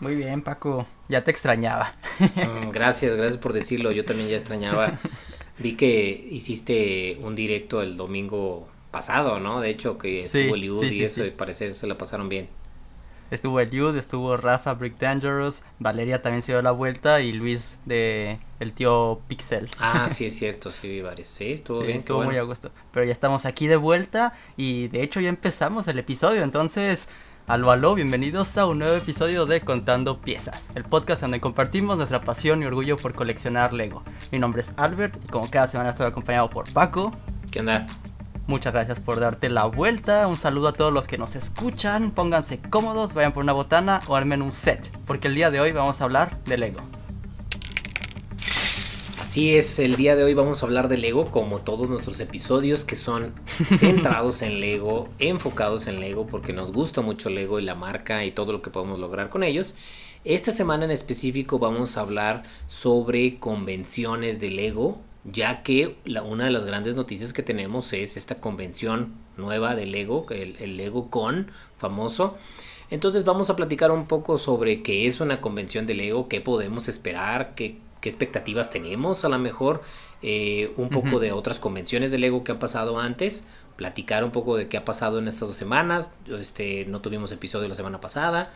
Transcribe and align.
Muy 0.00 0.14
bien, 0.14 0.42
Paco. 0.42 0.86
Ya 1.08 1.24
te 1.24 1.30
extrañaba. 1.30 1.94
Mm, 2.18 2.70
gracias, 2.70 3.16
gracias 3.16 3.38
por 3.38 3.52
decirlo. 3.52 3.92
Yo 3.92 4.04
también 4.04 4.28
ya 4.28 4.36
extrañaba. 4.36 4.98
Vi 5.58 5.76
que 5.76 6.28
hiciste 6.30 7.18
un 7.22 7.34
directo 7.34 7.80
el 7.80 7.96
domingo 7.96 8.68
pasado, 8.90 9.40
¿no? 9.40 9.60
De 9.60 9.70
hecho, 9.70 9.98
que 9.98 10.22
estuvo 10.22 10.54
el 10.54 10.62
Eliud 10.62 10.84
y 10.84 11.02
eso, 11.02 11.24
y 11.24 11.30
parece 11.30 11.72
se 11.72 11.86
la 11.86 11.96
pasaron 11.96 12.28
bien. 12.28 12.48
Estuvo 13.30 13.58
Eliud, 13.58 13.96
estuvo 13.96 14.36
Rafa 14.36 14.74
Brick 14.74 14.98
Dangerous, 14.98 15.64
Valeria 15.80 16.22
también 16.22 16.42
se 16.42 16.52
dio 16.52 16.62
la 16.62 16.70
vuelta 16.70 17.20
y 17.20 17.32
Luis 17.32 17.80
de 17.84 18.38
el 18.60 18.72
tío 18.72 19.20
Pixel. 19.26 19.68
Ah, 19.80 20.08
sí, 20.08 20.26
es 20.26 20.36
cierto, 20.36 20.70
sí 20.70 20.86
vi 20.86 21.00
varios. 21.00 21.26
Sí, 21.26 21.52
estuvo 21.52 21.80
bien. 21.80 21.98
Estuvo 21.98 22.22
muy 22.22 22.36
a 22.36 22.42
gusto. 22.42 22.70
Pero 22.92 23.04
ya 23.04 23.12
estamos 23.12 23.44
aquí 23.44 23.66
de 23.66 23.76
vuelta 23.76 24.32
y 24.56 24.86
de 24.88 25.02
hecho 25.02 25.20
ya 25.20 25.28
empezamos 25.28 25.88
el 25.88 25.98
episodio, 25.98 26.44
entonces 26.44 27.08
Aló, 27.48 27.70
aló, 27.70 27.94
bienvenidos 27.94 28.58
a 28.58 28.66
un 28.66 28.80
nuevo 28.80 28.96
episodio 28.96 29.46
de 29.46 29.60
Contando 29.60 30.20
Piezas, 30.20 30.68
el 30.74 30.82
podcast 30.82 31.22
donde 31.22 31.40
compartimos 31.40 31.96
nuestra 31.96 32.20
pasión 32.20 32.60
y 32.60 32.66
orgullo 32.66 32.96
por 32.96 33.14
coleccionar 33.14 33.72
Lego. 33.72 34.02
Mi 34.32 34.40
nombre 34.40 34.62
es 34.62 34.72
Albert 34.76 35.22
y 35.24 35.28
como 35.28 35.48
cada 35.48 35.68
semana 35.68 35.90
estoy 35.90 36.08
acompañado 36.08 36.50
por 36.50 36.68
Paco. 36.72 37.12
¿Qué 37.52 37.60
onda? 37.60 37.86
Muchas 38.48 38.72
gracias 38.72 38.98
por 38.98 39.20
darte 39.20 39.48
la 39.48 39.66
vuelta. 39.66 40.26
Un 40.26 40.36
saludo 40.36 40.66
a 40.66 40.72
todos 40.72 40.92
los 40.92 41.06
que 41.06 41.18
nos 41.18 41.36
escuchan. 41.36 42.10
Pónganse 42.10 42.58
cómodos, 42.58 43.14
vayan 43.14 43.32
por 43.32 43.44
una 43.44 43.52
botana 43.52 44.00
o 44.08 44.16
armen 44.16 44.42
un 44.42 44.50
set, 44.50 44.90
porque 45.06 45.28
el 45.28 45.36
día 45.36 45.52
de 45.52 45.60
hoy 45.60 45.70
vamos 45.70 46.00
a 46.00 46.04
hablar 46.04 46.42
de 46.46 46.58
Lego. 46.58 46.80
Así 49.36 49.54
es, 49.54 49.78
el 49.78 49.96
día 49.96 50.16
de 50.16 50.24
hoy 50.24 50.32
vamos 50.32 50.62
a 50.62 50.64
hablar 50.64 50.88
de 50.88 50.96
Lego 50.96 51.30
como 51.30 51.58
todos 51.58 51.90
nuestros 51.90 52.18
episodios 52.20 52.86
que 52.86 52.96
son 52.96 53.34
centrados 53.76 54.40
en 54.40 54.60
Lego, 54.60 55.10
enfocados 55.18 55.88
en 55.88 56.00
Lego 56.00 56.26
porque 56.26 56.54
nos 56.54 56.72
gusta 56.72 57.02
mucho 57.02 57.28
Lego 57.28 57.60
y 57.60 57.62
la 57.62 57.74
marca 57.74 58.24
y 58.24 58.30
todo 58.30 58.52
lo 58.52 58.62
que 58.62 58.70
podemos 58.70 58.98
lograr 58.98 59.28
con 59.28 59.42
ellos. 59.42 59.74
Esta 60.24 60.52
semana 60.52 60.86
en 60.86 60.90
específico 60.90 61.58
vamos 61.58 61.98
a 61.98 62.00
hablar 62.00 62.44
sobre 62.66 63.38
convenciones 63.38 64.40
de 64.40 64.48
Lego, 64.48 65.02
ya 65.24 65.62
que 65.62 65.96
una 66.24 66.46
de 66.46 66.50
las 66.50 66.64
grandes 66.64 66.96
noticias 66.96 67.34
que 67.34 67.42
tenemos 67.42 67.92
es 67.92 68.16
esta 68.16 68.36
convención 68.36 69.16
nueva 69.36 69.74
de 69.74 69.84
Lego, 69.84 70.24
el, 70.30 70.56
el 70.60 70.78
Lego 70.78 71.10
Con 71.10 71.50
famoso. 71.76 72.38
Entonces 72.88 73.24
vamos 73.24 73.50
a 73.50 73.56
platicar 73.56 73.90
un 73.90 74.06
poco 74.06 74.38
sobre 74.38 74.82
qué 74.82 75.06
es 75.06 75.20
una 75.20 75.42
convención 75.42 75.86
de 75.86 75.92
Lego, 75.92 76.26
qué 76.26 76.40
podemos 76.40 76.88
esperar, 76.88 77.54
qué 77.54 77.84
qué 78.00 78.08
expectativas 78.08 78.70
tenemos 78.70 79.24
a 79.24 79.28
lo 79.28 79.38
mejor, 79.38 79.82
eh, 80.22 80.72
un 80.76 80.88
poco 80.88 81.18
de 81.18 81.32
otras 81.32 81.60
convenciones 81.60 82.10
de 82.10 82.18
Lego 82.18 82.44
que 82.44 82.52
han 82.52 82.58
pasado 82.58 82.98
antes, 82.98 83.44
platicar 83.76 84.24
un 84.24 84.30
poco 84.30 84.56
de 84.56 84.68
qué 84.68 84.76
ha 84.76 84.84
pasado 84.84 85.18
en 85.18 85.28
estas 85.28 85.48
dos 85.48 85.56
semanas, 85.56 86.14
este, 86.40 86.84
no 86.86 87.00
tuvimos 87.00 87.32
episodio 87.32 87.68
la 87.68 87.74
semana 87.74 88.00
pasada, 88.00 88.52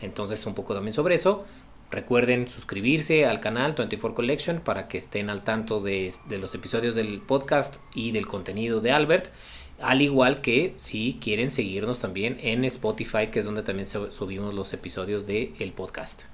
entonces 0.00 0.44
un 0.46 0.54
poco 0.54 0.74
también 0.74 0.92
sobre 0.92 1.14
eso. 1.14 1.44
Recuerden 1.90 2.48
suscribirse 2.48 3.24
al 3.24 3.40
canal 3.40 3.74
24 3.74 4.16
Collection 4.16 4.60
para 4.60 4.88
que 4.88 4.98
estén 4.98 5.30
al 5.30 5.44
tanto 5.44 5.80
de, 5.80 6.12
de 6.28 6.38
los 6.38 6.54
episodios 6.54 6.96
del 6.96 7.20
podcast 7.20 7.76
y 7.94 8.10
del 8.10 8.26
contenido 8.26 8.80
de 8.80 8.90
Albert. 8.90 9.30
Al 9.80 10.02
igual 10.02 10.40
que 10.40 10.74
si 10.78 11.18
quieren 11.20 11.50
seguirnos 11.50 12.00
también 12.00 12.38
en 12.40 12.64
Spotify, 12.64 13.28
que 13.30 13.40
es 13.40 13.44
donde 13.44 13.62
también 13.62 13.86
subimos 13.86 14.54
los 14.54 14.72
episodios 14.72 15.26
del 15.26 15.52
el 15.58 15.72
podcast. 15.72 16.33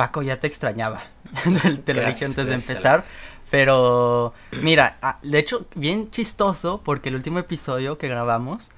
Paco, 0.00 0.22
ya 0.22 0.40
te 0.40 0.46
extrañaba. 0.46 1.02
te 1.84 1.92
lo 1.92 2.06
dije 2.06 2.24
antes 2.24 2.46
de 2.46 2.54
empezar. 2.54 3.04
Pero, 3.50 4.32
mira, 4.50 4.96
ah, 5.02 5.18
de 5.22 5.38
hecho, 5.38 5.66
bien 5.74 6.10
chistoso, 6.10 6.80
porque 6.82 7.10
el 7.10 7.16
último 7.16 7.38
episodio 7.38 7.98
que 7.98 8.08
grabamos, 8.08 8.70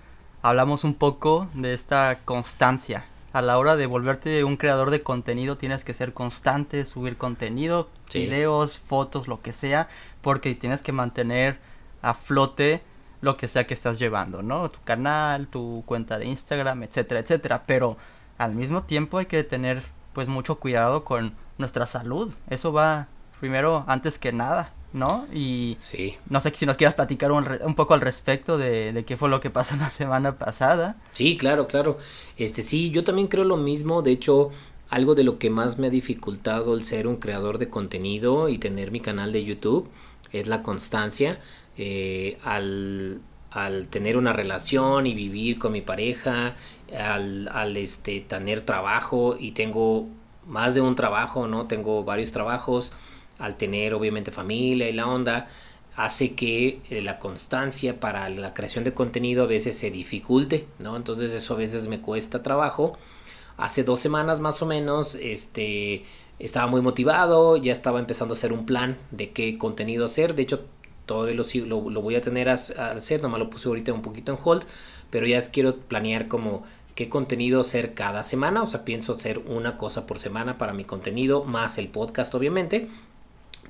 hablamos 0.43 0.83
un 0.83 0.95
poco 0.95 1.47
de 1.55 1.75
esta 1.75 2.19
constancia. 2.25 3.05
A 3.33 3.41
la 3.41 3.57
hora 3.57 3.77
de 3.77 3.87
volverte 3.87 4.43
un 4.43 4.57
creador 4.57 4.91
de 4.91 5.05
contenido, 5.05 5.57
tienes 5.57 5.85
que 5.85 5.95
ser 5.95 6.13
constante, 6.13 6.85
subir 6.87 7.17
contenido, 7.17 7.89
videos, 8.13 8.81
fotos, 8.81 9.29
lo 9.29 9.43
que 9.43 9.53
sea, 9.53 9.89
porque 10.23 10.57
tienes 10.57 10.83
que 10.83 10.91
mantener 10.91 11.61
a 12.03 12.15
flote 12.15 12.83
lo 13.21 13.37
que 13.37 13.47
sea 13.47 13.65
que 13.65 13.75
estás 13.75 14.01
llevando, 14.01 14.43
¿no? 14.43 14.73
Tu 14.73 14.81
canal, 14.83 15.47
tu 15.47 15.85
cuenta 15.87 16.19
de 16.19 16.25
Instagram, 16.25 16.83
etcétera, 16.83 17.21
etcétera. 17.21 17.63
Pero 17.65 17.97
al 18.39 18.57
mismo 18.57 18.83
tiempo 18.83 19.19
hay 19.19 19.27
que 19.27 19.45
tener 19.45 19.85
pues 20.13 20.29
mucho 20.29 20.57
cuidado 20.57 21.05
con 21.05 21.35
nuestra 21.59 21.87
salud. 21.87 22.33
Eso 22.51 22.73
va 22.73 23.09
primero 23.41 23.85
antes 23.87 24.19
que 24.19 24.33
nada, 24.33 24.73
¿no? 24.93 25.27
Y 25.33 25.77
sí. 25.81 26.17
no 26.29 26.41
sé 26.41 26.53
si 26.55 26.67
nos 26.67 26.77
quieras 26.77 26.95
platicar 26.95 27.33
un, 27.33 27.47
un 27.65 27.75
poco 27.75 27.95
al 27.95 28.01
respecto 28.01 28.59
de, 28.59 28.93
de, 28.93 29.05
qué 29.05 29.17
fue 29.17 29.29
lo 29.29 29.41
que 29.41 29.51
pasó 29.51 29.77
la 29.81 29.91
semana 29.91 30.39
pasada. 30.39 30.97
Sí, 31.13 31.37
claro, 31.37 31.67
claro. 31.67 31.99
Este 32.37 32.63
sí, 32.63 32.91
yo 32.91 33.05
también 33.05 33.29
creo 33.29 33.45
lo 33.45 33.57
mismo. 33.57 34.03
De 34.03 34.13
hecho, 34.13 34.51
algo 34.89 35.15
de 35.15 35.25
lo 35.25 35.39
que 35.39 35.51
más 35.51 35.79
me 35.79 35.87
ha 35.87 35.91
dificultado 35.91 36.75
el 36.75 36.85
ser 36.85 37.07
un 37.07 37.17
creador 37.17 37.59
de 37.59 37.69
contenido 37.69 38.49
y 38.49 38.59
tener 38.59 38.91
mi 38.91 39.01
canal 39.01 39.33
de 39.33 39.45
YouTube 39.45 39.89
es 40.33 40.47
la 40.47 40.63
constancia. 40.63 41.41
Eh, 41.79 42.39
al, 42.45 43.21
al 43.53 43.89
tener 43.89 44.17
una 44.17 44.33
relación 44.33 45.07
y 45.07 45.15
vivir 45.15 45.59
con 45.59 45.73
mi 45.73 45.83
pareja 45.83 46.57
al, 46.97 47.77
este, 47.77 48.21
tener 48.21 48.63
trabajo 48.63 49.37
y 49.39 49.53
tengo 49.53 50.09
más 50.47 50.75
de 50.75 50.81
un 50.81 50.95
trabajo, 50.95 51.47
¿no? 51.47 51.67
Tengo 51.67 52.05
varios 52.05 52.33
trabajos, 52.33 52.93
al 53.39 53.57
tener 53.57 53.95
obviamente 53.95 54.31
familia 54.31 54.89
y 54.89 54.93
la 54.93 55.07
onda, 55.07 55.49
hace 55.97 56.35
que 56.35 56.81
eh, 56.91 57.03
la 57.03 57.19
constancia 57.19 58.01
para 58.01 58.29
la 58.29 58.55
creación 58.55 58.85
de 58.85 58.95
contenido 58.95 59.45
a 59.45 59.47
veces 59.47 59.77
se 59.77 59.91
dificulte, 59.91 60.67
¿no? 60.79 60.97
Entonces 60.97 61.33
eso 61.33 61.55
a 61.55 61.59
veces 61.59 61.89
me 61.89 62.01
cuesta 62.01 62.43
trabajo. 62.43 62.99
Hace 63.59 63.85
dos 63.85 64.01
semanas 64.01 64.41
más 64.41 64.63
o 64.63 64.67
menos, 64.67 65.15
este, 65.15 66.05
estaba 66.39 66.67
muy 66.67 66.81
motivado, 66.81 67.57
ya 67.59 67.73
estaba 67.73 68.01
empezando 68.01 68.35
a 68.35 68.37
hacer 68.37 68.53
un 68.53 68.65
plan 68.65 68.97
de 69.11 69.31
qué 69.31 69.59
contenido 69.59 70.07
hacer. 70.07 70.35
De 70.35 70.43
hecho, 70.43 70.65
todavía 71.13 71.35
lo, 71.35 71.91
lo, 71.91 72.01
voy 72.01 72.15
a 72.15 72.23
tener 72.23 72.49
a, 72.49 72.55
hacer, 72.55 73.21
nomás 73.21 73.39
lo 73.39 73.51
puse 73.51 73.69
ahorita 73.69 73.93
un 73.93 74.01
poquito 74.01 74.33
en 74.33 74.39
hold, 74.43 74.65
pero 75.11 75.27
ya 75.27 75.41
quiero 75.51 75.77
planear 75.77 76.27
como 76.27 76.63
qué 76.95 77.11
contenido 77.11 77.61
hacer 77.61 77.93
cada 77.93 78.23
semana, 78.25 78.63
o 78.63 78.67
sea, 78.67 78.85
pienso 78.85 79.13
hacer 79.13 79.39
una 79.41 79.77
cosa 79.77 80.07
por 80.07 80.19
semana 80.19 80.57
para 80.57 80.73
mi 80.73 80.85
contenido, 80.85 81.45
más 81.45 81.77
el 81.77 81.89
podcast 81.89 82.35
obviamente, 82.35 82.89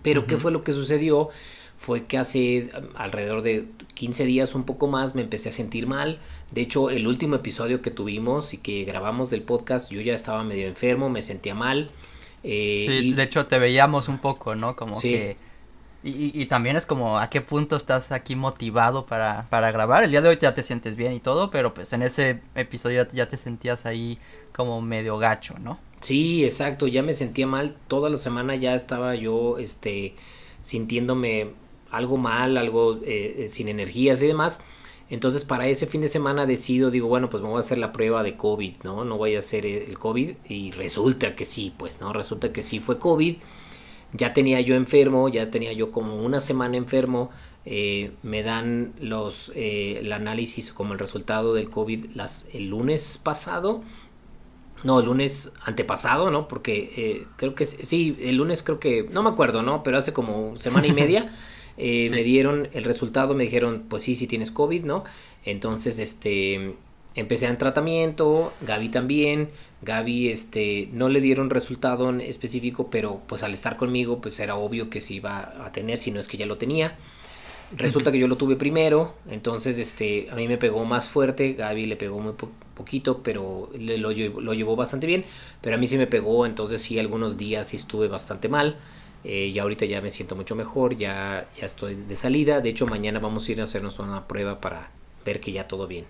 pero 0.03 0.27
¿qué 0.27 0.39
fue 0.39 0.53
lo 0.53 0.63
que 0.63 0.73
sucedió? 0.73 1.31
Fue 1.79 2.05
que 2.05 2.17
hace 2.17 2.71
um, 2.79 2.87
alrededor 2.95 3.43
de 3.43 3.67
15 3.95 4.25
días, 4.25 4.55
un 4.55 4.63
poco 4.63 4.87
más, 4.87 5.17
me 5.17 5.23
empecé 5.23 5.49
a 5.49 5.53
sentir 5.53 5.89
mal. 5.89 6.21
De 6.53 6.61
hecho, 6.61 6.91
el 6.91 7.09
último 7.09 7.35
episodio 7.35 7.83
que 7.83 7.91
tuvimos 7.91 8.55
y 8.55 8.59
que 8.59 8.85
grabamos 8.85 9.31
del 9.31 9.43
podcast, 9.43 9.91
yo 9.91 10.01
ya 10.01 10.15
estaba 10.15 10.45
medio 10.45 10.69
enfermo, 10.69 11.09
me 11.09 11.23
sentía 11.23 11.57
mal. 11.57 11.91
Eh, 12.45 12.87
sí, 12.89 13.13
de 13.13 13.23
hecho 13.25 13.47
te 13.47 13.59
veíamos 13.59 14.09
un 14.09 14.19
poco, 14.19 14.55
¿no? 14.55 14.77
Como 14.77 15.01
que 15.01 15.37
y, 16.05 16.41
y, 16.41 16.47
también 16.47 16.77
es 16.77 16.85
como 16.85 17.19
a 17.19 17.31
qué 17.31 17.41
punto 17.41 17.77
estás 17.77 18.11
aquí 18.11 18.35
motivado 18.35 19.07
para, 19.07 19.47
para 19.51 19.71
grabar. 19.71 20.03
El 20.03 20.11
día 20.11 20.21
de 20.21 20.31
hoy 20.31 20.39
ya 20.41 20.53
te 20.53 20.65
sientes 20.65 20.97
bien 20.97 21.13
y 21.13 21.21
todo, 21.21 21.51
pero 21.51 21.75
pues 21.75 21.93
en 21.93 22.03
ese 22.03 22.41
episodio 22.57 23.07
ya 23.13 23.29
te 23.29 23.37
sentías 23.37 23.87
ahí 23.87 24.19
como 24.53 24.81
medio 24.83 25.19
gacho, 25.19 25.55
¿no? 25.61 25.79
Sí, 26.01 26.45
exacto, 26.45 26.89
ya 26.89 27.05
me 27.05 27.13
sentía 27.13 27.47
mal. 27.47 27.77
Toda 27.87 28.11
la 28.11 28.19
semana 28.19 28.57
ya 28.57 28.75
estaba 28.75 29.15
yo 29.15 29.59
este, 29.59 30.17
sintiéndome 30.61 31.51
algo 31.93 32.17
mal, 32.17 32.57
algo 32.57 32.97
eh, 33.05 33.45
eh, 33.45 33.49
sin 33.49 33.69
energías 33.69 34.21
y 34.23 34.27
demás. 34.27 34.61
Entonces 35.09 35.45
para 35.45 35.69
ese 35.69 35.87
fin 35.87 36.01
de 36.01 36.09
semana 36.09 36.47
decido, 36.47 36.91
digo, 36.91 37.07
bueno, 37.07 37.31
pues 37.31 37.45
me 37.45 37.49
voy 37.49 37.59
a 37.59 37.61
hacer 37.61 37.79
la 37.79 37.93
prueba 37.93 38.25
de 38.25 38.37
COVID, 38.37 38.79
¿no? 38.83 39.05
No 39.05 39.19
voy 39.19 39.37
a 39.37 39.39
hacer 39.39 39.67
el 39.67 39.97
COVID 39.99 40.31
y 40.49 40.73
resulta 40.73 41.37
que 41.37 41.45
sí, 41.45 41.73
pues, 41.77 42.01
¿no? 42.01 42.13
Resulta 42.13 42.53
que 42.53 42.63
sí 42.65 42.81
fue 42.81 42.99
COVID 42.99 43.37
ya 44.13 44.33
tenía 44.33 44.61
yo 44.61 44.75
enfermo, 44.75 45.29
ya 45.29 45.51
tenía 45.51 45.73
yo 45.73 45.91
como 45.91 46.17
una 46.17 46.41
semana 46.41 46.77
enfermo, 46.77 47.31
eh, 47.65 48.13
me 48.23 48.43
dan 48.43 48.93
los 49.01 49.53
eh, 49.55 49.99
el 50.01 50.13
análisis 50.13 50.73
como 50.73 50.95
el 50.95 50.99
resultado 50.99 51.55
del 51.55 51.71
COVID 51.71 52.07
las, 52.15 52.47
el 52.53 52.69
lunes 52.69 53.19
pasado. 53.23 53.83
No, 54.85 54.99
el 54.99 55.07
lunes 55.07 55.53
antepasado, 55.65 56.33
¿no? 56.33 56.49
Porque 56.49 56.93
eh, 56.97 57.27
creo 57.37 57.55
que 57.55 57.65
sí, 57.65 58.17
el 58.21 58.37
lunes 58.37 58.65
creo 58.65 58.81
que, 58.81 59.09
no 59.11 59.23
me 59.23 59.31
acuerdo, 59.31 59.63
¿no? 59.63 59.85
Pero 59.85 59.97
hace 59.97 60.13
como 60.13 60.57
semana 60.57 60.89
y 60.89 60.93
media 60.93 61.33
me 61.79 62.23
dieron 62.25 62.69
el 62.73 62.83
resultado, 62.83 63.35
me 63.35 63.45
dijeron, 63.45 63.85
pues 63.89 64.03
sí, 64.03 64.17
sí 64.17 64.27
tienes 64.27 64.51
COVID, 64.51 64.83
¿no? 64.85 65.05
Entonces, 65.45 66.01
este, 66.01 66.75
empecé 67.15 67.47
en 67.47 67.59
tratamiento, 67.59 68.53
Gaby 68.63 68.89
también, 68.89 69.51
Gaby 69.83 70.29
este, 70.29 70.89
no 70.93 71.09
le 71.09 71.21
dieron 71.21 71.51
resultado 71.51 72.09
en 72.09 72.21
específico, 72.21 72.89
pero 72.91 73.21
pues 73.27 73.43
al 73.43 73.53
estar 73.53 73.77
conmigo 73.77 74.21
pues 74.21 74.39
era 74.41 74.57
obvio 74.57 74.91
que 74.91 75.01
se 75.01 75.15
iba 75.15 75.53
a 75.65 75.73
tener, 75.73 75.99
si 75.99 76.11
no 76.11 76.21
es 76.21 76.29
que 76.29 76.37
ya 76.37 76.47
lo 76.47 76.57
tenía. 76.57 76.97
Resulta 77.75 78.13
que 78.13 78.19
yo 78.19 78.29
lo 78.29 78.37
tuve 78.37 78.57
primero, 78.57 79.15
entonces 79.31 79.79
este, 79.79 80.29
a 80.31 80.35
mí 80.35 80.47
me 80.47 80.59
pegó 80.59 80.85
más 80.85 81.09
fuerte, 81.09 81.55
Gaby 81.55 81.87
le 81.87 81.97
pegó 81.97 82.21
muy 82.21 82.35
poquito, 82.75 83.23
pero 83.23 83.71
le, 83.77 83.97
lo, 83.97 84.11
lo, 84.13 84.53
llevó 84.53 84.77
bastante 84.77 85.07
bien, 85.07 85.25
pero 85.63 85.77
a 85.77 85.79
mí 85.79 85.87
sí 85.87 85.97
me 85.97 86.07
pegó, 86.07 86.45
entonces 86.45 86.83
sí, 86.83 86.99
algunos 86.99 87.39
días 87.39 87.69
sí 87.69 87.77
estuve 87.77 88.09
bastante 88.09 88.49
mal. 88.49 88.77
Eh, 89.25 89.53
y 89.55 89.59
ahorita 89.59 89.87
ya 89.87 90.01
me 90.01 90.11
siento 90.11 90.35
mucho 90.35 90.57
mejor, 90.57 90.97
ya, 90.97 91.49
ya 91.57 91.65
estoy 91.65 91.95
de 91.95 92.17
salida. 92.17 92.61
De 92.61 92.71
hecho, 92.71 92.87
mañana 92.87 93.21
vamos 93.21 93.49
a 93.49 93.53
ir 93.53 93.61
a 93.61 93.65
hacernos 93.65 94.01
una 94.01 94.27
prueba 94.27 94.61
para 94.61 94.91
ver 95.25 95.41
que 95.41 95.53
ya 95.53 95.69
todo 95.69 95.87
bien 95.87 96.07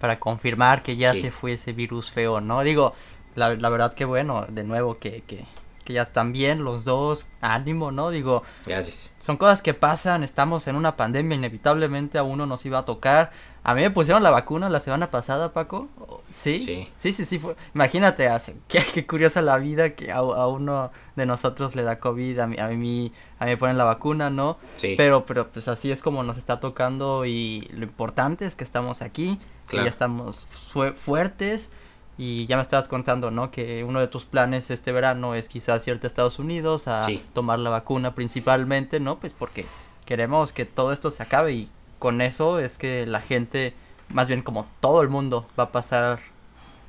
para 0.00 0.18
confirmar 0.18 0.82
que 0.82 0.96
ya 0.96 1.14
se 1.14 1.30
fue 1.30 1.52
ese 1.52 1.72
virus 1.72 2.10
feo, 2.10 2.40
¿no? 2.40 2.62
Digo, 2.62 2.94
la, 3.36 3.54
la 3.54 3.68
verdad 3.68 3.94
que 3.94 4.04
bueno, 4.04 4.46
de 4.48 4.64
nuevo 4.64 4.98
que, 4.98 5.22
que, 5.26 5.44
que 5.84 5.92
ya 5.92 6.02
están 6.02 6.32
bien 6.32 6.64
los 6.64 6.84
dos, 6.84 7.28
ánimo, 7.40 7.92
¿no? 7.92 8.10
Digo, 8.10 8.42
Gracias. 8.66 9.12
son 9.18 9.36
cosas 9.36 9.62
que 9.62 9.74
pasan, 9.74 10.24
estamos 10.24 10.66
en 10.66 10.76
una 10.76 10.96
pandemia, 10.96 11.36
inevitablemente 11.36 12.18
a 12.18 12.22
uno 12.22 12.46
nos 12.46 12.64
iba 12.64 12.78
a 12.78 12.84
tocar. 12.84 13.30
A 13.62 13.74
mí 13.74 13.82
me 13.82 13.90
pusieron 13.90 14.22
la 14.22 14.30
vacuna 14.30 14.70
la 14.70 14.80
semana 14.80 15.10
pasada, 15.10 15.52
Paco. 15.52 15.88
¿Sí? 16.28 16.62
Sí. 16.62 16.88
Sí, 16.96 17.12
sí, 17.12 17.26
sí. 17.26 17.38
Fue... 17.38 17.56
Imagínate, 17.74 18.26
hace... 18.28 18.56
qué, 18.68 18.82
qué 18.94 19.06
curiosa 19.06 19.42
la 19.42 19.58
vida 19.58 19.90
que 19.90 20.10
a, 20.10 20.16
a, 20.16 20.46
uno 20.46 20.90
de 21.14 21.26
nosotros 21.26 21.74
le 21.74 21.82
da 21.82 21.98
COVID, 21.98 22.38
a 22.38 22.46
mí, 22.46 22.56
a 22.58 22.68
mí, 22.68 23.12
a 23.38 23.44
mí 23.44 23.50
me 23.50 23.56
ponen 23.58 23.76
la 23.76 23.84
vacuna, 23.84 24.30
¿no? 24.30 24.56
Sí. 24.76 24.94
Pero, 24.96 25.26
pero 25.26 25.48
pues 25.48 25.68
así 25.68 25.90
es 25.92 26.00
como 26.00 26.22
nos 26.22 26.38
está 26.38 26.58
tocando 26.58 27.26
y 27.26 27.68
lo 27.74 27.82
importante 27.82 28.46
es 28.46 28.56
que 28.56 28.64
estamos 28.64 29.02
aquí, 29.02 29.38
que 29.70 29.76
ya 29.84 29.88
estamos 29.88 30.46
fu- 30.72 30.92
fuertes 30.94 31.70
y 32.18 32.46
ya 32.46 32.56
me 32.56 32.62
estabas 32.62 32.88
contando, 32.88 33.30
¿no? 33.30 33.50
Que 33.50 33.82
uno 33.84 34.00
de 34.00 34.08
tus 34.08 34.24
planes 34.26 34.70
este 34.70 34.92
verano 34.92 35.34
es 35.34 35.48
quizás 35.48 35.86
irte 35.88 36.06
a 36.06 36.08
Estados 36.08 36.38
Unidos 36.38 36.86
a 36.88 37.04
Sí. 37.04 37.24
tomar 37.32 37.58
la 37.58 37.70
vacuna 37.70 38.14
principalmente, 38.14 39.00
¿no? 39.00 39.18
Pues 39.18 39.32
porque 39.32 39.64
queremos 40.04 40.52
que 40.52 40.64
todo 40.66 40.92
esto 40.92 41.10
se 41.10 41.22
acabe 41.22 41.52
y 41.54 41.70
con 41.98 42.20
eso 42.20 42.58
es 42.58 42.76
que 42.78 43.06
la 43.06 43.20
gente, 43.20 43.74
más 44.08 44.26
bien 44.28 44.42
como 44.42 44.66
todo 44.80 45.00
el 45.02 45.08
mundo, 45.08 45.46
va 45.58 45.64
a 45.64 45.72
pasar 45.72 46.18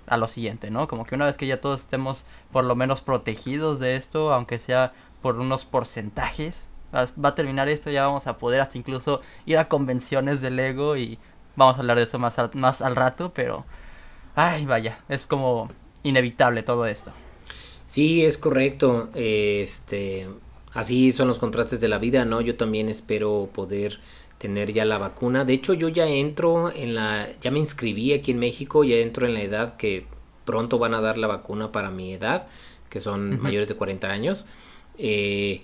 a 0.08 0.18
lo 0.18 0.28
siguiente, 0.28 0.70
¿no? 0.72 0.88
Como 0.88 1.06
que 1.06 1.16
una 1.16 1.26
vez 1.26 1.38
que 1.38 1.48
ya 1.48 1.62
todos 1.62 1.82
estemos 1.82 2.26
por 2.52 2.66
lo 2.66 2.76
menos 2.76 3.02
protegidos 3.02 3.80
de 3.80 3.96
esto, 3.96 4.34
aunque 4.34 4.58
sea 4.58 4.92
por 5.22 5.40
unos 5.40 5.64
porcentajes, 5.64 6.68
va 6.94 7.06
va 7.24 7.30
a 7.30 7.36
terminar 7.36 7.70
esto, 7.70 7.90
ya 7.90 8.06
vamos 8.06 8.28
a 8.28 8.38
poder 8.38 8.60
hasta 8.60 8.78
incluso 8.78 9.22
ir 9.46 9.58
a 9.58 9.70
convenciones 9.70 10.42
de 10.42 10.50
Lego 10.50 10.98
y 10.98 11.20
vamos 11.56 11.76
a 11.76 11.80
hablar 11.80 11.98
de 11.98 12.04
eso 12.04 12.20
más 12.20 12.40
al, 12.40 12.52
más 12.54 12.82
al 12.82 12.96
rato, 12.96 13.32
pero 13.34 13.66
ay, 14.36 14.66
vaya, 14.66 15.00
es 15.10 15.28
como 15.28 15.70
inevitable 16.04 16.64
todo 16.64 16.86
esto. 16.86 17.12
Sí, 17.86 18.24
es 18.24 18.38
correcto. 18.38 19.10
Este, 19.16 20.28
así 20.74 21.12
son 21.12 21.28
los 21.28 21.40
contrastes 21.40 21.82
de 21.82 21.90
la 21.90 21.98
vida, 21.98 22.24
¿no? 22.26 22.42
Yo 22.42 22.56
también 22.56 22.88
espero 22.88 23.50
poder 23.54 24.00
tener 24.38 24.72
ya 24.72 24.86
la 24.86 24.98
vacuna. 24.98 25.46
De 25.46 25.54
hecho, 25.54 25.74
yo 25.74 25.90
ya 25.90 26.08
entro 26.08 26.72
en 26.72 26.96
la, 26.96 27.28
ya 27.42 27.52
me 27.52 27.60
inscribí 27.60 28.14
aquí 28.14 28.32
en 28.32 28.40
México, 28.40 28.84
ya 28.84 28.96
entro 28.96 29.28
en 29.28 29.34
la 29.34 29.42
edad 29.42 29.76
que 29.76 30.06
pronto 30.46 30.80
van 30.80 30.94
a 30.94 31.02
dar 31.02 31.18
la 31.18 31.28
vacuna 31.28 31.72
para 31.72 31.92
mi 31.92 32.14
edad, 32.14 32.48
que 32.90 33.00
son 33.00 33.40
mayores 33.42 33.68
de 33.68 33.76
40 33.76 34.10
años. 34.10 34.46
Eh, 34.98 35.64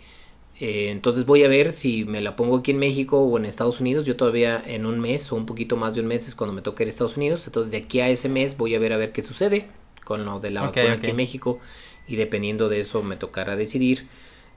eh, 0.60 0.90
entonces 0.90 1.26
voy 1.26 1.44
a 1.44 1.48
ver 1.48 1.72
si 1.72 2.04
me 2.06 2.20
la 2.20 2.36
pongo 2.36 2.58
aquí 2.58 2.72
en 2.72 2.80
México 2.80 3.20
o 3.20 3.38
en 3.38 3.46
Estados 3.46 3.80
Unidos. 3.80 4.06
Yo 4.06 4.16
todavía 4.16 4.62
en 4.66 4.86
un 4.86 5.00
mes 5.00 5.32
o 5.32 5.36
un 5.36 5.46
poquito 5.46 5.78
más 5.78 5.94
de 5.94 6.02
un 6.02 6.08
mes 6.08 6.28
es 6.28 6.34
cuando 6.34 6.54
me 6.54 6.62
toque 6.62 6.84
ir 6.84 6.88
a 6.88 6.90
Estados 6.90 7.18
Unidos. 7.18 7.46
Entonces 7.46 7.72
de 7.72 7.78
aquí 7.78 8.00
a 8.00 8.10
ese 8.10 8.28
mes 8.28 8.58
voy 8.58 8.74
a 8.74 8.80
ver 8.80 8.94
a 8.94 8.98
ver 8.98 9.12
qué 9.12 9.22
sucede 9.22 9.68
con 10.04 10.26
lo 10.26 10.40
de 10.40 10.52
la 10.52 10.62
vacuna 10.62 10.94
aquí 10.94 11.08
en 11.08 11.16
México 11.16 11.60
y 12.08 12.16
dependiendo 12.16 12.70
de 12.70 12.80
eso 12.80 13.04
me 13.04 13.18
tocará 13.18 13.56
decidir. 13.56 14.08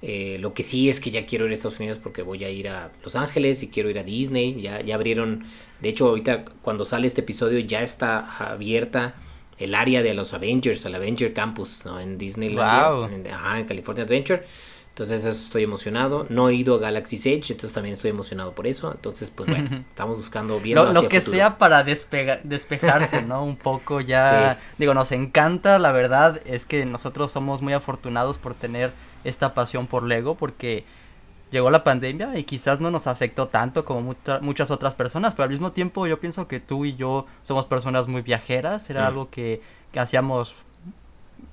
Eh, 0.03 0.39
lo 0.41 0.55
que 0.55 0.63
sí 0.63 0.89
es 0.89 0.99
que 0.99 1.11
ya 1.11 1.27
quiero 1.27 1.45
ir 1.45 1.51
a 1.51 1.55
Estados 1.55 1.79
Unidos 1.79 1.99
porque 2.03 2.23
voy 2.23 2.45
a 2.45 2.49
ir 2.49 2.69
a 2.69 2.93
Los 3.05 3.17
Ángeles 3.17 3.63
y 3.63 3.69
quiero 3.69 3.91
ir 3.91 3.99
a 3.99 4.03
Disney. 4.03 4.59
Ya, 4.63 4.81
ya 4.81 4.95
abrieron, 4.95 5.45
de 5.83 5.91
hecho 5.91 6.09
ahorita 6.09 6.47
cuando 6.63 6.87
sale 6.87 7.07
este 7.07 7.21
episodio 7.21 7.59
ya 7.59 7.83
está 7.83 8.21
abierta 8.53 9.17
el 9.59 9.75
área 9.75 10.03
de 10.03 10.15
los 10.15 10.33
Avengers, 10.33 10.87
el 10.87 10.95
Avenger 10.95 11.35
Campus, 11.35 11.85
¿no? 11.85 12.01
En 12.01 12.17
Disneyland, 12.17 12.57
Guau. 12.57 13.13
en, 13.13 13.27
ajá, 13.27 13.61
en 13.61 13.67
California 13.67 14.05
Adventure. 14.05 14.47
Entonces 15.01 15.25
eso 15.25 15.43
estoy 15.45 15.63
emocionado. 15.63 16.27
No 16.29 16.51
he 16.51 16.55
ido 16.55 16.75
a 16.75 16.79
Galaxy's 16.79 17.25
Edge, 17.25 17.53
entonces 17.53 17.73
también 17.73 17.95
estoy 17.95 18.11
emocionado 18.11 18.53
por 18.53 18.67
eso. 18.67 18.93
Entonces, 18.93 19.31
pues 19.31 19.49
bueno, 19.49 19.85
estamos 19.89 20.19
buscando 20.19 20.61
bien 20.61 20.75
Lo, 20.77 20.93
lo 20.93 21.09
que 21.09 21.23
sea 21.23 21.57
para 21.57 21.83
despega- 21.87 22.41
despejarse, 22.45 23.23
¿no? 23.23 23.43
Un 23.43 23.57
poco 23.57 24.03
ya. 24.03 24.59
Sí. 24.61 24.75
Digo, 24.79 24.93
nos 24.93 25.11
encanta, 25.13 25.79
la 25.79 25.91
verdad 25.93 26.43
es 26.45 26.67
que 26.67 26.85
nosotros 26.85 27.33
somos 27.33 27.63
muy 27.63 27.73
afortunados 27.73 28.37
por 28.37 28.53
tener 28.53 28.93
esta 29.25 29.55
pasión 29.55 29.87
por 29.87 30.03
Lego 30.03 30.35
porque 30.35 30.85
llegó 31.51 31.71
la 31.71 31.83
pandemia 31.83 32.39
y 32.39 32.45
quizás 32.45 32.79
no 32.81 32.91
nos 32.91 33.07
afectó 33.07 33.49
tanto 33.49 33.87
como 33.87 34.03
mucha- 34.03 34.41
muchas 34.41 34.71
otras 34.71 34.95
personas, 34.95 35.35
pero 35.35 35.45
al 35.45 35.51
mismo 35.51 35.73
tiempo 35.73 36.07
yo 36.07 36.21
pienso 36.21 36.47
que 36.47 36.61
tú 36.61 36.85
y 36.85 36.95
yo 36.97 37.25
somos 37.43 37.65
personas 37.65 38.07
muy 38.07 38.21
viajeras, 38.21 38.91
era 38.91 39.05
Mm. 39.05 39.07
algo 39.07 39.31
que, 39.31 39.63
que 39.93 39.99
hacíamos 39.99 40.55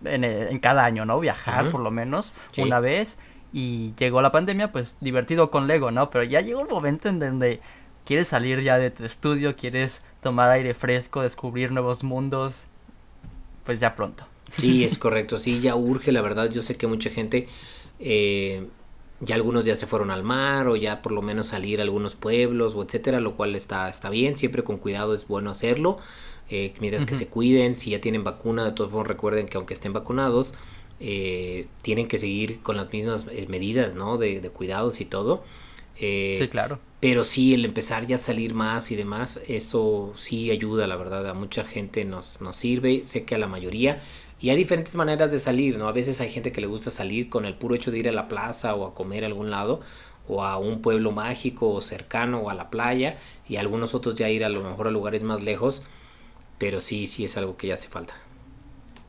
en, 0.03 0.23
el- 0.25 0.49
en 0.49 0.59
cada 0.59 0.83
año, 0.83 1.05
¿no? 1.05 1.17
Viajar 1.19 1.71
por 1.71 1.79
lo 1.81 1.91
menos 1.91 2.35
Sí. 2.51 2.61
una 2.61 2.79
vez 2.81 3.17
y 3.53 3.93
llegó 3.97 4.21
la 4.21 4.31
pandemia, 4.31 4.71
pues 4.71 4.97
divertido 5.01 5.51
con 5.51 5.67
Lego, 5.67 5.91
¿no? 5.91 6.09
Pero 6.09 6.23
ya 6.23 6.41
llegó 6.41 6.61
el 6.61 6.67
momento 6.67 7.09
en 7.09 7.19
donde 7.19 7.61
quieres 8.05 8.27
salir 8.27 8.61
ya 8.61 8.77
de 8.77 8.91
tu 8.91 9.03
estudio, 9.03 9.55
quieres 9.55 10.01
tomar 10.21 10.49
aire 10.49 10.73
fresco, 10.73 11.21
descubrir 11.21 11.71
nuevos 11.71 12.03
mundos, 12.03 12.65
pues 13.65 13.79
ya 13.79 13.95
pronto. 13.95 14.25
Sí, 14.57 14.83
es 14.83 14.97
correcto, 14.97 15.37
sí, 15.37 15.59
ya 15.59 15.75
urge, 15.75 16.11
la 16.11 16.21
verdad, 16.21 16.49
yo 16.49 16.61
sé 16.61 16.77
que 16.77 16.87
mucha 16.87 17.09
gente, 17.09 17.47
eh, 17.99 18.65
ya 19.19 19.35
algunos 19.35 19.65
ya 19.65 19.75
se 19.75 19.87
fueron 19.87 20.09
al 20.09 20.23
mar 20.23 20.67
o 20.67 20.75
ya 20.77 21.01
por 21.01 21.11
lo 21.11 21.21
menos 21.21 21.47
salir 21.47 21.79
a 21.79 21.83
algunos 21.83 22.15
pueblos 22.15 22.75
o 22.75 22.83
etcétera, 22.83 23.19
lo 23.19 23.35
cual 23.35 23.55
está, 23.55 23.89
está 23.89 24.09
bien, 24.09 24.37
siempre 24.37 24.63
con 24.63 24.77
cuidado 24.77 25.13
es 25.13 25.27
bueno 25.27 25.49
hacerlo, 25.49 25.97
eh, 26.49 26.73
mientras 26.79 27.05
que 27.05 27.13
se 27.13 27.27
cuiden, 27.27 27.75
si 27.75 27.89
ya 27.89 27.99
tienen 27.99 28.23
vacuna, 28.23 28.63
de 28.63 28.71
todos 28.71 28.91
modos 28.91 29.07
recuerden 29.07 29.47
que 29.47 29.57
aunque 29.57 29.73
estén 29.73 29.91
vacunados, 29.91 30.53
eh, 30.99 31.67
tienen 31.81 32.07
que 32.07 32.17
seguir 32.17 32.61
con 32.61 32.77
las 32.77 32.91
mismas 32.91 33.25
eh, 33.31 33.45
medidas, 33.49 33.95
¿no? 33.95 34.17
De, 34.17 34.39
de 34.41 34.49
cuidados 34.49 35.01
y 35.01 35.05
todo. 35.05 35.43
Eh, 35.99 36.37
Sí, 36.37 36.47
claro. 36.49 36.79
pero 36.99 37.23
sí, 37.23 37.53
el 37.53 37.65
empezar 37.65 38.07
ya 38.07 38.15
a 38.15 38.17
salir 38.19 38.53
más 38.53 38.91
y 38.91 38.95
demás, 38.95 39.39
eso 39.47 40.13
sí 40.15 40.51
ayuda, 40.51 40.87
la 40.87 40.95
verdad, 40.95 41.27
a 41.29 41.33
mucha 41.33 41.63
gente 41.63 42.05
nos, 42.05 42.41
nos 42.41 42.55
sirve, 42.55 43.03
sé 43.03 43.23
que 43.25 43.35
a 43.35 43.37
la 43.37 43.47
mayoría. 43.47 44.01
Y 44.39 44.49
hay 44.51 44.57
diferentes 44.57 44.95
maneras 44.95 45.31
de 45.31 45.39
salir, 45.39 45.77
¿no? 45.77 45.87
A 45.87 45.91
veces 45.91 46.21
hay 46.21 46.29
gente 46.29 46.51
que 46.51 46.61
le 46.61 46.67
gusta 46.67 46.91
salir 46.91 47.29
con 47.29 47.45
el 47.45 47.55
puro 47.55 47.75
hecho 47.75 47.91
de 47.91 47.99
ir 47.99 48.09
a 48.09 48.11
la 48.11 48.27
plaza 48.27 48.75
o 48.75 48.85
a 48.87 48.93
comer 48.95 49.23
a 49.23 49.27
algún 49.27 49.49
lado, 49.49 49.81
o 50.27 50.43
a 50.43 50.57
un 50.57 50.81
pueblo 50.81 51.11
mágico 51.11 51.71
o 51.71 51.81
cercano 51.81 52.39
o 52.41 52.49
a 52.49 52.53
la 52.53 52.69
playa, 52.69 53.17
y 53.47 53.55
algunos 53.57 53.95
otros 53.95 54.15
ya 54.15 54.29
ir 54.29 54.43
a 54.43 54.49
lo 54.49 54.63
mejor 54.63 54.87
a 54.87 54.91
lugares 54.91 55.23
más 55.23 55.41
lejos, 55.43 55.81
pero 56.57 56.81
sí, 56.81 57.07
sí 57.07 57.25
es 57.25 57.37
algo 57.37 57.57
que 57.57 57.67
ya 57.67 57.75
hace 57.75 57.87
falta. 57.89 58.15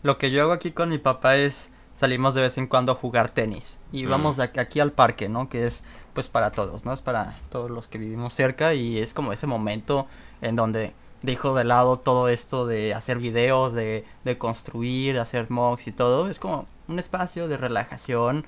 Lo 0.02 0.18
que 0.18 0.30
yo 0.30 0.42
hago 0.42 0.52
aquí 0.52 0.72
con 0.72 0.88
mi 0.90 0.98
papá 0.98 1.36
es 1.36 1.72
salimos 1.98 2.34
de 2.34 2.42
vez 2.42 2.56
en 2.58 2.68
cuando 2.68 2.92
a 2.92 2.94
jugar 2.94 3.30
tenis 3.30 3.76
y 3.90 4.06
Mm. 4.06 4.10
vamos 4.10 4.38
aquí 4.38 4.78
al 4.78 4.92
parque, 4.92 5.28
¿no? 5.28 5.48
Que 5.48 5.66
es 5.66 5.82
pues 6.14 6.28
para 6.28 6.52
todos, 6.52 6.84
¿no? 6.84 6.92
Es 6.92 7.02
para 7.02 7.38
todos 7.50 7.70
los 7.70 7.88
que 7.88 7.98
vivimos 7.98 8.34
cerca 8.34 8.74
y 8.74 8.98
es 8.98 9.14
como 9.14 9.32
ese 9.32 9.46
momento 9.48 10.06
en 10.40 10.54
donde 10.56 10.92
dejo 11.22 11.54
de 11.56 11.64
lado 11.64 11.98
todo 11.98 12.28
esto 12.28 12.66
de 12.66 12.94
hacer 12.94 13.18
videos, 13.18 13.72
de, 13.72 14.04
de 14.24 14.38
construir, 14.38 15.14
de 15.14 15.20
hacer 15.20 15.50
mocks 15.50 15.88
y 15.88 15.92
todo. 15.92 16.28
Es 16.30 16.38
como 16.38 16.66
un 16.86 16.98
espacio 17.00 17.48
de 17.48 17.56
relajación. 17.56 18.46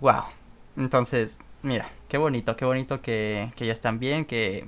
Wow. 0.00 0.24
Entonces, 0.76 1.38
mira, 1.62 1.88
qué 2.08 2.18
bonito, 2.18 2.56
qué 2.56 2.64
bonito 2.64 3.00
que, 3.00 3.52
que 3.56 3.66
ya 3.66 3.72
están 3.72 3.98
bien, 4.00 4.24
que 4.24 4.66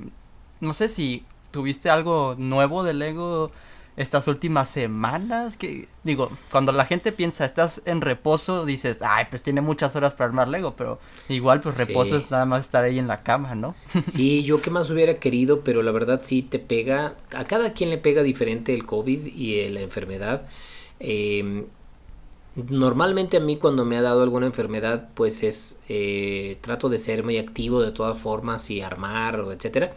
no 0.60 0.72
sé 0.72 0.88
si 0.88 1.24
tuviste 1.50 1.90
algo 1.90 2.34
nuevo 2.38 2.84
de 2.84 2.94
Lego 2.94 3.50
estas 3.96 4.26
últimas 4.26 4.68
semanas 4.68 5.56
que 5.56 5.86
digo 6.02 6.30
cuando 6.50 6.72
la 6.72 6.84
gente 6.84 7.12
piensa 7.12 7.44
estás 7.44 7.80
en 7.84 8.00
reposo 8.00 8.64
dices 8.64 8.98
ay 9.02 9.26
pues 9.30 9.42
tiene 9.42 9.60
muchas 9.60 9.94
horas 9.94 10.14
para 10.14 10.26
armar 10.26 10.48
Lego 10.48 10.74
pero 10.76 10.98
igual 11.28 11.60
pues 11.60 11.76
Sí. 11.76 11.84
reposo 11.84 12.16
es 12.16 12.28
nada 12.30 12.44
más 12.44 12.62
estar 12.62 12.82
ahí 12.84 12.98
en 12.98 13.06
la 13.06 13.22
cama 13.22 13.54
no 13.54 13.76
Sí, 14.06 14.42
yo 14.42 14.60
que 14.60 14.70
más 14.70 14.90
hubiera 14.90 15.18
querido, 15.20 15.60
pero 15.60 15.82
la 15.82 15.92
verdad 15.92 16.20
sí 16.22 16.42
te 16.42 16.58
pega, 16.58 17.14
a 17.32 17.44
cada 17.44 17.72
quien 17.72 17.90
le 17.90 17.98
pega 17.98 18.22
diferente 18.24 18.74
el 18.74 18.84
COVID 18.84 19.26
y 19.26 19.60
eh, 19.60 19.70
la 19.70 19.80
enfermedad. 19.80 20.42
Eh, 21.00 21.64
normalmente 22.56 23.36
a 23.36 23.40
mí 23.40 23.56
cuando 23.56 23.84
me 23.84 23.96
ha 23.96 24.02
dado 24.02 24.22
alguna 24.22 24.46
enfermedad, 24.46 25.08
pues 25.14 25.42
es, 25.42 25.78
eh, 25.88 26.58
trato 26.60 26.88
de 26.88 26.98
ser 26.98 27.24
muy 27.24 27.38
activo 27.38 27.82
de 27.82 27.90
todas 27.92 28.18
formas 28.18 28.70
y 28.70 28.80
armar 28.80 29.44
etcétera. 29.52 29.94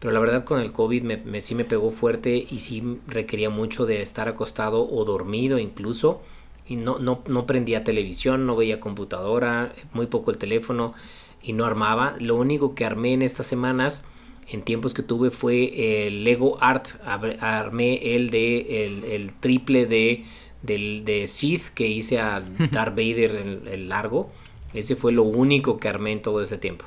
Pero 0.00 0.12
la 0.12 0.20
verdad 0.20 0.44
con 0.44 0.60
el 0.60 0.72
COVID 0.72 1.02
me, 1.02 1.18
me- 1.18 1.40
sí 1.42 1.54
me 1.54 1.64
pegó 1.64 1.90
fuerte 1.92 2.46
y 2.50 2.60
sí 2.60 2.82
requería 3.06 3.50
mucho 3.50 3.86
de 3.86 4.02
estar 4.02 4.28
acostado 4.28 4.88
o 4.90 5.04
dormido 5.04 5.58
incluso. 5.58 6.22
Y 6.68 6.76
no, 6.76 6.98
no, 6.98 7.22
no 7.28 7.46
prendía 7.46 7.84
televisión, 7.84 8.46
no 8.46 8.56
veía 8.56 8.80
computadora, 8.80 9.72
muy 9.92 10.06
poco 10.06 10.30
el 10.30 10.38
teléfono 10.38 10.94
y 11.42 11.52
no 11.52 11.64
armaba. 11.64 12.16
Lo 12.20 12.36
único 12.36 12.74
que 12.74 12.84
armé 12.84 13.12
en 13.14 13.22
estas 13.22 13.46
semanas, 13.46 14.04
en 14.48 14.62
tiempos 14.62 14.94
que 14.94 15.02
tuve, 15.02 15.30
fue 15.30 16.06
el 16.06 16.24
Lego 16.24 16.62
Art. 16.62 16.88
Armé 17.04 18.14
el 18.16 18.30
de 18.30 18.86
el, 18.86 19.04
el 19.04 19.32
triple 19.40 19.86
de, 19.86 20.24
del, 20.62 21.04
de 21.04 21.28
Sith 21.28 21.68
que 21.74 21.88
hice 21.88 22.20
a 22.20 22.42
Darth 22.70 22.94
Vader 22.96 23.34
el, 23.36 23.68
el 23.68 23.88
largo. 23.88 24.30
Ese 24.72 24.96
fue 24.96 25.12
lo 25.12 25.24
único 25.24 25.78
que 25.78 25.88
armé 25.88 26.12
en 26.12 26.22
todo 26.22 26.42
ese 26.42 26.56
tiempo. 26.58 26.84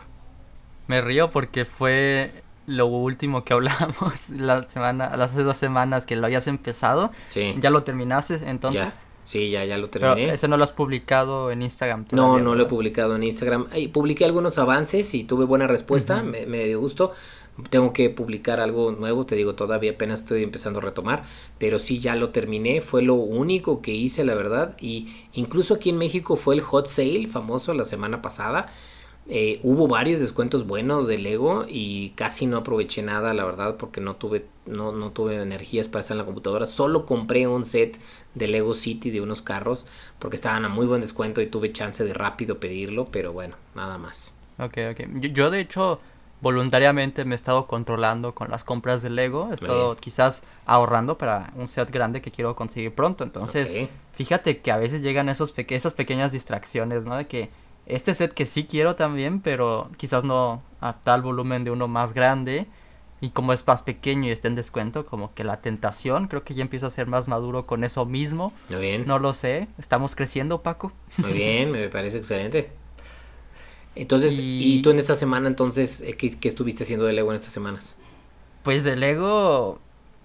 me 0.88 1.02
río 1.02 1.32
porque 1.32 1.66
fue 1.66 2.43
lo 2.68 2.86
último 2.88 3.44
que 3.44 3.54
hablamos 3.54 4.30
la 4.38 4.64
semana 4.64 5.16
las 5.18 5.32
hace 5.34 5.44
dos 5.44 5.58
semanas 5.58 6.06
que 6.06 6.16
lo 6.16 6.26
habías 6.26 6.48
empezado 6.48 7.12
Sí. 7.30 7.56
ya 7.60 7.70
lo 7.70 7.84
terminaste 7.84 8.40
entonces 8.48 8.82
Ya. 9.06 9.10
Sí, 9.26 9.50
ya, 9.52 9.64
ya 9.64 9.78
lo 9.78 9.90
pero 9.90 10.10
terminé. 10.16 10.34
ese 10.34 10.50
no 10.50 10.58
lo 10.58 10.66
has 10.66 10.74
publicado 10.74 11.50
en 11.50 11.62
Instagram 11.62 12.02
No, 12.12 12.24
todavía, 12.24 12.44
no 12.44 12.56
lo 12.56 12.64
he 12.64 12.66
publicado 12.66 13.16
en 13.16 13.24
Instagram. 13.24 13.68
Ay, 13.72 13.88
publiqué 13.88 14.26
algunos 14.26 14.58
avances 14.58 15.14
y 15.14 15.24
tuve 15.24 15.46
buena 15.46 15.66
respuesta, 15.66 16.22
me, 16.24 16.46
me 16.46 16.66
dio 16.66 16.82
gusto, 16.82 17.14
tengo 17.70 17.94
que 17.94 18.10
publicar 18.10 18.60
algo 18.60 18.92
nuevo, 18.92 19.26
te 19.26 19.36
digo, 19.36 19.56
todavía 19.56 19.92
apenas 19.92 20.20
estoy 20.20 20.44
empezando 20.44 20.80
a 20.80 20.82
retomar, 20.82 21.24
pero 21.58 21.80
sí 21.80 22.00
ya 22.00 22.18
lo 22.18 22.32
terminé, 22.32 22.82
fue 22.82 23.02
lo 23.02 23.14
único 23.14 23.82
que 23.82 23.92
hice, 23.94 24.26
la 24.26 24.36
verdad, 24.36 24.76
y 24.82 25.14
incluso 25.32 25.76
aquí 25.76 25.90
en 25.92 26.00
México 26.00 26.36
fue 26.36 26.56
el 26.56 26.62
hot 26.62 26.88
sale 26.88 27.26
famoso 27.28 27.74
la 27.74 27.86
semana 27.86 28.22
pasada. 28.22 28.74
Eh, 29.30 29.62
hubo 29.64 29.88
varios 29.88 30.20
descuentos 30.20 30.68
buenos 30.68 31.08
de 31.08 31.18
Lego 31.18 31.66
y 31.68 32.10
casi 32.12 32.46
no 32.46 32.58
aproveché 32.58 33.02
nada, 33.04 33.34
la 33.34 33.46
verdad, 33.46 33.78
porque 33.78 34.02
no 34.02 34.18
tuve, 34.18 34.46
no, 34.66 34.92
no 34.92 35.12
tuve 35.12 35.42
energías 35.42 35.88
para 35.88 36.02
estar 36.02 36.16
en 36.16 36.20
la 36.20 36.26
computadora. 36.26 36.66
Solo 36.66 37.06
compré 37.06 37.48
un 37.48 37.64
set 37.64 38.00
de 38.36 38.48
Lego 38.48 38.74
City 38.74 39.12
de 39.12 39.22
unos 39.22 39.42
carros 39.42 39.86
porque 40.20 40.36
estaban 40.36 40.66
a 40.66 40.70
muy 40.70 40.86
buen 40.86 41.02
descuento 41.02 41.42
y 41.42 41.48
tuve 41.48 41.72
chance 41.72 42.04
de 42.04 42.14
rápido 42.14 42.60
pedirlo, 42.60 43.08
pero 43.12 43.32
bueno, 43.32 43.56
nada 43.76 43.98
más. 43.98 44.34
Ok, 44.60 44.78
ok. 44.92 45.00
Yo, 45.32 45.50
de 45.52 45.62
hecho 45.62 46.02
voluntariamente 46.42 47.24
me 47.24 47.36
he 47.36 47.38
estado 47.38 47.68
controlando 47.68 48.36
con 48.36 48.52
las 48.52 48.66
compras 48.66 49.02
de 49.02 49.10
Lego. 49.10 49.48
He 49.52 49.56
estado 49.56 49.96
quizás 49.96 50.44
ahorrando 50.66 51.18
para 51.18 51.54
un 51.56 51.70
set 51.70 51.90
grande 51.90 52.22
que 52.22 52.32
quiero 52.32 52.54
conseguir 52.58 52.94
pronto. 52.94 53.24
Entonces, 53.24 53.74
fíjate 54.12 54.60
que 54.60 54.70
a 54.70 54.76
veces 54.76 55.02
llegan 55.02 55.30
esos 55.30 55.54
esas 55.56 55.94
pequeñas 55.94 56.34
distracciones, 56.34 57.06
¿no? 57.06 57.16
De 57.16 57.28
que 57.28 57.50
este 57.86 58.14
set 58.16 58.34
que 58.34 58.46
sí 58.46 58.66
quiero 58.66 58.96
también, 58.96 59.42
pero 59.42 59.90
quizás 59.98 60.24
no 60.24 60.62
a 60.80 61.02
tal 61.02 61.22
volumen 61.22 61.64
de 61.64 61.72
uno 61.72 61.88
más 61.88 62.14
grande. 62.14 62.68
Y 63.22 63.30
como 63.30 63.54
es 63.54 63.66
más 63.66 63.84
pequeño 63.84 64.28
y 64.28 64.32
está 64.32 64.50
en 64.50 64.56
descuento, 64.56 65.06
como 65.06 65.34
que 65.34 65.46
la 65.46 65.62
tentación, 65.62 66.28
creo 66.28 66.44
que 66.44 66.56
ya 66.56 66.62
empiezo 66.62 66.88
a 66.88 66.90
ser 66.90 67.08
más 67.08 67.30
maduro 67.30 67.66
con 67.66 67.86
eso 67.86 68.06
mismo. 68.06 68.52
Muy 68.70 68.82
bien. 68.82 69.08
No 69.08 69.18
lo 69.18 69.34
sé, 69.34 69.70
estamos 69.78 70.14
creciendo, 70.16 70.62
Paco. 70.62 70.92
Muy 71.18 71.32
bien, 71.32 71.72
me 71.72 71.88
parece 71.88 72.18
excelente. 72.18 72.72
Entonces, 73.96 74.38
y... 74.38 74.82
tú 74.82 74.90
en 74.90 75.00
esta 75.00 75.16
semana, 75.16 75.48
entonces, 75.48 76.02
eh, 76.02 76.18
¿qué, 76.18 76.38
¿qué, 76.38 76.48
estuviste 76.50 76.84
haciendo 76.84 77.06
de 77.06 77.14
Lego 77.14 77.32
en 77.32 77.36
estas 77.36 77.54
semanas? 77.54 77.96
Pues 78.64 78.84
de 78.84 78.98
Lego, 78.98 79.80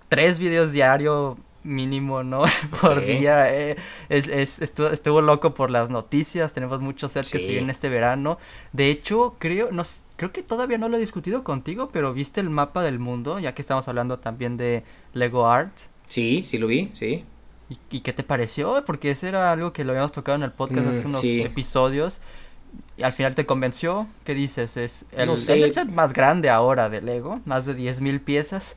tres 0.08 0.40
videos 0.40 0.72
diario 0.72 1.36
mínimo, 1.68 2.25
¿no? 2.25 2.44
por 2.80 3.04
día. 3.04 3.54
Eh, 3.54 3.76
es, 4.08 4.26
es, 4.28 4.60
estuvo, 4.60 5.20
loco 5.20 5.54
por 5.54 5.70
las 5.70 5.90
noticias. 5.90 6.52
Tenemos 6.52 6.80
muchos 6.80 7.12
sets 7.12 7.30
que 7.30 7.38
se 7.38 7.46
vienen 7.46 7.70
este 7.70 7.88
verano. 7.88 8.38
De 8.72 8.90
hecho, 8.90 9.37
creo, 9.38 9.70
no, 9.70 9.82
creo 10.16 10.32
que 10.32 10.42
todavía 10.42 10.78
no 10.78 10.88
lo 10.88 10.96
he 10.96 11.00
discutido 11.00 11.44
contigo, 11.44 11.90
pero 11.92 12.12
¿viste 12.12 12.40
el 12.40 12.50
mapa 12.50 12.82
del 12.82 12.98
mundo? 12.98 13.38
Ya 13.38 13.54
que 13.54 13.62
estamos 13.62 13.87
hablando 13.88 14.18
también 14.18 14.56
de 14.56 14.82
Lego 15.12 15.46
Art. 15.46 15.72
Sí, 16.08 16.42
sí 16.42 16.58
lo 16.58 16.66
vi, 16.66 16.90
sí. 16.94 17.25
¿Y, 17.90 18.00
qué 18.00 18.14
te 18.14 18.22
pareció? 18.22 18.82
Porque 18.87 19.10
ese 19.10 19.28
era 19.28 19.52
algo 19.52 19.75
que 19.75 19.84
lo 19.84 19.92
habíamos 19.92 20.12
tocado 20.12 20.37
en 20.37 20.42
el 20.42 20.52
podcast 20.52 20.87
hace 20.87 21.04
mm, 21.04 21.08
unos 21.08 21.22
episodios. 21.22 22.20
Y 22.96 23.02
al 23.02 23.12
final 23.12 23.34
te 23.34 23.44
convenció. 23.44 24.08
¿Qué 24.25 24.34
dices? 24.34 24.78
Es 24.78 25.04
el, 25.12 25.28
es 25.30 25.48
el 25.48 25.75
set 25.75 25.88
más 25.88 26.14
grande 26.14 26.48
ahora 26.48 26.88
de 26.88 27.02
Lego, 27.02 27.40
más 27.44 27.66
de 27.66 27.76
10.000 27.76 28.20
piezas. 28.20 28.76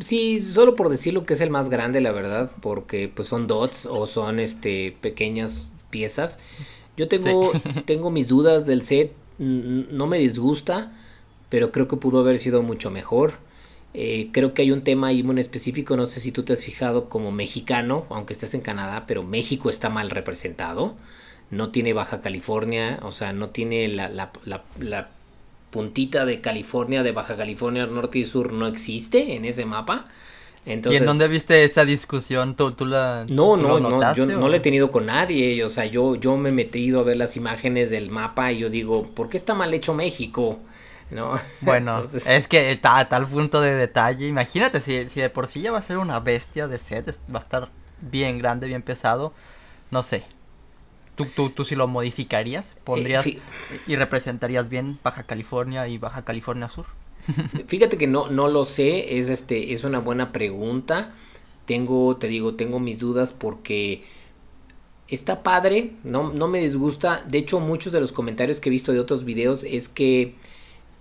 Sí, 0.00 0.40
solo 0.40 0.76
por 0.76 0.88
decirlo 0.88 1.26
que 1.26 1.34
es 1.34 1.40
el 1.40 1.50
más 1.50 1.68
grande, 1.68 2.00
la 2.00 2.12
verdad, 2.12 2.50
porque 2.62 3.08
pues 3.08 3.28
son 3.28 3.46
dots 3.46 3.86
o 3.86 4.06
son 4.06 4.38
este 4.38 4.96
pequeñas 5.00 5.70
piezas. 5.90 6.38
Yo 6.96 7.08
tengo, 7.08 7.52
tengo 7.86 8.10
mis 8.10 8.28
dudas 8.28 8.66
del 8.66 8.82
set, 8.82 9.12
no 9.38 10.06
me 10.06 10.18
disgusta, 10.18 10.92
pero 11.48 11.72
creo 11.72 11.88
que 11.88 11.96
pudo 11.96 12.20
haber 12.20 12.38
sido 12.38 12.62
mucho 12.62 12.90
mejor. 12.90 13.34
Eh, 13.94 14.30
creo 14.32 14.54
que 14.54 14.62
hay 14.62 14.72
un 14.72 14.82
tema 14.82 15.08
ahí 15.08 15.22
muy 15.22 15.38
específico, 15.40 15.96
no 15.96 16.06
sé 16.06 16.20
si 16.20 16.32
tú 16.32 16.44
te 16.44 16.52
has 16.54 16.64
fijado 16.64 17.08
como 17.08 17.30
mexicano, 17.32 18.06
aunque 18.10 18.32
estés 18.32 18.54
en 18.54 18.60
Canadá, 18.60 19.04
pero 19.06 19.22
México 19.22 19.70
está 19.70 19.88
mal 19.88 20.10
representado. 20.10 20.96
No 21.50 21.70
tiene 21.70 21.92
Baja 21.92 22.20
California, 22.20 22.98
o 23.02 23.12
sea, 23.12 23.32
no 23.32 23.50
tiene 23.50 23.88
la, 23.88 24.08
la, 24.08 24.32
la 24.78 25.10
puntita 25.74 26.24
de 26.24 26.40
California, 26.40 27.02
de 27.02 27.10
Baja 27.10 27.36
California, 27.36 27.84
norte 27.86 28.20
y 28.20 28.24
sur 28.24 28.52
no 28.52 28.68
existe 28.68 29.34
en 29.34 29.44
ese 29.44 29.64
mapa. 29.64 30.06
Entonces, 30.64 31.00
¿Y 31.00 31.02
en 31.02 31.06
dónde 31.06 31.26
viste 31.26 31.64
esa 31.64 31.84
discusión? 31.84 32.54
¿Tú, 32.54 32.70
tú 32.70 32.86
la 32.86 33.26
No, 33.28 33.56
no, 33.56 33.80
no, 33.80 34.14
yo 34.14 34.24
no 34.24 34.48
la 34.48 34.58
he 34.58 34.60
tenido 34.60 34.92
con 34.92 35.06
nadie, 35.06 35.64
o 35.64 35.68
sea, 35.68 35.84
yo, 35.86 36.14
yo 36.14 36.36
me 36.36 36.50
he 36.50 36.52
metido 36.52 37.00
a 37.00 37.02
ver 37.02 37.16
las 37.16 37.36
imágenes 37.36 37.90
del 37.90 38.08
mapa 38.08 38.52
y 38.52 38.60
yo 38.60 38.70
digo, 38.70 39.08
¿por 39.16 39.28
qué 39.28 39.36
está 39.36 39.52
mal 39.54 39.74
hecho 39.74 39.94
México? 39.94 40.60
¿No? 41.10 41.40
Bueno, 41.60 42.04
es 42.04 42.46
que 42.46 42.70
está 42.70 43.00
a 43.00 43.08
tal 43.08 43.26
punto 43.26 43.60
de 43.60 43.74
detalle, 43.74 44.28
imagínate, 44.28 44.80
si, 44.80 45.08
si 45.08 45.20
de 45.20 45.28
por 45.28 45.48
sí 45.48 45.60
ya 45.60 45.72
va 45.72 45.78
a 45.78 45.82
ser 45.82 45.98
una 45.98 46.20
bestia 46.20 46.68
de 46.68 46.78
set, 46.78 47.18
va 47.34 47.40
a 47.40 47.42
estar 47.42 47.68
bien 48.00 48.38
grande, 48.38 48.68
bien 48.68 48.82
pesado, 48.82 49.32
no 49.90 50.04
sé, 50.04 50.22
¿Tú, 51.16 51.26
tú, 51.26 51.50
tú 51.50 51.64
si 51.64 51.74
lo 51.74 51.86
modificarías? 51.86 52.74
¿Pondrías 52.84 53.26
eh, 53.26 53.38
y 53.86 53.96
representarías 53.96 54.68
bien 54.68 54.98
Baja 55.02 55.24
California 55.24 55.86
y 55.88 55.98
Baja 55.98 56.24
California 56.24 56.68
Sur? 56.68 56.86
Fíjate 57.68 57.96
que 57.98 58.06
no, 58.06 58.28
no 58.28 58.48
lo 58.48 58.64
sé, 58.64 59.18
es, 59.18 59.30
este, 59.30 59.72
es 59.72 59.84
una 59.84 60.00
buena 60.00 60.32
pregunta. 60.32 61.12
Tengo, 61.66 62.16
te 62.16 62.28
digo, 62.28 62.54
tengo 62.54 62.80
mis 62.80 62.98
dudas 62.98 63.32
porque 63.32 64.02
está 65.08 65.42
padre, 65.42 65.92
no, 66.02 66.32
no 66.32 66.48
me 66.48 66.60
disgusta. 66.60 67.24
De 67.26 67.38
hecho, 67.38 67.60
muchos 67.60 67.92
de 67.92 68.00
los 68.00 68.12
comentarios 68.12 68.60
que 68.60 68.68
he 68.68 68.72
visto 68.72 68.92
de 68.92 69.00
otros 69.00 69.24
videos 69.24 69.64
es 69.64 69.88
que 69.88 70.34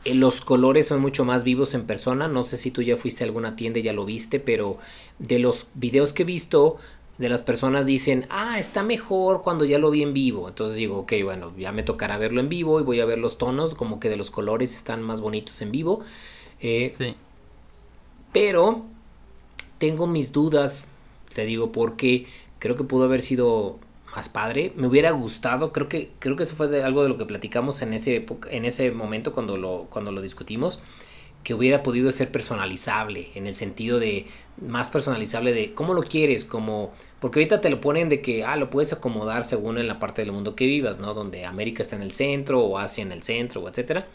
eh, 0.05 0.15
los 0.15 0.41
colores 0.41 0.87
son 0.87 1.01
mucho 1.01 1.25
más 1.25 1.43
vivos 1.43 1.73
en 1.73 1.85
persona. 1.85 2.27
No 2.27 2.43
sé 2.43 2.57
si 2.57 2.71
tú 2.71 2.81
ya 2.81 2.97
fuiste 2.97 3.23
a 3.23 3.27
alguna 3.27 3.55
tienda 3.55 3.79
y 3.79 3.83
ya 3.83 3.93
lo 3.93 4.05
viste, 4.05 4.39
pero 4.39 4.77
de 5.19 5.39
los 5.39 5.67
videos 5.73 6.13
que 6.13 6.23
he 6.23 6.25
visto, 6.25 6.77
de 7.23 7.29
las 7.29 7.41
personas 7.41 7.85
dicen, 7.85 8.25
ah, 8.29 8.59
está 8.59 8.83
mejor 8.83 9.43
cuando 9.43 9.63
ya 9.63 9.79
lo 9.79 9.91
vi 9.91 10.03
en 10.03 10.13
vivo. 10.13 10.49
Entonces 10.49 10.75
digo, 10.75 10.97
ok, 10.97 11.13
bueno, 11.23 11.53
ya 11.57 11.71
me 11.71 11.81
tocará 11.81 12.17
verlo 12.17 12.41
en 12.41 12.49
vivo 12.49 12.81
y 12.81 12.83
voy 12.83 12.99
a 12.99 13.05
ver 13.05 13.17
los 13.17 13.37
tonos, 13.37 13.75
como 13.75 14.01
que 14.01 14.09
de 14.09 14.17
los 14.17 14.29
colores 14.29 14.75
están 14.75 15.01
más 15.01 15.21
bonitos 15.21 15.61
en 15.61 15.71
vivo. 15.71 16.01
Eh, 16.59 16.93
sí. 16.97 17.15
Pero 18.33 18.83
tengo 19.77 20.05
mis 20.05 20.33
dudas, 20.33 20.83
te 21.33 21.45
digo, 21.45 21.71
porque 21.71 22.27
creo 22.59 22.75
que 22.75 22.83
pudo 22.83 23.05
haber 23.05 23.21
sido 23.21 23.79
más 24.13 24.27
padre. 24.27 24.73
Me 24.75 24.87
hubiera 24.87 25.11
gustado, 25.11 25.71
creo 25.71 25.87
que, 25.87 26.11
creo 26.19 26.35
que 26.35 26.43
eso 26.43 26.57
fue 26.57 26.67
de 26.67 26.83
algo 26.83 27.03
de 27.03 27.09
lo 27.09 27.17
que 27.17 27.23
platicamos 27.23 27.81
en 27.81 27.93
ese, 27.93 28.25
en 28.51 28.65
ese 28.65 28.91
momento 28.91 29.31
cuando 29.31 29.55
lo, 29.55 29.87
cuando 29.89 30.11
lo 30.11 30.21
discutimos 30.21 30.81
que 31.43 31.53
hubiera 31.53 31.83
podido 31.83 32.11
ser 32.11 32.31
personalizable, 32.31 33.29
en 33.35 33.47
el 33.47 33.55
sentido 33.55 33.99
de 33.99 34.25
más 34.65 34.89
personalizable 34.89 35.53
de 35.53 35.73
cómo 35.73 35.93
lo 35.93 36.03
quieres, 36.03 36.45
como, 36.45 36.93
porque 37.23 37.39
ahorita 37.39 37.61
te 37.61 37.69
lo 37.69 37.79
ponen 37.79 38.09
de 38.09 38.21
que, 38.21 38.43
ah, 38.43 38.57
lo 38.57 38.69
puedes 38.69 38.91
acomodar 38.91 39.45
según 39.45 39.77
en 39.77 39.87
la 39.87 39.97
parte 39.97 40.21
del 40.21 40.33
mundo 40.33 40.57
que 40.57 40.65
vivas, 40.65 40.99
¿no? 40.99 41.13
Donde 41.13 41.45
América 41.45 41.81
está 41.81 41.95
en 41.95 42.01
el 42.01 42.11
centro 42.11 42.59
o 42.59 42.77
Asia 42.77 43.01
en 43.01 43.13
el 43.13 43.23
centro, 43.23 43.61
o 43.61 43.69
etcétera. 43.69 44.07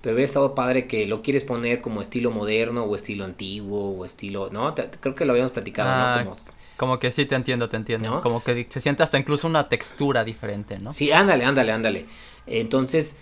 Pero 0.00 0.14
hubiera 0.14 0.24
estado 0.24 0.54
padre 0.54 0.86
que 0.86 1.04
lo 1.04 1.20
quieres 1.20 1.44
poner 1.44 1.82
como 1.82 2.00
estilo 2.00 2.30
moderno 2.30 2.84
o 2.84 2.96
estilo 2.96 3.26
antiguo 3.26 3.90
o 3.90 4.02
estilo, 4.02 4.48
¿no? 4.50 4.74
creo 4.74 5.14
que 5.14 5.26
lo 5.26 5.32
habíamos 5.32 5.52
platicado, 5.52 5.90
¿no? 5.90 6.30
Ah, 6.30 6.34
como... 6.78 6.98
que 6.98 7.10
sí, 7.10 7.26
te 7.26 7.34
entiendo, 7.34 7.68
te 7.68 7.76
entiendo. 7.76 8.22
Como 8.22 8.42
que 8.42 8.66
se 8.70 8.80
siente 8.80 9.02
hasta 9.02 9.18
incluso 9.18 9.46
una 9.46 9.68
textura 9.68 10.24
diferente, 10.24 10.78
¿no? 10.78 10.94
Sí, 10.94 11.12
ándale, 11.12 11.44
ándale, 11.44 11.72
ándale. 11.72 12.06
Entonces, 12.46 13.18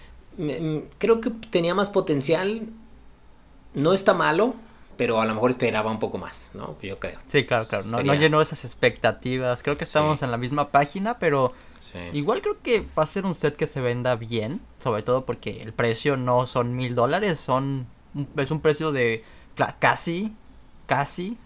creo 0.98 1.20
que 1.20 1.30
tenía 1.50 1.74
más 1.74 1.90
potencial 1.90 2.68
no 3.74 3.92
está 3.92 4.14
malo, 4.14 4.54
pero 4.96 5.20
a 5.20 5.26
lo 5.26 5.34
mejor 5.34 5.50
esperaba 5.50 5.90
un 5.90 5.98
poco 5.98 6.18
más, 6.18 6.50
¿no? 6.54 6.76
Yo 6.82 6.98
creo. 6.98 7.18
Sí, 7.26 7.44
claro, 7.44 7.66
claro. 7.66 7.84
No, 7.84 8.14
llenó 8.14 8.40
esas 8.40 8.64
expectativas. 8.64 9.62
Creo 9.62 9.76
que 9.76 9.84
estamos 9.84 10.22
en 10.22 10.30
la 10.30 10.36
misma 10.36 10.70
página, 10.70 11.18
pero 11.18 11.52
igual 12.12 12.40
creo 12.42 12.56
que 12.62 12.86
va 12.98 13.02
a 13.02 13.06
ser 13.06 13.26
un 13.26 13.34
set 13.34 13.56
que 13.56 13.66
se 13.66 13.80
venda 13.80 14.16
bien, 14.16 14.60
sobre 14.78 15.02
todo 15.02 15.24
porque 15.24 15.62
el 15.62 15.72
precio 15.72 16.16
no 16.16 16.46
son 16.46 16.74
mil 16.74 16.94
dólares, 16.94 17.38
son 17.38 17.86
es 18.36 18.50
un 18.50 18.60
precio 18.60 18.92
de 18.92 19.24
casi, 19.78 20.34
casi 20.86 21.38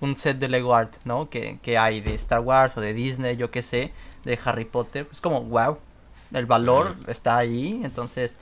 un 0.00 0.16
set 0.16 0.38
de 0.38 0.48
Lego 0.48 0.74
Art, 0.74 0.96
¿no? 1.04 1.28
Que, 1.28 1.58
que 1.62 1.78
hay 1.78 2.00
de 2.00 2.14
Star 2.14 2.40
Wars 2.40 2.76
o 2.76 2.80
de 2.80 2.94
Disney, 2.94 3.36
yo 3.36 3.50
qué 3.50 3.62
sé, 3.62 3.92
de 4.24 4.38
Harry 4.44 4.64
Potter. 4.64 5.08
Es 5.10 5.20
como, 5.20 5.42
wow, 5.42 5.78
el 6.32 6.46
valor 6.46 6.96
está 7.06 7.38
ahí, 7.38 7.80
entonces 7.82 8.38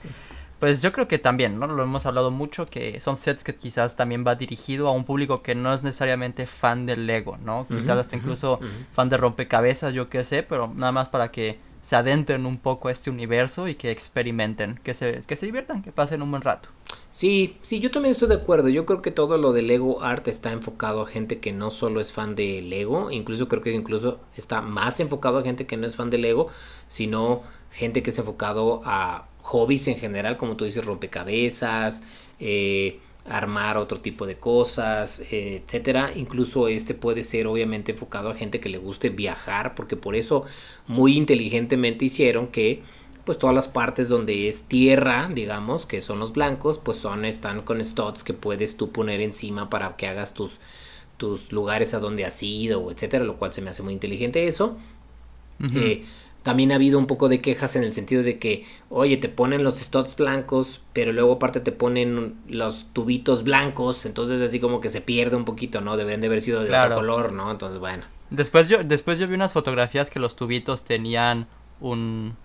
pues 0.59 0.81
yo 0.81 0.91
creo 0.91 1.07
que 1.07 1.19
también, 1.19 1.59
¿no? 1.59 1.67
Lo 1.67 1.83
hemos 1.83 2.05
hablado 2.05 2.31
mucho, 2.31 2.65
que 2.65 2.99
son 2.99 3.15
sets 3.15 3.43
que 3.43 3.55
quizás 3.55 3.95
también 3.95 4.25
va 4.25 4.35
dirigido 4.35 4.87
a 4.87 4.91
un 4.91 5.05
público 5.05 5.43
que 5.43 5.55
no 5.55 5.73
es 5.73 5.83
necesariamente 5.83 6.47
fan 6.47 6.85
del 6.85 7.05
Lego, 7.05 7.37
¿no? 7.37 7.67
Quizás 7.67 7.97
hasta 7.97 8.15
incluso 8.15 8.59
fan 8.91 9.09
de 9.09 9.17
rompecabezas, 9.17 9.93
yo 9.93 10.09
qué 10.09 10.23
sé, 10.23 10.43
pero 10.43 10.71
nada 10.75 10.91
más 10.91 11.09
para 11.09 11.31
que 11.31 11.59
se 11.81 11.95
adentren 11.95 12.45
un 12.45 12.57
poco 12.57 12.89
a 12.89 12.91
este 12.91 13.09
universo 13.09 13.67
y 13.67 13.75
que 13.75 13.91
experimenten, 13.91 14.79
que 14.83 14.93
se, 14.93 15.21
que 15.25 15.35
se 15.35 15.45
diviertan, 15.45 15.81
que 15.81 15.91
pasen 15.91 16.21
un 16.21 16.31
buen 16.31 16.41
rato. 16.41 16.69
Sí, 17.11 17.57
sí, 17.61 17.79
yo 17.79 17.91
también 17.91 18.11
estoy 18.11 18.27
de 18.27 18.35
acuerdo. 18.35 18.67
Yo 18.67 18.85
creo 18.85 19.01
que 19.01 19.11
todo 19.11 19.37
lo 19.37 19.53
de 19.53 19.61
Lego 19.61 20.03
Art 20.03 20.27
está 20.27 20.51
enfocado 20.51 21.01
a 21.01 21.05
gente 21.05 21.39
que 21.39 21.53
no 21.53 21.71
solo 21.71 22.01
es 22.01 22.11
fan 22.11 22.35
de 22.35 22.61
Lego, 22.61 23.09
incluso 23.09 23.47
creo 23.47 23.61
que 23.61 23.71
incluso 23.71 24.19
está 24.35 24.61
más 24.61 24.99
enfocado 24.99 25.37
a 25.37 25.43
gente 25.43 25.65
que 25.65 25.77
no 25.77 25.87
es 25.87 25.95
fan 25.95 26.09
de 26.09 26.17
Lego, 26.17 26.49
sino 26.87 27.43
gente 27.71 28.03
que 28.03 28.09
es 28.09 28.19
enfocado 28.19 28.81
a 28.83 29.27
hobbies 29.47 29.87
en 29.87 29.97
general, 29.97 30.37
como 30.37 30.57
tú 30.57 30.65
dices, 30.65 30.85
rompecabezas, 30.85 32.03
eh, 32.39 32.99
armar 33.25 33.77
otro 33.77 33.99
tipo 34.01 34.25
de 34.25 34.35
cosas, 34.35 35.21
eh, 35.31 35.61
etcétera. 35.63 36.11
Incluso 36.15 36.67
este 36.67 36.93
puede 36.93 37.23
ser 37.23 37.47
obviamente 37.47 37.93
enfocado 37.93 38.29
a 38.29 38.35
gente 38.35 38.59
que 38.59 38.69
le 38.69 38.77
guste 38.77 39.09
viajar, 39.09 39.73
porque 39.75 39.95
por 39.95 40.15
eso 40.15 40.45
muy 40.87 41.15
inteligentemente 41.17 42.05
hicieron 42.05 42.47
que 42.47 42.83
pues 43.25 43.39
todas 43.39 43.55
las 43.55 43.67
partes 43.67 44.07
donde 44.09 44.47
es 44.47 44.63
tierra, 44.67 45.29
digamos, 45.33 45.85
que 45.85 45.99
son 46.01 46.19
los 46.19 46.31
blancos, 46.31 46.77
pues 46.77 46.97
son, 46.97 47.25
están 47.25 47.61
con 47.61 47.83
studs 47.83 48.23
que 48.23 48.33
puedes 48.33 48.77
tú 48.77 48.91
poner 48.91 49.19
encima 49.21 49.69
para 49.69 49.97
que 49.97 50.07
hagas 50.07 50.33
tus, 50.33 50.59
tus 51.17 51.51
lugares 51.51 51.93
a 51.93 51.99
donde 51.99 52.25
has 52.25 52.41
ido, 52.43 52.89
etcétera, 52.91 53.25
lo 53.25 53.37
cual 53.37 53.51
se 53.51 53.61
me 53.61 53.69
hace 53.69 53.83
muy 53.83 53.93
inteligente 53.93 54.47
eso. 54.47 54.77
Eh, 55.73 56.05
también 56.47 56.71
ha 56.71 56.75
habido 56.75 56.97
un 56.97 57.07
poco 57.07 57.27
de 57.27 57.41
quejas 57.41 57.75
en 57.75 57.83
el 57.83 57.91
sentido 57.91 58.23
de 58.23 58.39
que, 58.39 58.65
oye, 58.89 59.17
te 59.17 59.27
ponen 59.27 59.65
los 59.65 59.79
studs 59.79 60.15
blancos, 60.15 60.79
pero 60.93 61.11
luego 61.11 61.33
aparte 61.33 61.59
te 61.59 61.73
ponen 61.73 62.37
los 62.47 62.85
tubitos 62.93 63.43
blancos, 63.43 64.05
entonces 64.05 64.39
así 64.39 64.61
como 64.61 64.79
que 64.79 64.87
se 64.87 65.01
pierde 65.01 65.35
un 65.35 65.43
poquito, 65.43 65.81
¿no? 65.81 65.97
Deben 65.97 66.21
de 66.21 66.27
haber 66.27 66.39
sido 66.39 66.63
de 66.63 66.73
otro 66.73 66.95
color, 66.95 67.33
¿no? 67.33 67.51
Entonces, 67.51 67.79
bueno. 67.79 68.05
Después 68.29 68.69
yo, 68.69 68.81
después 68.81 69.19
yo 69.19 69.27
vi 69.27 69.33
unas 69.33 69.51
fotografías 69.51 70.09
que 70.09 70.21
los 70.21 70.37
tubitos 70.37 70.85
tenían 70.85 71.47
un, 71.81 72.37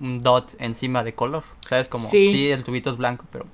un 0.00 0.20
dot 0.20 0.56
encima 0.58 1.04
de 1.04 1.14
color, 1.14 1.44
¿sabes? 1.60 1.86
Como, 1.86 2.08
sí. 2.08 2.50
el 2.50 2.64
tubito 2.64 2.90
es 2.90 2.96
blanco, 2.96 3.24
pero 3.30 3.46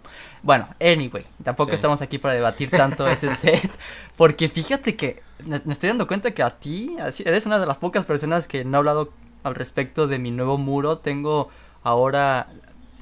bueno, 0.43 0.67
anyway, 0.81 1.27
tampoco 1.43 1.73
estamos 1.73 2.01
aquí 2.01 2.17
para 2.17 2.33
debatir 2.33 2.71
tanto 2.71 3.07
ese 3.07 3.37
set, 3.37 3.71
porque 4.17 4.49
fíjate 4.49 4.97
que 4.97 5.21
me 5.47 5.75
estoy 5.75 5.91
dando 5.91 6.07
cuenta 6.07 6.31
que 6.31 6.43
a 6.43 6.59
ti, 6.59 6.97
eres 7.27 7.45
una 7.45 7.59
de 7.59 7.67
las 7.67 7.77
pocas 7.77 8.07
personas 8.07 8.49
que 8.49 8.65
no 8.65 8.79
ha 8.79 8.79
hablado 8.79 9.13
al 9.45 9.55
respecto 9.55 10.09
de 10.09 10.19
mi 10.19 10.33
nuevo 10.33 10.59
muro, 10.59 10.99
tengo 10.99 11.51
ahora 11.85 12.49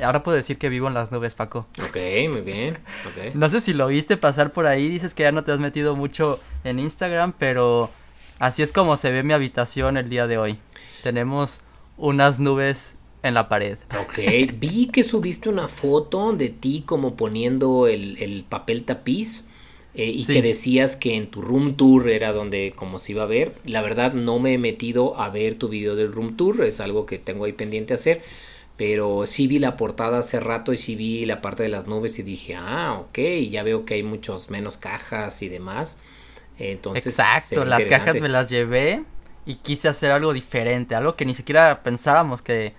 Ahora 0.00 0.22
puedo 0.22 0.36
decir 0.36 0.58
que 0.58 0.68
vivo 0.68 0.88
en 0.88 0.94
las 0.94 1.12
nubes, 1.12 1.34
Paco. 1.34 1.66
Ok, 1.78 1.96
muy 2.28 2.40
bien. 2.40 2.78
No 3.34 3.48
sé 3.48 3.60
si 3.60 3.72
lo 3.72 3.86
viste 3.86 4.16
pasar 4.16 4.52
por 4.52 4.66
ahí. 4.66 4.88
Dices 4.88 5.14
que 5.14 5.22
ya 5.22 5.32
no 5.32 5.44
te 5.44 5.52
has 5.52 5.60
metido 5.60 5.94
mucho 5.96 6.40
en 6.64 6.78
Instagram, 6.78 7.34
pero 7.38 7.90
así 8.38 8.62
es 8.62 8.72
como 8.72 8.96
se 8.96 9.10
ve 9.10 9.22
mi 9.22 9.32
habitación 9.32 9.96
el 9.96 10.08
día 10.08 10.26
de 10.26 10.38
hoy. 10.38 10.58
Tenemos 11.02 11.60
unas 11.96 12.40
nubes 12.40 12.96
en 13.22 13.34
la 13.34 13.48
pared. 13.48 13.78
Ok, 14.00 14.18
vi 14.54 14.88
que 14.88 15.04
subiste 15.04 15.48
una 15.48 15.68
foto 15.68 16.32
de 16.32 16.48
ti 16.48 16.82
como 16.84 17.14
poniendo 17.14 17.86
el, 17.86 18.44
papel 18.48 18.84
tapiz 18.84 19.44
eh, 19.94 20.06
y 20.06 20.24
que 20.24 20.40
decías 20.40 20.96
que 20.96 21.16
en 21.16 21.26
tu 21.30 21.42
room 21.42 21.76
tour 21.76 22.08
era 22.08 22.32
donde 22.32 22.72
como 22.74 22.98
se 22.98 23.12
iba 23.12 23.24
a 23.24 23.26
ver. 23.26 23.54
La 23.64 23.82
verdad 23.82 24.14
no 24.14 24.38
me 24.38 24.54
he 24.54 24.58
metido 24.58 25.20
a 25.20 25.28
ver 25.28 25.56
tu 25.56 25.68
video 25.68 25.96
del 25.96 26.12
room 26.12 26.36
tour, 26.36 26.64
es 26.64 26.80
algo 26.80 27.04
que 27.04 27.18
tengo 27.18 27.44
ahí 27.44 27.52
pendiente 27.52 27.94
hacer. 27.94 28.22
Pero 28.78 29.26
sí 29.26 29.46
vi 29.46 29.58
la 29.58 29.76
portada 29.76 30.18
hace 30.18 30.40
rato 30.40 30.72
y 30.72 30.78
sí 30.78 30.96
vi 30.96 31.26
la 31.26 31.42
parte 31.42 31.62
de 31.62 31.68
las 31.68 31.86
nubes 31.86 32.18
y 32.18 32.22
dije, 32.22 32.54
ah, 32.56 32.98
ok, 33.00 33.18
ya 33.50 33.62
veo 33.62 33.84
que 33.84 33.94
hay 33.94 34.02
muchos 34.02 34.48
menos 34.48 34.78
cajas 34.78 35.42
y 35.42 35.50
demás. 35.50 35.98
Entonces, 36.58 37.06
Exacto, 37.06 37.64
las 37.66 37.86
cajas 37.86 38.18
me 38.18 38.28
las 38.28 38.48
llevé 38.48 39.04
y 39.44 39.56
quise 39.56 39.88
hacer 39.88 40.10
algo 40.10 40.32
diferente, 40.32 40.94
algo 40.94 41.16
que 41.16 41.26
ni 41.26 41.34
siquiera 41.34 41.82
pensábamos 41.82 42.40
que 42.40 42.72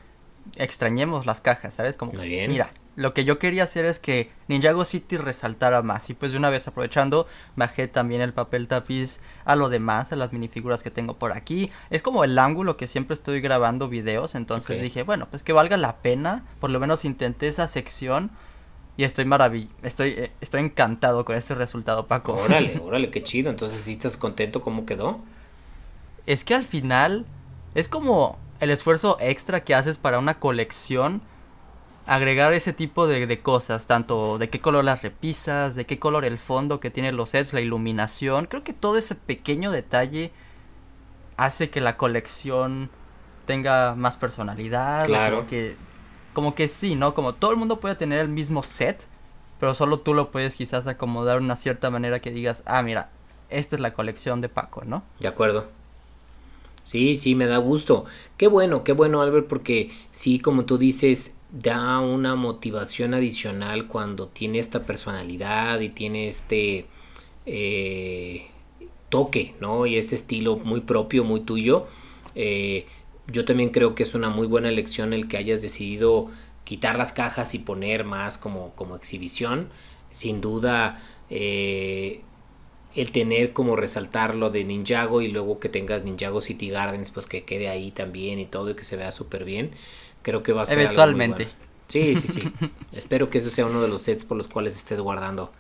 extrañemos 0.56 1.26
las 1.26 1.42
cajas, 1.42 1.76
¿sabes? 1.76 1.96
Como, 1.96 2.14
mira, 2.14 2.72
lo 2.96 3.14
que 3.14 3.26
yo 3.26 3.40
quería 3.40 3.64
hacer 3.64 3.86
es 3.86 4.00
que 4.00 4.30
Ninjago 4.48 4.86
City 4.86 5.18
resaltara 5.18 5.82
más. 5.82 6.10
Y 6.10 6.14
pues 6.14 6.32
de 6.32 6.38
una 6.38 6.50
vez 6.50 6.68
aprovechando, 6.68 7.28
bajé 7.56 7.88
también 7.88 8.22
el 8.22 8.34
papel 8.34 8.68
tapiz 8.68 9.20
a 9.46 9.56
lo 9.56 9.70
demás, 9.70 10.12
a 10.12 10.16
las 10.16 10.32
minifiguras 10.32 10.84
que 10.84 10.92
tengo 10.92 11.18
por 11.18 11.32
aquí. 11.32 11.72
Es 11.90 12.04
como 12.04 12.24
el 12.24 12.38
ángulo 12.38 12.78
que 12.78 12.88
siempre 12.88 13.16
estoy 13.16 13.42
grabando 13.42 13.90
videos. 13.90 14.36
Entonces 14.36 14.82
dije, 14.82 15.04
bueno, 15.04 15.28
pues 15.30 15.44
que 15.44 15.54
valga 15.54 15.78
la 15.78 15.98
pena. 15.98 16.44
Por 16.60 16.70
lo 16.70 16.80
menos 16.80 17.06
intenté 17.06 17.48
esa 17.48 17.68
sección. 17.68 18.32
Y 18.96 19.06
estoy 19.06 19.26
maravillado, 19.26 19.74
estoy, 19.82 20.10
eh, 20.10 20.32
estoy 20.40 20.62
encantado 20.62 21.26
con 21.26 21.36
este 21.36 21.56
resultado, 21.56 22.06
Paco. 22.06 22.34
Órale, 22.34 22.80
órale, 22.84 23.10
qué 23.10 23.24
chido. 23.24 23.50
Entonces, 23.50 23.82
¿sí 23.82 23.94
estás 23.94 24.18
contento 24.18 24.62
cómo 24.62 24.86
quedó? 24.86 25.20
Es 26.28 26.44
que 26.44 26.54
al 26.54 26.64
final 26.64 27.26
es 27.74 27.90
como 27.90 28.38
el 28.60 28.70
esfuerzo 28.70 29.18
extra 29.20 29.64
que 29.64 29.74
haces 29.74 29.98
para 29.98 30.20
una 30.20 30.36
colección, 30.36 31.22
agregar 32.06 32.54
ese 32.54 32.74
tipo 32.74 33.08
de, 33.08 33.40
cosas, 33.40 33.88
tanto 33.88 34.38
de 34.38 34.50
qué 34.50 34.60
color 34.60 34.84
las 34.84 35.02
repisas, 35.02 35.76
de 35.76 35.86
qué 35.86 36.00
color 36.00 36.26
el 36.26 36.38
fondo 36.38 36.80
que 36.80 36.90
tiene 36.90 37.12
los 37.12 37.30
sets, 37.30 37.54
la 37.54 37.62
iluminación, 37.62 38.46
creo 38.46 38.64
que 38.64 38.74
todo 38.74 38.98
ese 38.98 39.16
pequeño 39.16 39.72
detalle 39.72 40.32
hace 41.38 41.70
que 41.70 41.82
la 41.82 41.98
colección 41.98 42.90
tenga 43.46 43.96
más 43.96 44.18
personalidad, 44.18 45.06
claro. 45.06 45.38
como 45.38 45.50
que, 45.50 45.76
como 46.34 46.56
que 46.56 46.68
sí, 46.68 46.96
¿no? 46.96 47.14
Como 47.14 47.34
todo 47.34 47.52
el 47.52 47.58
mundo 47.58 47.80
puede 47.80 47.96
tener 47.96 48.20
el 48.20 48.30
mismo 48.30 48.64
set, 48.64 49.06
pero 49.60 49.74
solo 49.76 50.00
tú 50.00 50.14
lo 50.14 50.32
puedes 50.32 50.56
quizás 50.56 50.88
acomodar 50.88 51.40
de 51.40 51.46
una 51.46 51.56
cierta 51.56 51.90
manera 51.90 52.20
que 52.20 52.32
digas, 52.32 52.64
ah, 52.66 52.82
mira, 52.84 53.10
esta 53.50 53.76
es 53.76 53.82
la 53.82 53.94
colección 53.94 54.42
de 54.42 54.50
Paco, 54.50 54.84
¿no? 54.86 55.04
De 55.20 55.28
acuerdo. 55.28 55.68
Sí, 56.84 57.16
sí, 57.16 57.34
me 57.34 57.46
da 57.46 57.58
gusto. 57.58 58.04
Qué 58.36 58.48
bueno, 58.48 58.84
qué 58.84 58.92
bueno, 58.92 59.22
Albert, 59.22 59.48
porque 59.48 59.92
sí, 60.12 60.40
como 60.40 60.66
tú 60.66 60.78
dices, 60.78 61.38
da 61.54 62.00
una 62.00 62.36
motivación 62.36 63.14
adicional 63.14 63.88
cuando 63.88 64.28
tiene 64.28 64.58
esta 64.58 64.86
personalidad 64.88 65.80
y 65.82 65.90
tiene 65.90 66.28
este 66.28 66.88
eh, 67.46 68.48
toque, 69.10 69.54
¿no? 69.62 69.86
Y 69.86 69.98
este 69.98 70.16
estilo 70.16 70.58
muy 70.58 70.82
propio, 70.82 71.24
muy 71.24 71.42
tuyo. 71.42 71.86
Eh, 72.34 72.88
yo 73.28 73.46
también 73.46 73.70
creo 73.70 73.94
que 73.94 74.02
es 74.02 74.16
una 74.16 74.30
muy 74.30 74.48
buena 74.48 74.70
elección 74.70 75.14
el 75.14 75.28
que 75.28 75.38
hayas 75.38 75.62
decidido 75.62 76.32
quitar 76.64 76.98
las 76.98 77.14
cajas 77.14 77.54
y 77.54 77.60
poner 77.60 78.04
más 78.04 78.40
como, 78.40 78.74
como 78.76 78.96
exhibición. 78.96 79.70
Sin 80.10 80.42
duda, 80.42 81.02
eh, 81.30 82.22
el 82.96 83.12
tener 83.12 83.54
como 83.54 83.76
resaltar 83.76 84.34
lo 84.34 84.50
de 84.50 84.64
Ninjago 84.64 85.22
y 85.22 85.28
luego 85.28 85.60
que 85.60 85.70
tengas 85.70 86.04
Ninjago 86.04 86.42
City 86.42 86.70
Gardens, 86.70 87.12
pues 87.12 87.28
que 87.28 87.44
quede 87.44 87.70
ahí 87.70 87.92
también 87.92 88.40
y 88.40 88.46
todo 88.48 88.72
y 88.72 88.76
que 88.76 88.84
se 88.84 88.96
vea 88.96 89.12
súper 89.12 89.46
bien. 89.46 89.72
Creo 90.24 90.42
que 90.42 90.52
va 90.52 90.64
a 90.64 90.66
ser 90.66 90.80
Eventualmente. 90.80 91.50
Sí, 91.88 92.16
sí, 92.16 92.28
sí. 92.28 92.54
Espero 92.94 93.30
que 93.30 93.38
eso 93.38 93.52
sea 93.52 93.68
uno 93.68 93.82
de 93.82 93.88
los 93.88 94.02
sets 94.02 94.24
por 94.24 94.36
los 94.36 94.48
cuales 94.48 94.76
estés 94.76 95.00
guardando 95.00 95.54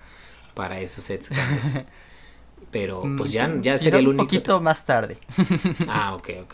para 0.55 0.79
esos 0.79 1.03
sets 1.03 1.29
Pero 2.71 3.05
mm, 3.05 3.17
pues 3.17 3.31
ya, 3.31 3.53
ya 3.61 3.77
sería 3.77 3.99
el 3.99 4.07
único. 4.07 4.23
Un 4.23 4.27
poquito 4.27 4.59
más 4.59 4.83
tarde. 4.83 5.17
ah, 5.87 6.15
ok, 6.15 6.29
ok. 6.41 6.53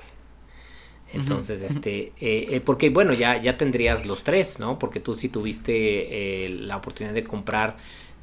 Entonces, 1.13 1.61
este, 1.61 2.11
eh, 2.19 2.47
eh, 2.49 2.61
porque 2.63 2.89
bueno, 2.89 3.13
ya, 3.13 3.41
ya 3.41 3.57
tendrías 3.57 4.05
los 4.05 4.23
tres, 4.23 4.59
¿no? 4.59 4.77
Porque 4.77 4.99
tú 4.99 5.15
sí 5.15 5.29
tuviste 5.29 6.45
eh, 6.45 6.49
la 6.49 6.77
oportunidad 6.77 7.15
de 7.15 7.23
comprar 7.23 7.77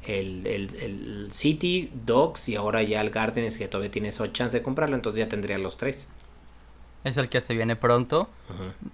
el, 0.05 0.47
el, 0.47 1.27
City, 1.31 1.91
Dogs 2.05 2.47
y 2.47 2.55
ahora 2.55 2.83
ya 2.83 3.01
el 3.01 3.09
Gardens 3.09 3.57
que 3.57 3.67
todavía 3.67 3.91
tienes 3.91 4.21
chance 4.31 4.57
de 4.57 4.63
comprarlo, 4.63 4.95
entonces 4.95 5.19
ya 5.19 5.27
tendría 5.27 5.57
los 5.57 5.75
tres. 5.75 6.07
Es 7.07 7.17
el 7.17 7.29
que 7.29 7.39
se 7.39 7.55
viene 7.55 7.75
pronto. 7.75 8.29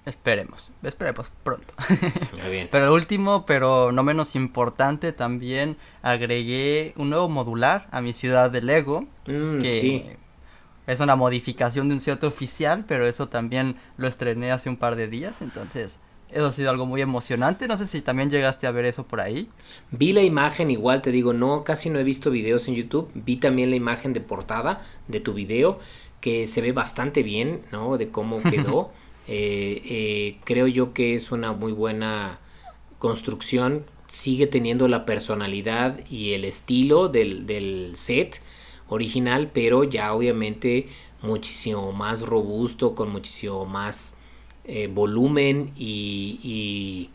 Esperemos, 0.06 0.71
esperemos 0.84 1.32
pronto. 1.43 1.73
Pero 2.71 2.86
el 2.86 2.91
último, 2.91 3.45
pero 3.45 3.91
no 3.91 4.04
menos 4.04 4.36
importante, 4.36 5.13
también 5.13 5.78
agregué 6.02 6.93
un 6.97 7.10
nuevo 7.10 7.28
modular 7.30 7.88
a 7.91 8.02
mi 8.02 8.13
ciudad 8.13 8.52
de 8.52 8.62
Lego. 8.62 9.08
Mm, 9.26 9.62
que 9.62 10.17
es 10.86 10.99
una 10.99 11.15
modificación 11.15 11.88
de 11.88 11.95
un 11.95 12.02
cierto 12.02 12.28
oficial, 12.28 12.84
pero 12.88 13.08
eso 13.08 13.30
también 13.30 13.78
lo 13.97 14.08
estrené 14.08 14.52
hace 14.52 14.69
un 14.69 14.76
par 14.76 14.95
de 14.95 15.08
días, 15.08 15.41
entonces 15.41 16.02
eso 16.30 16.47
ha 16.47 16.52
sido 16.52 16.69
algo 16.69 16.86
muy 16.86 17.02
emocionante. 17.02 17.67
No 17.67 17.78
sé 17.78 17.86
si 17.86 18.02
también 18.02 18.30
llegaste 18.30 18.67
a 18.67 18.71
ver 18.71 18.86
eso 18.86 19.06
por 19.06 19.21
ahí. 19.21 19.49
Vi 19.91 20.13
la 20.13 20.23
imagen, 20.23 20.71
igual 20.71 21.02
te 21.02 21.12
digo, 21.12 21.32
no, 21.32 21.63
casi 21.63 21.89
no 21.89 21.99
he 21.99 22.04
visto 22.04 22.32
videos 22.32 22.67
en 22.67 22.76
YouTube. 22.76 23.10
Vi 23.13 23.38
también 23.38 23.69
la 23.69 23.76
imagen 23.76 24.13
de 24.13 24.19
portada 24.19 24.82
de 25.08 25.19
tu 25.19 25.34
video, 25.34 25.80
que 26.24 26.48
se 26.48 26.62
ve 26.62 26.72
bastante 26.72 27.22
bien, 27.22 27.64
¿no? 27.74 27.98
De 27.98 28.08
cómo 28.08 28.42
quedó. 28.50 28.92
Eh, 29.28 29.82
eh, 29.84 30.38
creo 30.46 30.68
yo 30.68 30.94
que 30.94 31.16
es 31.16 31.34
una 31.34 31.52
muy 31.52 31.74
buena 31.74 32.40
construcción. 32.98 33.84
Sigue 34.08 34.48
teniendo 34.48 34.88
la 34.88 35.06
personalidad 35.06 36.00
y 36.10 36.32
el 36.32 36.46
estilo 36.46 37.10
del, 37.10 37.46
del 37.46 37.98
set 37.98 38.42
original, 38.88 39.52
pero 39.54 39.84
ya 39.84 40.14
obviamente 40.14 40.88
muchísimo 41.22 41.92
más 41.92 42.22
robusto, 42.22 42.96
con 42.96 43.12
muchísimo 43.12 43.66
más 43.66 44.18
eh, 44.64 44.88
volumen 44.88 45.74
y, 45.76 46.40
y, 46.42 47.10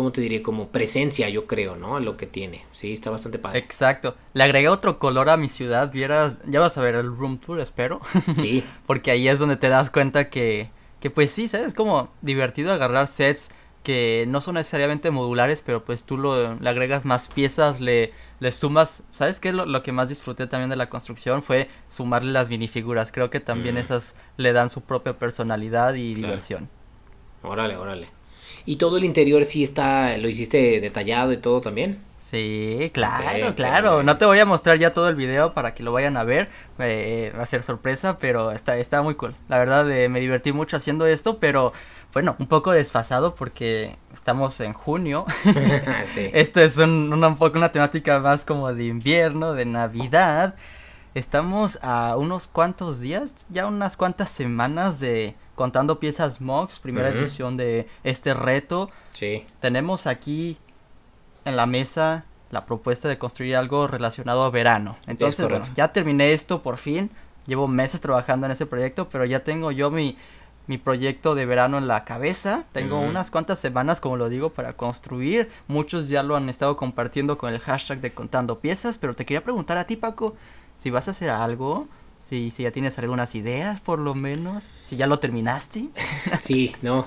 ¿cómo 0.00 0.12
te 0.12 0.22
diré? 0.22 0.40
Como 0.40 0.68
presencia, 0.68 1.28
yo 1.28 1.46
creo, 1.46 1.76
¿no? 1.76 1.96
A 1.96 2.00
lo 2.00 2.16
que 2.16 2.26
tiene. 2.26 2.64
Sí, 2.72 2.94
está 2.94 3.10
bastante 3.10 3.38
padre. 3.38 3.58
Exacto. 3.58 4.16
Le 4.32 4.44
agregué 4.44 4.70
otro 4.70 4.98
color 4.98 5.28
a 5.28 5.36
mi 5.36 5.50
ciudad, 5.50 5.92
vieras, 5.92 6.40
ya 6.46 6.58
vas 6.58 6.78
a 6.78 6.80
ver 6.80 6.94
el 6.94 7.14
room 7.14 7.36
tour, 7.36 7.60
espero. 7.60 8.00
Sí. 8.38 8.64
Porque 8.86 9.10
ahí 9.10 9.28
es 9.28 9.38
donde 9.38 9.58
te 9.58 9.68
das 9.68 9.90
cuenta 9.90 10.30
que, 10.30 10.70
que 11.00 11.10
pues 11.10 11.32
sí, 11.32 11.48
¿sabes? 11.48 11.74
Como 11.74 12.08
divertido 12.22 12.72
agarrar 12.72 13.08
sets 13.08 13.50
que 13.82 14.24
no 14.26 14.40
son 14.40 14.54
necesariamente 14.54 15.10
modulares, 15.10 15.62
pero 15.62 15.84
pues 15.84 16.04
tú 16.04 16.16
lo, 16.16 16.54
le 16.54 16.70
agregas 16.70 17.04
más 17.04 17.28
piezas, 17.28 17.78
le, 17.78 18.14
le 18.38 18.52
sumas, 18.52 19.02
¿sabes 19.10 19.38
qué? 19.38 19.52
Lo, 19.52 19.66
lo 19.66 19.82
que 19.82 19.92
más 19.92 20.08
disfruté 20.08 20.46
también 20.46 20.70
de 20.70 20.76
la 20.76 20.88
construcción 20.88 21.42
fue 21.42 21.68
sumarle 21.90 22.32
las 22.32 22.48
minifiguras, 22.48 23.12
creo 23.12 23.28
que 23.28 23.40
también 23.40 23.74
mm. 23.74 23.78
esas 23.78 24.16
le 24.38 24.54
dan 24.54 24.70
su 24.70 24.80
propia 24.80 25.18
personalidad 25.18 25.92
y 25.92 26.14
diversión. 26.14 26.70
Órale, 27.42 27.76
órale. 27.76 28.19
¿Y 28.70 28.76
todo 28.76 28.98
el 28.98 29.04
interior 29.04 29.44
sí 29.44 29.64
está, 29.64 30.16
lo 30.18 30.28
hiciste 30.28 30.80
detallado 30.80 31.32
y 31.32 31.38
todo 31.38 31.60
también? 31.60 31.98
Sí, 32.20 32.88
claro, 32.94 33.56
claro. 33.56 34.04
No 34.04 34.16
te 34.16 34.26
voy 34.26 34.38
a 34.38 34.44
mostrar 34.44 34.78
ya 34.78 34.92
todo 34.92 35.08
el 35.08 35.16
video 35.16 35.54
para 35.54 35.74
que 35.74 35.82
lo 35.82 35.90
vayan 35.90 36.16
a 36.16 36.22
ver. 36.22 36.50
Eh, 36.78 37.32
va 37.36 37.42
a 37.42 37.46
ser 37.46 37.64
sorpresa, 37.64 38.18
pero 38.18 38.52
está, 38.52 38.76
está 38.76 39.02
muy 39.02 39.16
cool. 39.16 39.34
La 39.48 39.58
verdad, 39.58 39.90
eh, 39.90 40.08
me 40.08 40.20
divertí 40.20 40.52
mucho 40.52 40.76
haciendo 40.76 41.04
esto, 41.06 41.40
pero 41.40 41.72
bueno, 42.12 42.36
un 42.38 42.46
poco 42.46 42.70
desfasado 42.70 43.34
porque 43.34 43.96
estamos 44.14 44.60
en 44.60 44.72
junio. 44.72 45.26
Esto 46.32 46.60
es 46.60 46.76
un, 46.76 47.12
una, 47.12 47.26
un 47.26 47.38
poco 47.38 47.58
una 47.58 47.72
temática 47.72 48.20
más 48.20 48.44
como 48.44 48.72
de 48.72 48.84
invierno, 48.84 49.52
de 49.52 49.64
Navidad. 49.64 50.54
Estamos 51.14 51.80
a 51.82 52.16
unos 52.16 52.46
cuantos 52.46 53.00
días, 53.00 53.34
ya 53.48 53.66
unas 53.66 53.96
cuantas 53.96 54.30
semanas 54.30 55.00
de 55.00 55.34
contando 55.60 56.00
piezas 56.00 56.40
MOX, 56.40 56.78
primera 56.78 57.10
edición 57.10 57.58
de 57.58 57.86
este 58.02 58.32
reto. 58.32 58.88
Sí. 59.10 59.44
Tenemos 59.60 60.06
aquí 60.06 60.56
en 61.44 61.54
la 61.54 61.66
mesa 61.66 62.24
la 62.50 62.64
propuesta 62.64 63.08
de 63.08 63.18
construir 63.18 63.56
algo 63.56 63.86
relacionado 63.86 64.42
a 64.42 64.48
verano. 64.48 64.96
Entonces, 65.06 65.46
bueno, 65.46 65.66
ya 65.76 65.92
terminé 65.92 66.32
esto 66.32 66.62
por 66.62 66.78
fin. 66.78 67.10
Llevo 67.46 67.68
meses 67.68 68.00
trabajando 68.00 68.46
en 68.46 68.52
ese 68.52 68.64
proyecto, 68.64 69.10
pero 69.10 69.26
ya 69.26 69.44
tengo 69.44 69.70
yo 69.70 69.90
mi, 69.90 70.16
mi 70.66 70.78
proyecto 70.78 71.34
de 71.34 71.44
verano 71.44 71.76
en 71.76 71.88
la 71.88 72.06
cabeza. 72.06 72.64
Tengo 72.72 72.98
unas 72.98 73.30
cuantas 73.30 73.58
semanas, 73.58 74.00
como 74.00 74.16
lo 74.16 74.30
digo, 74.30 74.54
para 74.54 74.72
construir. 74.78 75.50
Muchos 75.68 76.08
ya 76.08 76.22
lo 76.22 76.36
han 76.36 76.48
estado 76.48 76.78
compartiendo 76.78 77.36
con 77.36 77.52
el 77.52 77.60
hashtag 77.60 78.00
de 78.00 78.14
contando 78.14 78.60
piezas, 78.60 78.96
pero 78.96 79.14
te 79.14 79.26
quería 79.26 79.44
preguntar 79.44 79.76
a 79.76 79.86
ti, 79.86 79.96
Paco, 79.96 80.36
si 80.78 80.88
vas 80.88 81.06
a 81.08 81.10
hacer 81.10 81.28
algo, 81.28 81.86
si, 82.30 82.52
si 82.52 82.62
ya 82.62 82.70
tienes 82.70 82.96
algunas 82.98 83.34
ideas, 83.34 83.80
por 83.80 83.98
lo 83.98 84.14
menos, 84.14 84.64
si 84.86 84.96
ya 84.96 85.08
lo 85.08 85.18
terminaste. 85.18 85.88
Sí, 86.40 86.72
no. 86.80 87.06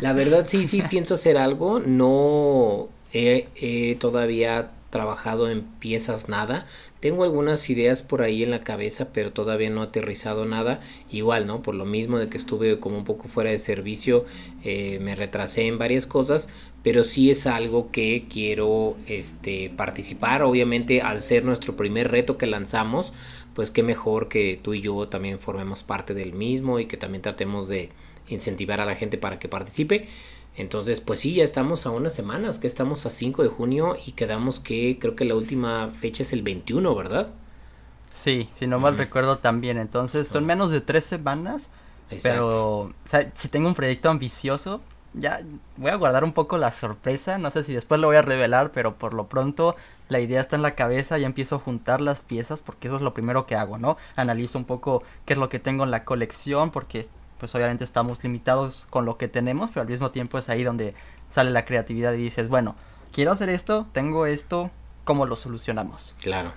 La 0.00 0.12
verdad, 0.12 0.46
sí, 0.48 0.64
sí, 0.64 0.82
pienso 0.82 1.14
hacer 1.14 1.38
algo. 1.38 1.80
No 1.80 2.88
he, 3.12 3.96
todavía 4.00 4.72
trabajado 4.90 5.50
en 5.50 5.62
piezas 5.62 6.28
nada. 6.28 6.66
Tengo 7.00 7.24
algunas 7.24 7.68
ideas 7.70 8.02
por 8.02 8.22
ahí 8.22 8.42
en 8.42 8.50
la 8.50 8.60
cabeza, 8.60 9.08
pero 9.12 9.32
todavía 9.32 9.70
no 9.70 9.82
he 9.82 9.86
aterrizado 9.86 10.44
nada. 10.44 10.80
Igual, 11.10 11.46
¿no? 11.46 11.62
Por 11.62 11.74
lo 11.74 11.84
mismo 11.84 12.18
de 12.18 12.28
que 12.28 12.38
estuve 12.38 12.78
como 12.80 12.98
un 12.98 13.04
poco 13.04 13.28
fuera 13.28 13.50
de 13.50 13.58
servicio, 13.58 14.24
eh, 14.64 14.98
me 15.00 15.14
retrasé 15.14 15.66
en 15.66 15.78
varias 15.78 16.06
cosas, 16.06 16.48
pero 16.82 17.04
sí 17.04 17.30
es 17.30 17.46
algo 17.46 17.90
que 17.90 18.26
quiero 18.28 18.96
este, 19.06 19.70
participar. 19.76 20.42
Obviamente, 20.42 21.00
al 21.00 21.20
ser 21.20 21.44
nuestro 21.44 21.76
primer 21.76 22.10
reto 22.10 22.38
que 22.38 22.46
lanzamos, 22.46 23.14
pues 23.54 23.70
qué 23.70 23.82
mejor 23.82 24.28
que 24.28 24.58
tú 24.62 24.74
y 24.74 24.80
yo 24.80 25.08
también 25.08 25.38
formemos 25.38 25.82
parte 25.82 26.14
del 26.14 26.32
mismo 26.32 26.78
y 26.78 26.86
que 26.86 26.96
también 26.96 27.22
tratemos 27.22 27.68
de 27.68 27.90
incentivar 28.28 28.80
a 28.80 28.84
la 28.84 28.96
gente 28.96 29.18
para 29.18 29.36
que 29.36 29.48
participe. 29.48 30.08
Entonces, 30.56 31.00
pues 31.00 31.20
sí, 31.20 31.34
ya 31.34 31.44
estamos 31.44 31.86
a 31.86 31.90
unas 31.90 32.14
semanas, 32.14 32.58
que 32.58 32.66
estamos 32.66 33.06
a 33.06 33.10
5 33.10 33.42
de 33.42 33.48
junio 33.48 33.96
y 34.04 34.12
quedamos 34.12 34.60
que 34.60 34.98
creo 35.00 35.16
que 35.16 35.24
la 35.24 35.34
última 35.34 35.90
fecha 35.90 36.22
es 36.22 36.32
el 36.32 36.42
21, 36.42 36.94
¿verdad? 36.94 37.32
Sí, 38.10 38.48
si 38.52 38.68
no 38.68 38.78
mal 38.78 38.96
recuerdo 38.96 39.38
también. 39.38 39.78
Entonces, 39.78 40.28
son 40.28 40.46
menos 40.46 40.70
de 40.70 40.80
tres 40.80 41.04
semanas. 41.04 41.70
Pero, 42.22 42.78
o 42.78 42.92
sea, 43.04 43.32
si 43.34 43.48
tengo 43.48 43.66
un 43.66 43.74
proyecto 43.74 44.08
ambicioso, 44.08 44.80
ya 45.14 45.40
voy 45.76 45.90
a 45.90 45.96
guardar 45.96 46.24
un 46.24 46.32
poco 46.32 46.58
la 46.58 46.72
sorpresa. 46.72 47.38
No 47.38 47.50
sé 47.50 47.62
si 47.62 47.72
después 47.72 48.00
lo 48.00 48.08
voy 48.08 48.16
a 48.16 48.22
revelar, 48.22 48.72
pero 48.72 48.96
por 48.96 49.14
lo 49.14 49.28
pronto 49.28 49.76
la 50.08 50.20
idea 50.20 50.40
está 50.40 50.56
en 50.56 50.62
la 50.62 50.74
cabeza. 50.74 51.18
Ya 51.18 51.26
empiezo 51.26 51.56
a 51.56 51.58
juntar 51.60 52.00
las 52.00 52.20
piezas 52.20 52.62
porque 52.62 52.88
eso 52.88 52.96
es 52.96 53.02
lo 53.02 53.14
primero 53.14 53.46
que 53.46 53.56
hago, 53.56 53.78
¿no? 53.78 53.96
Analizo 54.16 54.58
un 54.58 54.64
poco 54.64 55.02
qué 55.24 55.32
es 55.34 55.38
lo 55.38 55.48
que 55.48 55.58
tengo 55.58 55.84
en 55.84 55.90
la 55.90 56.04
colección 56.04 56.70
porque 56.70 57.06
pues 57.38 57.54
obviamente 57.54 57.84
estamos 57.84 58.22
limitados 58.22 58.86
con 58.90 59.04
lo 59.04 59.16
que 59.18 59.28
tenemos, 59.28 59.70
pero 59.70 59.82
al 59.82 59.88
mismo 59.88 60.10
tiempo 60.10 60.38
es 60.38 60.48
ahí 60.48 60.64
donde 60.64 60.94
sale 61.30 61.50
la 61.50 61.64
creatividad 61.64 62.12
y 62.14 62.18
dices, 62.18 62.48
bueno, 62.48 62.74
quiero 63.12 63.32
hacer 63.32 63.48
esto, 63.48 63.86
tengo 63.92 64.26
esto, 64.26 64.70
¿cómo 65.04 65.26
lo 65.26 65.36
solucionamos? 65.36 66.14
Claro. 66.20 66.52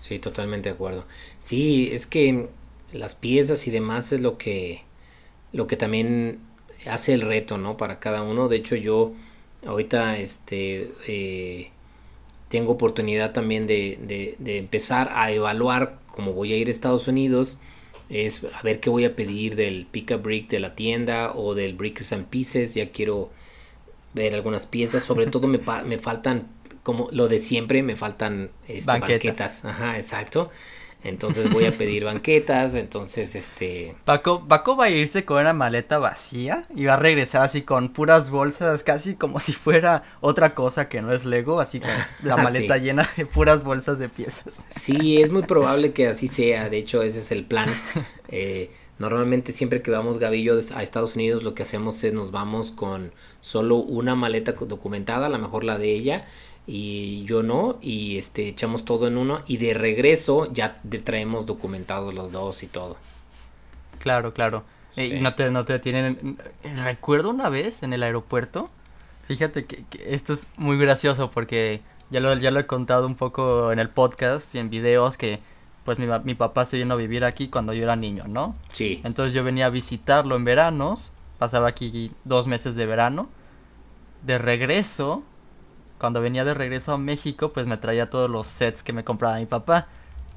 Sí, 0.00 0.18
totalmente 0.18 0.68
de 0.68 0.74
acuerdo. 0.74 1.04
Sí, 1.40 1.90
es 1.92 2.06
que 2.06 2.48
las 2.92 3.14
piezas 3.14 3.66
y 3.66 3.70
demás 3.70 4.12
es 4.12 4.20
lo 4.20 4.38
que 4.38 4.84
lo 5.52 5.66
que 5.66 5.76
también 5.76 6.40
hace 6.88 7.14
el 7.14 7.22
reto, 7.22 7.58
¿no? 7.58 7.76
Para 7.76 7.98
cada 7.98 8.22
uno. 8.22 8.48
De 8.48 8.56
hecho, 8.56 8.76
yo 8.76 9.12
ahorita 9.66 10.18
este 10.18 10.92
eh, 11.06 11.70
tengo 12.48 12.72
oportunidad 12.72 13.32
también 13.32 13.66
de, 13.66 13.98
de, 14.00 14.36
de 14.38 14.58
empezar 14.58 15.10
a 15.14 15.30
evaluar 15.32 15.98
cómo 16.08 16.32
voy 16.32 16.52
a 16.52 16.56
ir 16.56 16.68
a 16.68 16.70
Estados 16.70 17.08
Unidos. 17.08 17.58
Es 18.08 18.44
a 18.44 18.62
ver 18.62 18.80
qué 18.80 18.88
voy 18.88 19.04
a 19.04 19.16
pedir 19.16 19.56
del 19.56 19.86
pick 19.90 20.12
a 20.12 20.16
brick 20.16 20.48
de 20.48 20.60
la 20.60 20.74
tienda 20.74 21.32
o 21.34 21.54
del 21.54 21.74
bricks 21.74 22.12
and 22.12 22.26
pieces. 22.26 22.74
Ya 22.74 22.90
quiero 22.90 23.30
ver 24.14 24.34
algunas 24.34 24.66
piezas. 24.66 25.04
Sobre 25.04 25.26
todo 25.30 25.48
me, 25.48 25.60
me 25.84 25.98
faltan 25.98 26.48
como 26.82 27.08
lo 27.10 27.26
de 27.26 27.40
siempre 27.40 27.82
me 27.82 27.96
faltan 27.96 28.50
este, 28.68 28.86
banquetas. 28.86 29.64
Ajá 29.64 29.96
exacto 29.96 30.52
entonces 31.08 31.50
voy 31.50 31.64
a 31.66 31.72
pedir 31.72 32.04
banquetas, 32.04 32.74
entonces 32.74 33.34
este... 33.34 33.94
Paco, 34.04 34.46
Paco 34.46 34.76
va 34.76 34.86
a 34.86 34.90
irse 34.90 35.24
con 35.24 35.40
una 35.40 35.52
maleta 35.52 35.98
vacía 35.98 36.66
y 36.74 36.84
va 36.84 36.94
a 36.94 36.98
regresar 36.98 37.42
así 37.42 37.62
con 37.62 37.90
puras 37.90 38.30
bolsas, 38.30 38.82
casi 38.82 39.14
como 39.14 39.40
si 39.40 39.52
fuera 39.52 40.02
otra 40.20 40.54
cosa 40.54 40.88
que 40.88 41.02
no 41.02 41.12
es 41.12 41.24
Lego, 41.24 41.60
así 41.60 41.80
con 41.80 41.90
la 42.22 42.36
maleta 42.42 42.76
llena 42.78 43.08
de 43.16 43.26
puras 43.26 43.62
bolsas 43.62 43.98
de 43.98 44.08
piezas. 44.08 44.60
Sí, 44.70 45.20
es 45.20 45.30
muy 45.30 45.42
probable 45.42 45.92
que 45.92 46.08
así 46.08 46.28
sea, 46.28 46.68
de 46.68 46.78
hecho 46.78 47.02
ese 47.02 47.20
es 47.20 47.32
el 47.32 47.44
plan. 47.44 47.68
Eh, 48.28 48.72
normalmente 48.98 49.52
siempre 49.52 49.82
que 49.82 49.92
vamos 49.92 50.18
Gavillo 50.18 50.58
a 50.74 50.82
Estados 50.82 51.14
Unidos 51.14 51.44
lo 51.44 51.54
que 51.54 51.62
hacemos 51.62 52.02
es 52.02 52.12
nos 52.12 52.32
vamos 52.32 52.72
con 52.72 53.12
solo 53.40 53.76
una 53.76 54.16
maleta 54.16 54.52
documentada, 54.52 55.26
a 55.26 55.28
lo 55.28 55.38
mejor 55.38 55.62
la 55.62 55.78
de 55.78 55.92
ella, 55.92 56.26
y 56.66 57.24
yo 57.24 57.42
no 57.42 57.78
y 57.80 58.18
este 58.18 58.48
echamos 58.48 58.84
todo 58.84 59.06
en 59.06 59.16
uno 59.16 59.42
y 59.46 59.58
de 59.58 59.74
regreso 59.74 60.52
ya 60.52 60.80
traemos 61.04 61.46
documentados 61.46 62.12
los 62.14 62.32
dos 62.32 62.62
y 62.62 62.66
todo. 62.66 62.96
Claro 63.98 64.32
claro. 64.32 64.64
Eh, 64.96 65.16
y 65.18 65.20
no 65.20 65.34
te 65.34 65.50
no 65.50 65.64
te 65.64 65.78
tienen 65.78 66.38
recuerdo 66.62 67.30
una 67.30 67.48
vez 67.48 67.82
en 67.82 67.92
el 67.92 68.02
aeropuerto. 68.02 68.70
Fíjate 69.28 69.66
que, 69.66 69.84
esto 70.06 70.34
es 70.34 70.46
muy 70.56 70.78
gracioso 70.78 71.30
porque 71.30 71.80
ya 72.10 72.20
lo 72.20 72.34
ya 72.34 72.50
lo 72.50 72.60
he 72.60 72.66
contado 72.66 73.06
un 73.06 73.14
poco 73.14 73.72
en 73.72 73.78
el 73.78 73.88
podcast 73.88 74.54
y 74.54 74.58
en 74.58 74.70
videos 74.70 75.16
que 75.16 75.40
pues 75.84 75.98
mi, 75.98 76.06
mi 76.24 76.34
papá 76.34 76.66
se 76.66 76.78
vino 76.78 76.94
a 76.94 76.96
vivir 76.96 77.24
aquí 77.24 77.48
cuando 77.48 77.72
yo 77.72 77.84
era 77.84 77.96
niño 77.96 78.24
no 78.26 78.54
sí. 78.72 79.00
Entonces 79.04 79.34
yo 79.34 79.44
venía 79.44 79.66
a 79.66 79.70
visitarlo 79.70 80.34
en 80.36 80.44
veranos 80.44 81.12
pasaba 81.38 81.68
aquí 81.68 82.12
dos 82.24 82.46
meses 82.46 82.74
de 82.74 82.86
verano. 82.86 83.28
De 84.22 84.38
regreso 84.38 85.22
cuando 85.98 86.20
venía 86.20 86.44
de 86.44 86.54
regreso 86.54 86.92
a 86.92 86.98
México, 86.98 87.52
pues 87.52 87.66
me 87.66 87.76
traía 87.76 88.10
todos 88.10 88.30
los 88.30 88.46
sets 88.46 88.82
que 88.82 88.92
me 88.92 89.04
compraba 89.04 89.38
mi 89.38 89.46
papá. 89.46 89.88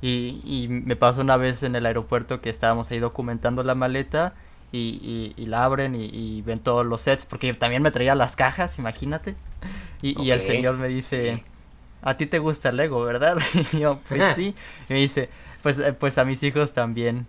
Y, 0.01 0.39
y 0.45 0.67
me 0.69 0.95
pasó 0.95 1.21
una 1.21 1.35
vez 1.35 1.63
en 1.63 1.75
el 1.75 1.85
aeropuerto 1.85 2.39
que 2.41 2.49
estábamos 2.49 2.89
ahí 2.91 2.99
documentando 2.99 3.63
la 3.63 3.75
maleta 3.75 4.33
y, 4.71 5.33
y, 5.35 5.45
la 5.47 5.63
abren 5.63 5.95
y, 5.95 6.41
ven 6.43 6.59
todos 6.59 6.85
los 6.85 7.01
sets, 7.01 7.25
porque 7.25 7.53
también 7.53 7.81
me 7.81 7.91
traía 7.91 8.15
las 8.15 8.35
cajas, 8.35 8.77
imagínate. 8.79 9.35
Y, 10.01 10.21
y 10.21 10.31
el 10.31 10.41
señor 10.41 10.77
me 10.77 10.87
dice, 10.87 11.43
a 12.01 12.15
ti 12.17 12.25
te 12.25 12.39
gusta 12.39 12.69
el 12.69 12.77
Lego, 12.77 13.01
¿verdad? 13.03 13.37
Y 13.73 13.79
yo, 13.79 13.99
pues 14.07 14.35
sí. 14.35 14.55
Y 14.87 14.93
me 14.93 14.99
dice, 14.99 15.29
pues, 15.63 15.79
eh, 15.79 15.93
pues 15.93 16.17
a 16.17 16.25
mis 16.25 16.41
hijos 16.43 16.73
también. 16.73 17.25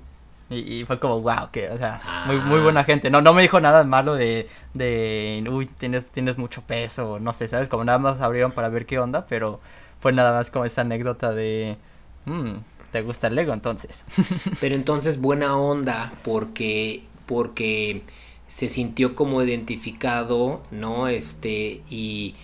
Y, 0.52 0.84
fue 0.84 0.98
como, 0.98 1.20
wow, 1.20 1.50
que, 1.52 1.68
o 1.70 1.78
sea, 1.78 2.24
muy, 2.26 2.36
muy 2.38 2.58
ah. 2.58 2.62
buena 2.62 2.84
gente. 2.84 3.08
No, 3.08 3.20
no 3.20 3.32
me 3.32 3.42
dijo 3.42 3.60
nada 3.60 3.84
malo 3.84 4.14
de, 4.14 4.48
de, 4.74 5.44
uy, 5.48 5.66
tienes, 5.66 6.10
tienes 6.10 6.38
mucho 6.38 6.62
peso, 6.62 7.20
no 7.20 7.32
sé, 7.32 7.46
¿sabes? 7.46 7.68
Como 7.68 7.84
nada 7.84 7.98
más 7.98 8.20
abrieron 8.20 8.50
para 8.50 8.68
ver 8.68 8.84
qué 8.84 8.98
onda, 8.98 9.26
pero 9.26 9.60
fue 10.00 10.12
nada 10.12 10.32
más 10.32 10.50
como 10.50 10.64
esa 10.64 10.80
anécdota 10.80 11.32
de, 11.32 11.76
mmm, 12.24 12.54
¿te 12.90 13.02
gusta 13.02 13.28
el 13.28 13.36
Lego 13.36 13.52
entonces? 13.52 14.04
pero 14.60 14.74
entonces 14.74 15.20
buena 15.20 15.56
onda, 15.56 16.14
porque, 16.24 17.04
porque 17.26 18.02
se 18.48 18.68
sintió 18.68 19.14
como 19.14 19.44
identificado, 19.44 20.62
¿no? 20.72 21.06
Este, 21.06 21.82
y, 21.88 22.34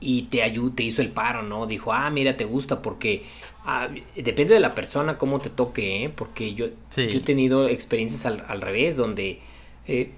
y 0.00 0.22
te, 0.22 0.42
ayudó, 0.42 0.72
te 0.72 0.84
hizo 0.84 1.02
el 1.02 1.10
paro, 1.10 1.42
¿no? 1.42 1.66
Dijo, 1.66 1.92
ah, 1.92 2.08
mira, 2.08 2.38
te 2.38 2.46
gusta 2.46 2.80
porque 2.80 3.26
Ah, 3.64 3.88
depende 4.16 4.54
de 4.54 4.60
la 4.60 4.74
persona 4.74 5.18
cómo 5.18 5.40
te 5.40 5.48
toque, 5.48 6.04
¿eh? 6.04 6.08
porque 6.08 6.54
yo, 6.54 6.66
yo 6.66 7.02
he 7.02 7.20
tenido 7.20 7.68
experiencias 7.68 8.26
al, 8.26 8.44
al 8.48 8.60
revés, 8.60 8.96
donde, 8.96 9.40
eh, 9.86 10.10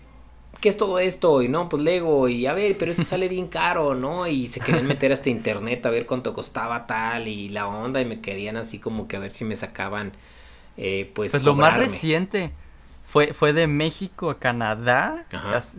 ¿qué 0.61 0.70
es 0.70 0.78
todo 0.78 0.98
esto? 0.98 1.42
Y 1.42 1.48
no, 1.48 1.68
pues 1.68 1.83
Lego, 1.83 2.28
y 2.28 2.46
a 2.46 2.54
ver, 2.54 2.78
pero 2.78 2.92
esto 2.92 3.04
sale 3.04 3.28
bien 3.28 3.48
caro, 3.48 3.94
¿no? 3.94 4.26
Y 4.26 4.46
se 4.46 4.61
querían 4.61 4.87
meter 4.87 5.12
hasta 5.12 5.28
internet 5.28 5.85
a 5.85 5.90
ver 5.90 6.07
cuánto 6.07 6.33
costaba 6.33 6.87
tal 6.87 7.28
y 7.28 7.50
la 7.50 7.68
onda, 7.68 8.00
y 8.00 8.07
me 8.07 8.20
querían 8.20 8.57
así 8.57 8.78
como 8.78 9.09
que 9.09 9.16
a 9.16 9.20
ver 9.20 9.30
si 9.30 9.44
me 9.44 9.57
sacaban, 9.57 10.12
eh, 10.78 11.11
pues... 11.14 11.33
Pues 11.33 11.42
lo 11.42 11.54
más 11.54 11.76
reciente 11.76 12.50
fue, 13.04 13.35
fue 13.35 13.52
de 13.52 13.66
México 13.66 14.30
a 14.30 14.38
Canadá, 14.38 15.26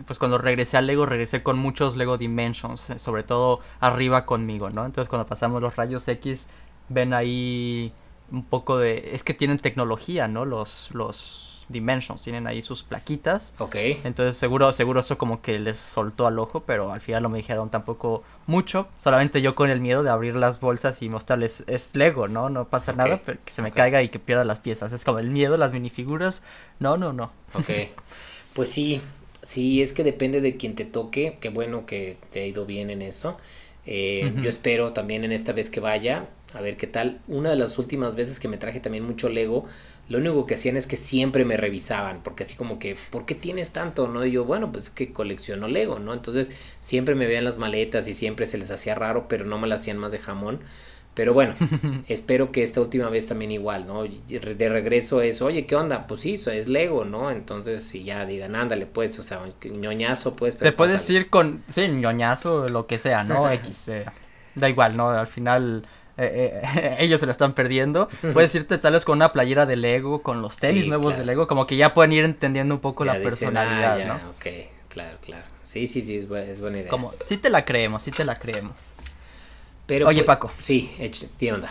pues 0.06 0.18
cuando 0.20 0.38
regresé 0.38 0.76
a 0.76 0.82
Lego, 0.82 1.04
regresé 1.04 1.42
con 1.42 1.58
muchos 1.58 1.96
Lego 1.96 2.16
Dimensions, 2.16 2.90
eh, 2.90 2.98
sobre 3.00 3.24
todo 3.24 3.58
arriba 3.80 4.24
conmigo, 4.24 4.70
¿no? 4.70 4.86
Entonces 4.86 5.08
cuando 5.08 5.26
pasamos 5.26 5.60
los 5.60 5.74
rayos 5.74 6.06
X 6.06 6.48
ven 6.88 7.14
ahí 7.14 7.92
un 8.30 8.44
poco 8.44 8.78
de... 8.78 9.10
Es 9.14 9.22
que 9.22 9.34
tienen 9.34 9.58
tecnología, 9.58 10.28
¿no? 10.28 10.44
Los, 10.44 10.90
los, 10.92 11.56
Dimensions, 11.68 12.22
tienen 12.22 12.46
ahí 12.46 12.62
sus 12.62 12.84
plaquitas. 12.84 13.54
Ok. 13.58 13.74
Entonces 14.04 14.36
seguro, 14.36 14.72
seguro 14.72 15.00
eso 15.00 15.18
como 15.18 15.42
que 15.42 15.58
les 15.58 15.76
soltó 15.76 16.26
al 16.26 16.38
ojo, 16.38 16.60
pero 16.60 16.92
al 16.92 17.00
final 17.00 17.24
no 17.24 17.28
me 17.28 17.38
dijeron 17.38 17.70
tampoco 17.70 18.22
mucho. 18.46 18.88
Solamente 18.98 19.42
yo 19.42 19.54
con 19.56 19.70
el 19.70 19.80
miedo 19.80 20.02
de 20.04 20.10
abrir 20.10 20.36
las 20.36 20.60
bolsas 20.60 21.02
y 21.02 21.08
mostrarles, 21.08 21.64
es 21.66 21.94
Lego, 21.94 22.28
¿no? 22.28 22.50
No 22.50 22.68
pasa 22.68 22.92
nada, 22.92 23.20
pero 23.24 23.38
que 23.44 23.52
se 23.52 23.62
me 23.62 23.72
caiga 23.72 24.02
y 24.02 24.10
que 24.10 24.20
pierda 24.20 24.44
las 24.44 24.60
piezas. 24.60 24.92
Es 24.92 25.04
como 25.04 25.18
el 25.18 25.30
miedo, 25.30 25.56
las 25.56 25.72
minifiguras. 25.72 26.42
No, 26.78 26.96
no, 26.96 27.12
no. 27.12 27.32
Ok. 27.54 27.70
Pues 28.54 28.70
sí, 28.70 29.02
sí, 29.42 29.82
es 29.82 29.92
que 29.92 30.04
depende 30.04 30.40
de 30.40 30.56
quien 30.56 30.76
te 30.76 30.84
toque. 30.84 31.38
Qué 31.40 31.48
bueno 31.48 31.84
que 31.84 32.16
te 32.30 32.40
ha 32.40 32.46
ido 32.46 32.64
bien 32.64 32.90
en 32.90 33.02
eso. 33.02 33.36
Eh, 33.86 34.32
yo 34.40 34.48
espero 34.48 34.92
también 34.92 35.24
en 35.24 35.30
esta 35.30 35.52
vez 35.52 35.70
que 35.70 35.78
vaya, 35.78 36.28
a 36.56 36.60
ver 36.60 36.76
qué 36.76 36.86
tal. 36.86 37.20
Una 37.28 37.50
de 37.50 37.56
las 37.56 37.78
últimas 37.78 38.16
veces 38.16 38.40
que 38.40 38.48
me 38.48 38.56
traje 38.56 38.80
también 38.80 39.04
mucho 39.04 39.28
Lego, 39.28 39.66
lo 40.08 40.18
único 40.18 40.46
que 40.46 40.54
hacían 40.54 40.76
es 40.76 40.86
que 40.86 40.96
siempre 40.96 41.44
me 41.44 41.56
revisaban, 41.56 42.20
porque 42.22 42.44
así 42.44 42.54
como 42.54 42.78
que, 42.78 42.96
¿por 43.10 43.26
qué 43.26 43.34
tienes 43.34 43.72
tanto? 43.72 44.08
¿No? 44.08 44.24
Y 44.24 44.32
yo, 44.32 44.44
bueno, 44.44 44.72
pues 44.72 44.84
es 44.84 44.90
que 44.90 45.12
colecciono 45.12 45.68
Lego, 45.68 45.98
¿no? 45.98 46.14
Entonces 46.14 46.50
siempre 46.80 47.14
me 47.14 47.26
veían 47.26 47.44
las 47.44 47.58
maletas 47.58 48.08
y 48.08 48.14
siempre 48.14 48.46
se 48.46 48.58
les 48.58 48.70
hacía 48.70 48.94
raro, 48.94 49.26
pero 49.28 49.44
no 49.44 49.58
me 49.58 49.66
las 49.66 49.80
hacían 49.80 49.98
más 49.98 50.12
de 50.12 50.18
jamón. 50.18 50.60
Pero 51.14 51.32
bueno, 51.32 51.54
espero 52.08 52.52
que 52.52 52.62
esta 52.62 52.80
última 52.80 53.08
vez 53.08 53.26
también 53.26 53.50
igual, 53.50 53.86
¿no? 53.86 54.04
De 54.04 54.68
regreso 54.68 55.22
es, 55.22 55.40
oye, 55.42 55.66
¿qué 55.66 55.74
onda? 55.74 56.06
Pues 56.06 56.20
sí, 56.20 56.34
eso 56.34 56.50
es 56.50 56.68
Lego, 56.68 57.04
¿no? 57.04 57.30
Entonces, 57.30 57.82
si 57.82 58.04
ya 58.04 58.26
digan, 58.26 58.54
ándale, 58.54 58.86
pues, 58.86 59.18
o 59.18 59.22
sea, 59.22 59.40
ñoñazo, 59.64 60.36
pues. 60.36 60.58
Te 60.58 60.72
puedes 60.72 61.08
ir 61.08 61.30
con, 61.30 61.64
sí, 61.68 61.88
ñoñazo, 61.88 62.68
lo 62.68 62.86
que 62.86 62.98
sea, 62.98 63.24
¿no? 63.24 63.50
X, 63.52 63.88
eh, 63.88 64.04
da 64.54 64.68
igual, 64.68 64.96
¿no? 64.96 65.08
Al 65.08 65.26
final, 65.26 65.86
eh, 66.18 66.62
eh, 66.62 66.96
ellos 67.00 67.20
se 67.20 67.26
lo 67.26 67.32
están 67.32 67.52
perdiendo. 67.52 68.08
Puedes 68.32 68.54
irte 68.54 68.78
tal 68.78 68.94
vez 68.94 69.04
con 69.04 69.18
una 69.18 69.32
playera 69.32 69.66
de 69.66 69.76
Lego, 69.76 70.22
con 70.22 70.42
los 70.42 70.56
tenis 70.56 70.86
nuevos 70.86 71.16
de 71.16 71.24
Lego, 71.24 71.46
como 71.46 71.66
que 71.66 71.76
ya 71.76 71.94
pueden 71.94 72.12
ir 72.12 72.24
entendiendo 72.24 72.74
un 72.74 72.80
poco 72.80 73.04
la 73.04 73.20
personalidad, 73.20 74.06
¿no? 74.06 74.14
Ok, 74.30 74.46
claro, 74.88 75.18
claro. 75.20 75.44
Sí, 75.62 75.86
sí, 75.86 76.00
sí, 76.00 76.16
es, 76.16 76.30
es 76.30 76.60
buena 76.60 76.78
idea. 76.78 76.88
Como, 76.88 77.12
sí 77.20 77.36
te 77.36 77.50
la 77.50 77.64
creemos, 77.64 78.02
sí 78.02 78.10
te 78.10 78.24
la 78.24 78.38
creemos. 78.38 78.94
Pero 79.86 80.08
Oye, 80.08 80.18
pues, 80.18 80.26
Paco. 80.26 80.52
Sí, 80.58 80.94
¿qué 81.38 81.52
onda? 81.52 81.70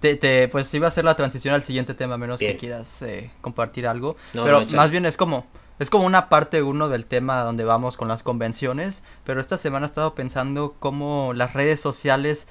Te, 0.00 0.14
te, 0.16 0.46
pues 0.48 0.72
iba 0.74 0.86
a 0.86 0.88
hacer 0.88 1.04
la 1.04 1.16
transición 1.16 1.54
al 1.54 1.62
siguiente 1.62 1.94
tema, 1.94 2.14
a 2.14 2.18
menos 2.18 2.38
que 2.38 2.56
quieras 2.56 3.02
eh, 3.02 3.30
compartir 3.40 3.86
algo. 3.86 4.16
pero 4.32 4.64
más 4.74 4.90
bien 4.90 5.06
es 5.06 5.16
como, 5.16 5.46
es 5.78 5.90
como 5.90 6.06
una 6.06 6.28
parte 6.28 6.62
uno 6.62 6.88
del 6.88 7.06
tema 7.06 7.42
donde 7.42 7.64
vamos 7.64 7.96
con 7.96 8.08
las 8.08 8.22
convenciones. 8.22 9.02
Pero 9.24 9.40
esta 9.40 9.58
semana 9.58 9.86
he 9.86 9.88
estado 9.88 10.14
pensando 10.14 10.76
cómo 10.78 11.32
las 11.34 11.54
redes 11.54 11.80
sociales 11.80 12.46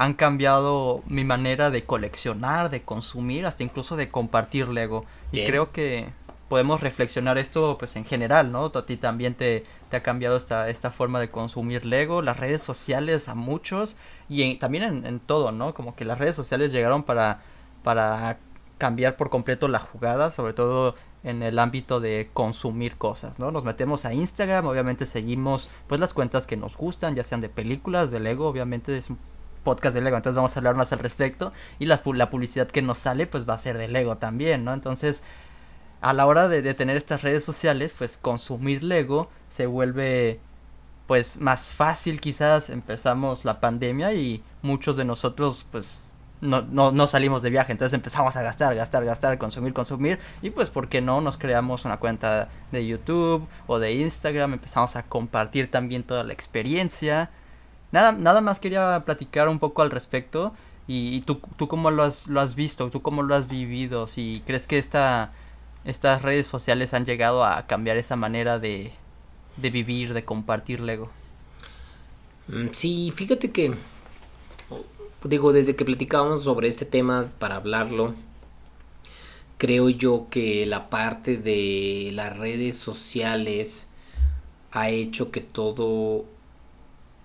han 0.00 0.14
cambiado 0.14 1.02
mi 1.06 1.24
manera 1.24 1.68
de 1.68 1.84
coleccionar, 1.84 2.70
de 2.70 2.80
consumir, 2.80 3.44
hasta 3.44 3.64
incluso 3.64 3.96
de 3.96 4.08
compartir 4.08 4.66
Lego. 4.68 5.04
Y 5.30 5.44
creo 5.44 5.72
que 5.72 6.08
podemos 6.48 6.80
reflexionar 6.80 7.36
esto 7.36 7.76
pues 7.76 7.96
en 7.96 8.06
general, 8.06 8.50
¿no? 8.50 8.72
A 8.74 8.86
ti 8.86 8.96
también 8.96 9.34
te, 9.34 9.66
te 9.90 9.98
ha 9.98 10.02
cambiado 10.02 10.38
esta, 10.38 10.70
esta 10.70 10.90
forma 10.90 11.20
de 11.20 11.30
consumir 11.30 11.84
Lego, 11.84 12.22
las 12.22 12.38
redes 12.38 12.62
sociales 12.62 13.28
a 13.28 13.34
muchos 13.34 13.98
y 14.26 14.54
también 14.54 15.04
en, 15.04 15.20
todo, 15.20 15.52
¿no? 15.52 15.74
Como 15.74 15.94
que 15.94 16.06
las 16.06 16.18
redes 16.18 16.34
sociales 16.34 16.72
llegaron 16.72 17.02
para, 17.02 17.42
para 17.82 18.38
cambiar 18.78 19.18
por 19.18 19.28
completo 19.28 19.68
la 19.68 19.80
jugada, 19.80 20.30
sobre 20.30 20.54
todo 20.54 20.94
en 21.24 21.42
el 21.42 21.58
ámbito 21.58 22.00
de 22.00 22.30
consumir 22.32 22.96
cosas, 22.96 23.38
¿no? 23.38 23.50
Nos 23.50 23.64
metemos 23.64 24.06
a 24.06 24.14
Instagram, 24.14 24.64
obviamente 24.64 25.04
seguimos 25.04 25.68
pues 25.88 26.00
las 26.00 26.14
cuentas 26.14 26.46
que 26.46 26.56
nos 26.56 26.78
gustan, 26.78 27.14
ya 27.14 27.22
sean 27.22 27.42
de 27.42 27.50
películas, 27.50 28.10
de 28.10 28.20
Lego, 28.20 28.48
obviamente 28.48 28.96
es 28.96 29.10
podcast 29.62 29.94
de 29.94 30.00
Lego, 30.00 30.16
entonces 30.16 30.36
vamos 30.36 30.56
a 30.56 30.60
hablar 30.60 30.74
más 30.74 30.92
al 30.92 30.98
respecto 30.98 31.52
y 31.78 31.86
la 31.86 31.98
publicidad 32.30 32.68
que 32.68 32.82
nos 32.82 32.98
sale 32.98 33.26
pues 33.26 33.48
va 33.48 33.54
a 33.54 33.58
ser 33.58 33.78
de 33.78 33.88
Lego 33.88 34.16
también, 34.16 34.64
¿no? 34.64 34.72
Entonces 34.72 35.22
a 36.00 36.12
la 36.12 36.26
hora 36.26 36.48
de, 36.48 36.74
tener 36.74 36.96
estas 36.96 37.22
redes 37.22 37.44
sociales, 37.44 37.94
pues 37.96 38.16
consumir 38.16 38.82
Lego 38.82 39.28
se 39.48 39.66
vuelve 39.66 40.40
pues 41.06 41.40
más 41.40 41.72
fácil 41.72 42.20
quizás 42.20 42.70
empezamos 42.70 43.44
la 43.44 43.60
pandemia 43.60 44.14
y 44.14 44.42
muchos 44.62 44.96
de 44.96 45.04
nosotros 45.04 45.66
pues 45.70 46.12
no, 46.40 46.62
no, 46.62 46.90
no, 46.90 47.06
salimos 47.06 47.42
de 47.42 47.50
viaje, 47.50 47.72
entonces 47.72 47.92
empezamos 47.92 48.34
a 48.36 48.42
gastar, 48.42 48.74
gastar, 48.74 49.04
gastar, 49.04 49.36
consumir, 49.36 49.74
consumir 49.74 50.18
y 50.40 50.50
pues 50.50 50.70
por 50.70 50.88
qué 50.88 51.02
no 51.02 51.20
nos 51.20 51.36
creamos 51.36 51.84
una 51.84 51.98
cuenta 51.98 52.48
de 52.72 52.86
YouTube 52.86 53.46
o 53.66 53.78
de 53.78 53.92
Instagram, 53.92 54.54
empezamos 54.54 54.96
a 54.96 55.02
compartir 55.02 55.70
también 55.70 56.02
toda 56.02 56.24
la 56.24 56.32
experiencia. 56.32 57.30
Nada, 57.92 58.12
nada 58.12 58.40
más 58.40 58.60
quería 58.60 59.02
platicar 59.04 59.48
un 59.48 59.58
poco 59.58 59.82
al 59.82 59.90
respecto 59.90 60.52
y, 60.86 61.20
tú, 61.22 61.40
tú 61.56 61.68
cómo 61.68 61.90
lo 61.90 62.02
has, 62.02 62.28
lo 62.28 62.40
has 62.40 62.54
visto, 62.54 62.90
tú 62.90 63.02
cómo 63.02 63.22
lo 63.22 63.34
has 63.34 63.48
vivido, 63.48 64.06
si 64.06 64.42
crees 64.46 64.66
que 64.66 64.78
esta 64.78 65.32
estas 65.84 66.22
redes 66.22 66.46
sociales 66.46 66.94
han 66.94 67.06
llegado 67.06 67.44
a 67.44 67.66
cambiar 67.66 67.96
esa 67.96 68.16
manera 68.16 68.58
de, 68.58 68.92
de 69.56 69.70
vivir, 69.70 70.12
de 70.14 70.24
compartir 70.24 70.80
Lego. 70.80 71.10
Mm, 72.48 72.68
sí, 72.72 73.12
fíjate 73.14 73.50
que, 73.50 73.74
digo, 75.24 75.52
desde 75.52 75.76
que 75.76 75.84
platicábamos 75.84 76.44
sobre 76.44 76.68
este 76.68 76.84
tema 76.84 77.30
para 77.38 77.56
hablarlo, 77.56 78.14
creo 79.58 79.88
yo 79.88 80.26
que 80.30 80.66
la 80.66 80.90
parte 80.90 81.36
de 81.36 82.10
las 82.12 82.36
redes 82.36 82.76
sociales 82.76 83.86
ha 84.72 84.90
hecho 84.90 85.30
que 85.30 85.40
todo, 85.40 86.24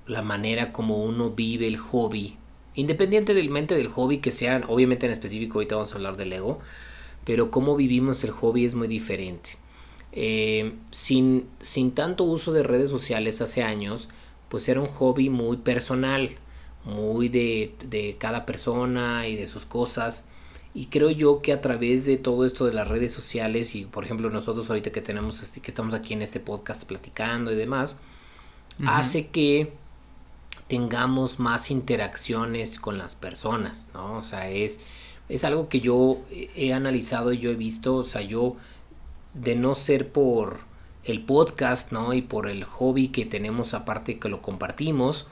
la 0.07 0.21
manera 0.21 0.71
como 0.71 1.03
uno 1.03 1.31
vive 1.31 1.67
el 1.67 1.77
hobby, 1.77 2.37
independientemente 2.75 3.73
del 3.73 3.87
hobby 3.87 4.19
que 4.19 4.31
sea, 4.31 4.63
obviamente 4.67 5.05
en 5.05 5.11
específico 5.11 5.57
ahorita 5.57 5.75
vamos 5.75 5.93
a 5.93 5.95
hablar 5.95 6.17
del 6.17 6.29
Lego, 6.29 6.59
pero 7.23 7.49
cómo 7.51 7.75
vivimos 7.75 8.23
el 8.23 8.31
hobby 8.31 8.65
es 8.65 8.75
muy 8.75 8.87
diferente. 8.87 9.51
Eh, 10.11 10.73
sin, 10.91 11.47
sin 11.59 11.91
tanto 11.91 12.23
uso 12.23 12.53
de 12.53 12.63
redes 12.63 12.89
sociales 12.89 13.41
hace 13.41 13.63
años, 13.63 14.09
pues 14.47 14.69
era 14.69 14.79
un 14.79 14.87
hobby 14.87 15.29
muy 15.29 15.57
personal, 15.57 16.29
muy 16.85 17.27
de, 17.29 17.73
de, 17.89 18.15
cada 18.17 18.45
persona 18.45 19.27
y 19.27 19.35
de 19.35 19.47
sus 19.47 19.65
cosas. 19.65 20.25
Y 20.73 20.87
creo 20.87 21.09
yo 21.09 21.41
que 21.41 21.51
a 21.51 21.61
través 21.61 22.05
de 22.05 22.17
todo 22.17 22.45
esto 22.45 22.65
de 22.65 22.73
las 22.73 22.87
redes 22.87 23.11
sociales 23.13 23.75
y 23.75 23.85
por 23.85 24.05
ejemplo 24.05 24.29
nosotros 24.29 24.69
ahorita 24.69 24.91
que 24.91 25.01
tenemos 25.01 25.41
este, 25.41 25.61
que 25.61 25.71
estamos 25.71 25.93
aquí 25.93 26.13
en 26.13 26.21
este 26.21 26.39
podcast 26.39 26.85
platicando 26.85 27.51
y 27.51 27.55
demás, 27.55 27.97
hace 28.85 29.27
que 29.27 29.71
tengamos 30.67 31.39
más 31.39 31.71
interacciones 31.71 32.79
con 32.79 32.97
las 32.97 33.15
personas, 33.15 33.89
¿no? 33.93 34.17
O 34.17 34.21
sea, 34.21 34.49
es 34.49 34.79
es 35.29 35.43
algo 35.43 35.69
que 35.69 35.81
yo 35.81 36.19
he 36.29 36.73
analizado 36.73 37.33
y 37.33 37.39
yo 37.39 37.51
he 37.51 37.55
visto, 37.55 37.95
o 37.95 38.03
sea, 38.03 38.21
yo 38.21 38.55
de 39.33 39.55
no 39.55 39.75
ser 39.75 40.09
por 40.09 40.59
el 41.03 41.23
podcast, 41.23 41.91
¿no? 41.91 42.13
Y 42.13 42.21
por 42.21 42.49
el 42.49 42.63
hobby 42.63 43.09
que 43.09 43.25
tenemos 43.25 43.73
aparte 43.73 44.19
que 44.19 44.29
lo 44.29 44.41
compartimos, 44.41 45.27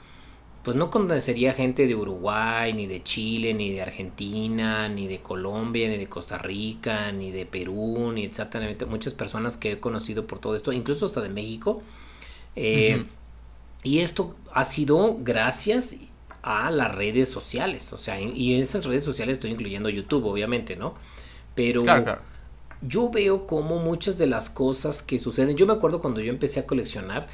pues 0.64 0.76
no 0.76 0.90
conocería 0.90 1.52
gente 1.52 1.86
de 1.86 1.94
Uruguay, 1.94 2.72
ni 2.72 2.86
de 2.86 3.02
Chile, 3.02 3.54
ni 3.54 3.72
de 3.72 3.82
Argentina, 3.82 4.88
ni 4.88 5.06
de 5.06 5.20
Colombia, 5.20 5.88
ni 5.88 5.96
de 5.96 6.08
Costa 6.08 6.38
Rica, 6.38 7.12
ni 7.12 7.30
de 7.30 7.46
Perú, 7.46 8.12
ni 8.12 8.24
exactamente 8.24 8.86
muchas 8.86 9.12
personas 9.14 9.56
que 9.56 9.72
he 9.72 9.80
conocido 9.80 10.26
por 10.26 10.38
todo 10.38 10.56
esto, 10.56 10.72
incluso 10.72 11.06
hasta 11.06 11.20
de 11.20 11.28
México. 11.28 11.82
Eh, 12.56 13.04
y 13.84 14.00
esto 14.00 14.34
ha 14.52 14.64
sido 14.64 15.18
gracias 15.20 15.96
a 16.42 16.70
las 16.70 16.92
redes 16.94 17.28
sociales. 17.28 17.92
O 17.92 17.98
sea, 17.98 18.20
y 18.20 18.54
en 18.54 18.62
esas 18.62 18.86
redes 18.86 19.04
sociales 19.04 19.36
estoy 19.36 19.50
incluyendo 19.50 19.88
YouTube, 19.88 20.24
obviamente, 20.24 20.74
¿no? 20.74 20.94
Pero 21.54 21.84
yo 22.82 23.10
veo 23.10 23.46
como 23.46 23.78
muchas 23.78 24.18
de 24.18 24.26
las 24.26 24.50
cosas 24.50 25.02
que 25.02 25.18
suceden. 25.18 25.56
Yo 25.56 25.66
me 25.66 25.74
acuerdo 25.74 26.00
cuando 26.00 26.20
yo 26.20 26.32
empecé 26.32 26.60
a 26.60 26.66
coleccionar, 26.66 27.28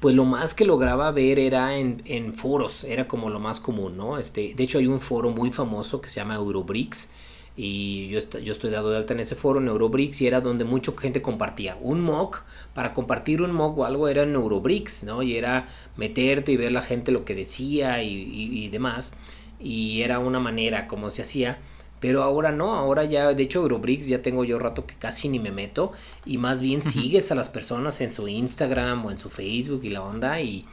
pues 0.00 0.16
lo 0.16 0.24
más 0.24 0.54
que 0.54 0.64
lograba 0.64 1.10
ver 1.12 1.38
era 1.38 1.76
en, 1.76 2.02
en 2.06 2.34
foros, 2.34 2.84
era 2.84 3.06
como 3.06 3.30
lo 3.30 3.38
más 3.38 3.60
común, 3.60 3.96
¿no? 3.96 4.18
Este, 4.18 4.54
de 4.54 4.64
hecho, 4.64 4.78
hay 4.78 4.86
un 4.86 5.00
foro 5.00 5.30
muy 5.30 5.52
famoso 5.52 6.00
que 6.00 6.08
se 6.08 6.16
llama 6.16 6.34
Eurobricks 6.34 7.10
y 7.56 8.08
yo, 8.08 8.18
yo 8.40 8.52
estoy 8.52 8.70
dado 8.70 8.90
de 8.90 8.96
alta 8.96 9.12
en 9.12 9.20
ese 9.20 9.34
foro, 9.34 9.60
Neurobricks, 9.60 10.22
y 10.22 10.26
era 10.26 10.40
donde 10.40 10.64
mucha 10.64 10.92
gente 10.98 11.20
compartía. 11.20 11.76
Un 11.80 12.00
mock, 12.00 12.42
para 12.74 12.94
compartir 12.94 13.42
un 13.42 13.52
mock 13.52 13.78
o 13.78 13.84
algo 13.84 14.08
era 14.08 14.24
Neurobricks, 14.24 15.04
¿no? 15.04 15.22
Y 15.22 15.36
era 15.36 15.66
meterte 15.96 16.52
y 16.52 16.56
ver 16.56 16.72
la 16.72 16.82
gente 16.82 17.12
lo 17.12 17.24
que 17.24 17.34
decía 17.34 18.02
y, 18.02 18.68
demás. 18.68 19.12
Y 19.60 20.00
era 20.02 20.18
una 20.18 20.40
manera 20.40 20.88
como 20.88 21.10
se 21.10 21.22
hacía. 21.22 21.58
Pero 22.00 22.24
ahora 22.24 22.50
no, 22.50 22.74
ahora 22.74 23.04
ya, 23.04 23.32
de 23.32 23.42
hecho 23.44 23.60
Eurobricks 23.60 24.08
ya 24.08 24.22
tengo 24.22 24.44
yo 24.44 24.58
rato 24.58 24.86
que 24.86 24.96
casi 24.96 25.28
ni 25.28 25.38
me 25.38 25.52
meto. 25.52 25.92
Y 26.24 26.38
más 26.38 26.62
bien 26.62 26.82
sigues 26.82 27.30
a 27.30 27.34
las 27.34 27.48
personas 27.48 28.00
en 28.00 28.12
su 28.12 28.26
Instagram 28.28 29.04
o 29.06 29.10
en 29.10 29.18
su 29.18 29.30
Facebook 29.30 29.84
y 29.84 29.90
la 29.90 30.02
onda 30.02 30.40
y 30.40 30.64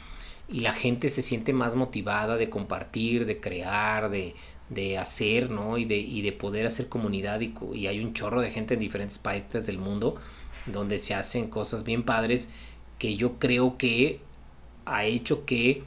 y 0.52 0.62
la 0.62 0.74
gente 0.74 1.10
se 1.10 1.22
siente 1.22 1.54
más 1.54 1.76
motivada 1.76 2.36
de 2.36 2.50
compartir, 2.50 3.26
de 3.26 3.40
crear, 3.40 4.10
de, 4.10 4.34
de 4.70 4.98
hacer, 4.98 5.50
¿no? 5.50 5.78
Y 5.78 5.86
de, 5.86 5.98
y 5.98 6.22
de 6.22 6.32
poder 6.32 6.66
hacer 6.66 6.90
comunidad 6.90 7.42
y, 7.42 7.54
y, 7.74 7.88
hay 7.88 8.04
un 8.04 8.14
chorro 8.14 8.42
de 8.42 8.52
gente 8.52 8.76
en 8.76 8.80
diferentes 8.80 9.18
partes 9.18 9.66
del 9.66 9.80
mundo 9.80 10.16
donde 10.66 10.98
se 10.98 11.14
hacen 11.14 11.50
cosas 11.50 11.84
bien 11.84 12.04
padres 12.04 12.50
que 13.00 13.16
yo 13.16 13.40
creo 13.40 13.78
que 13.78 14.20
ha 14.86 15.06
hecho 15.06 15.46
que 15.46 15.84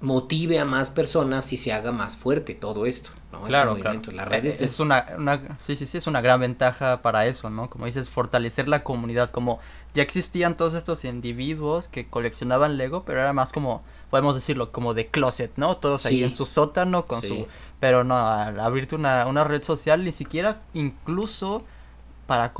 motive 0.00 0.58
a 0.58 0.64
más 0.64 0.90
personas 0.90 1.52
y 1.52 1.56
se 1.56 1.72
haga 1.72 1.92
más 1.92 2.16
fuerte 2.16 2.54
todo 2.54 2.86
esto. 2.86 3.10
¿No? 3.32 3.38
Este 3.38 3.48
claro, 3.48 3.76
Las 3.76 4.26
eh, 4.26 4.28
redes 4.28 4.60
es, 4.60 4.80
una, 4.80 5.06
una, 5.16 5.56
sí, 5.58 5.76
sí, 5.76 5.86
sí, 5.86 5.98
es 5.98 6.06
una 6.06 6.20
gran 6.20 6.40
ventaja 6.40 7.02
para 7.02 7.26
eso, 7.26 7.50
¿no? 7.50 7.70
Como 7.70 7.86
dices, 7.86 8.10
fortalecer 8.10 8.68
la 8.68 8.82
comunidad, 8.82 9.30
como 9.30 9.60
ya 9.94 10.02
existían 10.02 10.56
todos 10.56 10.74
estos 10.74 11.04
individuos 11.04 11.88
que 11.88 12.08
coleccionaban 12.08 12.76
Lego, 12.76 13.04
pero 13.04 13.20
era 13.20 13.32
más 13.32 13.52
como, 13.52 13.82
podemos 14.10 14.34
decirlo, 14.34 14.72
como 14.72 14.94
de 14.94 15.08
closet, 15.08 15.52
¿no? 15.56 15.76
Todos 15.76 16.06
ahí 16.06 16.22
en 16.22 16.30
su 16.30 16.46
sótano 16.46 17.04
con 17.04 17.22
su... 17.22 17.46
Pero 17.78 18.04
no, 18.04 18.28
al 18.28 18.60
abrirte 18.60 18.94
una, 18.94 19.26
una 19.26 19.44
red 19.44 19.62
social, 19.62 20.04
ni 20.04 20.12
siquiera 20.12 20.62
incluso 20.74 21.64
para... 22.26 22.52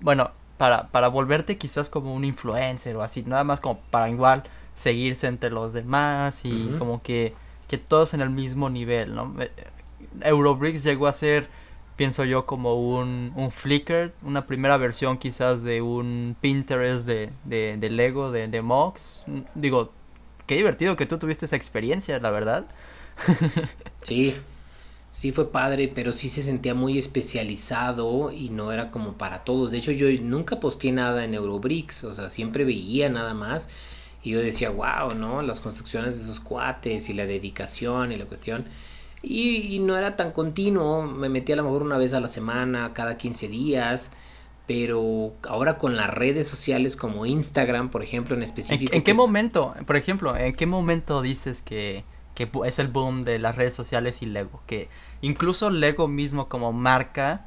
bueno, 0.00 0.30
para, 0.58 0.88
para 0.88 1.08
volverte 1.08 1.58
quizás 1.58 1.88
como 1.88 2.14
un 2.14 2.24
influencer 2.24 2.94
o 2.96 3.02
así, 3.02 3.24
nada 3.24 3.42
más 3.42 3.60
como 3.60 3.80
para 3.90 4.08
igual 4.08 4.44
seguirse 4.74 5.26
entre 5.26 5.50
los 5.50 5.72
demás 5.72 6.44
y 6.44 6.74
como 6.78 7.02
que, 7.02 7.34
que 7.68 7.78
todos 7.78 8.14
en 8.14 8.20
el 8.20 8.30
mismo 8.30 8.70
nivel, 8.70 9.14
¿no? 9.14 9.34
Eurobricks 10.20 10.84
llegó 10.84 11.06
a 11.06 11.12
ser, 11.12 11.48
pienso 11.96 12.24
yo, 12.24 12.46
como 12.46 12.74
un, 12.74 13.32
un 13.36 13.50
Flickr, 13.50 14.12
una 14.22 14.46
primera 14.46 14.76
versión 14.76 15.18
quizás 15.18 15.62
de 15.62 15.82
un 15.82 16.36
Pinterest 16.40 17.06
de, 17.06 17.32
de, 17.44 17.90
Lego, 17.90 18.30
de, 18.30 18.48
de 18.48 18.62
Mox. 18.62 19.24
Digo, 19.54 19.92
qué 20.46 20.56
divertido 20.56 20.96
que 20.96 21.06
tú 21.06 21.18
tuviste 21.18 21.46
esa 21.46 21.56
experiencia, 21.56 22.18
la 22.18 22.30
verdad. 22.30 22.66
sí, 24.02 24.34
sí 25.10 25.32
fue 25.32 25.50
padre, 25.52 25.88
pero 25.94 26.12
sí 26.12 26.28
se 26.28 26.42
sentía 26.42 26.74
muy 26.74 26.98
especializado 26.98 28.32
y 28.32 28.50
no 28.50 28.72
era 28.72 28.90
como 28.90 29.14
para 29.14 29.44
todos. 29.44 29.72
De 29.72 29.78
hecho, 29.78 29.92
yo 29.92 30.08
nunca 30.22 30.60
posteé 30.60 30.92
nada 30.92 31.24
en 31.24 31.34
Eurobricks, 31.34 32.04
o 32.04 32.14
sea, 32.14 32.28
siempre 32.28 32.64
veía 32.64 33.08
nada 33.08 33.34
más. 33.34 33.68
Y 34.22 34.30
yo 34.30 34.40
decía, 34.40 34.70
wow, 34.70 35.14
¿no? 35.16 35.42
Las 35.42 35.60
construcciones 35.60 36.16
de 36.16 36.22
esos 36.22 36.40
cuates 36.40 37.08
y 37.08 37.12
la 37.12 37.26
dedicación 37.26 38.12
y 38.12 38.16
la 38.16 38.26
cuestión. 38.26 38.66
Y, 39.22 39.78
no 39.78 39.96
era 39.96 40.16
tan 40.16 40.32
continuo, 40.32 41.02
me 41.02 41.28
metía 41.28 41.54
a 41.54 41.58
lo 41.58 41.64
mejor 41.64 41.82
una 41.82 41.96
vez 41.96 42.12
a 42.12 42.20
la 42.20 42.28
semana, 42.28 42.92
cada 42.92 43.16
15 43.16 43.48
días. 43.48 44.10
Pero 44.66 45.32
ahora 45.48 45.78
con 45.78 45.96
las 45.96 46.10
redes 46.10 46.46
sociales 46.46 46.96
como 46.96 47.26
Instagram, 47.26 47.90
por 47.90 48.02
ejemplo, 48.02 48.36
en 48.36 48.42
específico. 48.42 48.94
¿En, 48.94 49.02
qué 49.02 49.12
momento, 49.14 49.74
por 49.86 49.96
ejemplo, 49.96 50.36
en 50.36 50.54
qué 50.54 50.66
momento 50.66 51.20
dices 51.20 51.62
que, 51.62 52.04
que 52.34 52.50
es 52.64 52.78
el 52.78 52.88
boom 52.88 53.24
de 53.24 53.38
las 53.38 53.56
redes 53.56 53.74
sociales 53.74 54.22
y 54.22 54.26
Lego. 54.26 54.62
Que 54.66 54.88
incluso 55.20 55.70
Lego 55.70 56.08
mismo 56.08 56.48
como 56.48 56.72
marca 56.72 57.44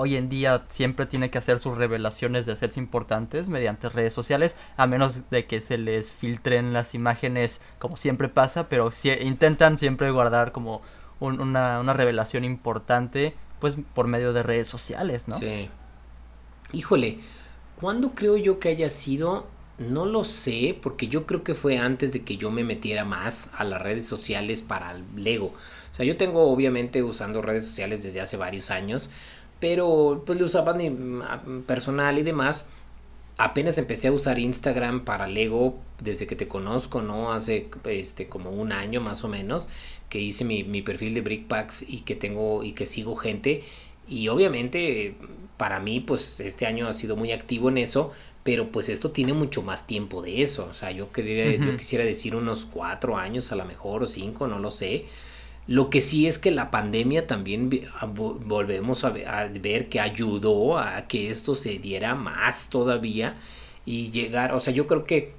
hoy 0.00 0.16
en 0.16 0.28
día 0.28 0.64
siempre 0.68 1.06
tiene 1.06 1.30
que 1.30 1.38
hacer 1.38 1.60
sus 1.60 1.76
revelaciones 1.76 2.46
de 2.46 2.56
sets 2.56 2.76
importantes 2.76 3.48
mediante 3.48 3.88
redes 3.88 4.14
sociales, 4.14 4.56
a 4.76 4.86
menos 4.86 5.30
de 5.30 5.46
que 5.46 5.60
se 5.60 5.78
les 5.78 6.12
filtren 6.12 6.72
las 6.72 6.94
imágenes 6.94 7.60
como 7.78 7.96
siempre 7.96 8.28
pasa, 8.28 8.68
pero 8.68 8.90
intentan 9.20 9.78
siempre 9.78 10.10
guardar 10.10 10.52
como 10.52 10.82
una, 11.20 11.80
una 11.80 11.92
revelación 11.92 12.44
importante 12.44 13.34
pues 13.60 13.76
por 13.94 14.06
medio 14.06 14.32
de 14.32 14.42
redes 14.42 14.68
sociales, 14.68 15.28
¿no? 15.28 15.38
Sí. 15.38 15.68
Híjole, 16.72 17.18
¿cuándo 17.78 18.12
creo 18.14 18.38
yo 18.38 18.58
que 18.58 18.70
haya 18.70 18.88
sido 18.88 19.46
no 19.80 20.04
lo 20.04 20.24
sé, 20.24 20.78
porque 20.80 21.08
yo 21.08 21.24
creo 21.24 21.42
que 21.42 21.54
fue 21.54 21.78
antes 21.78 22.12
de 22.12 22.22
que 22.22 22.36
yo 22.36 22.50
me 22.50 22.62
metiera 22.62 23.06
más 23.06 23.50
a 23.56 23.64
las 23.64 23.80
redes 23.80 24.06
sociales 24.06 24.60
para 24.60 24.92
el 24.92 25.04
Lego. 25.16 25.46
O 25.46 25.94
sea, 25.94 26.04
yo 26.04 26.18
tengo 26.18 26.50
obviamente 26.52 27.02
usando 27.02 27.40
redes 27.40 27.64
sociales 27.64 28.02
desde 28.02 28.20
hace 28.20 28.36
varios 28.36 28.70
años, 28.70 29.10
pero 29.60 30.22
pues 30.26 30.38
le 30.38 30.44
usaba 30.44 30.74
mm, 30.74 31.62
personal 31.66 32.18
y 32.18 32.22
demás. 32.22 32.66
Apenas 33.36 33.78
empecé 33.78 34.08
a 34.08 34.12
usar 34.12 34.38
Instagram 34.38 35.04
para 35.04 35.26
Lego 35.26 35.78
desde 36.00 36.26
que 36.26 36.36
te 36.36 36.48
conozco, 36.48 37.00
¿no? 37.00 37.32
Hace 37.32 37.68
este 37.84 38.28
como 38.28 38.50
un 38.50 38.72
año 38.72 39.00
más 39.00 39.24
o 39.24 39.28
menos 39.28 39.68
que 40.10 40.18
hice 40.18 40.44
mi, 40.44 40.64
mi 40.64 40.82
perfil 40.82 41.14
de 41.14 41.22
Brickpacks 41.22 41.84
y 41.88 42.00
que 42.00 42.16
tengo 42.16 42.64
y 42.64 42.72
que 42.72 42.84
sigo 42.84 43.16
gente. 43.16 43.62
Y 44.08 44.28
obviamente 44.28 45.14
para 45.56 45.78
mí 45.78 46.00
pues 46.00 46.40
este 46.40 46.66
año 46.66 46.88
ha 46.88 46.92
sido 46.92 47.16
muy 47.16 47.32
activo 47.32 47.68
en 47.68 47.78
eso, 47.78 48.12
pero 48.42 48.72
pues 48.72 48.88
esto 48.88 49.10
tiene 49.10 49.32
mucho 49.32 49.62
más 49.62 49.86
tiempo 49.86 50.20
de 50.22 50.42
eso. 50.42 50.66
O 50.70 50.74
sea, 50.74 50.90
yo, 50.90 51.12
quería, 51.12 51.54
yo 51.54 51.76
quisiera 51.76 52.04
decir 52.04 52.34
unos 52.34 52.66
cuatro 52.66 53.16
años 53.16 53.52
a 53.52 53.56
lo 53.56 53.64
mejor 53.64 54.02
o 54.02 54.06
cinco, 54.06 54.46
no 54.48 54.58
lo 54.58 54.70
sé. 54.70 55.04
Lo 55.66 55.90
que 55.90 56.00
sí 56.00 56.26
es 56.26 56.38
que 56.38 56.50
la 56.50 56.70
pandemia 56.70 57.26
también 57.26 57.70
volvemos 58.44 59.04
a 59.04 59.10
ver, 59.10 59.88
que 59.88 60.00
ayudó 60.00 60.78
a 60.78 61.06
que 61.06 61.30
esto 61.30 61.54
se 61.54 61.78
diera 61.78 62.14
más 62.14 62.70
todavía 62.70 63.36
y 63.86 64.10
llegar, 64.10 64.52
o 64.52 64.60
sea, 64.60 64.72
yo 64.72 64.86
creo 64.86 65.04
que 65.04 65.32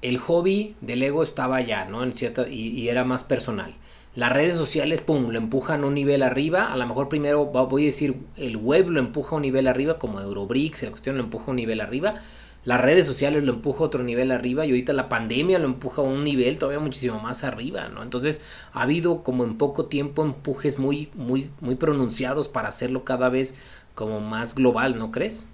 el 0.00 0.18
hobby 0.18 0.74
del 0.80 1.02
ego 1.02 1.22
estaba 1.22 1.60
ya, 1.60 1.84
¿no? 1.86 2.02
En 2.02 2.14
cierta, 2.14 2.48
y, 2.48 2.68
y, 2.68 2.88
era 2.88 3.04
más 3.04 3.24
personal. 3.24 3.74
Las 4.14 4.32
redes 4.32 4.56
sociales, 4.56 5.00
pum, 5.00 5.30
lo 5.30 5.38
empujan 5.38 5.82
un 5.82 5.94
nivel 5.94 6.22
arriba. 6.22 6.72
A 6.72 6.76
lo 6.76 6.86
mejor 6.86 7.08
primero 7.08 7.46
voy 7.46 7.82
a 7.82 7.86
decir, 7.86 8.14
el 8.36 8.56
web 8.56 8.88
lo 8.88 9.00
empuja 9.00 9.36
un 9.36 9.42
nivel 9.42 9.66
arriba, 9.66 9.98
como 9.98 10.20
Eurobricks, 10.20 10.84
la 10.84 10.90
cuestión 10.90 11.16
lo 11.16 11.24
empuja 11.24 11.50
un 11.50 11.56
nivel 11.56 11.80
arriba. 11.80 12.14
Las 12.64 12.80
redes 12.80 13.06
sociales 13.06 13.44
lo 13.44 13.52
empuja 13.52 13.84
otro 13.84 14.02
nivel 14.02 14.30
arriba 14.30 14.64
y 14.64 14.70
ahorita 14.70 14.94
la 14.94 15.08
pandemia 15.10 15.58
lo 15.58 15.66
empuja 15.66 16.00
a 16.00 16.04
un 16.04 16.24
nivel 16.24 16.58
todavía 16.58 16.80
muchísimo 16.80 17.20
más 17.20 17.44
arriba, 17.44 17.88
¿no? 17.88 18.02
Entonces 18.02 18.40
ha 18.72 18.82
habido 18.82 19.22
como 19.22 19.44
en 19.44 19.58
poco 19.58 19.86
tiempo 19.86 20.24
empujes 20.24 20.78
muy, 20.78 21.10
muy, 21.14 21.50
muy 21.60 21.74
pronunciados 21.74 22.48
para 22.48 22.68
hacerlo 22.68 23.04
cada 23.04 23.28
vez 23.28 23.54
como 23.94 24.20
más 24.20 24.54
global, 24.54 24.98
¿no 24.98 25.10
crees? 25.10 25.46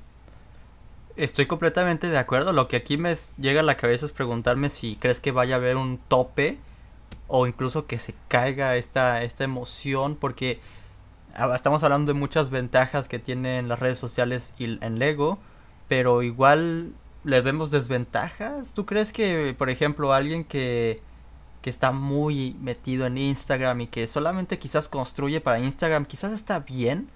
Estoy 1.17 1.47
completamente 1.47 2.09
de 2.09 2.19
acuerdo. 2.19 2.53
Lo 2.53 2.69
que 2.69 2.77
aquí 2.77 2.97
me 2.97 3.15
llega 3.39 3.61
a 3.61 3.65
la 3.65 3.77
cabeza 3.77 4.07
es 4.07 4.13
preguntarme 4.13 4.71
si 4.71 4.97
crees 4.97 5.21
que 5.21 5.33
vaya 5.33 5.57
a 5.57 5.59
haber 5.59 5.77
un 5.77 5.99
tope 5.99 6.59
o 7.27 7.47
incluso 7.47 7.87
que 7.87 7.99
se 7.99 8.15
caiga 8.29 8.77
esta, 8.77 9.23
esta 9.23 9.45
emoción 9.45 10.17
porque 10.17 10.61
ah, 11.35 11.53
estamos 11.55 11.83
hablando 11.83 12.13
de 12.13 12.19
muchas 12.19 12.51
ventajas 12.51 13.09
que 13.09 13.19
tienen 13.19 13.69
las 13.69 13.81
redes 13.81 13.99
sociales 13.99 14.55
y 14.59 14.85
en 14.85 14.99
Lego, 14.99 15.39
pero 15.89 16.23
igual 16.23 16.93
le 17.25 17.41
vemos 17.41 17.71
desventajas. 17.71 18.75
¿Tú 18.75 18.87
crees 18.87 19.13
que, 19.13 19.55
por 19.57 19.71
ejemplo, 19.71 20.13
alguien 20.13 20.45
que, 20.45 21.01
que 21.63 21.71
está 21.71 21.93
muy 21.93 22.57
metido 22.61 23.07
en 23.07 23.19
Instagram 23.19 23.83
y 23.83 23.87
que 23.87 24.07
solamente 24.07 24.59
quizás 24.59 24.89
construye 24.89 25.41
para 25.41 25.59
Instagram, 25.61 26.07
quizás 26.07 26.33
está 26.33 26.61
bien, 26.61 27.09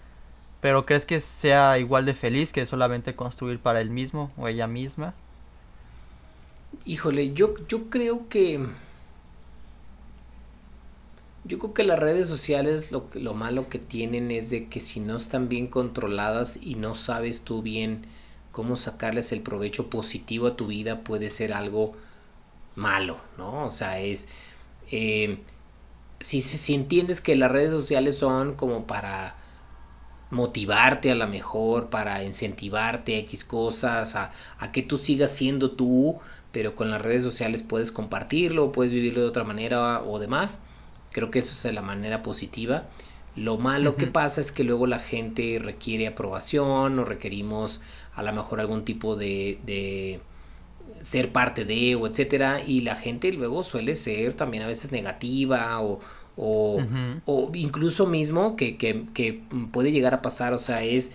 pero 0.61 0.87
crees 0.87 1.07
que 1.07 1.21
sea 1.21 1.79
igual 1.79 2.05
de 2.05 2.15
feliz 2.15 2.53
que 2.53 2.67
solamente 2.67 3.15
construir 3.15 3.59
para 3.59 3.81
él 3.81 3.91
mismo 3.91 4.31
o 4.37 4.49
ella 4.49 4.67
misma? 4.67 5.15
Híjole, 6.85 7.33
yo, 7.33 7.55
yo 7.69 7.89
creo 7.89 8.29
que 8.29 8.67
yo 11.47 11.59
creo 11.59 11.75
que 11.75 11.85
las 11.85 11.99
redes 11.99 12.27
sociales 12.27 12.91
lo, 12.91 13.09
lo 13.15 13.35
malo 13.35 13.69
que 13.69 13.79
tienen 13.79 14.31
es 14.31 14.49
de 14.49 14.69
que 14.69 14.81
si 14.81 15.01
no 15.01 15.17
están 15.17 15.49
bien 15.49 15.67
controladas 15.67 16.59
y 16.61 16.75
no 16.75 16.95
sabes 16.95 17.43
tú 17.43 17.61
bien 17.63 18.07
cómo 18.55 18.77
sacarles 18.77 19.33
el 19.33 19.41
provecho 19.41 19.91
positivo 19.91 20.47
a 20.47 20.55
tu 20.55 20.69
vida 20.69 21.01
puede 21.01 21.29
ser 21.29 21.53
algo 21.53 21.95
malo, 22.77 23.19
¿no? 23.37 23.65
O 23.65 23.71
sea, 23.71 23.99
es... 23.99 24.29
Eh, 24.93 25.41
si, 26.21 26.41
si 26.41 26.73
entiendes 26.73 27.21
que 27.21 27.35
las 27.35 27.51
redes 27.51 27.73
sociales 27.73 28.17
son 28.17 28.55
como 28.55 28.87
para 28.87 29.35
motivarte 30.31 31.11
a 31.11 31.17
la 31.17 31.27
mejor, 31.27 31.91
para 31.91 32.23
incentivarte 32.23 33.17
a 33.17 33.19
X 33.19 33.43
cosas, 33.43 34.15
a, 34.15 34.31
a, 34.61 34.71
que 34.71 34.83
tú 34.83 34.99
sigas 34.99 35.33
siendo 35.33 35.73
tú, 35.73 36.21
pero 36.53 36.77
con 36.77 36.93
las 36.93 37.03
redes 37.03 37.25
sociales 37.25 37.61
puedes 37.63 37.91
compartirlo, 37.91 38.71
puedes 38.71 38.93
vivirlo 38.93 39.21
de 39.23 39.27
otra 39.27 39.43
manera 39.43 40.01
o 40.05 40.21
demás. 40.21 40.61
Creo 41.11 41.33
que 41.33 41.41
eso 41.41 41.69
es 41.69 41.75
la 41.75 41.83
manera 41.83 42.23
positiva. 42.23 42.85
Lo 43.37 43.59
malo 43.59 43.97
que 43.97 44.07
pasa 44.07 44.41
es 44.41 44.53
que 44.53 44.63
luego 44.63 44.87
la 44.87 45.01
gente 45.01 45.61
requiere 45.61 46.07
aprobación 46.07 47.01
o 47.01 47.05
requerimos 47.05 47.81
a 48.15 48.23
lo 48.23 48.33
mejor 48.33 48.61
algún 48.61 48.85
tipo 48.85 49.17
de, 49.17 49.59
de 49.65 50.21
ser 51.01 51.33
parte 51.33 51.65
de 51.65 51.95
o 51.97 52.07
etcétera 52.07 52.63
y 52.65 52.81
la 52.81 52.97
gente 52.97 53.33
luego 53.33 53.63
suele 53.63 53.95
ser 53.95 54.35
también 54.35 54.63
a 54.63 54.67
veces 54.67 54.93
negativa 54.93 55.81
o, 55.81 56.01
o, 56.37 56.83
o 57.27 57.51
incluso 57.55 58.07
mismo 58.07 58.57
que, 58.57 58.77
que, 58.77 59.05
que, 59.15 59.43
puede 59.73 59.93
llegar 59.93 60.15
a 60.15 60.23
pasar, 60.23 60.53
o 60.53 60.59
sea, 60.59 60.83
es 60.83 61.13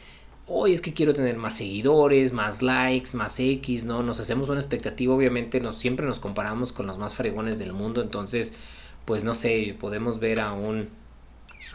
hoy 0.47 0.73
es 0.73 0.81
que 0.81 0.93
quiero 0.93 1.13
tener 1.13 1.38
más 1.38 1.57
seguidores, 1.57 2.33
más 2.33 2.62
likes, 2.62 3.15
más 3.15 3.39
X, 3.39 3.85
¿no? 3.85 4.01
Nos 4.01 4.19
hacemos 4.19 4.49
una 4.49 4.59
expectativa, 4.59 5.13
obviamente 5.13 5.59
nos 5.59 5.77
siempre 5.77 6.05
nos 6.05 6.19
comparamos 6.19 6.71
con 6.71 6.88
los 6.88 6.97
más 6.97 7.13
fregones 7.13 7.59
del 7.59 7.73
mundo, 7.73 8.01
entonces 8.01 8.53
pues 9.05 9.23
no 9.23 9.33
sé, 9.33 9.75
podemos 9.79 10.19
ver 10.19 10.39
a 10.39 10.53
un, 10.53 10.89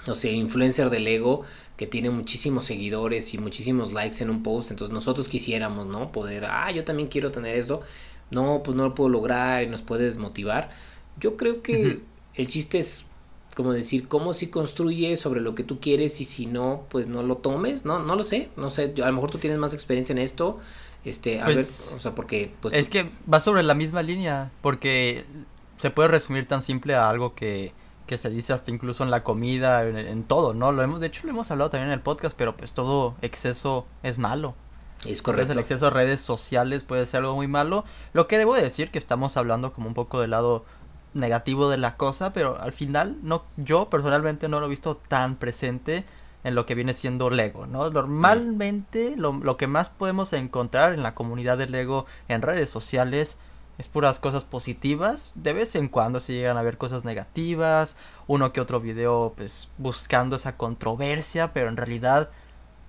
no 0.06 0.14
sé, 0.14 0.32
influencer 0.32 0.90
del 0.90 1.06
ego 1.06 1.42
que 1.76 1.86
tiene 1.86 2.10
muchísimos 2.10 2.64
seguidores 2.64 3.34
y 3.34 3.38
muchísimos 3.38 3.92
likes 3.92 4.22
en 4.22 4.30
un 4.30 4.42
post, 4.42 4.70
entonces 4.70 4.92
nosotros 4.92 5.28
quisiéramos, 5.28 5.86
¿no? 5.86 6.12
Poder, 6.12 6.44
ah, 6.46 6.70
yo 6.70 6.84
también 6.84 7.08
quiero 7.08 7.32
tener 7.32 7.56
eso, 7.56 7.82
no, 8.30 8.62
pues 8.64 8.76
no 8.76 8.84
lo 8.84 8.94
puedo 8.94 9.10
lograr 9.10 9.62
y 9.62 9.66
nos 9.66 9.82
puede 9.82 10.04
desmotivar. 10.04 10.70
Yo 11.18 11.36
creo 11.36 11.62
que 11.62 12.00
el 12.34 12.46
chiste 12.46 12.78
es 12.78 13.04
como 13.54 13.72
decir 13.72 14.08
cómo 14.08 14.34
si 14.34 14.48
construye 14.48 15.16
sobre 15.16 15.40
lo 15.40 15.54
que 15.54 15.62
tú 15.62 15.80
quieres 15.80 16.20
y 16.20 16.24
si 16.24 16.46
no, 16.46 16.86
pues 16.88 17.06
no 17.06 17.22
lo 17.22 17.36
tomes, 17.36 17.84
no, 17.84 18.00
no 18.00 18.16
lo 18.16 18.24
sé, 18.24 18.50
no 18.56 18.70
sé, 18.70 18.92
yo, 18.94 19.04
a 19.04 19.08
lo 19.08 19.14
mejor 19.14 19.30
tú 19.30 19.38
tienes 19.38 19.58
más 19.58 19.72
experiencia 19.74 20.12
en 20.12 20.18
esto, 20.18 20.58
este, 21.04 21.40
a 21.40 21.46
ver, 21.46 21.56
pues, 21.56 21.94
o 21.96 22.00
sea, 22.00 22.14
porque, 22.14 22.52
pues, 22.60 22.74
es 22.74 22.88
que 22.88 23.10
va 23.32 23.40
sobre 23.40 23.62
la 23.62 23.74
misma 23.74 24.02
línea, 24.02 24.50
porque 24.60 25.24
se 25.76 25.90
puede 25.90 26.08
resumir 26.08 26.46
tan 26.46 26.62
simple 26.62 26.94
a 26.94 27.08
algo 27.08 27.34
que, 27.34 27.72
que 28.06 28.18
se 28.18 28.30
dice 28.30 28.52
hasta 28.52 28.70
incluso 28.70 29.02
en 29.04 29.10
la 29.10 29.22
comida, 29.22 29.84
en, 29.84 30.24
todo, 30.24 30.54
¿no? 30.54 30.72
Lo 30.72 30.82
hemos, 30.82 31.00
de 31.00 31.06
hecho 31.06 31.22
lo 31.24 31.30
hemos 31.30 31.50
hablado 31.50 31.70
también 31.70 31.88
en 31.88 31.94
el 31.94 32.00
podcast, 32.00 32.36
pero 32.36 32.56
pues 32.56 32.74
todo 32.74 33.14
exceso 33.22 33.86
es 34.02 34.18
malo. 34.18 34.54
Es 35.04 35.22
correcto. 35.22 35.52
el 35.52 35.58
exceso 35.58 35.86
de 35.86 35.90
redes 35.90 36.20
sociales 36.20 36.82
puede 36.82 37.06
ser 37.06 37.20
algo 37.20 37.36
muy 37.36 37.48
malo. 37.48 37.84
Lo 38.12 38.26
que 38.26 38.38
debo 38.38 38.54
decir 38.54 38.90
que 38.90 38.98
estamos 38.98 39.36
hablando 39.36 39.72
como 39.72 39.88
un 39.88 39.94
poco 39.94 40.20
del 40.20 40.30
lado 40.30 40.64
negativo 41.12 41.68
de 41.68 41.76
la 41.76 41.96
cosa, 41.96 42.32
pero 42.32 42.60
al 42.60 42.72
final 42.72 43.18
no 43.22 43.44
yo 43.56 43.88
personalmente 43.88 44.48
no 44.48 44.60
lo 44.60 44.66
he 44.66 44.70
visto 44.70 44.96
tan 44.96 45.36
presente 45.36 46.04
en 46.42 46.54
lo 46.54 46.66
que 46.66 46.74
viene 46.74 46.92
siendo 46.92 47.30
Lego, 47.30 47.66
¿no? 47.66 47.88
Normalmente 47.90 49.14
lo, 49.16 49.32
lo 49.32 49.56
que 49.56 49.66
más 49.66 49.88
podemos 49.88 50.32
encontrar 50.32 50.92
en 50.92 51.02
la 51.02 51.14
comunidad 51.14 51.56
de 51.56 51.66
Lego 51.66 52.06
en 52.28 52.42
redes 52.42 52.68
sociales 52.68 53.38
es 53.78 53.88
puras 53.88 54.20
cosas 54.20 54.44
positivas. 54.44 55.32
De 55.34 55.52
vez 55.52 55.74
en 55.74 55.88
cuando 55.88 56.20
se 56.20 56.32
llegan 56.32 56.56
a 56.56 56.62
ver 56.62 56.78
cosas 56.78 57.04
negativas, 57.04 57.96
uno 58.26 58.52
que 58.52 58.60
otro 58.60 58.80
video 58.80 59.34
pues 59.36 59.70
buscando 59.78 60.36
esa 60.36 60.56
controversia, 60.56 61.52
pero 61.52 61.68
en 61.68 61.76
realidad 61.76 62.30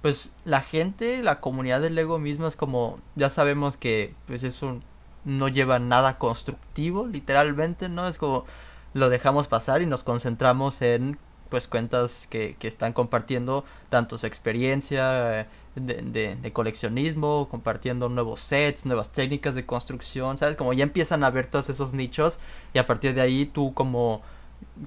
pues 0.01 0.33
la 0.43 0.61
gente, 0.61 1.23
la 1.23 1.39
comunidad 1.41 1.81
de 1.81 1.89
Lego 1.89 2.19
misma 2.19 2.47
es 2.47 2.55
como 2.55 2.99
ya 3.15 3.29
sabemos 3.29 3.77
que 3.77 4.13
pues 4.27 4.43
eso 4.43 4.79
no 5.23 5.47
lleva 5.47 5.79
nada 5.79 6.19
constructivo, 6.19 7.07
literalmente, 7.07 7.89
¿no? 7.89 8.07
Es 8.07 8.19
como 8.19 8.45
lo 8.93 9.09
dejamos 9.09 9.47
pasar 9.47 9.81
y 9.81 9.87
nos 9.87 10.03
concentramos 10.03 10.81
en 10.83 11.17
pues 11.49 11.67
cuentas 11.67 12.27
que, 12.29 12.55
que 12.59 12.67
están 12.67 12.93
compartiendo 12.93 13.65
tanto 13.89 14.17
su 14.17 14.27
experiencia, 14.27 15.47
de, 15.75 16.35
de, 16.35 16.53
coleccionismo, 16.53 17.47
compartiendo 17.49 18.09
nuevos 18.09 18.41
sets, 18.41 18.85
nuevas 18.85 19.11
técnicas 19.11 19.55
de 19.55 19.65
construcción, 19.65 20.37
¿sabes? 20.37 20.55
Como 20.55 20.73
ya 20.73 20.83
empiezan 20.83 21.23
a 21.23 21.29
ver 21.29 21.47
todos 21.47 21.69
esos 21.69 21.93
nichos 21.93 22.39
y 22.73 22.79
a 22.79 22.85
partir 22.85 23.13
de 23.13 23.21
ahí 23.21 23.45
tú 23.45 23.73
como, 23.73 24.21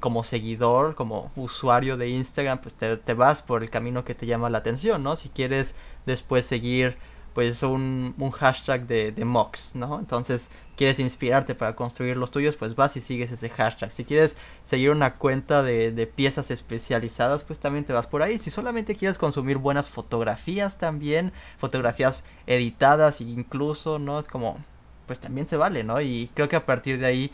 como 0.00 0.24
seguidor, 0.24 0.94
como 0.94 1.30
usuario 1.36 1.96
de 1.96 2.08
Instagram, 2.08 2.60
pues 2.60 2.74
te, 2.74 2.96
te 2.96 3.14
vas 3.14 3.42
por 3.42 3.62
el 3.62 3.70
camino 3.70 4.04
que 4.04 4.14
te 4.14 4.26
llama 4.26 4.50
la 4.50 4.58
atención, 4.58 5.02
¿no? 5.02 5.16
Si 5.16 5.28
quieres 5.28 5.74
después 6.06 6.46
seguir 6.46 6.96
pues 7.38 7.62
un, 7.62 8.16
un 8.18 8.32
hashtag 8.32 8.88
de, 8.88 9.12
de 9.12 9.24
mocks, 9.24 9.76
¿no? 9.76 10.00
Entonces 10.00 10.50
quieres 10.74 10.98
inspirarte 10.98 11.54
para 11.54 11.76
construir 11.76 12.16
los 12.16 12.32
tuyos, 12.32 12.56
pues 12.56 12.74
vas 12.74 12.96
y 12.96 13.00
sigues 13.00 13.30
ese 13.30 13.48
hashtag. 13.48 13.92
Si 13.92 14.04
quieres 14.04 14.36
seguir 14.64 14.90
una 14.90 15.14
cuenta 15.14 15.62
de, 15.62 15.92
de 15.92 16.08
piezas 16.08 16.50
especializadas, 16.50 17.44
pues 17.44 17.60
también 17.60 17.84
te 17.84 17.92
vas 17.92 18.08
por 18.08 18.22
ahí. 18.22 18.38
Si 18.38 18.50
solamente 18.50 18.96
quieres 18.96 19.18
consumir 19.18 19.58
buenas 19.58 19.88
fotografías 19.88 20.78
también, 20.78 21.32
fotografías 21.58 22.24
editadas 22.48 23.20
incluso, 23.20 24.00
¿no? 24.00 24.18
Es 24.18 24.26
como, 24.26 24.58
pues 25.06 25.20
también 25.20 25.46
se 25.46 25.56
vale, 25.56 25.84
¿no? 25.84 26.00
Y 26.00 26.32
creo 26.34 26.48
que 26.48 26.56
a 26.56 26.66
partir 26.66 26.98
de 26.98 27.06
ahí 27.06 27.32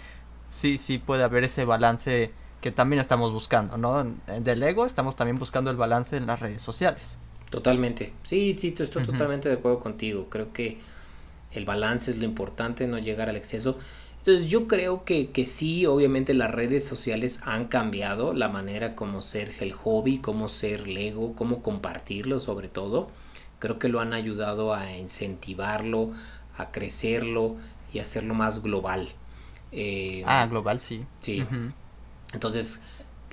sí, 0.50 0.76
sí 0.76 0.98
puede 0.98 1.24
haber 1.24 1.44
ese 1.44 1.64
balance 1.64 2.30
que 2.60 2.70
también 2.72 3.00
estamos 3.00 3.32
buscando, 3.32 3.78
¿no? 3.78 4.04
Del 4.26 4.62
ego 4.64 4.84
estamos 4.84 5.16
también 5.16 5.38
buscando 5.38 5.70
el 5.70 5.78
balance 5.78 6.18
en 6.18 6.26
las 6.26 6.40
redes 6.40 6.60
sociales. 6.60 7.16
Totalmente. 7.54 8.12
Sí, 8.24 8.52
sí, 8.54 8.74
estoy 8.76 9.04
totalmente 9.04 9.48
de 9.48 9.54
acuerdo 9.54 9.78
contigo. 9.78 10.26
Creo 10.28 10.52
que 10.52 10.78
el 11.52 11.64
balance 11.64 12.10
es 12.10 12.18
lo 12.18 12.24
importante, 12.24 12.88
no 12.88 12.98
llegar 12.98 13.28
al 13.28 13.36
exceso. 13.36 13.78
Entonces 14.18 14.48
yo 14.48 14.66
creo 14.66 15.04
que, 15.04 15.30
que 15.30 15.46
sí, 15.46 15.86
obviamente 15.86 16.34
las 16.34 16.50
redes 16.50 16.84
sociales 16.84 17.40
han 17.44 17.68
cambiado 17.68 18.32
la 18.32 18.48
manera 18.48 18.96
como 18.96 19.22
ser 19.22 19.52
el 19.60 19.72
hobby, 19.72 20.18
cómo 20.18 20.48
ser 20.48 20.88
Lego, 20.88 21.36
cómo 21.36 21.62
compartirlo 21.62 22.40
sobre 22.40 22.68
todo. 22.68 23.08
Creo 23.60 23.78
que 23.78 23.88
lo 23.88 24.00
han 24.00 24.14
ayudado 24.14 24.74
a 24.74 24.96
incentivarlo, 24.96 26.10
a 26.56 26.72
crecerlo 26.72 27.54
y 27.92 28.00
hacerlo 28.00 28.34
más 28.34 28.62
global. 28.62 29.10
Eh, 29.70 30.24
ah, 30.26 30.46
global 30.50 30.80
sí. 30.80 31.04
Sí. 31.20 31.46
Entonces, 32.32 32.80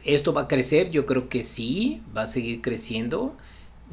esto 0.04 0.32
va 0.32 0.42
a 0.42 0.48
crecer, 0.48 0.92
yo 0.92 1.08
creo 1.08 1.28
que 1.28 1.42
sí, 1.42 2.04
va 2.16 2.24
a 2.24 2.28
seguir 2.28 2.62
creciendo. 2.62 3.36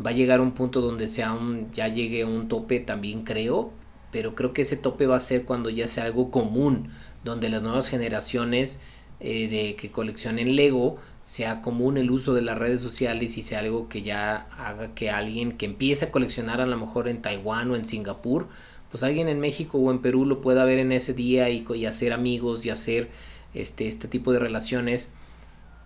Va 0.04 0.10
a 0.10 0.14
llegar 0.14 0.40
un 0.40 0.52
punto 0.52 0.80
donde 0.80 1.08
sea 1.08 1.32
un, 1.32 1.72
ya 1.72 1.88
llegue 1.88 2.24
un 2.24 2.48
tope 2.48 2.80
también 2.80 3.24
creo, 3.24 3.72
pero 4.12 4.34
creo 4.34 4.52
que 4.52 4.62
ese 4.62 4.76
tope 4.76 5.06
va 5.06 5.16
a 5.16 5.20
ser 5.20 5.44
cuando 5.44 5.70
ya 5.70 5.88
sea 5.88 6.04
algo 6.04 6.30
común, 6.30 6.90
donde 7.24 7.48
las 7.48 7.62
nuevas 7.62 7.88
generaciones 7.88 8.80
eh, 9.20 9.48
de 9.48 9.74
que 9.74 9.90
coleccionen 9.90 10.54
Lego 10.54 10.98
sea 11.24 11.60
común 11.60 11.98
el 11.98 12.10
uso 12.10 12.34
de 12.34 12.42
las 12.42 12.56
redes 12.56 12.80
sociales 12.80 13.36
y 13.36 13.42
sea 13.42 13.58
algo 13.58 13.88
que 13.88 14.02
ya 14.02 14.46
haga 14.56 14.94
que 14.94 15.10
alguien 15.10 15.52
que 15.52 15.66
empiece 15.66 16.06
a 16.06 16.10
coleccionar 16.12 16.60
a 16.60 16.66
lo 16.66 16.76
mejor 16.78 17.08
en 17.08 17.20
Taiwán 17.20 17.70
o 17.70 17.76
en 17.76 17.84
Singapur, 17.84 18.46
pues 18.90 19.02
alguien 19.02 19.28
en 19.28 19.40
México 19.40 19.78
o 19.78 19.90
en 19.90 19.98
Perú 19.98 20.24
lo 20.24 20.40
pueda 20.40 20.64
ver 20.64 20.78
en 20.78 20.92
ese 20.92 21.12
día 21.12 21.50
y, 21.50 21.66
y 21.74 21.86
hacer 21.86 22.12
amigos 22.12 22.64
y 22.64 22.70
hacer 22.70 23.10
este, 23.52 23.88
este 23.88 24.08
tipo 24.08 24.32
de 24.32 24.38
relaciones 24.38 25.12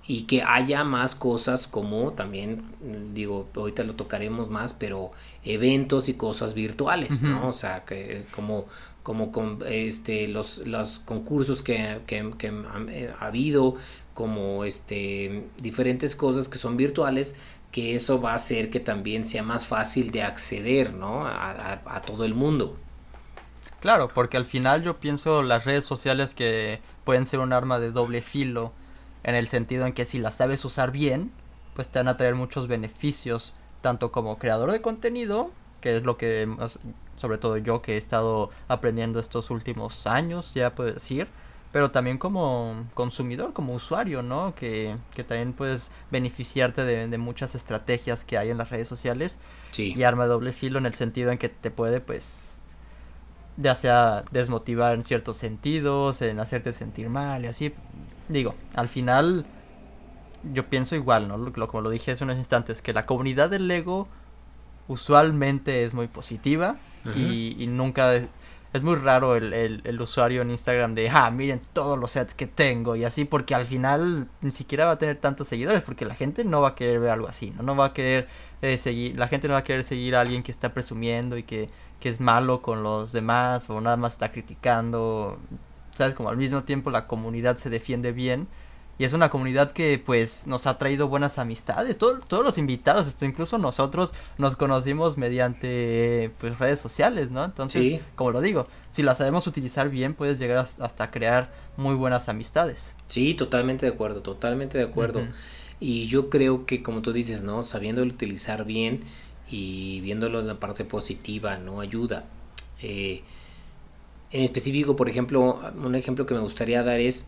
y 0.06 0.24
que 0.24 0.42
haya 0.42 0.82
más 0.82 1.14
cosas 1.14 1.68
como 1.68 2.12
también 2.12 2.64
digo 3.14 3.48
ahorita 3.54 3.84
lo 3.84 3.94
tocaremos 3.94 4.50
más 4.50 4.72
pero 4.72 5.12
eventos 5.44 6.08
y 6.08 6.14
cosas 6.14 6.54
virtuales 6.54 7.22
no 7.22 7.48
o 7.48 7.52
sea 7.52 7.84
que 7.84 8.24
como 8.34 8.66
como 9.02 9.32
con 9.32 9.58
este 9.66 10.28
los, 10.28 10.58
los 10.66 11.00
concursos 11.00 11.62
que, 11.62 12.00
que, 12.06 12.18
eh, 12.18 13.14
ha, 13.18 13.26
habido 13.26 13.76
como 14.14 14.64
este 14.64 15.44
diferentes 15.60 16.14
cosas 16.16 16.48
que 16.48 16.58
son 16.58 16.76
virtuales 16.76 17.36
que 17.70 17.94
eso 17.94 18.20
va 18.20 18.32
a 18.32 18.36
hacer 18.36 18.70
que 18.70 18.80
también 18.80 19.24
sea 19.24 19.42
más 19.42 19.66
fácil 19.66 20.10
de 20.10 20.22
acceder 20.22 20.92
no 20.94 21.26
a, 21.26 21.80
a 21.84 22.00
todo 22.02 22.24
el 22.24 22.34
mundo. 22.34 22.76
Claro 23.80 24.10
porque 24.12 24.36
al 24.36 24.44
final 24.44 24.82
yo 24.82 24.98
pienso 24.98 25.42
las 25.42 25.64
redes 25.64 25.84
sociales 25.84 26.34
que 26.34 26.80
pueden 27.04 27.26
ser 27.26 27.40
un 27.40 27.52
arma 27.52 27.80
de 27.80 27.90
doble 27.90 28.22
filo 28.22 28.72
en 29.24 29.34
el 29.34 29.48
sentido 29.48 29.86
en 29.86 29.92
que 29.92 30.04
si 30.04 30.18
las 30.18 30.34
sabes 30.34 30.64
usar 30.64 30.90
bien, 30.90 31.32
pues 31.74 31.88
te 31.88 31.98
van 31.98 32.08
a 32.08 32.16
traer 32.16 32.34
muchos 32.34 32.68
beneficios, 32.68 33.54
tanto 33.80 34.12
como 34.12 34.38
creador 34.38 34.72
de 34.72 34.82
contenido, 34.82 35.50
que 35.80 35.96
es 35.96 36.04
lo 36.04 36.16
que, 36.16 36.48
sobre 37.16 37.38
todo 37.38 37.56
yo 37.56 37.82
que 37.82 37.94
he 37.94 37.96
estado 37.96 38.50
aprendiendo 38.68 39.20
estos 39.20 39.50
últimos 39.50 40.06
años, 40.06 40.54
ya 40.54 40.74
puedo 40.74 40.92
decir, 40.92 41.28
pero 41.72 41.90
también 41.90 42.18
como 42.18 42.84
consumidor, 42.94 43.54
como 43.54 43.74
usuario, 43.74 44.22
¿no? 44.22 44.54
Que, 44.54 44.96
que 45.14 45.24
también 45.24 45.54
puedes 45.54 45.90
beneficiarte 46.10 46.84
de, 46.84 47.08
de, 47.08 47.18
muchas 47.18 47.54
estrategias 47.54 48.24
que 48.24 48.36
hay 48.36 48.50
en 48.50 48.58
las 48.58 48.68
redes 48.68 48.88
sociales. 48.88 49.38
Sí. 49.70 49.94
Y 49.96 50.02
arma 50.02 50.24
de 50.24 50.30
doble 50.30 50.52
filo 50.52 50.78
en 50.78 50.84
el 50.84 50.94
sentido 50.94 51.30
en 51.30 51.38
que 51.38 51.48
te 51.48 51.70
puede, 51.70 52.02
pues, 52.02 52.58
ya 53.56 53.74
sea 53.74 54.24
desmotivar 54.30 54.94
en 54.94 55.02
ciertos 55.02 55.38
sentidos, 55.38 56.20
en 56.20 56.40
hacerte 56.40 56.74
sentir 56.74 57.08
mal 57.08 57.44
y 57.44 57.48
así 57.48 57.72
digo, 58.32 58.54
al 58.74 58.88
final 58.88 59.46
yo 60.52 60.66
pienso 60.68 60.96
igual, 60.96 61.28
¿no? 61.28 61.36
Lo, 61.36 61.68
como 61.68 61.82
lo 61.82 61.90
dije 61.90 62.12
hace 62.12 62.24
unos 62.24 62.36
instantes, 62.36 62.82
que 62.82 62.92
la 62.92 63.06
comunidad 63.06 63.50
del 63.50 63.68
Lego 63.68 64.08
usualmente 64.88 65.84
es 65.84 65.94
muy 65.94 66.08
positiva 66.08 66.76
y, 67.16 67.66
nunca 67.68 68.14
es, 68.14 68.82
muy 68.82 68.96
raro 68.96 69.36
el, 69.36 69.52
el, 69.52 70.00
usuario 70.00 70.42
en 70.42 70.50
Instagram 70.50 70.94
de, 70.94 71.08
ah, 71.10 71.30
miren 71.30 71.60
todos 71.72 71.98
los 71.98 72.12
sets 72.12 72.34
que 72.34 72.46
tengo 72.46 72.96
y 72.96 73.04
así, 73.04 73.24
porque 73.24 73.54
al 73.54 73.66
final 73.66 74.28
ni 74.40 74.50
siquiera 74.50 74.86
va 74.86 74.92
a 74.92 74.98
tener 74.98 75.16
tantos 75.16 75.48
seguidores, 75.48 75.82
porque 75.82 76.04
la 76.04 76.14
gente 76.14 76.44
no 76.44 76.60
va 76.60 76.70
a 76.70 76.74
querer 76.74 77.00
ver 77.00 77.10
algo 77.10 77.28
así, 77.28 77.50
¿no? 77.50 77.62
No 77.62 77.76
va 77.76 77.86
a 77.86 77.92
querer 77.92 78.28
eh, 78.62 78.78
seguir, 78.78 79.18
la 79.18 79.28
gente 79.28 79.48
no 79.48 79.54
va 79.54 79.60
a 79.60 79.64
querer 79.64 79.84
seguir 79.84 80.16
a 80.16 80.20
alguien 80.20 80.42
que 80.42 80.52
está 80.52 80.72
presumiendo 80.72 81.36
y 81.36 81.42
que, 81.42 81.70
que 82.00 82.08
es 82.08 82.20
malo 82.20 82.62
con 82.62 82.82
los 82.82 83.12
demás 83.12 83.68
o 83.70 83.80
nada 83.80 83.96
más 83.96 84.14
está 84.14 84.32
criticando 84.32 85.38
¿sabes? 85.96 86.14
Como 86.14 86.28
al 86.28 86.36
mismo 86.36 86.64
tiempo 86.64 86.90
la 86.90 87.06
comunidad 87.06 87.56
se 87.56 87.70
defiende 87.70 88.12
bien. 88.12 88.48
Y 88.98 89.04
es 89.04 89.14
una 89.14 89.30
comunidad 89.30 89.72
que 89.72 89.98
pues 89.98 90.46
nos 90.46 90.66
ha 90.66 90.78
traído 90.78 91.08
buenas 91.08 91.38
amistades. 91.38 91.98
todos 91.98 92.44
los 92.44 92.58
invitados, 92.58 93.08
este, 93.08 93.24
incluso 93.24 93.56
nosotros 93.58 94.12
nos 94.38 94.54
conocimos 94.54 95.16
mediante 95.16 96.30
pues 96.38 96.58
redes 96.58 96.78
sociales, 96.78 97.30
¿no? 97.30 97.42
Entonces, 97.42 98.02
como 98.14 98.30
lo 98.30 98.40
digo, 98.40 98.68
si 98.90 99.02
las 99.02 99.18
sabemos 99.18 99.46
utilizar 99.46 99.88
bien, 99.88 100.14
puedes 100.14 100.38
llegar 100.38 100.58
hasta 100.78 101.10
crear 101.10 101.50
muy 101.76 101.94
buenas 101.94 102.28
amistades. 102.28 102.94
Sí, 103.08 103.34
totalmente 103.34 103.86
de 103.86 103.92
acuerdo, 103.92 104.20
totalmente 104.20 104.76
de 104.76 104.84
acuerdo. 104.84 105.22
Y 105.80 106.06
yo 106.06 106.28
creo 106.30 106.66
que 106.66 106.82
como 106.82 107.02
tú 107.02 107.12
dices, 107.12 107.42
¿no? 107.42 107.64
Sabiendo 107.64 108.02
utilizar 108.02 108.64
bien 108.64 109.04
y 109.50 110.00
viéndolo 110.02 110.40
en 110.40 110.46
la 110.46 110.60
parte 110.60 110.84
positiva, 110.84 111.56
¿no? 111.56 111.80
Ayuda. 111.80 112.24
Eh, 112.80 113.22
en 114.32 114.40
específico, 114.40 114.96
por 114.96 115.08
ejemplo, 115.08 115.60
un 115.82 115.94
ejemplo 115.94 116.26
que 116.26 116.34
me 116.34 116.40
gustaría 116.40 116.82
dar 116.82 117.00
es, 117.00 117.26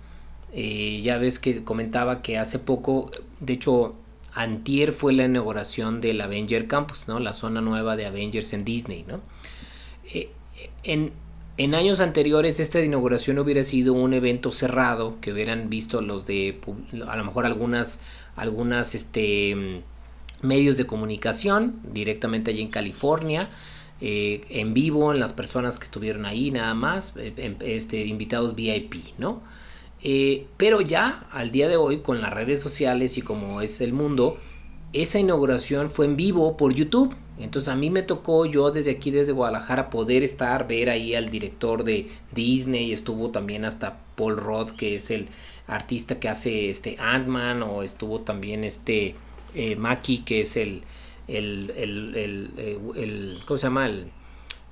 eh, 0.52 1.00
ya 1.02 1.18
ves 1.18 1.38
que 1.38 1.62
comentaba 1.62 2.22
que 2.22 2.38
hace 2.38 2.58
poco, 2.58 3.10
de 3.40 3.52
hecho, 3.52 3.94
antier 4.32 4.92
fue 4.92 5.12
la 5.12 5.24
inauguración 5.24 6.00
del 6.00 6.20
Avenger 6.20 6.66
Campus, 6.66 7.06
¿no? 7.06 7.20
La 7.20 7.34
zona 7.34 7.60
nueva 7.60 7.96
de 7.96 8.06
Avengers 8.06 8.52
en 8.52 8.64
Disney, 8.64 9.04
¿no? 9.06 9.20
Eh, 10.12 10.30
en, 10.82 11.12
en 11.56 11.74
años 11.74 12.00
anteriores 12.00 12.58
esta 12.58 12.80
inauguración 12.80 13.38
hubiera 13.38 13.62
sido 13.64 13.92
un 13.92 14.12
evento 14.12 14.50
cerrado 14.50 15.20
que 15.20 15.32
hubieran 15.32 15.70
visto 15.70 16.00
los 16.00 16.26
de 16.26 16.58
a 17.06 17.16
lo 17.16 17.24
mejor 17.24 17.46
algunas 17.46 18.00
algunas 18.34 18.94
este 18.94 19.82
medios 20.42 20.76
de 20.76 20.86
comunicación 20.86 21.80
directamente 21.92 22.50
allí 22.50 22.60
en 22.60 22.70
California 22.70 23.50
eh, 24.00 24.44
en 24.50 24.74
vivo, 24.74 25.12
en 25.12 25.20
las 25.20 25.32
personas 25.32 25.78
que 25.78 25.84
estuvieron 25.84 26.26
ahí 26.26 26.50
nada 26.50 26.74
más, 26.74 27.14
eh, 27.16 27.56
este, 27.60 28.04
invitados 28.04 28.54
VIP, 28.54 28.96
¿no? 29.18 29.40
Eh, 30.02 30.46
pero 30.56 30.80
ya 30.80 31.26
al 31.32 31.50
día 31.50 31.68
de 31.68 31.76
hoy, 31.76 32.00
con 32.00 32.20
las 32.20 32.32
redes 32.32 32.60
sociales 32.60 33.16
y 33.16 33.22
como 33.22 33.60
es 33.60 33.80
el 33.80 33.92
mundo, 33.92 34.36
esa 34.92 35.18
inauguración 35.18 35.90
fue 35.90 36.06
en 36.06 36.16
vivo 36.16 36.56
por 36.56 36.74
YouTube. 36.74 37.14
Entonces 37.38 37.68
a 37.68 37.76
mí 37.76 37.88
me 37.90 38.02
tocó 38.02 38.46
yo 38.46 38.70
desde 38.70 38.92
aquí, 38.92 39.10
desde 39.10 39.32
Guadalajara, 39.32 39.90
poder 39.90 40.22
estar, 40.22 40.68
ver 40.68 40.90
ahí 40.90 41.14
al 41.14 41.30
director 41.30 41.82
de 41.84 42.08
Disney, 42.32 42.92
estuvo 42.92 43.30
también 43.30 43.64
hasta 43.64 43.98
Paul 44.16 44.36
Roth, 44.36 44.70
que 44.70 44.96
es 44.96 45.10
el 45.10 45.28
artista 45.66 46.20
que 46.20 46.28
hace 46.28 46.68
este 46.68 46.96
Ant-Man, 46.98 47.62
o 47.62 47.82
estuvo 47.82 48.20
también 48.20 48.64
este 48.64 49.14
Maki, 49.78 50.18
que 50.18 50.42
es 50.42 50.56
el, 50.56 50.82
el, 51.28 51.72
el, 51.76 52.14
el, 52.14 52.50
el, 52.96 53.38
¿cómo 53.46 53.58
se 53.58 53.66
llama? 53.66 53.86
El 53.86 54.06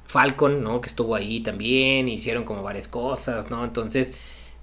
Falcon, 0.06 0.62
¿no? 0.62 0.80
Que 0.80 0.88
estuvo 0.88 1.14
ahí 1.14 1.40
también, 1.40 2.08
hicieron 2.08 2.44
como 2.44 2.62
varias 2.62 2.88
cosas, 2.88 3.50
¿no? 3.50 3.64
Entonces 3.64 4.12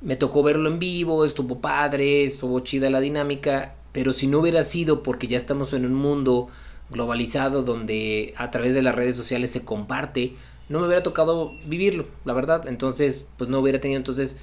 me 0.01 0.15
tocó 0.15 0.43
verlo 0.43 0.69
en 0.69 0.79
vivo, 0.79 1.25
estuvo 1.25 1.59
padre, 1.59 2.23
estuvo 2.23 2.59
chida 2.61 2.89
la 2.89 2.99
dinámica, 2.99 3.75
pero 3.91 4.13
si 4.13 4.27
no 4.27 4.39
hubiera 4.39 4.63
sido 4.63 5.03
porque 5.03 5.27
ya 5.27 5.37
estamos 5.37 5.73
en 5.73 5.85
un 5.85 5.95
mundo 5.95 6.49
globalizado 6.89 7.63
donde 7.63 8.33
a 8.37 8.51
través 8.51 8.73
de 8.73 8.81
las 8.81 8.95
redes 8.95 9.15
sociales 9.15 9.51
se 9.51 9.65
comparte, 9.65 10.35
no 10.69 10.79
me 10.79 10.85
hubiera 10.85 11.03
tocado 11.03 11.51
vivirlo, 11.65 12.05
la 12.25 12.33
verdad. 12.33 12.67
Entonces, 12.67 13.25
pues 13.37 13.49
no 13.49 13.59
hubiera 13.59 13.81
tenido 13.81 13.97
entonces 13.97 14.37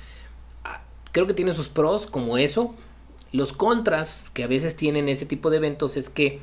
ah, 0.64 0.82
creo 1.12 1.26
que 1.26 1.34
tiene 1.34 1.52
sus 1.52 1.68
pros 1.68 2.06
como 2.06 2.36
eso. 2.36 2.74
Los 3.32 3.52
contras 3.52 4.24
que 4.34 4.44
a 4.44 4.46
veces 4.46 4.76
tienen 4.76 5.08
ese 5.08 5.26
tipo 5.26 5.50
de 5.50 5.58
eventos 5.58 5.96
es 5.96 6.10
que 6.10 6.40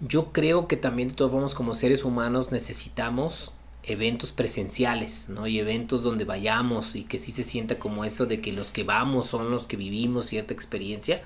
yo 0.00 0.32
creo 0.32 0.66
que 0.66 0.76
también 0.76 1.08
de 1.08 1.14
todos 1.14 1.32
modos 1.32 1.54
como 1.54 1.74
seres 1.74 2.04
humanos 2.04 2.50
necesitamos 2.50 3.52
eventos 3.82 4.32
presenciales, 4.32 5.28
¿no? 5.28 5.46
Y 5.46 5.58
eventos 5.58 6.02
donde 6.02 6.24
vayamos 6.24 6.96
y 6.96 7.04
que 7.04 7.18
sí 7.18 7.32
se 7.32 7.44
sienta 7.44 7.78
como 7.78 8.04
eso 8.04 8.26
de 8.26 8.40
que 8.40 8.52
los 8.52 8.70
que 8.70 8.84
vamos 8.84 9.26
son 9.26 9.50
los 9.50 9.66
que 9.66 9.76
vivimos 9.76 10.26
cierta 10.26 10.54
experiencia. 10.54 11.22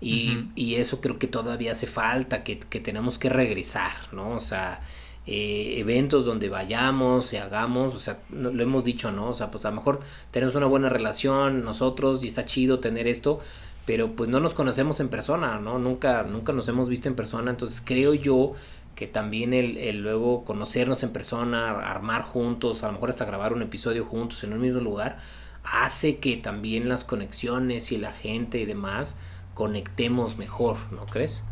Y, 0.00 0.74
eso 0.74 1.00
creo 1.00 1.16
que 1.20 1.28
todavía 1.28 1.72
hace 1.72 1.86
falta, 1.86 2.42
que, 2.42 2.56
tenemos 2.56 3.18
que 3.18 3.28
regresar, 3.28 4.12
¿no? 4.12 4.30
O 4.34 4.40
sea, 4.40 4.80
eh, 5.28 5.76
eventos 5.78 6.24
donde 6.24 6.48
vayamos 6.48 7.32
y 7.32 7.36
hagamos, 7.36 7.94
o 7.94 8.00
sea, 8.00 8.18
lo 8.32 8.60
hemos 8.60 8.82
dicho, 8.82 9.12
¿no? 9.12 9.28
O 9.28 9.32
sea, 9.32 9.52
pues 9.52 9.64
a 9.64 9.70
lo 9.70 9.76
mejor 9.76 10.00
tenemos 10.32 10.56
una 10.56 10.66
buena 10.66 10.88
relación 10.88 11.62
nosotros 11.64 12.24
y 12.24 12.28
está 12.28 12.44
chido 12.44 12.80
tener 12.80 13.06
esto, 13.06 13.38
pero 13.86 14.12
pues 14.12 14.28
no 14.30 14.40
nos 14.40 14.54
conocemos 14.54 15.00
en 15.00 15.08
persona, 15.08 15.58
¿no? 15.58 15.78
Nunca, 15.78 16.22
nunca 16.22 16.52
nos 16.52 16.68
hemos 16.68 16.88
visto 16.88 17.08
en 17.08 17.16
persona, 17.16 17.50
entonces 17.50 17.82
creo 17.84 18.14
yo 18.14 18.54
que 18.94 19.06
también 19.06 19.54
el, 19.54 19.98
luego 20.02 20.44
conocernos 20.44 21.02
en 21.02 21.10
persona, 21.10 21.70
armar 21.70 22.22
juntos, 22.22 22.84
a 22.84 22.88
lo 22.88 22.92
mejor 22.94 23.10
hasta 23.10 23.24
grabar 23.24 23.52
un 23.52 23.62
episodio 23.62 24.04
juntos 24.04 24.44
en 24.44 24.52
un 24.52 24.60
mismo 24.60 24.80
lugar, 24.80 25.18
hace 25.64 26.18
que 26.18 26.36
también 26.36 26.88
las 26.88 27.04
conexiones 27.04 27.90
y 27.92 27.96
la 27.96 28.12
gente 28.12 28.58
y 28.58 28.66
demás 28.66 29.16
conectemos 29.54 30.36
mejor, 30.36 30.76
¿no 30.90 31.06
crees? 31.06 31.42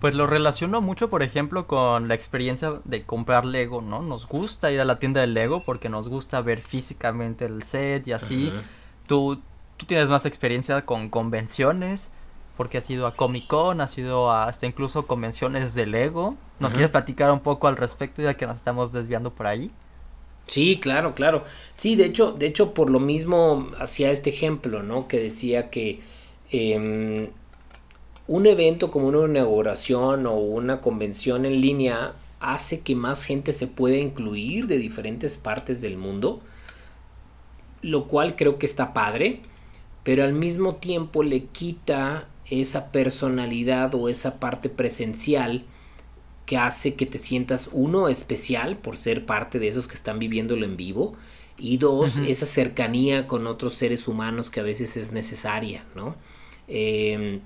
Pues 0.00 0.14
lo 0.14 0.26
relaciono 0.26 0.80
mucho, 0.80 1.10
por 1.10 1.22
ejemplo, 1.22 1.66
con 1.66 2.08
la 2.08 2.14
experiencia 2.14 2.80
de 2.84 3.04
comprar 3.04 3.44
Lego, 3.44 3.82
¿no? 3.82 4.00
Nos 4.00 4.26
gusta 4.26 4.72
ir 4.72 4.80
a 4.80 4.86
la 4.86 4.98
tienda 4.98 5.20
de 5.20 5.26
Lego 5.26 5.62
porque 5.62 5.90
nos 5.90 6.08
gusta 6.08 6.40
ver 6.40 6.60
físicamente 6.60 7.44
el 7.44 7.62
set 7.64 8.08
y 8.08 8.12
así. 8.12 8.50
Tú, 9.06 9.42
tú 9.80 9.86
tienes 9.86 10.10
más 10.10 10.26
experiencia 10.26 10.84
con 10.84 11.08
convenciones 11.08 12.12
porque 12.58 12.76
has 12.76 12.90
ido 12.90 13.06
a 13.06 13.16
Comic 13.16 13.46
Con, 13.46 13.80
has 13.80 13.96
ido 13.96 14.30
hasta 14.30 14.66
incluso 14.66 15.06
convenciones 15.06 15.72
de 15.74 15.86
Lego. 15.86 16.36
¿Nos 16.58 16.72
quieres 16.72 16.90
platicar 16.90 17.30
un 17.30 17.40
poco 17.40 17.66
al 17.66 17.78
respecto 17.78 18.20
ya 18.20 18.34
que 18.34 18.46
nos 18.46 18.56
estamos 18.56 18.92
desviando 18.92 19.32
por 19.32 19.46
ahí? 19.46 19.70
Sí, 20.46 20.78
claro, 20.82 21.14
claro. 21.14 21.44
Sí, 21.72 21.96
de 21.96 22.04
hecho, 22.04 22.32
de 22.32 22.46
hecho, 22.46 22.74
por 22.74 22.90
lo 22.90 23.00
mismo 23.00 23.70
hacía 23.78 24.10
este 24.10 24.28
ejemplo, 24.28 24.82
¿no? 24.82 25.08
Que 25.08 25.18
decía 25.18 25.70
que 25.70 26.00
em, 26.50 27.28
un 28.26 28.46
evento 28.46 28.90
como 28.90 29.08
una 29.08 29.26
inauguración 29.26 30.26
o 30.26 30.34
una 30.34 30.82
convención 30.82 31.46
en 31.46 31.62
línea 31.62 32.12
hace 32.40 32.80
que 32.80 32.94
más 32.94 33.24
gente 33.24 33.54
se 33.54 33.66
pueda 33.66 33.96
incluir 33.96 34.66
de 34.66 34.76
diferentes 34.76 35.38
partes 35.38 35.80
del 35.80 35.96
mundo, 35.96 36.42
lo 37.80 38.06
cual 38.08 38.36
creo 38.36 38.58
que 38.58 38.66
está 38.66 38.92
padre, 38.92 39.40
pero 40.04 40.24
al 40.24 40.32
mismo 40.32 40.76
tiempo 40.76 41.22
le 41.22 41.44
quita 41.44 42.26
esa 42.50 42.90
personalidad 42.90 43.94
o 43.94 44.08
esa 44.08 44.40
parte 44.40 44.68
presencial 44.68 45.64
que 46.46 46.56
hace 46.56 46.94
que 46.94 47.06
te 47.06 47.18
sientas 47.18 47.70
uno 47.72 48.08
especial 48.08 48.76
por 48.76 48.96
ser 48.96 49.24
parte 49.24 49.58
de 49.58 49.68
esos 49.68 49.86
que 49.86 49.94
están 49.94 50.18
viviéndolo 50.18 50.64
en 50.64 50.76
vivo 50.76 51.14
y 51.56 51.76
dos 51.76 52.18
esa 52.18 52.46
cercanía 52.46 53.26
con 53.26 53.46
otros 53.46 53.74
seres 53.74 54.08
humanos 54.08 54.50
que 54.50 54.60
a 54.60 54.64
veces 54.64 54.96
es 54.96 55.12
necesaria 55.12 55.84
no 55.94 56.16
em, 56.66 57.40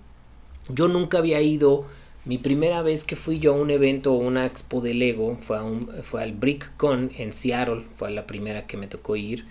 yo 0.69 0.89
nunca 0.89 1.19
había 1.19 1.43
ido 1.43 1.85
mi 2.25 2.39
primera 2.39 2.81
vez 2.81 3.05
que 3.05 3.17
fui 3.17 3.39
yo 3.39 3.53
a 3.53 3.57
un 3.57 3.71
evento 3.71 4.15
o 4.15 4.17
una 4.17 4.47
expo 4.47 4.81
de 4.81 4.95
Lego 4.95 5.37
fue, 5.41 5.63
un, 5.63 5.91
fue 6.03 6.23
al 6.23 6.33
BrickCon 6.33 7.11
en 7.19 7.33
Seattle 7.35 7.85
fue 7.97 8.11
la 8.11 8.27
primera 8.27 8.67
que 8.67 8.79
me 8.79 8.87
tocó 8.87 9.17
ir 9.17 9.45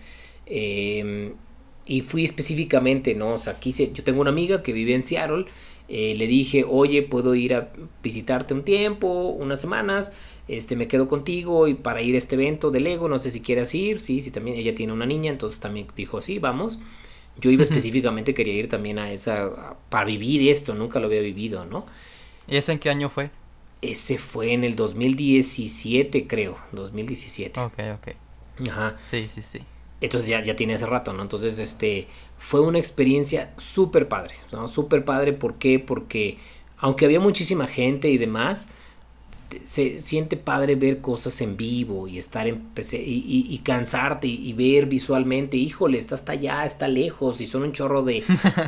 eh, 0.47 1.33
y 1.85 2.01
fui 2.01 2.23
específicamente, 2.23 3.15
¿no? 3.15 3.33
O 3.33 3.37
sea, 3.37 3.59
quise, 3.59 3.91
yo 3.93 4.03
tengo 4.03 4.21
una 4.21 4.29
amiga 4.29 4.63
que 4.63 4.73
vive 4.73 4.93
en 4.93 5.03
Seattle, 5.03 5.45
eh, 5.89 6.15
le 6.15 6.27
dije, 6.27 6.65
oye, 6.67 7.03
puedo 7.03 7.35
ir 7.35 7.53
a 7.53 7.71
visitarte 8.01 8.53
un 8.53 8.63
tiempo, 8.63 9.07
unas 9.29 9.59
semanas, 9.59 10.11
este, 10.47 10.75
me 10.75 10.87
quedo 10.87 11.07
contigo 11.07 11.67
y 11.67 11.73
para 11.73 12.01
ir 12.01 12.15
a 12.15 12.17
este 12.17 12.35
evento 12.35 12.71
de 12.71 12.79
Lego, 12.79 13.09
no 13.09 13.17
sé 13.19 13.31
si 13.31 13.41
quieras 13.41 13.73
ir, 13.75 14.01
sí, 14.01 14.21
sí, 14.21 14.31
también, 14.31 14.57
ella 14.57 14.75
tiene 14.75 14.93
una 14.93 15.05
niña, 15.05 15.31
entonces 15.31 15.59
también 15.59 15.87
dijo, 15.95 16.21
sí, 16.21 16.39
vamos. 16.39 16.79
Yo 17.39 17.51
iba 17.51 17.63
específicamente, 17.63 18.33
quería 18.33 18.53
ir 18.53 18.69
también 18.69 18.99
a 18.99 19.11
esa, 19.11 19.75
para 19.89 20.05
vivir 20.05 20.49
esto, 20.49 20.73
nunca 20.73 20.99
lo 20.99 21.07
había 21.07 21.21
vivido, 21.21 21.65
¿no? 21.65 21.85
¿Y 22.47 22.57
ese 22.57 22.71
en 22.73 22.79
qué 22.79 22.89
año 22.89 23.09
fue? 23.09 23.29
Ese 23.81 24.17
fue 24.17 24.53
en 24.53 24.63
el 24.63 24.75
2017, 24.75 26.27
creo, 26.27 26.57
2017. 26.71 27.59
Ok, 27.59 27.79
ok. 27.95 28.15
Ajá. 28.69 28.97
Sí, 29.03 29.27
sí, 29.27 29.41
sí. 29.41 29.59
Entonces 30.03 30.27
ya, 30.27 30.41
ya 30.41 30.55
tiene 30.55 30.73
ese 30.73 30.85
rato, 30.85 31.13
¿no? 31.13 31.21
Entonces, 31.21 31.59
este, 31.59 32.07
fue 32.37 32.59
una 32.59 32.77
experiencia 32.77 33.53
súper 33.57 34.09
padre, 34.09 34.35
¿no? 34.51 34.67
Súper 34.67 35.05
padre, 35.05 35.31
¿por 35.31 35.55
qué? 35.55 35.79
Porque 35.79 36.37
aunque 36.77 37.05
había 37.05 37.21
muchísima 37.21 37.67
gente 37.67 38.09
y 38.09 38.17
demás, 38.17 38.67
se 39.63 39.99
siente 39.99 40.35
padre 40.35 40.75
ver 40.75 40.99
cosas 40.99 41.39
en 41.39 41.55
vivo 41.55 42.07
y 42.07 42.17
estar 42.17 42.47
en 42.47 42.63
y, 42.75 43.47
y, 43.49 43.57
cansarte 43.59 44.27
y, 44.27 44.51
ver 44.51 44.87
visualmente, 44.87 45.55
híjole, 45.55 45.97
está 45.97 46.15
hasta 46.15 46.33
allá, 46.33 46.65
está 46.65 46.89
lejos 46.89 47.39
y 47.39 47.45
son 47.45 47.63
un 47.63 47.71
chorro 47.71 48.03
de, 48.03 48.23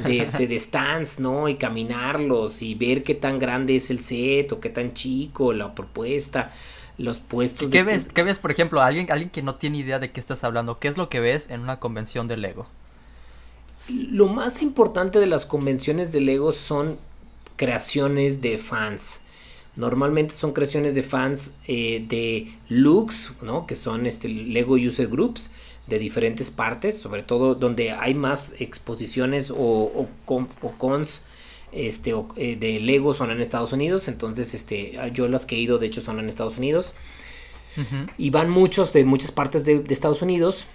de, 0.06 0.20
este, 0.20 0.48
de 0.48 0.58
stands, 0.58 1.20
¿no? 1.20 1.50
Y 1.50 1.56
caminarlos 1.56 2.62
y 2.62 2.76
ver 2.76 3.04
qué 3.04 3.16
tan 3.16 3.40
grande 3.40 3.76
es 3.76 3.90
el 3.90 4.00
set 4.02 4.54
o 4.54 4.62
qué 4.62 4.70
tan 4.70 4.94
chico 4.94 5.52
la 5.52 5.76
propuesta 5.76 6.52
los 6.98 7.20
puestos. 7.20 7.70
¿Qué 7.70 7.84
ves? 7.84 8.08
¿Qué 8.14 8.24
ves, 8.24 8.38
por 8.38 8.52
ejemplo, 8.52 8.82
alguien, 8.82 9.12
alguien 9.12 9.30
que 9.30 9.42
no 9.42 9.56
tiene 9.56 9.80
idea 9.80 10.00
de 10.00 10.12
qué 10.12 10.20
estás 10.20 10.44
hablando? 10.44 10.80
¿Qué 10.80 10.88
es 10.88 10.98
lo 10.98 11.10
que 11.10 11.20
ves 11.20 11.50
en 11.50 11.62
una 11.62 11.80
convención 11.80 12.28
de 12.28 12.38
Lego? 12.38 12.68
Lo 13.90 14.28
más 14.28 14.62
importante 14.62 15.20
de 15.20 15.28
las 15.28 15.46
convenciones 15.46 16.12
de 16.12 16.22
Lego 16.22 16.52
son 16.52 16.98
creaciones 17.56 18.42
de 18.42 18.58
fans. 18.58 19.22
Normalmente 19.76 20.34
son 20.34 20.54
creaciones 20.54 20.96
de 20.96 21.04
fans 21.04 21.54
eh, 21.68 22.06
de 22.08 22.54
looks, 22.70 23.34
¿no? 23.42 23.68
Que 23.68 23.76
son 23.76 24.06
este 24.06 24.30
Lego 24.30 24.76
User 24.76 25.08
Groups 25.08 25.52
de 25.88 26.00
diferentes 26.00 26.50
partes, 26.50 26.98
sobre 26.98 27.24
todo 27.24 27.56
donde 27.56 27.92
hay 27.92 28.16
más 28.16 28.54
exposiciones 28.60 29.52
o, 29.52 29.56
o, 29.58 30.10
o 30.28 30.72
cons 30.78 31.22
este, 31.76 32.14
eh, 32.38 32.56
de 32.56 32.80
Lego 32.80 33.14
son 33.14 33.32
en 33.32 33.42
Estados 33.42 33.74
Unidos, 33.74 34.08
entonces 34.08 34.54
este, 34.54 34.98
yo 35.14 35.28
las 35.28 35.46
que 35.46 35.56
he 35.56 35.60
ido 35.60 35.78
de 35.78 35.88
hecho 35.88 36.02
son 36.02 36.20
en 36.20 36.30
Estados 36.30 36.58
Unidos. 36.58 36.94
Y 38.18 38.30
van 38.30 38.50
muchos 38.50 38.94
de 38.94 39.04
muchas 39.04 39.34
partes 39.34 39.66
de, 39.66 39.84
Estados 39.90 40.22
Unidos. 40.22 40.68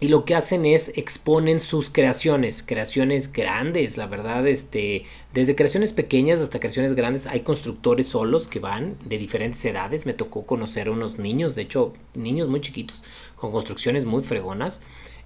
Y 0.00 0.08
lo 0.08 0.24
que 0.24 0.34
hacen 0.34 0.64
es 0.66 0.92
exponen 0.96 1.60
sus 1.60 1.88
creaciones, 1.88 2.64
creaciones 2.66 3.32
grandes, 3.32 3.96
la 3.96 4.06
verdad, 4.06 4.46
este, 4.46 5.04
desde 5.32 5.54
creaciones 5.54 5.92
pequeñas 5.92 6.40
hasta 6.40 6.58
creaciones 6.58 6.94
grandes, 6.94 7.26
hay 7.26 7.40
constructores 7.40 8.08
solos 8.08 8.48
que 8.48 8.58
van 8.58 8.96
de 9.04 9.18
diferentes 9.18 9.64
edades. 9.64 10.04
Me 10.04 10.12
tocó 10.12 10.46
conocer 10.46 10.88
a 10.88 10.92
unos 10.92 11.18
niños, 11.18 11.54
de 11.54 11.62
hecho, 11.62 11.92
niños 12.14 12.48
muy 12.48 12.60
chiquitos, 12.60 13.04
con 13.36 13.52
construcciones 13.52 14.04
muy 14.04 14.22
fregonas. 14.22 14.80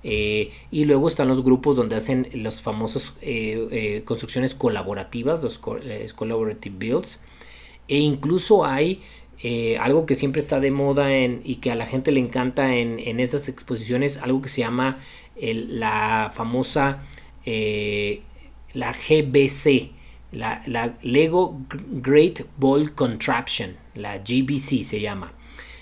Eh, 0.05 0.53
y 0.71 0.85
luego 0.85 1.09
están 1.09 1.29
los 1.29 1.43
grupos 1.43 1.77
donde 1.77 1.97
hacen 1.97 2.29
los 2.33 2.63
famosos 2.63 3.15
eh, 3.21 3.69
eh, 3.71 4.03
construcciones 4.05 4.55
colaborativas, 4.55 5.43
los 5.43 5.59
collaborative 5.59 6.77
builds. 6.79 7.21
E 7.89 7.99
incluso 7.99 8.65
hay 8.65 9.03
algo 9.81 10.05
que 10.05 10.15
siempre 10.17 10.41
está 10.41 10.59
de 10.61 10.73
moda 10.73 11.15
en, 11.15 11.43
y 11.45 11.57
que 11.57 11.71
a 11.71 11.77
la 11.77 11.87
gente 11.87 12.11
le 12.11 12.21
encanta 12.21 12.75
en, 12.75 12.99
en 12.99 13.21
esas 13.21 13.49
exposiciones, 13.49 14.17
algo 14.17 14.43
que 14.43 14.49
se 14.49 14.63
llama 14.63 14.99
la 15.41 16.33
famosa 16.35 17.05
la 18.75 18.93
GBC, 18.93 19.91
la, 20.33 20.63
la 20.67 20.99
Lego 21.03 21.61
Great 21.69 22.43
Ball 22.59 22.95
Contraption, 22.95 23.77
la 23.95 24.19
GBC 24.19 24.83
se 24.83 25.01
llama. 25.01 25.33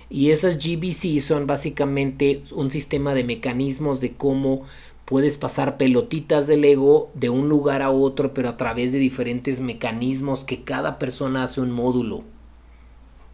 Y 0.09 0.31
esas 0.31 0.59
GBC 0.59 1.21
son 1.21 1.47
básicamente 1.47 2.43
un 2.53 2.71
sistema 2.71 3.15
de 3.15 3.25
mecanismos 3.25 4.01
de 4.01 4.13
cómo 4.13 4.63
puedes 5.05 5.37
pasar 5.37 5.77
pelotitas 5.77 6.47
de 6.47 6.57
Lego 6.57 7.11
de 7.15 7.31
un 7.31 7.49
lugar 7.49 7.83
a 7.83 7.91
otro, 7.91 8.35
pero 8.35 8.49
a 8.49 8.57
través 8.57 8.93
de 8.93 8.99
diferentes 8.99 9.61
mecanismos 9.61 10.45
que 10.45 10.63
cada 10.63 10.99
persona 10.99 11.45
hace 11.45 11.61
un 11.61 11.71
módulo. 11.71 12.25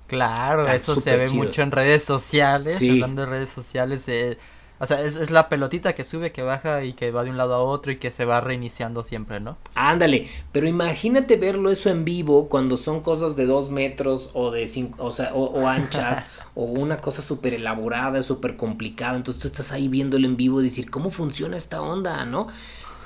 Claro, 0.06 0.68
eso 0.68 0.94
se 1.00 1.16
ve 1.16 1.28
mucho 1.28 1.62
en 1.62 1.70
redes 1.70 2.04
sociales. 2.04 2.76
Hablando 2.76 3.22
de 3.22 3.26
redes 3.26 3.50
sociales, 3.50 4.06
eh, 4.08 4.36
o 4.82 4.86
sea, 4.86 5.00
es, 5.00 5.30
la 5.30 5.48
pelotita 5.48 5.94
que 5.94 6.02
sube, 6.02 6.32
que 6.32 6.42
baja 6.42 6.82
y 6.82 6.94
que 6.94 7.12
va 7.12 7.22
de 7.22 7.30
un 7.30 7.36
lado 7.36 7.54
a 7.54 7.62
otro 7.62 7.92
y 7.92 7.98
que 7.98 8.10
se 8.10 8.24
va 8.24 8.40
reiniciando 8.40 9.04
siempre, 9.04 9.38
¿no? 9.38 9.56
Ándale, 9.76 10.26
pero 10.50 10.66
imagínate 10.66 11.36
verlo 11.36 11.70
eso 11.70 11.88
en 11.88 12.04
vivo 12.04 12.48
cuando 12.48 12.76
son 12.76 13.00
cosas 13.00 13.36
de 13.36 13.46
dos 13.46 13.70
metros 13.70 14.30
o 14.34 14.50
de 14.50 14.66
cinco, 14.66 15.04
o, 15.04 15.12
sea, 15.12 15.34
o, 15.34 15.68
anchas 15.68 16.26
o 16.56 16.64
una 16.64 17.00
cosa 17.00 17.22
súper 17.22 17.54
elaborada, 17.54 18.24
súper 18.24 18.56
complicada. 18.56 19.16
Entonces 19.16 19.40
tú 19.40 19.46
estás 19.46 19.70
ahí 19.70 19.86
viéndolo 19.86 20.26
en 20.26 20.36
vivo 20.36 20.60
y 20.60 20.64
decir, 20.64 20.90
¿cómo 20.90 21.12
funciona 21.12 21.56
esta 21.56 21.80
onda, 21.80 22.24
no? 22.24 22.48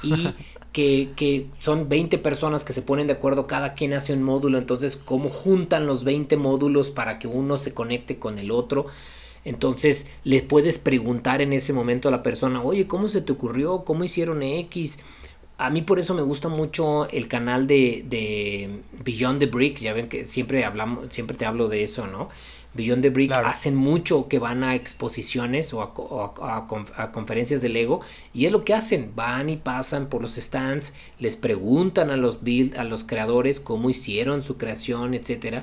Y 0.02 0.30
que, 0.72 1.10
que, 1.14 1.48
son 1.58 1.90
20 1.90 2.16
personas 2.16 2.64
que 2.64 2.72
se 2.72 2.80
ponen 2.80 3.06
de 3.06 3.12
acuerdo, 3.12 3.46
cada 3.46 3.74
quien 3.74 3.92
hace 3.92 4.14
un 4.14 4.22
módulo, 4.22 4.56
entonces 4.56 4.96
cómo 4.96 5.28
juntan 5.28 5.86
los 5.86 6.04
20 6.04 6.38
módulos 6.38 6.88
para 6.88 7.18
que 7.18 7.28
uno 7.28 7.58
se 7.58 7.74
conecte 7.74 8.18
con 8.18 8.38
el 8.38 8.50
otro. 8.50 8.86
Entonces 9.46 10.08
les 10.24 10.42
puedes 10.42 10.76
preguntar 10.76 11.40
en 11.40 11.52
ese 11.52 11.72
momento 11.72 12.08
a 12.08 12.10
la 12.10 12.24
persona, 12.24 12.62
oye, 12.62 12.88
¿cómo 12.88 13.08
se 13.08 13.20
te 13.20 13.32
ocurrió? 13.32 13.84
¿Cómo 13.84 14.02
hicieron 14.02 14.42
X? 14.42 14.98
A 15.56 15.70
mí 15.70 15.82
por 15.82 16.00
eso 16.00 16.14
me 16.14 16.22
gusta 16.22 16.48
mucho 16.48 17.08
el 17.10 17.28
canal 17.28 17.68
de, 17.68 18.04
de 18.08 18.80
Beyond 19.04 19.38
the 19.38 19.46
Brick, 19.46 19.78
ya 19.78 19.92
ven 19.92 20.08
que 20.08 20.24
siempre 20.24 20.64
hablamos, 20.64 21.06
siempre 21.10 21.36
te 21.36 21.46
hablo 21.46 21.68
de 21.68 21.84
eso, 21.84 22.08
¿no? 22.08 22.28
Beyond 22.74 23.02
the 23.02 23.10
Brick 23.10 23.30
hacen 23.30 23.76
mucho 23.76 24.26
que 24.26 24.40
van 24.40 24.64
a 24.64 24.74
exposiciones 24.74 25.72
o, 25.72 25.80
a, 25.80 26.66
a, 26.96 27.12
conferencias 27.12 27.62
de 27.62 27.68
Lego 27.68 28.00
y 28.34 28.46
es 28.46 28.52
lo 28.52 28.64
que 28.64 28.74
hacen, 28.74 29.12
van 29.14 29.48
y 29.48 29.56
pasan 29.56 30.08
por 30.08 30.22
los 30.22 30.34
stands, 30.34 30.92
les 31.20 31.36
preguntan 31.36 32.10
a 32.10 32.16
los 32.16 32.42
build, 32.42 32.76
a 32.76 32.82
los 32.82 33.04
creadores 33.04 33.60
cómo 33.60 33.90
hicieron 33.90 34.42
su 34.42 34.58
creación, 34.58 35.14
etcétera. 35.14 35.62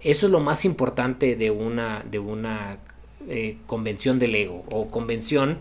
Eso 0.00 0.26
es 0.26 0.32
lo 0.32 0.38
más 0.38 0.64
importante 0.64 1.34
de 1.34 1.50
una, 1.50 2.04
de 2.08 2.20
una 2.20 2.78
eh, 3.28 3.58
convención 3.66 4.18
de 4.18 4.28
Lego 4.28 4.64
o 4.70 4.88
convención 4.88 5.58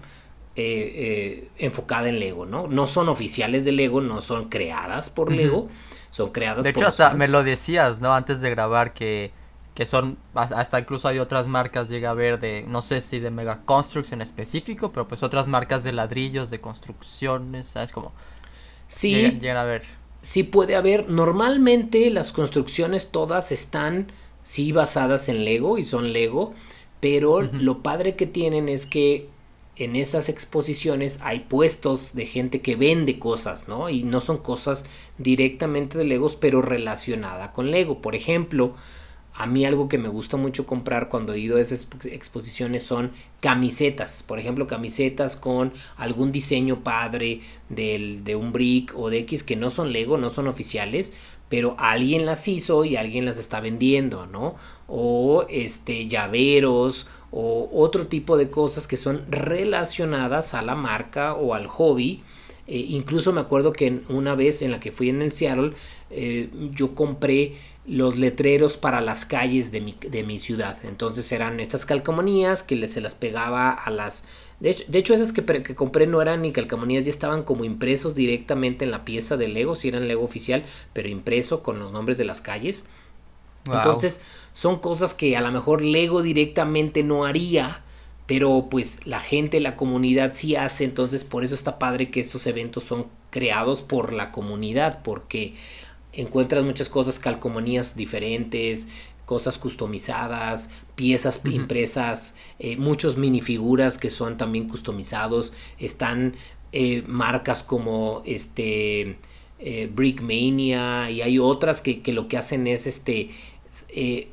eh, 0.56 0.94
eh, 0.96 1.50
enfocada 1.58 2.08
en 2.08 2.20
Lego, 2.20 2.46
¿no? 2.46 2.68
No 2.68 2.88
son 2.88 3.10
oficiales 3.10 3.66
de 3.66 3.74
Lego, 3.74 4.02
no 4.02 4.22
son 4.22 4.50
creadas 4.50 5.10
por 5.10 5.32
Lego, 5.32 5.68
son 6.12 6.32
creadas 6.32 6.64
de 6.64 6.72
por 6.72 6.84
hecho, 6.84 6.88
hasta 6.90 7.14
me 7.14 7.28
lo 7.28 7.44
decías, 7.44 8.00
¿no? 8.00 8.16
Antes 8.16 8.40
de 8.40 8.50
grabar 8.50 8.94
que, 8.94 9.32
que 9.74 9.86
son, 9.86 10.18
hasta 10.34 10.80
incluso 10.80 11.10
hay 11.10 11.20
otras 11.20 11.48
marcas, 11.48 11.90
llega 11.90 12.12
a 12.12 12.14
ver 12.14 12.40
de, 12.40 12.64
no 12.68 12.82
sé 12.82 13.02
si 13.02 13.20
de 13.20 13.32
Mega 13.32 13.64
Constructs 13.66 14.14
en 14.14 14.22
específico, 14.22 14.94
pero 14.94 15.08
pues 15.08 15.24
otras 15.24 15.48
marcas 15.48 15.84
de 15.84 15.92
ladrillos, 15.92 16.50
de 16.50 16.62
construcciones, 16.62 17.68
¿sabes? 17.68 17.92
Como... 17.92 18.14
Sí. 18.88 19.10
Llegan, 19.14 19.58
a 19.58 19.64
ver. 19.64 19.84
Sí 20.22 20.44
puede 20.44 20.76
haber. 20.76 21.10
Normalmente 21.10 22.10
las 22.12 22.32
construcciones 22.32 23.12
todas 23.12 23.52
están, 23.52 24.12
sí, 24.42 24.72
basadas 24.72 25.28
en 25.28 25.44
Lego 25.44 25.78
y 25.78 25.84
son 25.84 26.14
Lego 26.14 26.54
pero 27.06 27.44
lo 27.44 27.84
padre 27.84 28.16
que 28.16 28.26
tienen 28.26 28.68
es 28.68 28.88
que 28.88 29.30
en 29.76 29.96
esas 29.96 30.28
exposiciones 30.28 31.20
hay 31.22 31.42
puestos 31.42 32.16
de 32.16 32.26
gente 32.26 32.62
que 32.62 32.76
vende 32.76 33.20
cosas, 33.20 33.68
¿no? 33.68 33.92
Y 33.92 34.02
no 34.02 34.22
son 34.22 34.40
cosas 34.40 34.86
directamente 35.20 36.00
de 36.00 36.06
Legos, 36.06 36.36
pero 36.36 36.64
relacionada 36.64 37.54
con 37.54 37.70
Lego. 37.70 38.02
Por 38.02 38.16
ejemplo, 38.16 38.74
a 39.36 39.46
mí 39.46 39.66
algo 39.66 39.88
que 39.88 40.00
me 40.00 40.10
gusta 40.10 40.36
mucho 40.36 40.66
comprar 40.66 41.08
cuando 41.08 41.34
he 41.34 41.40
ido 41.40 41.58
a 41.58 41.62
esas 41.62 41.88
exposiciones 42.06 42.82
son 42.82 43.12
camisetas. 43.40 44.24
Por 44.24 44.40
ejemplo, 44.40 44.66
camisetas 44.66 45.36
con 45.36 45.74
algún 45.98 46.32
diseño 46.32 46.84
padre 46.84 47.42
del, 47.70 48.24
de 48.24 48.36
un 48.36 48.52
brick 48.52 48.94
o 48.98 49.12
de 49.12 49.20
X 49.20 49.44
que 49.44 49.56
no 49.56 49.70
son 49.70 49.94
Lego, 49.94 50.18
no 50.18 50.32
son 50.32 50.48
oficiales, 50.48 51.14
pero 51.50 51.76
alguien 51.78 52.26
las 52.26 52.48
hizo 52.48 52.86
y 52.86 52.96
alguien 52.96 53.26
las 53.26 53.38
está 53.38 53.60
vendiendo, 53.60 54.26
¿no? 54.26 54.56
O 54.88 55.46
este 55.50 56.08
llaveros 56.08 57.08
o 57.32 57.70
otro 57.74 58.08
tipo 58.08 58.38
de 58.38 58.50
cosas 58.50 58.88
que 58.88 58.98
son 58.98 59.26
relacionadas 59.30 60.54
a 60.54 60.62
la 60.62 60.76
marca 60.76 61.34
o 61.34 61.54
al 61.54 61.68
hobby. 61.68 62.24
Eh, 62.68 62.78
incluso 62.90 63.32
me 63.32 63.42
acuerdo 63.42 63.74
que 63.74 64.02
una 64.10 64.34
vez 64.34 64.62
en 64.64 64.72
la 64.72 64.80
que 64.80 64.92
fui 64.92 65.10
en 65.10 65.22
el 65.22 65.32
Seattle, 65.32 65.74
eh, 66.10 66.50
yo 66.72 66.96
compré 66.96 67.56
los 67.86 68.18
letreros 68.18 68.78
para 68.78 69.02
las 69.02 69.26
calles 69.26 69.72
de 69.72 69.82
mi, 69.82 69.96
de 70.00 70.24
mi 70.24 70.40
ciudad. 70.40 70.78
Entonces 70.84 71.32
eran 71.32 71.60
estas 71.60 71.86
calcomanías 71.86 72.64
que 72.64 72.88
se 72.88 73.02
las 73.02 73.14
pegaba 73.14 73.72
a 73.72 73.92
las 73.92 74.24
de 74.66 74.98
hecho, 74.98 75.14
esas 75.14 75.32
que, 75.32 75.44
que, 75.44 75.76
compré 75.76 76.08
no 76.08 76.22
eran 76.22 76.42
ni 76.42 76.52
calcamonías, 76.52 77.06
ya 77.06 77.12
estaban 77.12 77.44
como 77.44 77.66
impresos 77.66 78.16
directamente 78.16 78.86
en 78.86 78.92
la 78.92 79.06
pieza 79.06 79.38
de 79.38 79.48
Lego, 79.48 79.76
si 79.76 79.90
eran 79.90 80.08
Lego 80.08 80.24
oficial, 80.24 80.64
pero 80.94 81.08
impreso 81.08 81.62
con 81.62 81.80
los 81.80 81.92
nombres 81.92 82.18
de 82.18 82.26
las 82.26 82.42
calles. 82.42 82.86
Entonces, 83.66 84.22
son 84.54 84.80
cosas 84.80 85.14
que 85.14 85.36
a 85.38 85.42
lo 85.42 85.52
mejor 85.52 85.84
Lego 85.84 86.22
directamente 86.22 87.04
no 87.04 87.26
haría, 87.26 87.82
pero 88.26 88.68
pues 88.70 89.06
la 89.06 89.20
gente, 89.20 89.60
la 89.60 89.76
comunidad 89.76 90.34
sí 90.34 90.56
hace, 90.56 90.84
entonces 90.84 91.24
por 91.24 91.44
eso 91.44 91.56
está 91.56 91.80
padre 91.80 92.10
que 92.10 92.20
estos 92.20 92.48
eventos 92.48 92.84
son 92.84 93.08
creados 93.30 93.82
por 93.82 94.14
la 94.14 94.32
comunidad, 94.32 95.02
porque 95.04 95.56
encuentras 96.14 96.64
muchas 96.64 96.90
cosas, 96.90 97.20
calcomanías 97.20 97.96
diferentes, 97.96 98.88
cosas 99.26 99.58
customizadas, 99.58 100.70
piezas 100.96 101.42
impresas, 101.46 102.36
eh, 102.60 102.78
muchos 102.78 103.18
minifiguras 103.18 103.98
que 103.98 104.10
son 104.10 104.38
también 104.38 104.68
customizados, 104.68 105.54
están 105.80 106.36
eh, 106.72 107.04
marcas 107.08 107.64
como 107.64 108.22
este 108.26 109.18
eh, 109.60 109.90
Brickmania 109.94 111.10
y 111.10 111.22
hay 111.22 111.40
otras 111.40 111.82
que, 111.82 112.02
que, 112.02 112.14
lo 112.14 112.28
que 112.28 112.38
hacen 112.38 112.68
es 112.68 112.88
este 112.88 113.32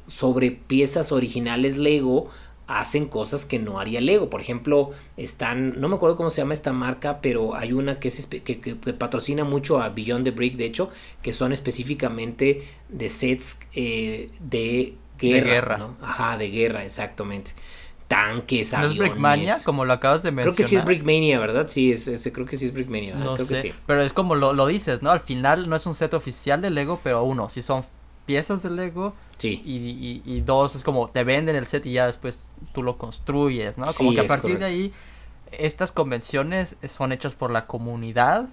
sobre 0.07 0.53
piezas 0.53 1.11
originales 1.11 1.76
Lego 1.76 2.30
hacen 2.67 3.07
cosas 3.07 3.45
que 3.45 3.59
no 3.59 3.79
haría 3.79 4.01
Lego. 4.01 4.31
Por 4.31 4.41
ejemplo, 4.41 4.91
están, 5.17 5.81
no 5.81 5.89
me 5.89 5.97
acuerdo 5.97 6.17
cómo 6.17 6.31
se 6.31 6.41
llama 6.41 6.55
esta 6.55 6.73
marca, 6.73 7.21
pero 7.21 7.55
hay 7.55 7.73
una 7.73 7.99
que, 7.99 8.09
es, 8.09 8.27
que, 8.27 8.77
patrocina 8.99 9.45
mucho 9.45 9.83
a 9.83 9.89
Beyond 9.89 10.25
the 10.25 10.31
Brick, 10.31 10.57
de 10.57 10.67
hecho, 10.67 10.91
que 11.23 11.33
son 11.33 11.53
específicamente 11.53 12.63
de 12.89 13.09
sets 13.09 13.59
eh, 13.75 14.31
de 14.41 14.95
guerra. 15.19 15.79
¿no? 15.79 15.97
Ajá, 16.03 16.39
de 16.39 16.51
guerra, 16.51 16.85
exactamente. 16.85 17.53
Tanques, 18.09 18.75
aviones. 18.75 18.99
¿No 18.99 19.05
es 19.05 19.11
Brickmania, 19.11 19.57
como 19.65 19.85
lo 19.85 19.93
acabas 19.95 20.23
de 20.23 20.31
mencionar? 20.33 20.55
Creo 20.55 20.65
que 20.65 20.69
sí 20.69 20.77
es 20.77 20.85
Brickmania, 20.85 21.39
¿verdad? 21.41 21.69
Sí, 21.69 21.93
es, 21.93 22.31
creo 22.33 22.47
que 22.47 22.57
sí 22.57 22.67
es 22.67 22.75
Brickmania. 22.75 23.15
No 23.15 23.35
creo 23.35 23.47
sé, 23.47 23.55
que 23.55 23.61
sí. 23.61 23.75
pero 23.87 24.03
es 24.03 24.13
como 24.13 24.35
lo, 24.35 24.53
lo 24.53 24.67
dices, 24.67 25.03
¿no? 25.03 25.11
Al 25.11 25.21
final 25.21 25.69
no 25.69 25.77
es 25.77 25.87
un 25.87 25.95
set 25.95 26.13
oficial 26.13 26.61
de 26.61 26.69
Lego, 26.69 27.01
pero 27.03 27.23
uno, 27.23 27.49
si 27.49 27.63
son 27.63 27.85
piezas 28.27 28.63
de 28.63 28.71
Lego. 28.71 29.15
Sí. 29.43 29.61
Y, 29.64 30.22
y, 30.24 30.40
dos, 30.43 30.76
es 30.76 30.84
como 30.84 31.11
te 31.11 31.24
venden 31.24 31.57
el 31.57 31.66
set 31.66 31.84
y 31.84 31.95
ya 31.95 32.07
después 32.07 32.49
tú 32.72 32.84
lo 32.84 32.97
construyes, 32.97 33.76
¿no? 33.76 33.86
Como 33.93 34.12
que 34.12 34.20
a 34.20 34.26
partir 34.28 34.61
de 34.61 34.64
ahí, 34.64 34.93
estas 35.51 35.90
convenciones 35.90 36.76
son 36.86 37.11
hechas 37.11 37.34
por 37.34 37.51
la 37.51 37.66
comunidad. 37.66 38.47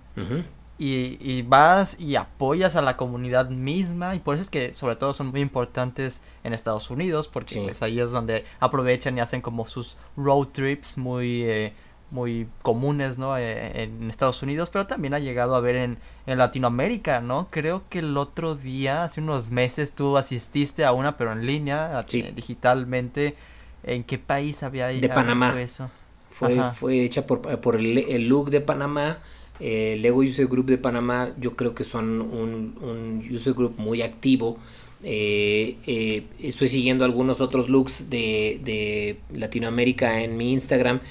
y, 0.79 1.17
y, 1.19 1.43
vas 1.43 1.99
y 1.99 2.15
apoyas 2.15 2.75
a 2.75 2.81
la 2.81 2.97
comunidad 2.97 3.49
misma. 3.49 4.15
Y 4.15 4.19
por 4.19 4.33
eso 4.33 4.41
es 4.41 4.49
que 4.49 4.73
sobre 4.73 4.95
todo 4.95 5.13
son 5.13 5.27
muy 5.27 5.41
importantes 5.41 6.23
en 6.43 6.53
Estados 6.53 6.89
Unidos. 6.89 7.27
Porque 7.27 7.61
pues, 7.61 7.83
ahí 7.83 7.99
es 7.99 8.11
donde 8.11 8.45
aprovechan 8.59 9.15
y 9.15 9.21
hacen 9.21 9.41
como 9.41 9.67
sus 9.67 9.95
road 10.17 10.47
trips 10.47 10.97
muy... 10.97 11.43
Eh, 11.43 11.73
muy 12.11 12.47
comunes, 12.61 13.19
¿no? 13.19 13.37
Eh, 13.37 13.83
en 13.83 14.09
Estados 14.09 14.41
Unidos, 14.41 14.69
pero 14.71 14.87
también 14.87 15.13
ha 15.13 15.19
llegado 15.19 15.55
a 15.55 15.59
ver 15.59 15.75
en, 15.75 15.97
en, 16.25 16.37
Latinoamérica, 16.37 17.21
¿no? 17.21 17.47
Creo 17.51 17.83
que 17.89 17.99
el 17.99 18.17
otro 18.17 18.55
día, 18.55 19.03
hace 19.03 19.21
unos 19.21 19.51
meses, 19.51 19.91
tú 19.91 20.17
asististe 20.17 20.85
a 20.85 20.91
una, 20.91 21.17
pero 21.17 21.31
en 21.31 21.45
línea, 21.45 22.05
eh, 22.11 22.33
digitalmente. 22.35 23.35
¿En 23.83 24.03
qué 24.03 24.17
país 24.17 24.61
había 24.63 24.87
De 24.87 25.07
Panamá. 25.07 25.51
Fue 25.51 25.63
eso? 25.63 25.89
Fue, 26.29 26.61
fue 26.73 27.03
hecha 27.03 27.25
por, 27.25 27.41
por 27.61 27.75
el, 27.75 27.97
el 27.97 28.27
look 28.27 28.49
de 28.49 28.61
Panamá. 28.61 29.19
Eh, 29.59 29.97
Lego 29.99 30.19
User 30.19 30.47
Group 30.47 30.65
de 30.67 30.77
Panamá, 30.77 31.31
yo 31.37 31.55
creo 31.55 31.75
que 31.75 31.83
son 31.83 32.21
un, 32.21 32.77
un 32.81 33.27
user 33.29 33.53
group 33.53 33.75
muy 33.77 34.01
activo. 34.01 34.57
estoy 35.01 36.67
siguiendo 36.67 37.05
algunos 37.05 37.41
otros 37.41 37.69
looks 37.69 38.09
de, 38.09 38.59
de 38.63 39.19
Latinoamérica 39.37 40.21
en 40.21 40.35
mi 40.37 40.53
Instagram 40.53 41.01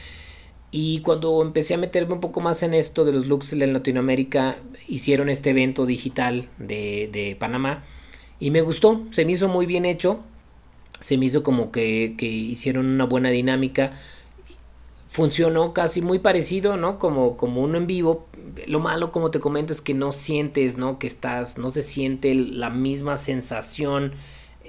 y 0.71 1.01
cuando 1.01 1.41
empecé 1.43 1.75
a 1.75 1.79
meterme 1.79 2.15
un 2.15 2.21
poco 2.21 2.41
más 2.41 2.63
en 2.63 2.75
esto 2.75 3.05
de 3.05 3.13
los 3.13 3.27
looks 3.27 3.53
en 3.55 3.73
Latinoamérica, 3.73 4.59
hicieron 4.87 5.29
este 5.31 5.51
evento 5.51 5.87
digital 5.87 6.49
de, 6.59 7.09
de 7.11 7.37
Panamá 7.39 7.85
y 8.39 8.51
me 8.51 8.61
gustó, 8.61 9.03
se 9.11 9.25
me 9.25 9.33
hizo 9.33 9.49
muy 9.49 9.67
bien 9.67 9.85
hecho, 9.85 10.21
se 11.01 11.17
me 11.17 11.27
hizo 11.27 11.43
como 11.43 11.73
que, 11.73 12.15
que, 12.19 12.27
hicieron 12.27 12.87
una 12.87 13.05
buena 13.05 13.31
dinámica, 13.31 13.93
funcionó 15.09 15.73
casi 15.73 16.03
muy 16.03 16.19
parecido, 16.19 16.77
¿no? 16.77 16.99
Como, 16.99 17.37
como 17.37 17.63
uno 17.63 17.79
en 17.79 17.87
vivo, 17.87 18.27
lo 18.67 18.79
malo 18.79 19.11
como 19.11 19.31
te 19.31 19.41
comento 19.41 19.73
es 19.73 19.81
que 19.81 19.95
no 19.95 20.13
sientes, 20.13 20.77
¿no? 20.77 20.99
Que 20.99 21.07
estás, 21.07 21.57
no 21.57 21.71
se 21.71 21.83
siente 21.83 22.35
la 22.35 22.69
misma 22.69 23.17
sensación 23.17 24.13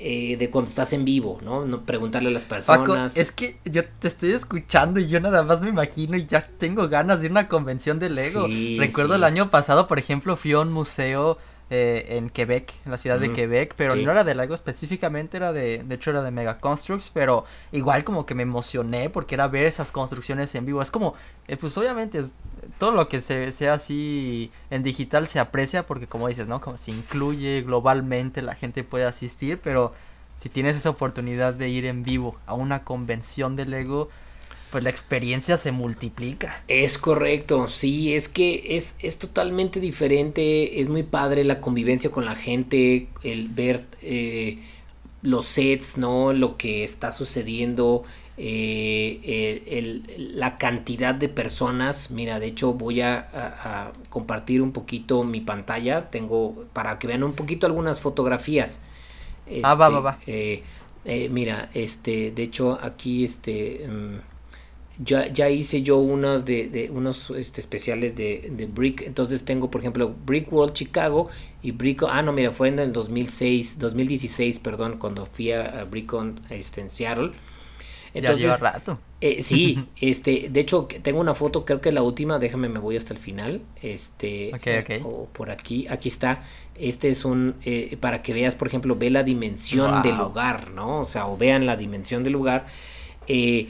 eh, 0.01 0.37
de 0.37 0.49
cuando 0.49 0.69
estás 0.69 0.93
en 0.93 1.03
vivo, 1.03 1.39
¿no? 1.43 1.65
¿no? 1.65 1.81
Preguntarle 1.81 2.29
a 2.29 2.31
las 2.31 2.45
personas. 2.45 3.17
es 3.17 3.33
que 3.33 3.57
yo 3.65 3.83
te 3.99 4.07
estoy 4.07 4.31
escuchando 4.31 5.01
y 5.01 5.09
yo 5.09 5.19
nada 5.19 5.43
más 5.43 5.61
me 5.61 5.67
imagino 5.67 6.15
y 6.15 6.25
ya 6.25 6.47
tengo 6.57 6.87
ganas 6.87 7.19
de 7.19 7.25
ir 7.25 7.31
a 7.31 7.33
una 7.33 7.47
convención 7.49 7.99
de 7.99 8.09
Lego. 8.09 8.47
Recuerdo 8.77 9.15
el 9.15 9.25
año 9.25 9.49
pasado, 9.49 9.87
por 9.87 9.99
ejemplo, 9.99 10.37
fui 10.37 10.53
a 10.53 10.59
un 10.59 10.71
museo 10.71 11.37
eh, 11.71 12.17
en 12.17 12.29
Quebec, 12.29 12.73
en 12.83 12.91
la 12.91 12.97
ciudad 12.97 13.19
de 13.19 13.31
Quebec, 13.31 13.75
pero 13.75 13.95
no 13.95 14.11
era 14.11 14.23
de 14.23 14.33
Lego 14.33 14.55
específicamente, 14.55 15.37
era 15.37 15.53
de, 15.53 15.83
de 15.83 15.95
hecho 15.95 16.09
era 16.09 16.23
de 16.23 16.31
Mega 16.31 16.59
Constructs, 16.59 17.11
pero 17.13 17.45
igual 17.71 18.03
como 18.03 18.25
que 18.25 18.33
me 18.33 18.43
emocioné 18.43 19.09
porque 19.11 19.35
era 19.35 19.47
ver 19.47 19.65
esas 19.65 19.91
construcciones 19.91 20.55
en 20.55 20.65
vivo. 20.65 20.81
Es 20.81 20.89
como, 20.89 21.13
eh, 21.47 21.57
pues 21.57 21.77
obviamente 21.77 22.23
todo 22.77 22.91
lo 22.91 23.07
que 23.07 23.21
se, 23.21 23.51
sea 23.51 23.73
así 23.73 24.51
en 24.71 24.81
digital 24.81 25.27
se 25.27 25.39
aprecia 25.39 25.85
porque 25.85 26.07
como 26.07 26.27
dices, 26.27 26.47
¿no? 26.47 26.59
Como 26.59 26.77
se 26.77 26.89
incluye 26.91 27.61
globalmente, 27.61 28.41
la 28.41 28.55
gente 28.55 28.83
puede 28.83 29.05
asistir, 29.05 29.59
pero 29.63 29.93
si 30.35 30.49
tienes 30.49 30.75
esa 30.75 30.89
oportunidad 30.89 31.53
de 31.53 31.69
ir 31.69 31.85
en 31.85 32.03
vivo 32.03 32.37
a 32.45 32.53
una 32.53 32.83
convención 32.83 33.55
de 33.55 33.65
Lego, 33.65 34.09
pues 34.71 34.83
la 34.83 34.89
experiencia 34.89 35.57
se 35.57 35.71
multiplica. 35.71 36.63
Es 36.67 36.97
correcto, 36.97 37.67
sí, 37.67 38.13
es 38.13 38.29
que 38.29 38.75
es, 38.75 38.95
es 38.99 39.17
totalmente 39.17 39.79
diferente, 39.79 40.79
es 40.79 40.89
muy 40.89 41.03
padre 41.03 41.43
la 41.43 41.59
convivencia 41.59 42.11
con 42.11 42.25
la 42.25 42.35
gente, 42.35 43.07
el 43.23 43.47
ver 43.47 43.85
eh, 44.01 44.59
los 45.21 45.45
sets, 45.45 45.97
¿no? 45.97 46.33
Lo 46.33 46.55
que 46.55 46.83
está 46.83 47.11
sucediendo, 47.11 48.03
eh, 48.37 50.01
la 50.17 50.57
cantidad 50.57 51.15
de 51.15 51.29
personas. 51.29 52.11
Mira, 52.11 52.39
de 52.39 52.47
hecho 52.47 52.73
voy 52.73 53.01
a, 53.01 53.91
compartir 54.09 54.61
un 54.61 54.71
poquito 54.71 55.23
mi 55.23 55.41
pantalla, 55.41 56.09
tengo 56.11 56.65
para 56.73 56.99
que 56.99 57.07
vean 57.07 57.23
un 57.23 57.33
poquito 57.33 57.65
algunas 57.65 58.01
fotografías. 58.01 58.81
ah, 59.63 59.73
va, 59.73 59.89
va, 59.89 59.99
va. 59.99 60.17
Este, 60.21 60.63
eh, 61.05 61.29
mira, 61.29 61.69
este, 61.73 62.31
de 62.31 62.43
hecho 62.43 62.77
aquí, 62.81 63.23
este... 63.23 63.87
Mm, 63.87 64.38
ya, 64.99 65.27
ya 65.27 65.49
hice 65.49 65.81
yo 65.81 65.97
unos 65.97 66.45
de, 66.45 66.89
unos 66.93 67.29
este, 67.31 67.61
especiales 67.61 68.15
de, 68.15 68.51
de, 68.51 68.65
Brick. 68.65 69.01
Entonces 69.01 69.45
tengo, 69.45 69.71
por 69.71 69.81
ejemplo, 69.81 70.13
Brick 70.25 70.51
World 70.51 70.73
Chicago 70.73 71.29
y 71.61 71.71
Brick. 71.71 72.03
Ah, 72.07 72.21
no, 72.21 72.33
mira, 72.33 72.51
fue 72.51 72.67
en 72.67 72.79
el 72.79 72.91
2006, 72.91 73.79
2016, 73.79 74.59
perdón, 74.59 74.97
cuando 74.99 75.25
fui 75.25 75.51
a, 75.53 75.85
BrickOn 75.89 76.41
este, 76.49 76.81
en 76.81 76.89
Seattle. 76.89 77.31
Entonces, 78.13 78.43
ya 78.43 78.55
lleva 78.55 78.71
rato. 78.71 78.99
Eh, 79.21 79.41
sí, 79.41 79.85
este, 80.01 80.47
de 80.49 80.59
hecho 80.59 80.87
tengo 81.01 81.19
una 81.19 81.35
foto, 81.35 81.63
creo 81.63 81.79
que 81.79 81.91
la 81.91 82.01
última, 82.01 82.39
déjame, 82.39 82.67
me 82.67 82.79
voy 82.79 82.97
hasta 82.97 83.13
el 83.13 83.19
final, 83.19 83.61
este, 83.81 84.51
o 85.03 85.27
por 85.31 85.51
aquí, 85.51 85.87
aquí 85.87 86.09
está, 86.09 86.43
este 86.75 87.09
es 87.09 87.23
un, 87.23 87.55
eh, 87.63 87.97
para 88.01 88.21
que 88.21 88.33
veas, 88.33 88.55
por 88.55 88.67
ejemplo, 88.67 88.95
ve 88.95 89.11
la 89.11 89.23
dimensión 89.23 90.01
del 90.01 90.17
lugar, 90.17 90.71
¿no? 90.71 91.01
O 91.01 91.05
sea, 91.05 91.27
o 91.27 91.37
vean 91.37 91.65
la 91.65 91.77
dimensión 91.77 92.23
del 92.23 92.33
lugar. 92.33 92.65
Eh, 93.27 93.67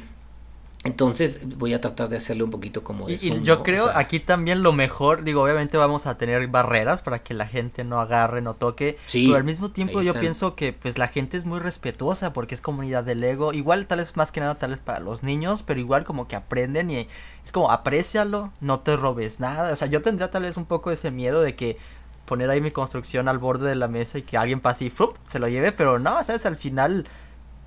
entonces 0.86 1.42
voy 1.58 1.74
a 1.74 1.82
tratar 1.82 2.08
de 2.08 2.16
hacerle 2.16 2.44
un 2.44 2.52
poquito 2.52 2.86
como 2.86 3.08
de 3.08 3.16
Y, 3.22 3.42
yo 3.42 3.64
creo 3.64 3.92
aquí 3.94 4.22
también 4.22 4.64
lo 4.64 4.72
mejor, 4.72 5.26
digo, 5.26 5.44
obviamente 5.44 5.78
vamos 5.78 6.06
a 6.06 6.18
tener 6.18 6.48
barreras 6.48 7.02
para 7.02 7.20
que 7.20 7.34
la 7.34 7.48
gente 7.48 7.84
no 7.84 8.00
agarre, 8.00 8.42
no 8.42 8.54
toque, 8.54 8.98
sí, 9.08 9.26
pero 9.26 9.36
al 9.36 9.44
mismo 9.44 9.72
tiempo 9.72 10.02
yo 10.02 10.14
pienso 10.14 10.56
que 10.56 10.72
pues 10.72 10.98
la 10.98 11.10
gente 11.10 11.36
es 11.36 11.44
muy 11.44 11.60
respetuosa 11.60 12.32
porque 12.32 12.56
es 12.56 12.62
comunidad 12.62 13.04
de 13.04 13.16
Lego, 13.16 13.52
igual 13.52 13.88
tal 13.88 14.00
vez 14.00 14.16
más 14.16 14.32
que 14.32 14.40
nada 14.40 14.56
tal 14.56 14.72
vez 14.72 14.80
para 14.80 15.02
los 15.02 15.22
niños, 15.22 15.64
pero 15.64 15.82
igual 15.82 16.06
como 16.06 16.30
que 16.30 16.38
aprenden 16.38 16.92
y 16.92 17.08
es 17.46 17.52
como 17.52 17.72
aprécialo, 17.72 18.54
no 18.62 18.80
te 18.80 18.96
robes 18.96 19.42
nada, 19.42 19.74
o 19.74 19.76
sea, 19.76 19.90
yo 19.90 20.02
tendría 20.02 20.32
tal 20.32 20.44
vez 20.44 20.56
un 20.56 20.66
poco 20.66 20.92
ese 20.92 21.12
miedo 21.12 21.42
de 21.42 21.56
que 21.56 21.78
poner 22.26 22.50
ahí 22.50 22.62
mi 22.62 22.72
construcción 22.72 23.28
al 23.28 23.38
borde 23.38 23.68
de 23.68 23.76
la 23.76 23.90
mesa 23.90 24.18
y 24.18 24.22
que 24.22 24.38
alguien 24.38 24.62
pase 24.62 24.86
y 24.86 24.90
¡frup! 24.90 25.18
se 25.28 25.40
lo 25.40 25.50
lleve, 25.50 25.74
pero 25.74 26.00
no, 26.00 26.24
sabes, 26.24 26.46
al 26.46 26.56
final 26.56 27.06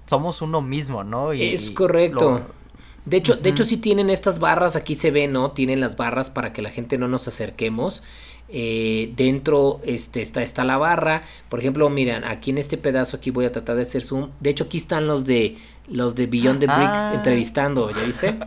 somos 0.06 0.40
uno 0.40 0.62
mismo, 0.62 1.04
¿no? 1.04 1.34
Y, 1.34 1.52
es 1.52 1.72
correcto. 1.72 2.42
De 3.04 3.16
hecho, 3.16 3.34
de 3.34 3.50
hecho 3.50 3.64
sí 3.64 3.76
tienen 3.76 4.10
estas 4.10 4.38
barras, 4.38 4.76
aquí 4.76 4.94
se 4.94 5.10
ve, 5.10 5.26
¿no? 5.26 5.50
Tienen 5.50 5.80
las 5.80 5.96
barras 5.96 6.30
para 6.30 6.52
que 6.52 6.62
la 6.62 6.70
gente 6.70 6.98
no 6.98 7.08
nos 7.08 7.26
acerquemos. 7.26 8.02
Eh, 8.54 9.14
dentro 9.16 9.80
este, 9.82 10.20
está, 10.20 10.42
está 10.42 10.64
la 10.64 10.76
barra. 10.76 11.22
Por 11.48 11.58
ejemplo, 11.58 11.88
miren, 11.88 12.24
aquí 12.24 12.50
en 12.50 12.58
este 12.58 12.76
pedazo, 12.76 13.16
aquí 13.16 13.30
voy 13.30 13.46
a 13.46 13.52
tratar 13.52 13.76
de 13.76 13.82
hacer 13.82 14.02
zoom. 14.02 14.28
De 14.40 14.50
hecho, 14.50 14.64
aquí 14.64 14.76
están 14.76 15.06
los 15.06 15.24
de 15.24 15.56
los 15.88 16.14
de 16.14 16.26
Beyond 16.26 16.60
the 16.60 16.66
Brick 16.66 16.78
ah. 16.78 17.12
entrevistando, 17.14 17.90
¿ya 17.90 18.02
viste? 18.04 18.38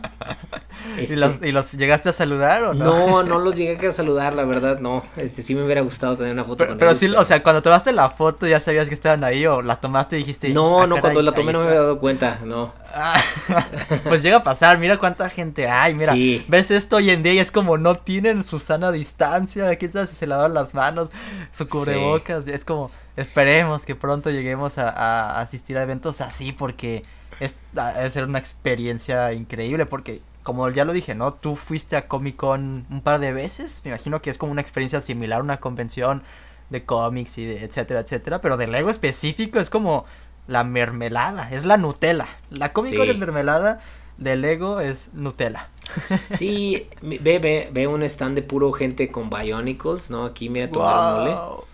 ¿Y, 1.10 1.16
los, 1.16 1.42
¿Y, 1.42 1.52
los, 1.52 1.72
llegaste 1.72 2.08
a 2.08 2.12
saludar 2.12 2.62
o 2.64 2.74
no? 2.74 2.84
No, 2.84 3.22
no 3.24 3.38
los 3.38 3.56
llegué 3.56 3.88
a 3.88 3.92
saludar, 3.92 4.34
la 4.34 4.44
verdad, 4.44 4.78
no. 4.78 5.04
Este 5.16 5.42
sí 5.42 5.54
me 5.54 5.64
hubiera 5.64 5.80
gustado 5.82 6.16
tener 6.16 6.32
una 6.32 6.44
foto 6.44 6.58
pero, 6.58 6.70
con 6.70 6.78
Pero 6.78 6.94
sí, 6.94 7.08
o 7.14 7.24
sea, 7.24 7.42
cuando 7.42 7.60
tomaste 7.60 7.92
la 7.92 8.08
foto 8.08 8.46
ya 8.46 8.60
sabías 8.60 8.88
que 8.88 8.94
estaban 8.94 9.22
ahí 9.24 9.44
o 9.44 9.60
la 9.60 9.76
tomaste 9.80 10.16
y 10.16 10.20
dijiste. 10.20 10.48
No, 10.50 10.80
ah, 10.80 10.86
no, 10.86 11.00
cuando 11.00 11.20
la 11.20 11.32
tomé 11.32 11.52
no 11.52 11.60
me 11.60 11.66
había 11.66 11.80
dado 11.80 11.98
cuenta, 11.98 12.40
no. 12.44 12.72
Ah, 12.98 13.22
pues 14.04 14.22
llega 14.22 14.38
a 14.38 14.42
pasar, 14.42 14.78
mira 14.78 14.98
cuánta 14.98 15.28
gente 15.28 15.68
hay, 15.68 15.92
mira, 15.94 16.14
ves 16.48 16.70
esto 16.70 16.96
hoy 16.96 17.10
en 17.10 17.22
día 17.22 17.34
y 17.34 17.38
es 17.38 17.50
como 17.50 17.76
no 17.76 17.98
tienen 17.98 18.42
su 18.42 18.58
sana 18.58 18.90
distancia, 18.90 19.76
quién 19.76 19.92
sabe 19.92 20.06
si 20.06 20.14
se 20.14 20.26
lavan 20.26 20.54
las 20.54 20.72
manos, 20.72 21.10
su 21.52 21.68
cubrebocas, 21.68 22.48
es 22.48 22.64
como 22.64 22.90
esperemos 23.16 23.84
que 23.84 23.94
pronto 23.94 24.30
lleguemos 24.30 24.78
a, 24.78 25.38
asistir 25.40 25.76
a 25.76 25.82
eventos 25.82 26.22
así 26.22 26.52
porque 26.52 27.02
es, 27.38 27.54
debe 27.72 28.08
ser 28.08 28.24
una 28.24 28.38
experiencia 28.38 29.30
increíble 29.34 29.84
porque 29.84 30.22
como 30.42 30.70
ya 30.70 30.86
lo 30.86 30.94
dije, 30.94 31.14
¿no? 31.14 31.34
Tú 31.34 31.54
fuiste 31.56 31.96
a 31.96 32.08
Comic 32.08 32.36
Con 32.36 32.86
un 32.88 33.02
par 33.02 33.18
de 33.18 33.32
veces, 33.32 33.82
me 33.84 33.90
imagino 33.90 34.22
que 34.22 34.30
es 34.30 34.38
como 34.38 34.52
una 34.52 34.62
experiencia 34.62 35.02
similar 35.02 35.40
a 35.40 35.42
una 35.42 35.58
convención 35.58 36.22
de 36.70 36.84
cómics 36.84 37.38
y 37.38 37.44
de 37.44 37.64
etcétera, 37.64 38.00
etcétera, 38.00 38.40
pero 38.40 38.56
de 38.56 38.66
Lego 38.66 38.88
específico 38.88 39.60
es 39.60 39.70
como 39.70 40.06
la 40.46 40.64
mermelada, 40.64 41.50
es 41.50 41.64
la 41.64 41.76
Nutella. 41.76 42.28
La 42.50 42.72
Comic 42.72 42.96
Con 42.96 43.08
es 43.08 43.18
mermelada, 43.18 43.80
de 44.18 44.36
Lego 44.36 44.80
es 44.80 45.10
Nutella. 45.12 45.68
Sí, 46.34 46.88
ve, 47.02 47.38
ve, 47.38 47.68
ve 47.72 47.86
un 47.86 48.02
stand 48.02 48.34
de 48.34 48.42
puro 48.42 48.72
gente 48.72 49.10
con 49.10 49.30
Bionicles, 49.30 50.10
¿no? 50.10 50.24
Aquí 50.24 50.48
mira 50.48 50.70
todo 50.70 50.88
el 50.88 51.30
mole. 51.30 51.66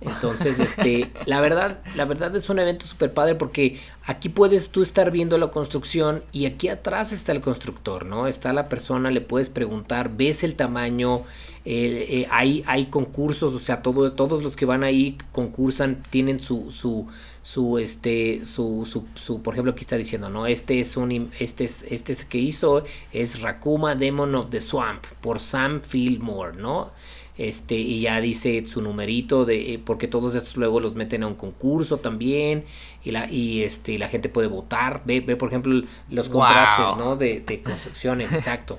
Entonces, 0.00 0.58
este, 0.60 1.10
la 1.24 1.40
verdad, 1.40 1.78
la 1.96 2.04
verdad 2.04 2.34
es 2.36 2.50
un 2.50 2.58
evento 2.58 2.86
súper 2.86 3.14
padre 3.14 3.36
porque 3.36 3.80
aquí 4.04 4.28
puedes 4.28 4.68
tú 4.68 4.82
estar 4.82 5.10
viendo 5.10 5.38
la 5.38 5.48
construcción 5.48 6.22
y 6.30 6.44
aquí 6.44 6.68
atrás 6.68 7.12
está 7.12 7.32
el 7.32 7.40
constructor, 7.40 8.04
¿no? 8.04 8.26
Está 8.26 8.52
la 8.52 8.68
persona, 8.68 9.10
le 9.10 9.22
puedes 9.22 9.48
preguntar, 9.48 10.10
ves 10.14 10.44
el 10.44 10.56
tamaño, 10.56 11.22
eh, 11.64 12.06
eh, 12.10 12.26
hay, 12.30 12.62
hay 12.66 12.86
concursos, 12.86 13.54
o 13.54 13.60
sea, 13.60 13.82
todo, 13.82 14.12
todos 14.12 14.42
los 14.42 14.56
que 14.56 14.66
van 14.66 14.84
ahí 14.84 15.16
concursan, 15.32 16.02
tienen 16.10 16.38
su, 16.38 16.70
su, 16.70 17.06
su, 17.44 17.76
este, 17.76 18.42
su, 18.46 18.88
su, 18.90 19.06
su, 19.20 19.42
por 19.42 19.52
ejemplo, 19.52 19.72
aquí 19.72 19.82
está 19.82 19.96
diciendo, 19.96 20.30
¿no? 20.30 20.46
Este 20.46 20.80
es 20.80 20.96
un, 20.96 21.30
este 21.38 21.64
es, 21.64 21.82
este 21.90 22.12
es 22.12 22.24
que 22.24 22.38
hizo, 22.38 22.84
es 23.12 23.42
Rakuma 23.42 23.94
Demon 23.94 24.34
of 24.34 24.48
the 24.48 24.62
Swamp, 24.62 25.04
por 25.20 25.40
Sam 25.40 25.82
Fillmore, 25.82 26.56
¿no? 26.56 26.90
este 27.36 27.74
y 27.74 28.02
ya 28.02 28.20
dice 28.20 28.64
su 28.64 28.80
numerito 28.80 29.44
de 29.44 29.74
eh, 29.74 29.82
porque 29.84 30.06
todos 30.06 30.36
estos 30.36 30.56
luego 30.56 30.78
los 30.78 30.94
meten 30.94 31.24
a 31.24 31.26
un 31.26 31.34
concurso 31.34 31.96
también 31.96 32.64
y 33.02 33.10
la 33.10 33.28
y 33.28 33.64
este 33.64 33.98
la 33.98 34.08
gente 34.08 34.28
puede 34.28 34.46
votar. 34.46 35.02
Ve, 35.04 35.20
ve 35.20 35.34
por 35.34 35.48
ejemplo 35.48 35.82
los 36.10 36.28
contrastes 36.28 36.96
no 36.96 37.16
de, 37.16 37.40
de 37.40 37.62
construcciones 37.62 38.32
exacto. 38.32 38.78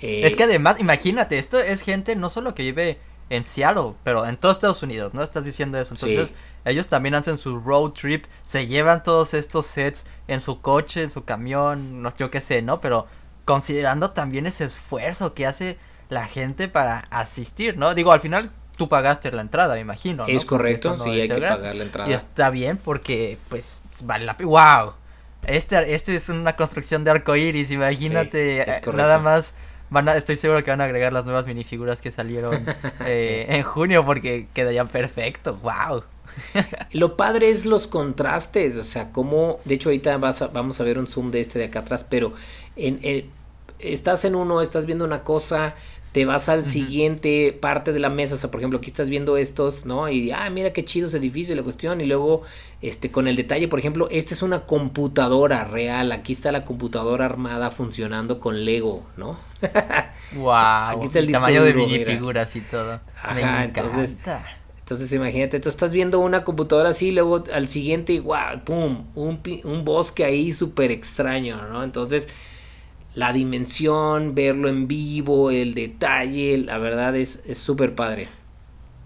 Es 0.00 0.34
que 0.34 0.44
además 0.44 0.80
imagínate 0.80 1.38
esto 1.38 1.58
es 1.58 1.82
gente 1.82 2.16
no 2.16 2.30
solo 2.30 2.54
que 2.54 2.62
vive 2.62 2.98
en 3.28 3.44
Seattle 3.44 3.92
pero 4.02 4.24
en 4.24 4.38
todos 4.38 4.56
Estados 4.56 4.82
Unidos 4.82 5.12
no 5.12 5.22
estás 5.22 5.44
diciendo 5.44 5.78
eso. 5.78 5.92
Entonces 5.92 6.32
ellos 6.64 6.88
también 6.88 7.14
hacen 7.14 7.36
su 7.36 7.58
road 7.58 7.92
trip 7.92 8.26
se 8.44 8.66
llevan 8.66 9.02
todos 9.02 9.34
estos 9.34 9.66
sets 9.66 10.04
en 10.26 10.40
su 10.40 10.60
coche 10.60 11.02
en 11.02 11.10
su 11.10 11.24
camión 11.24 12.02
no 12.02 12.14
yo 12.16 12.30
qué 12.30 12.40
sé 12.40 12.62
no 12.62 12.80
pero 12.80 13.06
considerando 13.48 14.10
también 14.10 14.46
ese 14.46 14.64
esfuerzo 14.64 15.32
que 15.32 15.46
hace 15.46 15.78
la 16.10 16.26
gente 16.26 16.68
para 16.68 16.98
asistir, 17.10 17.78
¿no? 17.78 17.94
Digo, 17.94 18.12
al 18.12 18.20
final 18.20 18.50
tú 18.76 18.90
pagaste 18.90 19.32
la 19.32 19.40
entrada, 19.40 19.74
me 19.74 19.80
imagino. 19.80 20.26
Es 20.26 20.44
correcto, 20.44 20.98
sí, 20.98 21.08
hay 21.08 21.28
que 21.28 21.40
pagar 21.40 21.74
la 21.74 21.82
entrada. 21.82 22.10
Y 22.10 22.12
está 22.12 22.50
bien 22.50 22.76
porque, 22.76 23.38
pues, 23.48 23.80
vale 24.04 24.26
la 24.26 24.36
pena. 24.36 24.50
¡Wow! 24.50 24.92
Este, 25.46 25.94
este 25.94 26.16
es 26.16 26.28
una 26.28 26.56
construcción 26.56 27.04
de 27.04 27.10
arco 27.10 27.36
iris, 27.36 27.70
imagínate, 27.70 28.62
eh, 28.62 28.80
nada 28.94 29.18
más. 29.18 29.54
Van 29.90 30.06
a, 30.06 30.16
estoy 30.16 30.36
seguro 30.36 30.62
que 30.62 30.70
van 30.70 30.82
a 30.82 30.84
agregar 30.84 31.14
las 31.14 31.24
nuevas 31.24 31.46
minifiguras 31.46 32.02
que 32.02 32.10
salieron 32.10 32.66
eh, 33.06 33.46
en 33.48 33.62
junio 33.62 34.04
porque 34.04 34.46
quedarían 34.52 34.88
perfecto. 34.88 35.56
¡Wow! 35.56 36.04
Lo 36.92 37.16
padre 37.16 37.50
es 37.50 37.66
los 37.66 37.86
contrastes, 37.86 38.76
o 38.76 38.84
sea, 38.84 39.12
como, 39.12 39.60
de 39.64 39.74
hecho 39.74 39.88
ahorita 39.88 40.16
vas 40.18 40.44
vamos 40.52 40.80
a 40.80 40.84
ver 40.84 40.98
un 40.98 41.06
zoom 41.06 41.30
de 41.30 41.40
este 41.40 41.58
de 41.58 41.66
acá 41.66 41.80
atrás, 41.80 42.04
pero 42.08 42.32
en, 42.76 42.98
en, 43.02 43.30
estás 43.78 44.24
en 44.24 44.34
uno, 44.34 44.60
estás 44.60 44.86
viendo 44.86 45.04
una 45.04 45.22
cosa, 45.22 45.74
te 46.12 46.24
vas 46.24 46.48
al 46.48 46.66
siguiente 46.66 47.56
parte 47.60 47.92
de 47.92 47.98
la 47.98 48.08
mesa, 48.08 48.34
o 48.34 48.38
sea, 48.38 48.50
por 48.50 48.60
ejemplo, 48.60 48.78
aquí 48.78 48.88
estás 48.88 49.10
viendo 49.10 49.36
estos, 49.36 49.84
¿no? 49.84 50.08
Y, 50.08 50.30
ah, 50.30 50.48
mira 50.50 50.72
qué 50.72 50.84
chido 50.84 51.06
ese 51.06 51.18
edificio 51.18 51.52
y 51.52 51.56
la 51.56 51.62
cuestión, 51.62 52.00
y 52.00 52.06
luego, 52.06 52.42
este, 52.80 53.10
con 53.10 53.28
el 53.28 53.36
detalle, 53.36 53.68
por 53.68 53.78
ejemplo, 53.78 54.08
esta 54.10 54.34
es 54.34 54.42
una 54.42 54.64
computadora 54.64 55.64
real, 55.64 56.10
aquí 56.12 56.32
está 56.32 56.50
la 56.50 56.64
computadora 56.64 57.26
armada 57.26 57.70
funcionando 57.70 58.40
con 58.40 58.64
Lego, 58.64 59.06
¿no? 59.16 59.38
wow, 60.34 60.96
aquí 60.96 61.04
está 61.04 61.18
el, 61.18 61.30
tamaño 61.30 61.62
de 61.62 61.74
minifiguras 61.74 62.56
y 62.56 62.62
todo. 62.62 63.00
Ajá, 63.22 63.64
entonces 63.64 64.16
Entonces 64.88 65.12
imagínate, 65.12 65.60
tú 65.60 65.68
estás 65.68 65.92
viendo 65.92 66.18
una 66.18 66.44
computadora 66.44 66.88
así, 66.88 67.10
luego 67.10 67.44
al 67.52 67.68
siguiente, 67.68 68.14
igual, 68.14 68.62
pum, 68.62 69.04
un, 69.14 69.42
un 69.64 69.84
bosque 69.84 70.24
ahí 70.24 70.50
súper 70.50 70.90
extraño, 70.90 71.68
¿no? 71.68 71.84
Entonces, 71.84 72.26
la 73.14 73.34
dimensión, 73.34 74.34
verlo 74.34 74.70
en 74.70 74.88
vivo, 74.88 75.50
el 75.50 75.74
detalle, 75.74 76.56
la 76.56 76.78
verdad 76.78 77.16
es 77.16 77.42
súper 77.52 77.94
padre. 77.94 78.28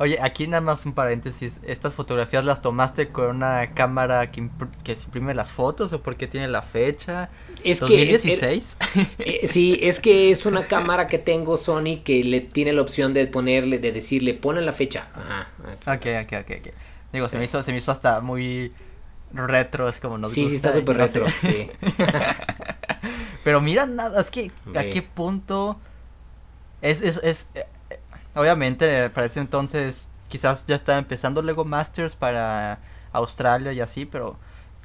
Oye, 0.02 0.18
aquí 0.20 0.48
nada 0.48 0.60
más 0.60 0.84
un 0.84 0.94
paréntesis. 0.94 1.60
¿Estas 1.62 1.94
fotografías 1.94 2.44
las 2.44 2.60
tomaste 2.60 3.10
con 3.10 3.36
una 3.36 3.72
cámara 3.72 4.32
que, 4.32 4.50
que 4.82 4.96
se 4.96 5.04
imprime 5.04 5.32
las 5.32 5.52
fotos 5.52 5.92
o 5.92 6.02
porque 6.02 6.26
tiene 6.26 6.48
la 6.48 6.60
fecha? 6.60 7.30
Es 7.62 7.80
¿2016? 7.80 8.78
Que, 9.16 9.40
eh, 9.44 9.46
sí, 9.46 9.78
es 9.80 10.00
que 10.00 10.32
es 10.32 10.44
una 10.44 10.66
cámara 10.66 11.06
que 11.06 11.20
tengo 11.20 11.56
Sony 11.56 12.02
que 12.02 12.24
le 12.24 12.40
tiene 12.40 12.72
la 12.72 12.82
opción 12.82 13.14
de 13.14 13.28
ponerle, 13.28 13.78
de 13.78 13.92
decirle, 13.92 14.34
pone 14.34 14.60
la 14.60 14.72
fecha. 14.72 15.06
Ajá. 15.14 15.48
ok, 15.94 16.06
ok, 16.24 16.32
ok, 16.40 16.72
Digo, 17.12 17.28
se, 17.28 17.38
me 17.38 17.44
hizo, 17.44 17.62
se 17.62 17.70
me 17.70 17.78
hizo 17.78 17.92
hasta 17.92 18.20
muy 18.20 18.72
retro, 19.32 19.88
es 19.88 20.00
como 20.00 20.18
nos 20.18 20.32
Sí, 20.32 20.48
sí, 20.48 20.56
está 20.56 20.72
súper 20.72 20.96
retro, 20.96 21.26
sí. 21.42 21.70
Pero 23.44 23.60
mira 23.60 23.86
nada, 23.86 24.20
es 24.20 24.32
que 24.32 24.50
a 24.74 24.82
qué 24.82 25.02
punto 25.02 25.78
es, 26.80 27.02
es, 27.02 27.18
es 27.18 27.46
Obviamente, 28.34 29.10
para 29.10 29.26
ese 29.26 29.40
entonces 29.40 30.10
quizás 30.28 30.64
ya 30.66 30.74
estaba 30.74 30.98
empezando 30.98 31.42
Lego 31.42 31.64
Masters 31.64 32.16
para 32.16 32.78
Australia 33.12 33.72
y 33.72 33.80
así, 33.80 34.06
pero 34.06 34.36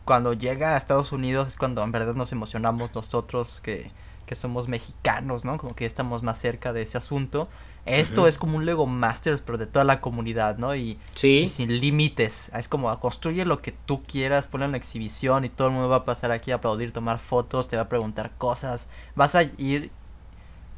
cuando 0.03 0.33
llega 0.33 0.73
a 0.73 0.77
Estados 0.77 1.11
Unidos 1.13 1.47
es 1.47 1.55
cuando 1.55 1.83
en 1.83 1.91
verdad 1.91 2.15
nos 2.15 2.33
emocionamos 2.33 2.93
nosotros 2.93 3.61
que, 3.61 3.91
que 4.25 4.35
somos 4.35 4.67
mexicanos, 4.67 5.45
¿no? 5.45 5.57
Como 5.57 5.73
que 5.73 5.85
estamos 5.85 6.21
más 6.21 6.37
cerca 6.37 6.73
de 6.73 6.81
ese 6.81 6.97
asunto. 6.97 7.47
Esto 7.85 8.27
es 8.27 8.37
como 8.37 8.57
un 8.57 8.65
Lego 8.65 8.85
Masters, 8.85 9.39
pero 9.39 9.57
de 9.57 9.65
toda 9.65 9.85
la 9.85 10.01
comunidad, 10.01 10.57
¿no? 10.57 10.75
Y, 10.75 10.99
¿Sí? 11.11 11.47
sin 11.47 11.79
límites. 11.79 12.51
Es 12.53 12.67
como 12.67 12.99
construye 12.99 13.45
lo 13.45 13.61
que 13.61 13.71
tú 13.71 14.03
quieras, 14.03 14.49
ponle 14.49 14.67
una 14.67 14.75
exhibición 14.75 15.45
y 15.45 15.49
todo 15.49 15.69
el 15.69 15.73
mundo 15.73 15.87
va 15.87 15.97
a 15.97 16.05
pasar 16.05 16.31
aquí 16.31 16.51
a 16.51 16.55
aplaudir, 16.55 16.91
tomar 16.91 17.19
fotos, 17.19 17.69
te 17.69 17.77
va 17.77 17.83
a 17.83 17.89
preguntar 17.89 18.31
cosas. 18.37 18.89
Vas 19.15 19.35
a 19.35 19.43
ir 19.43 19.91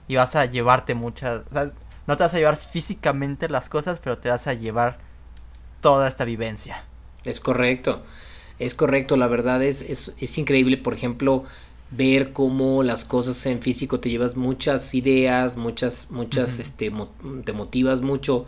y 0.08 0.16
vas 0.16 0.36
a 0.36 0.46
llevarte 0.46 0.94
muchas 0.94 1.44
no 2.10 2.18
te 2.18 2.24
vas 2.24 2.34
a 2.34 2.38
llevar 2.38 2.58
físicamente 2.58 3.48
las 3.50 3.70
cosas, 3.70 4.00
pero 4.04 4.18
te 4.18 4.30
vas 4.30 4.48
a 4.48 4.56
llevar 4.56 4.98
toda 5.80 6.08
esta 6.08 6.26
vivencia. 6.26 6.84
Es 7.24 7.40
correcto, 7.40 8.02
es 8.58 8.74
correcto, 8.74 9.16
la 9.16 9.28
verdad 9.28 9.62
es, 9.62 9.84
es, 9.84 10.38
increíble, 10.40 10.78
por 10.78 10.96
ejemplo, 10.96 11.44
ver 11.92 12.34
cómo 12.34 12.82
las 12.82 13.06
cosas 13.06 13.46
en 13.46 13.62
físico 13.62 14.00
te 14.00 14.10
llevas 14.10 14.36
muchas 14.36 14.96
ideas, 14.96 15.56
muchas, 15.56 16.08
muchas, 16.10 16.58
este, 16.58 16.92
te 17.46 17.54
motivas 17.54 18.02
mucho 18.02 18.48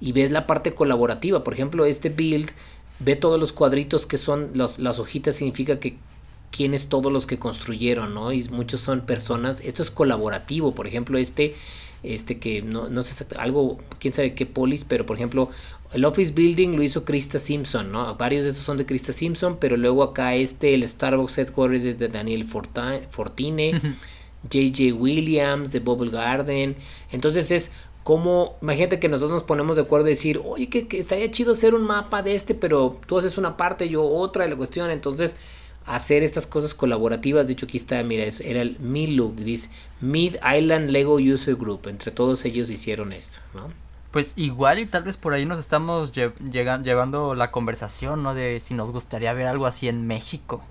y 0.00 0.12
ves 0.12 0.30
la 0.30 0.46
parte 0.46 0.72
colaborativa, 0.72 1.42
por 1.42 1.52
ejemplo, 1.52 1.86
este 1.86 2.10
build, 2.10 2.52
ve 3.00 3.16
todos 3.16 3.40
los 3.40 3.52
cuadritos 3.52 4.06
que 4.06 4.18
son, 4.18 4.52
las 4.54 4.98
hojitas 5.00 5.34
significa 5.34 5.80
que 5.80 5.96
quiénes 6.52 6.88
todos 6.88 7.10
los 7.12 7.26
que 7.26 7.40
construyeron, 7.40 8.14
¿no? 8.14 8.32
Y 8.32 8.48
muchos 8.50 8.82
son 8.82 9.00
personas, 9.00 9.62
esto 9.62 9.82
es 9.82 9.90
colaborativo, 9.90 10.76
por 10.76 10.86
ejemplo, 10.86 11.18
este 11.18 11.56
este 12.02 12.38
que 12.38 12.62
no, 12.62 12.88
no 12.88 13.02
sé 13.02 13.24
algo, 13.36 13.78
quién 13.98 14.14
sabe 14.14 14.34
qué 14.34 14.46
polis, 14.46 14.84
pero 14.84 15.06
por 15.06 15.16
ejemplo, 15.16 15.50
el 15.92 16.04
Office 16.04 16.32
Building 16.32 16.76
lo 16.76 16.82
hizo 16.82 17.04
Krista 17.04 17.38
Simpson, 17.38 17.90
¿no? 17.90 18.14
Varios 18.16 18.44
de 18.44 18.50
estos 18.50 18.64
son 18.64 18.76
de 18.76 18.86
Krista 18.86 19.12
Simpson, 19.12 19.58
pero 19.60 19.76
luego 19.76 20.02
acá 20.02 20.34
este, 20.34 20.74
el 20.74 20.88
Starbucks 20.88 21.38
Headquarters 21.38 21.84
es 21.84 21.98
de 21.98 22.08
Daniel 22.08 22.44
Fortine, 22.44 23.70
JJ 24.48 24.92
Williams, 24.92 25.70
de 25.70 25.80
Bubble 25.80 26.10
Garden, 26.10 26.76
entonces 27.12 27.50
es 27.50 27.72
como, 28.02 28.56
imagínate 28.62 28.98
que 28.98 29.08
nosotros 29.08 29.32
nos 29.32 29.42
ponemos 29.42 29.76
de 29.76 29.82
acuerdo 29.82 30.06
y 30.06 30.10
decir, 30.10 30.40
oye, 30.42 30.68
que, 30.68 30.88
que 30.88 30.98
estaría 30.98 31.30
chido 31.30 31.52
hacer 31.52 31.74
un 31.74 31.82
mapa 31.82 32.22
de 32.22 32.34
este, 32.34 32.54
pero 32.54 32.98
tú 33.06 33.18
haces 33.18 33.36
una 33.36 33.56
parte, 33.56 33.88
yo 33.88 34.04
otra 34.04 34.44
de 34.44 34.50
la 34.50 34.56
cuestión, 34.56 34.90
entonces 34.90 35.36
hacer 35.94 36.22
estas 36.22 36.46
cosas 36.46 36.74
colaborativas. 36.74 37.46
De 37.46 37.54
hecho, 37.54 37.66
aquí 37.66 37.76
está, 37.76 38.02
mira, 38.02 38.24
era 38.24 38.62
el 38.62 38.78
MILUG, 38.78 39.34
dice 39.36 39.70
Mid 40.00 40.36
Island 40.36 40.90
Lego 40.90 41.14
User 41.16 41.56
Group. 41.56 41.88
Entre 41.88 42.12
todos 42.12 42.44
ellos 42.44 42.70
hicieron 42.70 43.12
esto, 43.12 43.40
¿no? 43.54 43.68
Pues 44.10 44.34
igual 44.36 44.80
y 44.80 44.86
tal 44.86 45.04
vez 45.04 45.16
por 45.16 45.34
ahí 45.34 45.46
nos 45.46 45.60
estamos 45.60 46.12
llevando 46.12 47.34
la 47.34 47.50
conversación, 47.50 48.22
¿no? 48.22 48.34
De 48.34 48.58
si 48.60 48.74
nos 48.74 48.90
gustaría 48.90 49.32
ver 49.32 49.46
algo 49.46 49.66
así 49.66 49.88
en 49.88 50.06
México. 50.06 50.62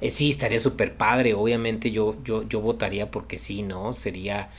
Eh, 0.00 0.10
sí, 0.10 0.30
estaría 0.30 0.60
súper 0.60 0.94
padre. 0.94 1.34
Obviamente 1.34 1.90
yo, 1.90 2.16
yo, 2.22 2.46
yo 2.48 2.60
votaría 2.60 3.10
porque 3.10 3.38
sí, 3.38 3.62
¿no? 3.62 3.92
Sería 3.92 4.50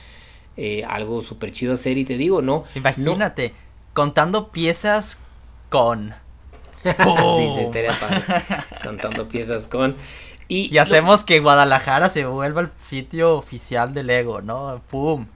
eh, 0.56 0.84
algo 0.84 1.22
súper 1.22 1.52
chido 1.52 1.74
hacer. 1.74 1.96
Y 1.96 2.04
te 2.04 2.18
digo, 2.18 2.42
¿no? 2.42 2.64
Imagínate, 2.74 3.54
contando 3.94 4.48
piezas 4.48 5.18
con 5.70 6.14
sí, 7.36 7.48
sí, 7.54 7.60
estaría 7.60 7.92
padre. 7.98 8.22
Contando 8.82 9.28
piezas 9.28 9.66
con. 9.66 9.96
Y, 10.48 10.78
hacemos 10.78 11.24
que 11.24 11.40
Guadalajara 11.40 12.08
se 12.08 12.24
vuelva 12.24 12.62
el 12.62 12.70
sitio 12.80 13.36
oficial 13.36 13.92
del 13.92 14.06
Lego, 14.06 14.40
¿no? 14.40 14.80
¡Pum! 14.90 15.26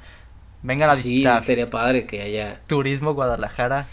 Vengan 0.62 0.88
a 0.88 0.94
visitar. 0.94 1.38
Sí, 1.38 1.42
estaría 1.42 1.68
padre 1.68 2.06
que 2.06 2.22
haya. 2.22 2.60
Turismo 2.66 3.12
Guadalajara. 3.12 3.88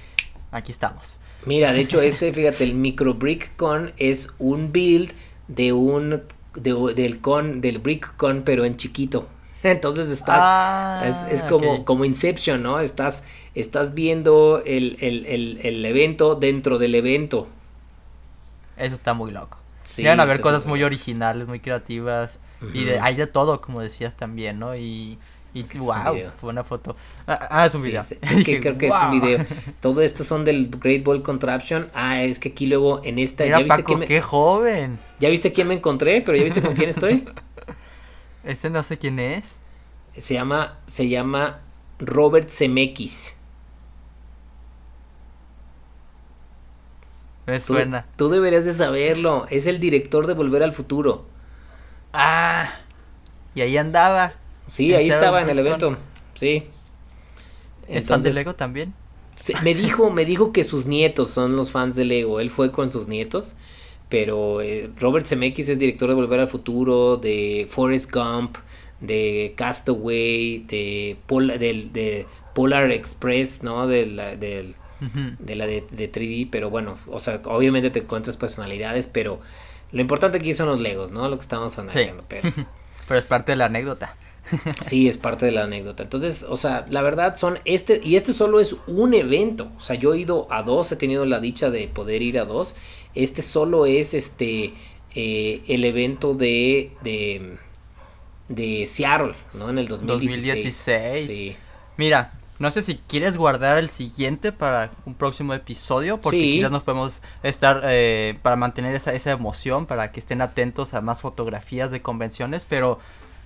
Aquí 0.52 0.72
estamos. 0.72 1.20
Mira, 1.45 1.74
de 1.74 1.82
hecho, 1.82 2.02
este, 2.02 2.32
fíjate, 2.34 2.64
el 2.64 2.74
Micro 2.74 3.16
Brick 3.16 3.56
Con 3.58 3.91
es 3.97 4.30
un 4.39 4.72
build 4.72 5.12
de 5.47 5.74
un. 5.74 6.24
del 6.56 7.20
con, 7.20 7.60
del 7.60 7.80
Brick 7.80 8.16
Con, 8.16 8.43
pero 8.43 8.64
en 8.64 8.78
chiquito. 8.78 9.28
Entonces 9.64 10.10
estás, 10.10 10.39
ah, 10.41 11.26
es, 11.30 11.43
como, 11.43 11.86
como 11.86 12.05
Inception, 12.05 12.64
¿no? 12.64 12.80
Estás, 12.80 13.24
estás 13.55 13.93
viendo 13.93 14.62
el, 14.66 14.97
el, 15.01 15.86
evento 15.86 16.36
dentro 16.36 16.78
del 16.78 16.95
evento. 16.95 17.47
Eso 18.78 18.95
está 18.95 19.14
muy 19.14 19.32
loco. 19.32 19.57
Sí, 19.84 20.03
Llegan 20.03 20.20
a 20.20 20.26
ver 20.26 20.39
cosas 20.39 20.66
muy 20.66 20.84
originales, 20.84 21.47
muy 21.47 21.60
creativas. 21.60 22.39
Y 22.74 22.86
de, 22.86 22.99
hay 22.99 23.16
de 23.16 23.28
todo, 23.28 23.62
como 23.62 23.82
decías 23.82 24.16
también, 24.16 24.60
¿no? 24.60 24.76
Y, 24.76 25.18
y 25.53 25.64
wow, 25.80 26.16
fue 26.38 26.51
una 26.51 26.64
foto. 26.64 26.95
Ah, 27.26 27.47
ah 27.49 27.66
es 27.66 27.74
un 27.74 27.84
video. 27.84 28.03
creo 28.45 28.78
que 28.78 28.88
es 28.88 28.93
un 28.93 29.20
video. 29.20 29.45
Todo 29.82 30.01
esto 30.01 30.24
son 30.24 30.45
del 30.45 30.70
Great 30.70 31.03
Ball 31.03 31.22
Contraption. 31.22 31.89
Ah, 31.93 32.22
es 32.22 32.38
que 32.38 32.49
aquí 32.49 32.68
luego 32.68 33.01
en 33.03 33.18
esta. 33.18 33.45
Mira, 33.45 33.57
¿ya 33.60 33.64
viste 33.64 33.84
Paco, 33.84 33.99
qué 34.01 34.22
joven. 34.22 34.99
Ya 35.20 35.30
viste 35.30 35.51
quién 35.51 35.68
me 35.68 35.74
encontré, 35.74 36.22
pero 36.22 36.38
ya 36.38 36.43
viste 36.43 36.62
con 36.62 36.76
quién 36.76 36.89
estoy. 36.89 37.28
Ese 38.50 38.72
no 38.72 38.84
sé 38.84 38.97
quién 38.97 39.20
es. 39.20 39.58
Se 40.18 40.34
llama, 40.34 40.80
se 40.88 41.08
llama 41.08 41.60
Robert 42.00 42.50
Zemeckis. 42.50 43.38
Me 47.45 47.60
suena. 47.60 48.08
Tú, 48.16 48.30
deberías 48.30 48.66
de 48.66 48.74
saberlo. 48.74 49.45
Es 49.52 49.68
el 49.68 49.80
director 49.80 50.26
de 50.26 50.34
Volver 50.34 50.64
al 50.64 50.74
Futuro. 50.74 51.26
Ah. 52.12 52.80
Y 53.54 53.62
ahí 53.62 53.78
andaba. 53.78 54.34
Sí, 54.66 54.95
ahí 54.95 55.10
estaba 55.10 55.43
en 55.43 55.50
el 55.50 55.60
evento. 55.60 55.95
Sí. 56.34 56.68
¿Es 57.88 58.08
fan 58.08 58.24
de 58.24 58.34
Lego 58.34 58.56
también? 58.56 58.95
me 59.62 59.76
dijo, 59.76 60.10
me 60.10 60.26
dijo 60.26 60.52
que 60.52 60.64
sus 60.64 60.88
nietos 60.88 61.30
son 61.30 61.56
los 61.56 61.70
fans 61.70 61.95
de 61.95 62.06
Lego. 62.06 62.39
Él 62.39 62.50
fue 62.50 62.72
con 62.72 62.89
sus 62.89 63.08
nietos. 63.08 63.56
Pero 64.10 64.62
eh, 64.62 64.89
Robert 64.99 65.28
Zemeckis 65.28 65.70
es 65.70 65.80
director 65.80 66.10
de 66.10 66.16
Volver 66.16 66.39
al 66.39 66.47
Futuro, 66.47 67.18
de 67.18 67.68
Forrest 67.70 68.12
Gump, 68.12 68.57
de 68.99 69.53
Castaway, 69.55 70.60
de, 70.68 71.16
de 71.28 72.26
Polar 72.53 72.91
Express, 72.91 73.64
¿no? 73.64 73.88
De 73.88 74.05
la, 74.07 74.36
de 74.36 74.74
la 75.55 75.66
de, 75.68 76.12
3D, 76.12 76.49
pero 76.51 76.70
bueno, 76.70 76.97
o 77.07 77.20
sea, 77.20 77.41
obviamente 77.45 77.89
te 77.89 77.99
encuentras 77.99 78.36
personalidades, 78.36 79.07
pero 79.07 79.39
lo 79.91 80.01
importante 80.01 80.38
aquí 80.38 80.53
son 80.53 80.68
los 80.68 80.80
Legos, 80.80 81.12
¿no? 81.12 81.30
Lo 81.30 81.38
que 81.38 81.43
estamos 81.43 81.78
analizando, 81.80 82.24
pero... 82.28 82.51
pero 83.07 83.20
es 83.20 83.26
parte 83.26 83.53
de 83.53 83.57
la 83.57 83.66
anécdota. 83.66 84.16
sí, 84.82 85.07
es 85.07 85.18
parte 85.18 85.45
de 85.45 85.51
la 85.51 85.64
anécdota. 85.64 86.03
Entonces, 86.03 86.45
o 86.47 86.57
sea, 86.57 86.86
la 86.89 87.01
verdad 87.01 87.36
son 87.36 87.60
este, 87.66 88.01
y 88.03 88.16
este 88.16 88.34
solo 88.34 88.60
es 88.60 88.76
un 88.88 89.14
evento. 89.14 89.72
O 89.78 89.82
sea, 89.82 89.95
yo 89.95 90.14
he 90.14 90.20
ido 90.20 90.47
a 90.51 90.64
dos, 90.64 90.91
he 90.91 90.95
tenido 90.95 91.26
la 91.26 91.39
dicha 91.39 91.70
de 91.70 91.88
poder 91.88 92.22
ir 92.22 92.39
a 92.39 92.45
dos. 92.45 92.76
Este 93.16 93.41
solo 93.41 93.86
es 93.86 94.14
este 94.14 94.74
eh, 95.16 95.64
el 95.68 95.86
evento 95.86 96.34
de, 96.34 96.91
de, 97.01 97.57
de 98.47 98.86
Seattle, 98.88 99.34
¿no? 99.55 99.70
En 99.70 99.78
el 99.80 99.88
2016. 99.88 100.76
2016. 100.86 101.57
Mira, 101.97 102.34
no 102.60 102.70
sé 102.72 102.82
si 102.82 102.97
quieres 102.97 103.38
guardar 103.38 103.78
el 103.78 103.89
siguiente 103.89 104.51
para 104.51 104.91
un 105.05 105.16
próximo 105.16 105.53
episodio, 105.53 106.20
porque 106.20 106.39
quizás 106.39 106.70
nos 106.70 106.84
podemos 106.84 107.22
estar 107.41 107.82
eh, 107.86 108.38
para 108.41 108.57
mantener 108.57 108.93
esa, 108.95 109.14
esa 109.14 109.32
emoción, 109.32 109.86
para 109.86 110.12
que 110.12 110.20
estén 110.20 110.41
atentos 110.41 110.93
a 110.93 111.01
más 111.01 111.22
fotografías 111.22 111.89
de 111.89 112.01
convenciones, 112.01 112.66
pero 112.66 112.99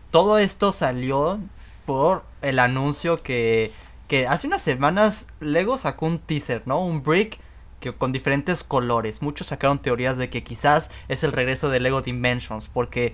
todo 0.09 0.39
esto 0.39 0.71
salió 0.71 1.39
por 1.85 2.23
el 2.41 2.59
anuncio 2.59 3.21
que, 3.21 3.71
que 4.07 4.27
hace 4.27 4.47
unas 4.47 4.61
semanas 4.61 5.27
Lego 5.39 5.77
sacó 5.77 6.07
un 6.07 6.19
teaser, 6.19 6.63
¿no? 6.65 6.83
Un 6.83 7.03
brick 7.03 7.39
que 7.83 7.91
con 7.91 8.13
diferentes 8.13 8.63
colores. 8.63 9.21
Muchos 9.21 9.47
sacaron 9.47 9.79
teorías 9.79 10.17
de 10.17 10.29
que 10.29 10.41
quizás 10.41 10.89
es 11.09 11.25
el 11.25 11.33
regreso 11.33 11.69
de 11.69 11.81
Lego 11.81 12.01
Dimensions, 12.01 12.69
porque 12.69 13.13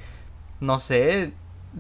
no 0.59 0.77
sé, 0.77 1.33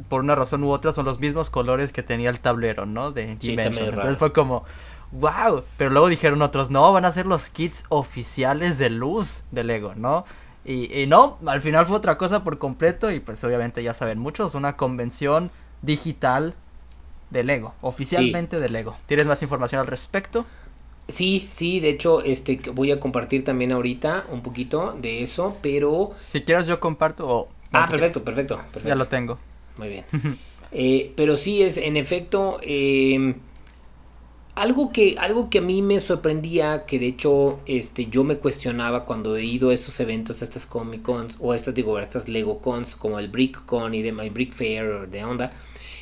por 0.09 0.21
una 0.21 0.33
razón 0.33 0.63
u 0.63 0.71
otra 0.71 0.91
son 0.91 1.05
los 1.05 1.19
mismos 1.19 1.51
colores 1.51 1.93
que 1.93 2.01
tenía 2.01 2.31
el 2.31 2.39
tablero, 2.39 2.87
¿no? 2.87 3.11
De 3.11 3.35
Dimensions. 3.35 3.89
Entonces 3.89 4.17
fue 4.17 4.33
como, 4.33 4.63
wow. 5.11 5.63
Pero 5.77 5.91
luego 5.91 6.07
dijeron 6.07 6.41
otros, 6.41 6.71
no, 6.71 6.91
van 6.91 7.05
a 7.05 7.11
ser 7.11 7.27
los 7.27 7.49
kits 7.49 7.85
oficiales 7.89 8.79
de 8.79 8.89
luz 8.89 9.43
de 9.51 9.63
Lego, 9.63 9.93
¿no? 9.93 10.25
Y, 10.65 10.91
y, 10.99 11.05
no, 11.05 11.37
al 11.45 11.61
final 11.61 11.85
fue 11.85 11.95
otra 11.95 12.17
cosa 12.17 12.43
por 12.43 12.57
completo 12.57 13.11
y 13.11 13.19
pues 13.19 13.43
obviamente 13.43 13.83
ya 13.83 13.93
saben 13.93 14.17
muchos, 14.17 14.55
una 14.55 14.75
convención 14.75 15.51
digital 15.83 16.55
de 17.29 17.43
Lego, 17.43 17.75
oficialmente 17.81 18.59
de 18.59 18.69
Lego. 18.69 18.97
¿Tienes 19.05 19.27
más 19.27 19.43
información 19.43 19.79
al 19.79 19.87
respecto? 19.87 20.47
Sí, 21.09 21.47
sí, 21.51 21.79
de 21.79 21.89
hecho, 21.89 22.23
este 22.23 22.61
voy 22.73 22.91
a 22.91 22.99
compartir 22.99 23.43
también 23.43 23.71
ahorita 23.71 24.25
un 24.31 24.41
poquito 24.41 24.95
de 24.99 25.23
eso, 25.23 25.57
pero... 25.61 26.11
Si 26.27 26.41
quieres 26.41 26.67
yo 26.67 26.79
comparto 26.79 27.27
o... 27.27 27.49
ah, 27.71 27.87
perfecto, 27.89 28.23
perfecto, 28.23 28.57
perfecto, 28.57 28.87
Ya 28.87 28.95
lo 28.95 29.07
tengo. 29.07 29.37
Muy 29.77 29.89
bien. 29.89 30.05
eh, 30.71 31.11
pero 31.15 31.37
sí 31.37 31.61
es, 31.63 31.77
en 31.77 31.97
efecto, 31.97 32.59
eh, 32.61 33.35
algo 34.59 34.91
que, 34.91 35.15
algo 35.17 35.49
que 35.49 35.59
a 35.59 35.61
mí 35.61 35.81
me 35.81 35.99
sorprendía, 35.99 36.85
que 36.85 36.99
de 36.99 37.07
hecho 37.07 37.59
este, 37.65 38.07
yo 38.07 38.23
me 38.23 38.37
cuestionaba 38.37 39.05
cuando 39.05 39.37
he 39.37 39.45
ido 39.45 39.69
a 39.69 39.73
estos 39.73 39.99
eventos, 40.01 40.41
a 40.41 40.45
estas 40.45 40.65
Comic 40.65 41.01
Cons, 41.01 41.37
o 41.39 41.53
a 41.53 41.55
estas, 41.55 41.73
digo, 41.73 41.95
a 41.95 42.01
estas 42.01 42.27
Lego 42.27 42.59
Cons, 42.59 42.95
como 42.95 43.19
el 43.19 43.29
Brick 43.29 43.65
Con 43.65 43.93
y 43.93 44.01
de 44.01 44.11
My 44.11 44.29
Brick 44.29 44.53
Fair 44.53 45.07
de 45.07 45.23
onda, 45.23 45.53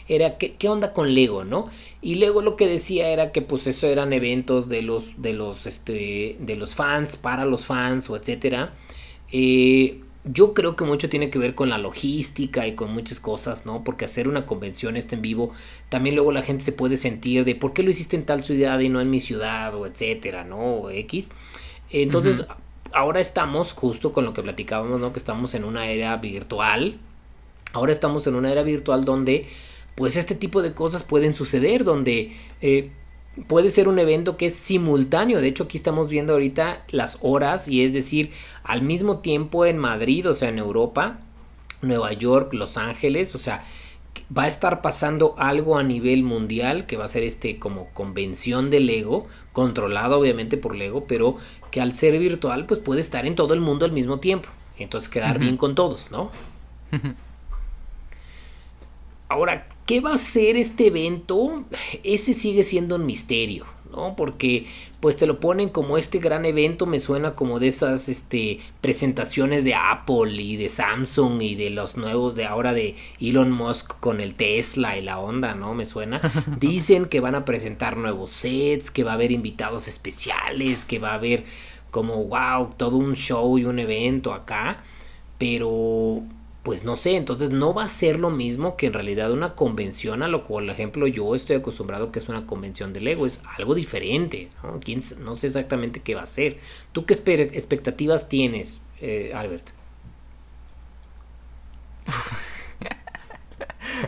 era 0.07 0.37
¿qué, 0.37 0.53
qué 0.53 0.69
onda 0.69 0.93
con 0.93 1.13
Lego, 1.13 1.43
¿no? 1.43 1.65
Y 2.01 2.15
Lego 2.15 2.41
lo 2.41 2.55
que 2.55 2.67
decía 2.67 3.09
era 3.09 3.31
que 3.31 3.41
pues 3.41 3.67
eso 3.67 3.87
eran 3.87 4.13
eventos 4.13 4.69
de 4.69 4.81
los, 4.81 5.21
de 5.21 5.33
los, 5.33 5.65
este, 5.65 6.37
de 6.39 6.55
los 6.55 6.75
fans, 6.75 7.17
para 7.17 7.45
los 7.45 7.65
fans, 7.65 8.09
o 8.09 8.15
etcétera. 8.15 8.73
Eh, 9.31 10.01
yo 10.29 10.53
creo 10.53 10.75
que 10.75 10.83
mucho 10.83 11.07
tiene 11.09 11.29
que 11.29 11.39
ver 11.39 11.55
con 11.55 11.69
la 11.69 11.77
logística 11.77 12.67
y 12.67 12.75
con 12.75 12.91
muchas 12.91 13.19
cosas, 13.19 13.65
¿no? 13.65 13.83
Porque 13.83 14.05
hacer 14.05 14.27
una 14.27 14.45
convención 14.45 14.97
este 14.97 15.15
en 15.15 15.21
vivo, 15.21 15.51
también 15.89 16.15
luego 16.15 16.31
la 16.31 16.41
gente 16.41 16.65
se 16.65 16.71
puede 16.73 16.97
sentir 16.97 17.45
de 17.45 17.55
por 17.55 17.73
qué 17.73 17.83
lo 17.83 17.89
hiciste 17.89 18.15
en 18.15 18.25
tal 18.25 18.43
ciudad 18.43 18.79
y 18.79 18.89
no 18.89 18.99
en 18.99 19.09
mi 19.09 19.19
ciudad, 19.19 19.73
o 19.75 19.85
etcétera, 19.85 20.43
¿no? 20.43 20.57
O 20.57 20.89
X. 20.89 21.31
Entonces, 21.89 22.41
uh 22.41 22.43
-huh. 22.43 22.55
ahora 22.91 23.21
estamos 23.21 23.73
justo 23.73 24.11
con 24.11 24.25
lo 24.25 24.33
que 24.33 24.41
platicábamos, 24.41 24.99
¿no? 24.99 25.13
Que 25.13 25.19
estamos 25.19 25.53
en 25.53 25.63
una 25.63 25.87
era 25.89 26.17
virtual. 26.17 26.97
Ahora 27.73 27.91
estamos 27.93 28.27
en 28.27 28.35
una 28.35 28.51
era 28.51 28.63
virtual 28.63 29.05
donde, 29.05 29.45
pues, 29.97 30.15
este 30.15 30.35
tipo 30.35 30.61
de 30.61 30.75
cosas 30.75 31.01
pueden 31.01 31.33
suceder, 31.33 31.83
donde 31.83 32.31
eh, 32.61 32.91
puede 33.47 33.71
ser 33.71 33.87
un 33.87 33.97
evento 33.97 34.37
que 34.37 34.45
es 34.45 34.53
simultáneo. 34.55 35.41
De 35.41 35.47
hecho, 35.47 35.63
aquí 35.63 35.75
estamos 35.75 36.07
viendo 36.07 36.33
ahorita 36.33 36.85
las 36.91 37.17
horas 37.21 37.67
y 37.67 37.83
es 37.83 37.93
decir, 37.93 38.31
al 38.63 38.83
mismo 38.83 39.21
tiempo 39.21 39.65
en 39.65 39.79
Madrid, 39.79 40.29
o 40.29 40.35
sea, 40.35 40.49
en 40.49 40.59
Europa, 40.59 41.19
Nueva 41.81 42.13
York, 42.13 42.53
Los 42.53 42.77
Ángeles, 42.77 43.33
o 43.33 43.39
sea, 43.39 43.63
va 44.35 44.43
a 44.43 44.47
estar 44.47 44.83
pasando 44.83 45.33
algo 45.39 45.79
a 45.79 45.83
nivel 45.83 46.21
mundial 46.21 46.85
que 46.85 46.95
va 46.95 47.05
a 47.05 47.07
ser 47.07 47.23
este 47.23 47.57
como 47.57 47.87
convención 47.95 48.69
de 48.69 48.79
Lego, 48.81 49.25
controlado 49.51 50.19
obviamente 50.19 50.57
por 50.57 50.75
Lego, 50.75 51.05
pero 51.07 51.37
que 51.71 51.81
al 51.81 51.95
ser 51.95 52.19
virtual 52.19 52.67
pues 52.67 52.79
puede 52.79 53.01
estar 53.01 53.25
en 53.25 53.33
todo 53.33 53.55
el 53.55 53.61
mundo 53.61 53.85
al 53.85 53.93
mismo 53.93 54.19
tiempo. 54.19 54.49
Entonces 54.77 55.09
quedar 55.09 55.37
uh 55.37 55.39
-huh. 55.39 55.41
bien 55.41 55.57
con 55.57 55.73
todos, 55.73 56.11
¿no? 56.11 56.29
Ahora, 59.29 59.67
¿qué 59.87 60.01
va 60.01 60.13
a 60.13 60.17
ser 60.19 60.57
este 60.57 60.87
evento? 60.87 61.63
Ese 62.03 62.35
sigue 62.35 62.61
siendo 62.61 62.97
un 62.97 63.05
misterio, 63.07 63.65
¿no? 63.89 64.15
Porque 64.15 64.67
pues 64.99 65.15
te 65.15 65.25
lo 65.25 65.39
ponen 65.39 65.69
como 65.69 65.97
este 65.97 66.19
gran 66.19 66.45
evento, 66.45 66.85
me 66.85 66.99
suena 66.99 67.35
como 67.35 67.59
de 67.59 67.69
esas 67.69 68.09
este, 68.09 68.59
presentaciones 68.81 69.63
de 69.63 69.75
Apple 69.75 70.33
y 70.41 70.57
de 70.57 70.69
Samsung 70.69 71.41
y 71.41 71.55
de 71.55 71.69
los 71.69 71.95
nuevos 71.95 72.35
de 72.35 72.45
ahora 72.45 72.73
de 72.73 72.95
Elon 73.21 73.51
Musk 73.51 73.93
con 73.99 74.19
el 74.19 74.35
Tesla 74.35 74.97
y 74.97 75.01
la 75.01 75.19
onda, 75.19 75.55
¿no? 75.55 75.73
Me 75.73 75.85
suena. 75.85 76.21
Dicen 76.59 77.05
que 77.05 77.21
van 77.21 77.35
a 77.35 77.45
presentar 77.45 77.95
nuevos 77.95 78.31
sets, 78.31 78.91
que 78.91 79.05
va 79.05 79.11
a 79.11 79.15
haber 79.15 79.31
invitados 79.31 79.87
especiales, 79.87 80.83
que 80.83 80.99
va 80.99 81.11
a 81.11 81.15
haber 81.15 81.45
como, 81.91 82.25
wow, 82.25 82.73
todo 82.75 82.97
un 82.97 83.15
show 83.15 83.57
y 83.57 83.63
un 83.63 83.79
evento 83.79 84.33
acá, 84.33 84.83
pero 85.37 86.23
pues 86.67 86.83
no 86.83 86.97
sé, 86.97 87.15
entonces 87.15 87.49
no 87.49 87.73
va 87.73 87.85
a 87.85 87.87
ser 87.87 88.19
lo 88.19 88.29
mismo 88.29 88.75
que 88.75 88.87
en 88.87 88.93
realidad 88.93 89.31
una 89.31 89.53
convención 89.53 90.21
a 90.21 90.27
lo 90.27 90.43
cual, 90.43 90.65
por 90.65 90.73
ejemplo, 90.73 91.07
yo 91.07 91.33
estoy 91.33 91.55
acostumbrado 91.55 92.11
que 92.11 92.19
es 92.19 92.27
una 92.27 92.45
convención 92.45 92.91
de 92.91 92.99
Lego, 92.99 93.25
es 93.25 93.41
algo 93.57 93.73
diferente, 93.73 94.49
¿no? 94.61 94.81
¿Quién, 94.81 94.99
no 95.21 95.35
sé 95.35 95.47
exactamente 95.47 96.01
qué 96.01 96.13
va 96.13 96.23
a 96.23 96.25
ser. 96.25 96.57
¿Tú 96.91 97.05
qué 97.05 97.13
expectativas 97.13 98.27
tienes, 98.27 98.81
eh, 98.99 99.31
Albert? 99.33 99.69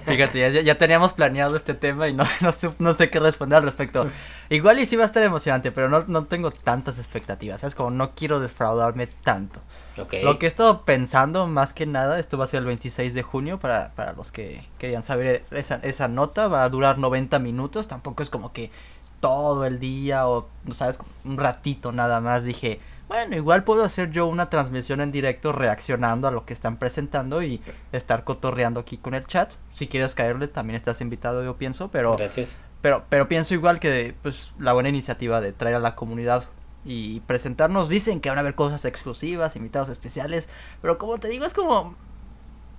Fíjate, 0.06 0.40
ya, 0.40 0.62
ya, 0.62 0.78
teníamos 0.78 1.14
planeado 1.14 1.56
este 1.56 1.74
tema 1.74 2.08
y 2.08 2.14
no, 2.14 2.24
no, 2.42 2.52
sé, 2.52 2.70
no 2.80 2.94
sé 2.94 3.10
qué 3.10 3.20
responder 3.20 3.58
al 3.58 3.64
respecto. 3.64 4.10
Igual 4.50 4.80
y 4.80 4.86
sí 4.86 4.96
va 4.96 5.04
a 5.04 5.06
estar 5.06 5.24
emocionante, 5.24 5.72
pero 5.72 5.90
no, 5.90 6.04
no 6.08 6.26
tengo 6.26 6.52
tantas 6.52 6.98
expectativas, 6.98 7.62
¿sabes? 7.62 7.76
Como 7.76 7.92
no 7.92 8.16
quiero 8.16 8.40
defraudarme 8.40 9.08
tanto. 9.08 9.62
Okay. 9.98 10.24
Lo 10.24 10.40
que 10.40 10.46
he 10.46 10.50
estado 10.50 10.86
pensando 10.86 11.48
más 11.48 11.74
que 11.74 11.86
nada, 11.86 12.20
esto 12.20 12.38
va 12.38 12.46
a 12.46 12.48
ser 12.48 12.60
el 12.60 12.66
26 12.66 13.14
de 13.14 13.22
junio 13.22 13.60
para, 13.60 13.92
para 13.96 14.14
los 14.14 14.32
que 14.32 14.64
querían 14.78 15.04
saber 15.04 15.44
esa, 15.52 15.76
esa 15.84 16.08
nota, 16.08 16.48
va 16.48 16.64
a 16.64 16.70
durar 16.70 16.98
90 16.98 17.38
minutos, 17.40 17.88
tampoco 17.88 18.24
es 18.24 18.30
como 18.30 18.54
que 18.54 18.72
todo 19.20 19.66
el 19.66 19.80
día 19.80 20.28
o, 20.28 20.48
¿sabes? 20.72 21.00
Un 21.26 21.38
ratito 21.38 21.92
nada 21.92 22.22
más, 22.22 22.46
dije, 22.46 22.80
bueno, 23.10 23.36
igual 23.36 23.64
puedo 23.64 23.84
hacer 23.84 24.12
yo 24.12 24.28
una 24.28 24.52
transmisión 24.52 25.02
en 25.02 25.12
directo 25.12 25.52
reaccionando 25.52 26.28
a 26.28 26.32
lo 26.32 26.46
que 26.46 26.54
están 26.54 26.78
presentando 26.78 27.42
y 27.42 27.60
estar 27.92 28.24
cotorreando 28.24 28.80
aquí 28.80 28.98
con 28.98 29.16
el 29.16 29.26
chat. 29.26 29.54
Si 29.74 29.88
quieres 29.88 30.14
caerle, 30.14 30.48
también 30.48 30.76
estás 30.76 31.02
invitado, 31.02 31.44
yo 31.44 31.58
pienso, 31.58 31.90
pero... 31.90 32.16
Gracias. 32.16 32.56
Pero, 32.82 33.06
pero 33.10 33.28
pienso 33.28 33.56
igual 33.56 33.80
que, 33.80 34.16
pues, 34.22 34.54
la 34.60 34.74
buena 34.74 34.90
iniciativa 34.90 35.42
de 35.42 35.52
traer 35.54 35.76
a 35.78 35.80
la 35.80 35.96
comunidad 35.96 36.46
y 36.86 37.22
presentarnos. 37.22 37.90
Dicen 37.90 38.22
que 38.22 38.30
van 38.30 38.38
a 38.38 38.42
haber 38.42 38.54
cosas 38.54 38.86
exclusivas, 38.86 39.56
invitados 39.56 39.90
especiales, 39.90 40.48
pero 40.80 41.00
como 41.00 41.18
te 41.18 41.30
digo, 41.30 41.46
es 41.46 41.56
como... 41.56 41.96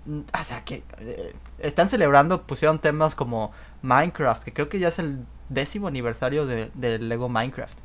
O 0.07 0.45
sea, 0.45 0.65
que 0.65 0.85
eh, 1.01 1.35
están 1.59 1.89
celebrando, 1.89 2.43
pusieron 2.43 2.79
temas 2.79 3.17
como 3.17 3.51
Minecraft, 3.83 4.45
que 4.45 4.53
creo 4.53 4.69
que 4.69 4.79
ya 4.79 4.89
es 4.89 5.01
el 5.01 5.27
décimo 5.49 5.89
aniversario 5.89 6.47
de, 6.47 6.71
de 6.75 7.01
Lego 7.01 7.29
Minecraft. 7.29 7.79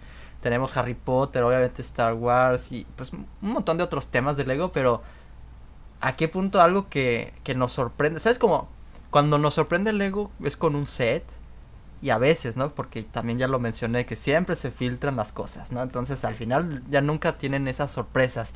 Tenemos 0.45 0.77
Harry 0.77 0.93
Potter, 0.93 1.41
obviamente 1.41 1.81
Star 1.81 2.13
Wars 2.13 2.71
y 2.71 2.85
pues 2.95 3.11
un 3.13 3.25
montón 3.41 3.79
de 3.79 3.83
otros 3.83 4.09
temas 4.09 4.37
de 4.37 4.45
Lego, 4.45 4.71
pero 4.71 5.01
¿a 6.01 6.15
qué 6.15 6.27
punto 6.27 6.61
algo 6.61 6.87
que, 6.87 7.33
que 7.43 7.55
nos 7.55 7.71
sorprende? 7.71 8.19
¿Sabes 8.19 8.37
como 8.37 8.69
cuando 9.09 9.39
nos 9.39 9.55
sorprende 9.55 9.89
el 9.89 9.97
Lego 9.97 10.29
es 10.43 10.55
con 10.55 10.75
un 10.75 10.85
set? 10.85 11.23
Y 11.99 12.11
a 12.11 12.19
veces, 12.19 12.57
¿no? 12.57 12.75
Porque 12.75 13.01
también 13.01 13.39
ya 13.39 13.47
lo 13.47 13.57
mencioné, 13.57 14.05
que 14.05 14.15
siempre 14.15 14.55
se 14.55 14.69
filtran 14.69 15.15
las 15.15 15.31
cosas, 15.31 15.71
¿no? 15.71 15.81
Entonces 15.81 16.23
al 16.23 16.35
final 16.35 16.83
ya 16.91 17.01
nunca 17.01 17.39
tienen 17.39 17.67
esas 17.67 17.89
sorpresas. 17.89 18.53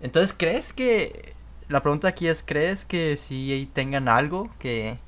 Entonces, 0.00 0.34
¿crees 0.36 0.72
que... 0.72 1.36
La 1.68 1.80
pregunta 1.80 2.08
aquí 2.08 2.26
es, 2.26 2.42
¿crees 2.42 2.84
que 2.84 3.16
sí 3.16 3.70
tengan 3.72 4.08
algo 4.08 4.50
que, 4.58 4.98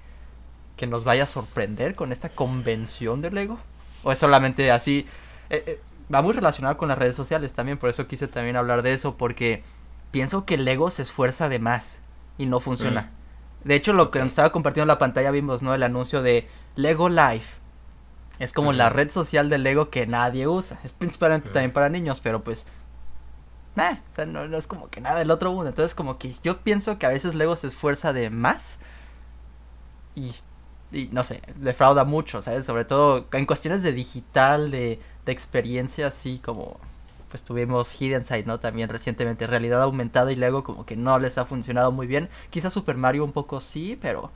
que 0.77 0.87
nos 0.87 1.03
vaya 1.03 1.25
a 1.25 1.27
sorprender 1.27 1.97
con 1.97 2.13
esta 2.13 2.29
convención 2.29 3.21
de 3.21 3.33
Lego? 3.33 3.59
¿O 4.05 4.13
es 4.13 4.21
solamente 4.21 4.71
así? 4.71 5.05
Eh, 5.51 5.65
eh, 5.67 5.81
va 6.13 6.23
muy 6.23 6.35
relacionado 6.35 6.77
con 6.77 6.89
las 6.89 6.99
redes 6.99 7.17
sociales 7.17 7.53
también, 7.53 7.79
por 7.79 7.91
eso 7.91 8.07
quise 8.07 8.29
también 8.29 8.57
hablar 8.57 8.83
de 8.83 8.93
eso, 8.93 9.17
porque 9.17 9.63
pienso 10.11 10.45
que 10.45 10.57
Lego 10.59 10.91
se 10.91 11.03
esfuerza 11.03 11.49
de 11.49 11.59
más 11.59 12.01
y 12.39 12.47
no 12.47 12.61
funciona. 12.61 13.03
Mm. 13.03 13.69
De 13.69 13.75
hecho, 13.75 13.93
lo 13.93 14.11
que 14.11 14.21
estaba 14.21 14.53
compartiendo 14.53 14.85
en 14.85 14.97
la 14.97 14.99
pantalla 14.99 15.31
vimos, 15.31 15.63
¿no? 15.63 15.75
El 15.75 15.83
anuncio 15.83 16.23
de 16.23 16.49
Lego 16.77 17.09
Life. 17.09 17.61
Es 18.39 18.53
como 18.53 18.73
la 18.73 18.89
red 18.89 19.11
social 19.11 19.49
de 19.49 19.59
Lego 19.59 19.89
que 19.91 20.07
nadie 20.07 20.49
usa. 20.49 20.81
Es 20.83 20.93
principalmente 20.93 21.51
también 21.51 21.73
para 21.73 21.89
niños, 21.89 22.21
pero 22.21 22.43
pues... 22.43 22.67
Nah, 23.77 23.93
o 23.93 24.15
sea, 24.15 24.27
no, 24.27 24.49
no, 24.49 24.59
es 24.59 24.67
como 24.67 24.91
que 24.91 25.01
nada 25.01 25.19
del 25.19 25.31
otro 25.31 25.53
mundo. 25.53 25.69
Entonces 25.69 25.95
como 25.95 26.19
que 26.19 26.35
yo 26.43 26.59
pienso 26.59 26.99
que 26.99 27.07
a 27.07 27.11
veces 27.11 27.35
Lego 27.35 27.57
se 27.57 27.69
esfuerza 27.69 28.13
de 28.13 28.31
más. 28.31 28.81
Y, 30.17 30.35
y 30.91 31.09
no 31.13 31.23
sé, 31.23 31.41
defrauda 31.55 32.05
mucho, 32.05 32.43
¿sabes? 32.43 32.67
Sobre 32.67 32.85
todo 32.85 33.29
en 33.33 33.47
cuestiones 33.47 33.83
de 33.83 33.93
digital, 33.93 34.73
de, 34.73 35.01
de 35.25 35.33
experiencia, 35.33 36.09
así 36.09 36.39
como... 36.39 36.79
Pues 37.31 37.45
tuvimos 37.45 37.99
Hidden 37.99 38.27
Side, 38.27 38.45
¿no? 38.45 38.61
También 38.61 38.91
recientemente, 38.91 39.47
realidad 39.47 39.81
aumentada 39.81 40.31
y 40.33 40.37
Lego 40.37 40.65
como 40.65 40.85
que 40.85 40.97
no 40.97 41.19
les 41.19 41.39
ha 41.39 41.47
funcionado 41.47 41.91
muy 41.91 42.07
bien. 42.07 42.29
Quizás 42.51 42.75
Super 42.75 42.97
Mario 42.97 43.25
un 43.25 43.33
poco 43.33 43.61
sí, 43.61 43.99
pero... 44.01 44.31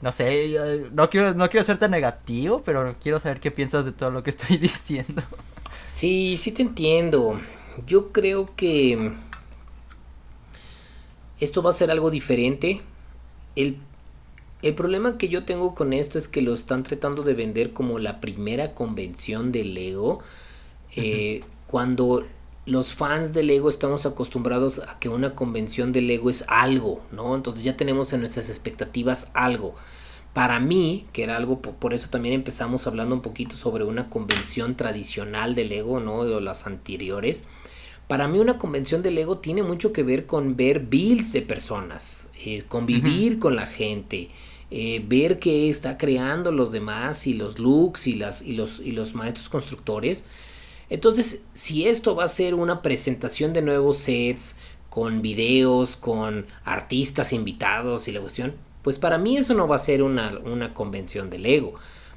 No 0.00 0.12
sé, 0.12 0.88
no 0.92 1.10
quiero, 1.10 1.34
no 1.34 1.50
quiero 1.50 1.64
ser 1.64 1.76
tan 1.76 1.90
negativo, 1.90 2.62
pero 2.64 2.94
quiero 3.02 3.20
saber 3.20 3.40
qué 3.40 3.50
piensas 3.50 3.84
de 3.84 3.92
todo 3.92 4.10
lo 4.10 4.22
que 4.22 4.30
estoy 4.30 4.56
diciendo. 4.58 5.22
Sí, 5.86 6.36
sí 6.38 6.52
te 6.52 6.62
entiendo. 6.62 7.40
Yo 7.86 8.12
creo 8.12 8.54
que 8.54 9.12
esto 11.40 11.62
va 11.62 11.70
a 11.70 11.74
ser 11.74 11.90
algo 11.90 12.10
diferente. 12.10 12.82
El, 13.56 13.78
el, 14.62 14.74
problema 14.74 15.18
que 15.18 15.28
yo 15.28 15.44
tengo 15.44 15.74
con 15.74 15.92
esto 15.92 16.18
es 16.18 16.28
que 16.28 16.42
lo 16.42 16.54
están 16.54 16.82
tratando 16.82 17.22
de 17.22 17.34
vender 17.34 17.72
como 17.72 17.98
la 17.98 18.20
primera 18.20 18.74
convención 18.74 19.52
de 19.52 19.64
Lego. 19.64 20.12
Uh 20.12 20.18
-huh. 20.18 20.22
eh, 20.96 21.44
cuando 21.66 22.26
los 22.66 22.94
fans 22.94 23.32
de 23.32 23.42
Lego 23.42 23.68
estamos 23.68 24.06
acostumbrados 24.06 24.80
a 24.80 24.98
que 24.98 25.08
una 25.08 25.34
convención 25.34 25.92
de 25.92 26.02
Lego 26.02 26.30
es 26.30 26.44
algo, 26.46 27.00
¿no? 27.10 27.34
Entonces 27.34 27.64
ya 27.64 27.76
tenemos 27.76 28.12
en 28.12 28.20
nuestras 28.20 28.48
expectativas 28.48 29.30
algo. 29.34 29.74
para 30.32 30.60
mí, 30.60 31.06
que 31.12 31.24
era 31.24 31.36
algo, 31.36 31.60
por, 31.60 31.92
eso 31.92 32.08
también 32.08 32.34
empezamos 32.34 32.86
hablando 32.86 33.16
un 33.16 33.20
poquito 33.20 33.56
sobre 33.56 33.82
una 33.82 34.08
convención 34.08 34.76
tradicional 34.76 35.56
del 35.56 35.72
ego, 35.72 35.98
¿no? 35.98 36.24
De 36.24 36.40
las 36.40 36.68
anteriores. 36.68 37.44
Para 38.10 38.26
mí 38.26 38.40
una 38.40 38.58
convención 38.58 39.02
del 39.02 39.16
ego 39.18 39.38
tiene 39.38 39.62
mucho 39.62 39.92
que 39.92 40.02
ver 40.02 40.26
con 40.26 40.56
ver 40.56 40.80
builds 40.80 41.32
de 41.32 41.42
personas, 41.42 42.28
eh, 42.44 42.64
convivir 42.66 43.38
con 43.38 43.54
la 43.54 43.66
gente, 43.66 44.30
eh, 44.72 45.00
ver 45.06 45.38
qué 45.38 45.70
está 45.70 45.96
creando 45.96 46.50
los 46.50 46.72
demás 46.72 47.28
y 47.28 47.34
los 47.34 47.60
looks 47.60 48.08
y, 48.08 48.14
las, 48.14 48.42
y, 48.42 48.54
los, 48.54 48.80
y 48.80 48.90
los 48.90 49.14
maestros 49.14 49.48
constructores. 49.48 50.24
Entonces, 50.88 51.44
si 51.52 51.86
esto 51.86 52.16
va 52.16 52.24
a 52.24 52.28
ser 52.28 52.54
una 52.54 52.82
presentación 52.82 53.52
de 53.52 53.62
nuevos 53.62 53.98
sets, 53.98 54.56
con 54.88 55.22
videos, 55.22 55.96
con 55.96 56.46
artistas 56.64 57.32
invitados 57.32 58.08
y 58.08 58.10
la 58.10 58.20
cuestión, 58.20 58.54
pues 58.82 58.98
para 58.98 59.18
mí 59.18 59.36
eso 59.36 59.54
no 59.54 59.68
va 59.68 59.76
a 59.76 59.78
ser 59.78 60.02
una, 60.02 60.36
una 60.44 60.74
convención 60.74 61.30
del 61.30 61.46
ego. 61.46 61.74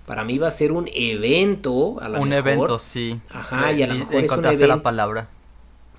Para 0.08 0.24
mí 0.26 0.40
va 0.40 0.48
a 0.48 0.52
ser 0.52 0.72
un 0.72 0.90
evento, 0.92 2.02
a 2.02 2.10
Un 2.20 2.34
evento, 2.34 2.80
sí. 2.80 3.20
Ajá, 3.30 3.72
y 3.74 3.84
a 3.84 3.88
lo 3.88 3.94
mejor 3.94 4.24
es 4.24 4.32
un 4.32 4.46
evento. 4.46 4.68
la 4.68 4.82
palabra. 4.82 5.30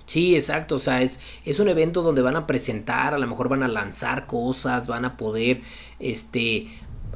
Sí, 0.07 0.35
exacto, 0.35 0.77
o 0.77 0.79
sea, 0.79 1.03
es, 1.03 1.21
es 1.45 1.61
un 1.61 1.69
evento 1.69 2.03
donde 2.03 2.21
van 2.23 2.37
a 2.37 2.47
presentar, 2.47 3.15
a 3.15 3.19
lo 3.19 3.27
mejor 3.27 3.49
van 3.49 3.63
a 3.63 3.69
lanzar 3.69 4.27
cosas, 4.27 4.87
van 4.87 5.05
a 5.07 5.17
poder, 5.17 5.63
este, 5.99 6.69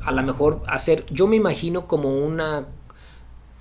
a 0.03 0.11
lo 0.12 0.22
mejor 0.22 0.62
hacer, 0.66 1.05
yo 1.11 1.26
me 1.26 1.36
imagino 1.36 1.86
como 1.86 2.18
una 2.18 2.68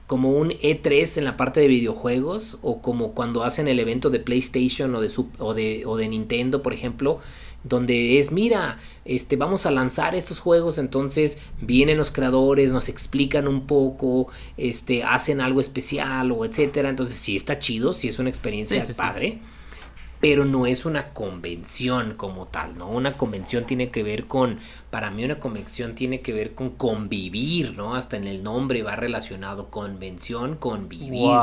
como 0.08 0.32
un 0.32 0.52
E3 0.52 1.18
en 1.18 1.26
la 1.26 1.36
parte 1.36 1.60
de 1.60 1.68
videojuegos 1.68 2.58
o 2.62 2.82
como 2.82 3.14
cuando 3.14 3.44
hacen 3.44 3.68
el 3.68 3.78
evento 3.78 4.10
de 4.10 4.22
PlayStation 4.22 4.96
o 4.96 5.02
de, 5.02 5.12
o 5.38 5.54
de, 5.54 5.84
o 5.86 5.98
de 5.98 6.08
Nintendo, 6.08 6.64
por 6.64 6.74
ejemplo, 6.74 7.20
donde 7.68 8.20
es, 8.20 8.32
mira, 8.32 8.80
este, 9.06 9.36
vamos 9.36 9.66
a 9.66 9.72
lanzar 9.72 10.16
estos 10.16 10.40
juegos, 10.40 10.78
entonces 10.78 11.38
vienen 11.62 11.98
los 11.98 12.12
creadores, 12.12 12.72
nos 12.72 12.90
explican 12.90 13.48
un 13.48 13.68
poco, 13.68 14.28
este, 14.58 15.04
hacen 15.04 15.42
algo 15.42 15.60
especial 15.60 16.32
o 16.32 16.46
etcétera, 16.46 16.90
entonces 16.90 17.18
sí 17.18 17.36
está 17.36 17.60
chido, 17.60 17.94
sí 17.94 18.08
es 18.08 18.20
una 18.20 18.30
experiencia 18.30 18.84
padre 18.96 19.40
pero 20.20 20.46
no 20.46 20.66
es 20.66 20.86
una 20.86 21.10
convención 21.14 22.16
como 22.16 22.48
tal, 22.48 22.78
¿no? 22.78 22.90
Una 22.90 23.18
convención 23.18 23.66
tiene 23.66 23.92
que 23.92 24.04
ver 24.04 24.26
con, 24.26 24.60
para 24.90 25.12
mí 25.12 25.24
una 25.24 25.40
convención 25.40 25.96
tiene 25.96 26.22
que 26.22 26.34
ver 26.34 26.56
con 26.56 26.72
convivir, 26.72 27.78
¿no? 27.78 27.96
Hasta 27.96 28.18
en 28.18 28.28
el 28.28 28.44
nombre 28.44 28.82
va 28.84 28.96
relacionado 28.96 29.70
convención, 29.70 30.56
convivir. 30.56 31.22
Wow. 31.22 31.36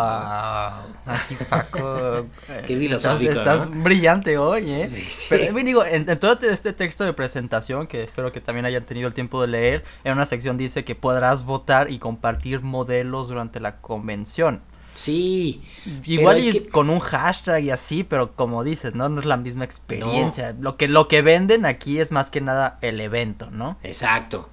Aquí 1.06 1.36
Paco, 1.48 2.26
qué 2.66 2.76
filosófico, 2.76 3.32
estás, 3.32 3.68
brillante 3.70 4.38
hoy, 4.38 4.70
¿eh? 4.70 4.86
Sí, 4.88 5.02
sí. 5.02 5.26
Pero 5.30 5.54
digo, 5.64 5.84
en, 5.84 6.06
todo 6.18 6.38
este 6.48 6.72
texto 6.72 7.04
de 7.04 7.12
presentación 7.12 7.86
que 7.86 8.02
espero 8.02 8.32
que 8.32 8.40
también 8.40 8.66
hayan 8.66 8.84
tenido 8.84 9.06
el 9.06 9.14
tiempo 9.14 9.40
de 9.40 9.48
leer, 9.48 9.84
en 10.02 10.12
una 10.12 10.26
sección 10.26 10.56
dice 10.56 10.84
que 10.84 10.94
podrás 10.94 11.44
votar 11.44 11.90
y 11.90 11.98
compartir 11.98 12.60
modelos 12.60 13.28
durante 13.28 13.60
la 13.60 13.80
convención. 13.80 14.62
Sí. 14.94 15.62
Igual 16.04 16.38
y 16.38 16.66
con 16.66 16.88
un 16.88 17.00
hashtag 17.00 17.64
y 17.64 17.70
así, 17.70 18.04
pero 18.04 18.34
como 18.34 18.64
dices, 18.64 18.94
¿no? 18.94 19.08
No 19.08 19.20
es 19.20 19.26
la 19.26 19.36
misma 19.36 19.64
experiencia. 19.64 20.54
Lo, 20.58 20.76
que, 20.76 20.88
lo 20.88 21.08
que 21.08 21.22
venden 21.22 21.66
aquí 21.66 21.98
es 21.98 22.12
más 22.12 22.30
que 22.30 22.40
nada 22.40 22.78
el 22.80 23.00
evento, 23.00 23.50
¿no? 23.50 23.78
Exacto. 23.82 24.48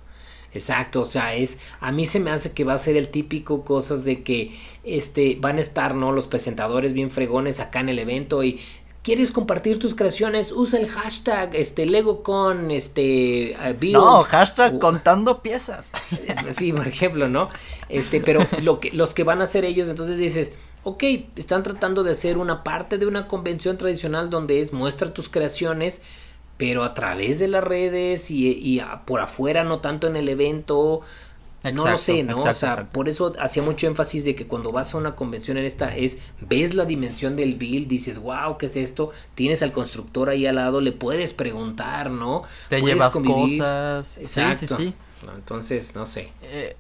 Exacto, 0.53 1.01
o 1.01 1.05
sea, 1.05 1.33
es 1.33 1.59
a 1.79 1.93
mí 1.93 2.05
se 2.05 2.19
me 2.19 2.29
hace 2.29 2.51
que 2.51 2.65
va 2.65 2.73
a 2.73 2.77
ser 2.77 2.97
el 2.97 3.07
típico 3.07 3.63
cosas 3.63 4.03
de 4.03 4.21
que 4.21 4.59
este 4.83 5.37
van 5.39 5.57
a 5.57 5.61
estar, 5.61 5.95
¿no? 5.95 6.11
Los 6.11 6.27
presentadores 6.27 6.91
bien 6.91 7.09
fregones 7.09 7.61
acá 7.61 7.79
en 7.79 7.87
el 7.87 7.99
evento 7.99 8.43
y 8.43 8.59
¿Quieres 9.03 9.31
compartir 9.31 9.79
tus 9.79 9.95
creaciones? 9.95 10.51
Usa 10.51 10.79
el 10.79 10.87
hashtag 10.87 11.55
este 11.55 11.87
Lego 11.87 12.21
con 12.21 12.69
este 12.69 13.57
uh, 13.59 13.91
No, 13.91 14.21
hashtag 14.21 14.77
contando 14.77 15.41
piezas. 15.41 15.89
sí, 16.49 16.71
por 16.71 16.87
ejemplo, 16.87 17.27
¿no? 17.27 17.49
Este, 17.89 18.21
pero 18.21 18.47
lo 18.61 18.79
que, 18.79 18.91
los 18.91 19.15
que 19.15 19.23
van 19.23 19.41
a 19.41 19.45
hacer 19.45 19.65
ellos, 19.65 19.89
entonces 19.89 20.19
dices, 20.19 20.53
ok, 20.83 21.03
están 21.35 21.63
tratando 21.63 22.03
de 22.03 22.11
hacer 22.11 22.37
una 22.37 22.63
parte 22.63 22.99
de 22.99 23.07
una 23.07 23.27
convención 23.27 23.75
tradicional 23.75 24.29
donde 24.29 24.59
es 24.59 24.71
muestra 24.71 25.13
tus 25.15 25.29
creaciones, 25.29 26.03
pero 26.57 26.83
a 26.83 26.93
través 26.93 27.39
de 27.39 27.47
las 27.47 27.63
redes 27.63 28.29
y, 28.29 28.49
y 28.49 28.83
por 29.07 29.19
afuera, 29.19 29.63
no 29.63 29.79
tanto 29.79 30.05
en 30.05 30.15
el 30.15 30.29
evento 30.29 31.01
no 31.63 31.89
lo 31.89 31.97
sé, 31.97 32.23
¿no? 32.23 32.41
o 32.41 32.53
sea, 32.53 32.89
por 32.89 33.07
eso 33.07 33.33
hacía 33.39 33.61
mucho 33.61 33.85
énfasis 33.85 34.25
de 34.25 34.33
que 34.35 34.47
cuando 34.47 34.71
vas 34.71 34.93
a 34.93 34.97
una 34.97 35.15
convención 35.15 35.57
en 35.57 35.65
esta 35.65 35.95
es, 35.95 36.17
ves 36.39 36.73
la 36.73 36.85
dimensión 36.85 37.35
del 37.35 37.55
build, 37.55 37.87
dices, 37.87 38.17
wow, 38.17 38.57
¿qué 38.57 38.65
es 38.65 38.75
esto? 38.75 39.11
Tienes 39.35 39.61
al 39.61 39.71
constructor 39.71 40.29
ahí 40.29 40.47
al 40.47 40.55
lado, 40.55 40.81
le 40.81 40.91
puedes 40.91 41.33
preguntar, 41.33 42.09
¿no? 42.09 42.43
Te 42.69 42.81
llevas 42.81 43.13
cosas. 43.13 44.17
Exacto. 44.17 44.57
Sí, 44.57 44.67
sí, 44.67 44.75
sí. 44.75 44.93
entonces, 45.35 45.93
no 45.93 46.05
sé. 46.07 46.31
Eh, 46.41 46.75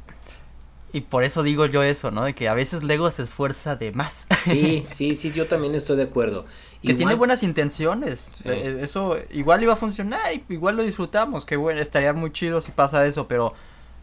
y 0.93 1.01
por 1.01 1.23
eso 1.23 1.41
digo 1.43 1.65
yo 1.67 1.83
eso, 1.83 2.11
¿no? 2.11 2.23
De 2.23 2.33
que 2.33 2.49
a 2.49 2.53
veces 2.53 2.83
Lego 2.83 3.09
se 3.11 3.23
esfuerza 3.23 3.75
de 3.75 3.91
más. 3.91 4.27
Sí, 4.43 4.83
sí, 4.91 5.15
sí, 5.15 5.31
yo 5.31 5.47
también 5.47 5.73
estoy 5.73 5.95
de 5.97 6.03
acuerdo. 6.03 6.45
Que 6.81 6.93
tiene 6.95 7.13
buenas 7.13 7.43
intenciones. 7.43 8.31
Eh, 8.43 8.79
eso 8.81 9.15
igual 9.29 9.61
iba 9.61 9.73
a 9.73 9.75
funcionar 9.75 10.19
igual 10.49 10.75
lo 10.75 10.83
disfrutamos. 10.83 11.45
Que 11.45 11.55
bueno, 11.55 11.79
estaría 11.79 12.11
muy 12.13 12.31
chido 12.31 12.59
si 12.59 12.71
pasa 12.71 13.05
eso, 13.05 13.27
pero 13.27 13.53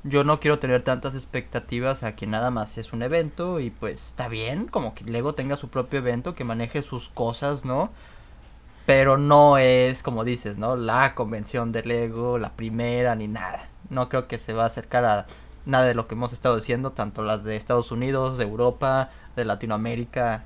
yo 0.05 0.25
no 0.25 0.41
quiero 0.41 0.59
tener 0.59 0.83
tantas 0.83 1.15
expectativas 1.15 2.03
a 2.03 2.15
que 2.15 2.27
nada 2.27 2.51
más 2.51 2.79
es 2.79 2.93
un 2.93 3.03
evento 3.03 3.61
y 3.61 3.71
pues 3.71 4.07
está 4.07 4.29
bien, 4.29 4.67
como 4.67 4.95
que 4.95 5.05
Lego 5.05 5.35
tenga 5.35 5.57
su 5.57 5.69
propio 5.69 5.99
evento, 5.99 6.35
que 6.35 6.45
maneje 6.45 6.83
sus 6.83 7.09
cosas, 7.09 7.65
¿no? 7.65 7.91
Pero 8.87 9.19
no 9.19 9.59
es, 9.59 10.03
como 10.03 10.25
dices, 10.25 10.57
¿no? 10.57 10.77
La 10.77 11.15
convención 11.15 11.73
de 11.73 11.83
Lego, 11.83 12.39
la 12.39 12.53
primera, 12.53 13.15
ni 13.15 13.29
nada. 13.29 13.69
No 13.91 14.09
creo 14.09 14.29
que 14.29 14.39
se 14.39 14.55
va 14.55 14.65
a 14.65 14.67
acercar 14.69 15.05
a 15.05 15.27
nada 15.67 15.85
de 15.85 15.95
lo 15.95 16.09
que 16.09 16.15
hemos 16.15 16.33
estado 16.33 16.57
diciendo, 16.57 16.93
tanto 16.93 17.23
las 17.23 17.45
de 17.45 17.57
Estados 17.57 17.93
Unidos, 17.93 18.39
de 18.39 18.45
Europa, 18.45 19.11
de 19.37 19.45
Latinoamérica. 19.45 20.45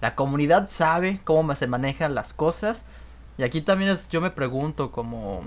La 0.00 0.14
comunidad 0.14 0.70
sabe 0.70 1.20
cómo 1.24 1.54
se 1.54 1.66
manejan 1.66 2.14
las 2.14 2.32
cosas. 2.32 2.86
Y 3.36 3.42
aquí 3.42 3.60
también 3.60 3.90
es, 3.90 4.08
yo 4.08 4.20
me 4.20 4.30
pregunto 4.30 4.90
como 4.90 5.44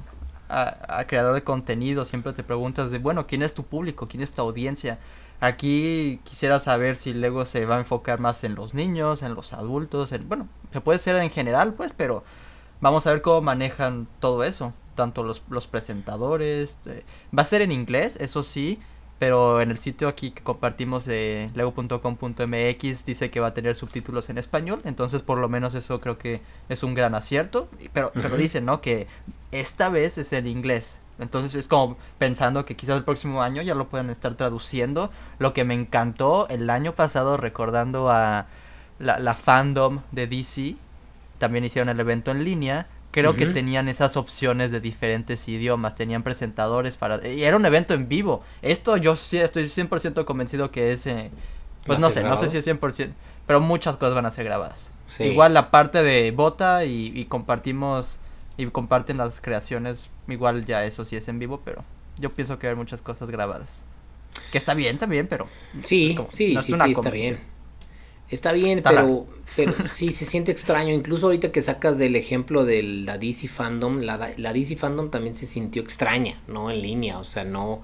a, 0.50 1.06
creador 1.08 1.36
de 1.36 1.44
contenido, 1.44 2.06
siempre 2.06 2.34
te 2.34 2.44
preguntas 2.44 2.92
de, 2.92 3.00
bueno, 3.00 3.28
¿quién 3.28 3.42
es 3.42 3.54
tu 3.54 3.64
público? 3.64 4.08
¿Quién 4.08 4.24
es 4.24 4.34
tu 4.34 4.42
audiencia? 4.42 5.00
Aquí 5.40 6.20
quisiera 6.24 6.60
saber 6.60 6.96
si 6.96 7.14
luego 7.14 7.46
se 7.46 7.66
va 7.66 7.76
a 7.76 7.80
enfocar 7.80 8.20
más 8.20 8.44
en 8.44 8.56
los 8.56 8.74
niños, 8.74 9.22
en 9.22 9.36
los 9.36 9.54
adultos, 9.54 10.12
en, 10.12 10.28
bueno, 10.28 10.48
se 10.72 10.82
puede 10.82 11.00
ser 11.00 11.16
en 11.18 11.30
general, 11.30 11.74
pues, 11.74 11.94
pero 11.94 12.24
vamos 12.80 13.06
a 13.06 13.12
ver 13.12 13.22
cómo 13.22 13.42
manejan 13.42 14.08
todo 14.20 14.44
eso, 14.44 14.74
tanto 14.96 15.24
los, 15.24 15.44
los 15.50 15.68
presentadores, 15.68 16.80
eh, 16.86 17.04
va 17.38 17.42
a 17.42 17.46
ser 17.46 17.62
en 17.62 17.72
inglés, 17.72 18.18
eso 18.22 18.44
sí, 18.44 18.80
pero 19.20 19.62
en 19.62 19.72
el 19.72 19.78
sitio 19.78 20.08
aquí 20.08 20.32
que 20.32 20.44
compartimos 20.44 21.06
de 21.06 21.50
lego.com.mx 21.56 23.06
dice 23.06 23.32
que 23.32 23.40
va 23.40 23.48
a 23.48 23.54
tener 23.54 23.76
subtítulos 23.76 24.30
en 24.30 24.38
español, 24.38 24.82
entonces 24.84 25.22
por 25.22 25.38
lo 25.38 25.48
menos 25.48 25.74
eso 25.74 26.02
creo 26.02 26.18
que 26.18 26.42
es 26.68 26.84
un 26.84 26.94
gran 26.94 27.16
acierto, 27.16 27.70
pero, 27.94 28.12
pero 28.14 28.36
dicen, 28.38 28.66
¿no? 28.66 28.82
Que 28.82 29.08
esta 29.52 29.90
vez 29.90 30.18
es 30.18 30.34
en 30.34 30.48
inglés, 30.48 31.00
entonces 31.18 31.56
es 31.56 31.68
como 31.68 31.98
pensando 32.18 32.66
que 32.66 32.76
quizás 32.76 32.98
el 32.98 33.04
próximo 33.04 33.42
año 33.42 33.62
ya 33.62 33.74
lo 33.74 33.88
puedan 33.88 34.10
estar 34.10 34.36
traduciendo, 34.36 35.12
lo 35.40 35.54
que 35.54 35.64
me 35.64 35.74
encantó 35.74 36.48
el 36.50 36.70
año 36.70 36.94
pasado 36.94 37.38
recordando 37.38 38.10
a 38.10 38.48
la, 39.00 39.20
la 39.20 39.34
fandom 39.34 40.02
de 40.12 40.28
DC, 40.28 40.76
también 41.38 41.64
hicieron 41.64 41.90
el 41.90 42.00
evento 42.00 42.32
en 42.32 42.44
línea 42.44 42.88
creo 43.16 43.38
que 43.38 43.46
tenían 43.46 43.88
esas 43.88 44.18
opciones 44.18 44.72
de 44.72 44.82
diferentes 44.82 45.48
idiomas, 45.48 45.96
tenían 45.96 46.22
presentadores 46.22 46.98
para... 46.98 47.26
Y 47.26 47.44
era 47.46 47.56
un 47.56 47.66
evento 47.66 47.94
en 47.94 48.10
vivo. 48.10 48.44
Esto 48.62 48.98
yo 48.98 49.16
sí 49.16 49.38
estoy 49.38 49.64
100% 49.64 50.26
convencido 50.26 50.70
que 50.70 50.92
es... 50.92 51.08
Eh, 51.08 51.32
pues 51.86 51.98
no 51.98 52.10
sé, 52.10 52.24
no 52.24 52.36
sé 52.36 52.50
si 52.50 52.58
es 52.58 52.68
100%, 52.68 53.12
pero 53.48 53.62
muchas 53.62 53.96
cosas 53.96 54.16
van 54.16 54.26
a 54.26 54.32
ser 54.32 54.44
grabadas. 54.44 54.92
Igual 55.20 55.54
la 55.54 55.72
parte 55.72 56.04
de 56.04 56.32
bota 56.32 56.84
y, 56.84 57.24
compartimos 57.30 58.18
y 58.58 58.66
comparten 58.66 59.16
las 59.16 59.40
creaciones, 59.40 60.10
igual 60.28 60.66
ya 60.66 60.84
eso 60.84 61.06
sí 61.06 61.16
es 61.16 61.30
en 61.30 61.40
vivo, 61.40 61.62
pero 61.64 61.86
yo 62.20 62.32
pienso 62.32 62.60
que 62.60 62.68
hay 62.68 62.76
muchas 62.76 63.02
cosas 63.02 63.30
grabadas. 63.30 63.86
Que 64.52 64.58
está 64.58 64.74
bien 64.74 64.98
también, 64.98 65.28
pero... 65.28 65.48
Sí, 65.86 66.18
sí, 66.34 66.58
sí, 66.58 66.58
sí, 66.62 66.74
está 66.74 67.10
bien. 67.10 67.40
Está 68.30 68.52
bien, 68.52 68.82
pero, 68.84 69.28
pero 69.56 69.74
sí 69.90 70.12
se 70.12 70.26
siente 70.26 70.52
extraño. 70.52 70.94
Incluso 70.94 71.28
ahorita 71.28 71.52
que 71.52 71.62
sacas 71.62 71.98
del 71.98 72.16
ejemplo 72.16 72.66
de 72.66 72.82
la 72.82 73.18
DC 73.18 73.48
Fandom, 73.48 74.02
la, 74.02 74.32
la 74.38 74.54
DC 74.54 74.76
Fandom 74.76 75.10
también 75.10 75.36
se 75.36 75.46
sintió 75.46 75.82
extraña, 75.82 76.40
¿no? 76.48 76.72
En 76.72 76.82
línea, 76.82 77.18
o 77.20 77.24
sea, 77.24 77.44
no, 77.44 77.82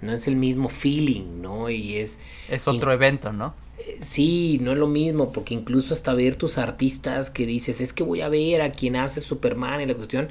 no 0.00 0.12
es 0.12 0.26
el 0.26 0.36
mismo 0.36 0.68
feeling, 0.68 1.40
¿no? 1.42 1.70
Y 1.70 1.96
es... 1.96 2.20
Es 2.48 2.66
otro 2.68 2.92
evento, 2.92 3.32
¿no? 3.32 3.54
Eh, 3.78 3.98
sí, 4.00 4.58
no 4.60 4.72
es 4.72 4.78
lo 4.78 4.88
mismo, 4.88 5.32
porque 5.32 5.54
incluso 5.54 5.94
hasta 5.94 6.12
ver 6.14 6.36
tus 6.36 6.58
artistas 6.58 7.30
que 7.30 7.46
dices, 7.46 7.80
es 7.80 7.92
que 7.92 8.02
voy 8.02 8.20
a 8.20 8.28
ver 8.28 8.62
a 8.62 8.70
quien 8.70 8.96
hace 8.96 9.20
Superman 9.20 9.80
y 9.80 9.86
la 9.86 9.94
cuestión, 9.94 10.28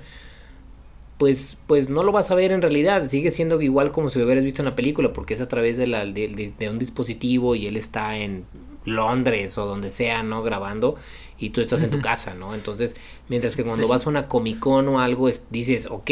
pues, 1.18 1.58
pues 1.66 1.90
no 1.90 2.04
lo 2.04 2.12
vas 2.12 2.30
a 2.30 2.36
ver 2.36 2.52
en 2.52 2.62
realidad, 2.62 3.08
sigue 3.08 3.32
siendo 3.32 3.60
igual 3.62 3.92
como 3.92 4.10
si 4.10 4.20
lo 4.20 4.26
hubieras 4.26 4.44
visto 4.44 4.62
en 4.62 4.66
la 4.66 4.76
película, 4.76 5.14
porque 5.14 5.34
es 5.34 5.42
a 5.42 5.48
través 5.48 5.78
de, 5.78 5.88
la, 5.88 6.06
de 6.06 6.70
un 6.70 6.78
dispositivo 6.78 7.56
y 7.56 7.66
él 7.66 7.78
está 7.78 8.18
en 8.18 8.46
Londres 8.88 9.58
o 9.58 9.66
donde 9.66 9.90
sea, 9.90 10.24
¿no? 10.24 10.42
Grabando 10.44 10.96
y 11.38 11.52
tú 11.52 11.62
estás 11.62 11.84
en 11.84 11.92
tu 11.92 12.02
casa, 12.02 12.34
¿no? 12.34 12.56
Entonces, 12.56 12.96
mientras 13.28 13.56
que 13.56 13.64
cuando 13.64 13.88
vas 13.88 14.08
a 14.08 14.10
una 14.10 14.28
Comic 14.28 14.60
Con 14.60 14.88
o 14.88 15.00
algo, 15.00 15.30
dices, 15.50 15.88
ok, 15.92 16.10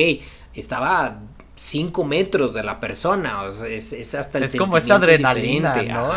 estaba 0.54 1.20
5 1.56 2.06
metros 2.06 2.54
de 2.54 2.64
la 2.64 2.80
persona, 2.80 3.44
o 3.44 3.50
sea, 3.50 3.70
es, 3.70 3.94
es 3.94 4.14
hasta 4.14 4.38
el 4.38 4.44
Es 4.44 4.56
como 4.56 4.78
esa 4.78 4.96
adrenalina, 4.96 5.82
¿no? 5.84 6.12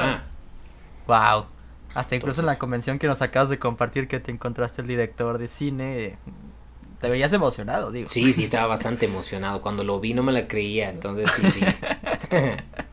Wow. 1.07 1.47
Hasta 1.95 2.17
incluso 2.17 2.41
en 2.41 2.47
la 2.47 2.59
convención 2.59 2.99
que 2.99 3.07
nos 3.07 3.23
acabas 3.23 3.49
de 3.49 3.59
compartir 3.59 4.09
que 4.09 4.21
te 4.21 4.31
encontraste 4.31 4.83
el 4.83 4.89
director 4.89 5.39
de 5.39 5.49
cine, 5.49 6.19
te 7.01 7.09
veías 7.09 7.33
emocionado, 7.33 7.91
digo. 7.91 8.09
Sí, 8.09 8.33
sí, 8.33 8.45
estaba 8.45 8.67
bastante 8.67 9.07
emocionado. 9.07 9.63
Cuando 9.63 9.85
lo 9.85 10.01
vi 10.01 10.13
no 10.13 10.23
me 10.23 10.33
la 10.33 10.47
creía, 10.47 10.91
entonces 10.91 11.31
sí, 11.35 11.51
sí. 11.51 11.61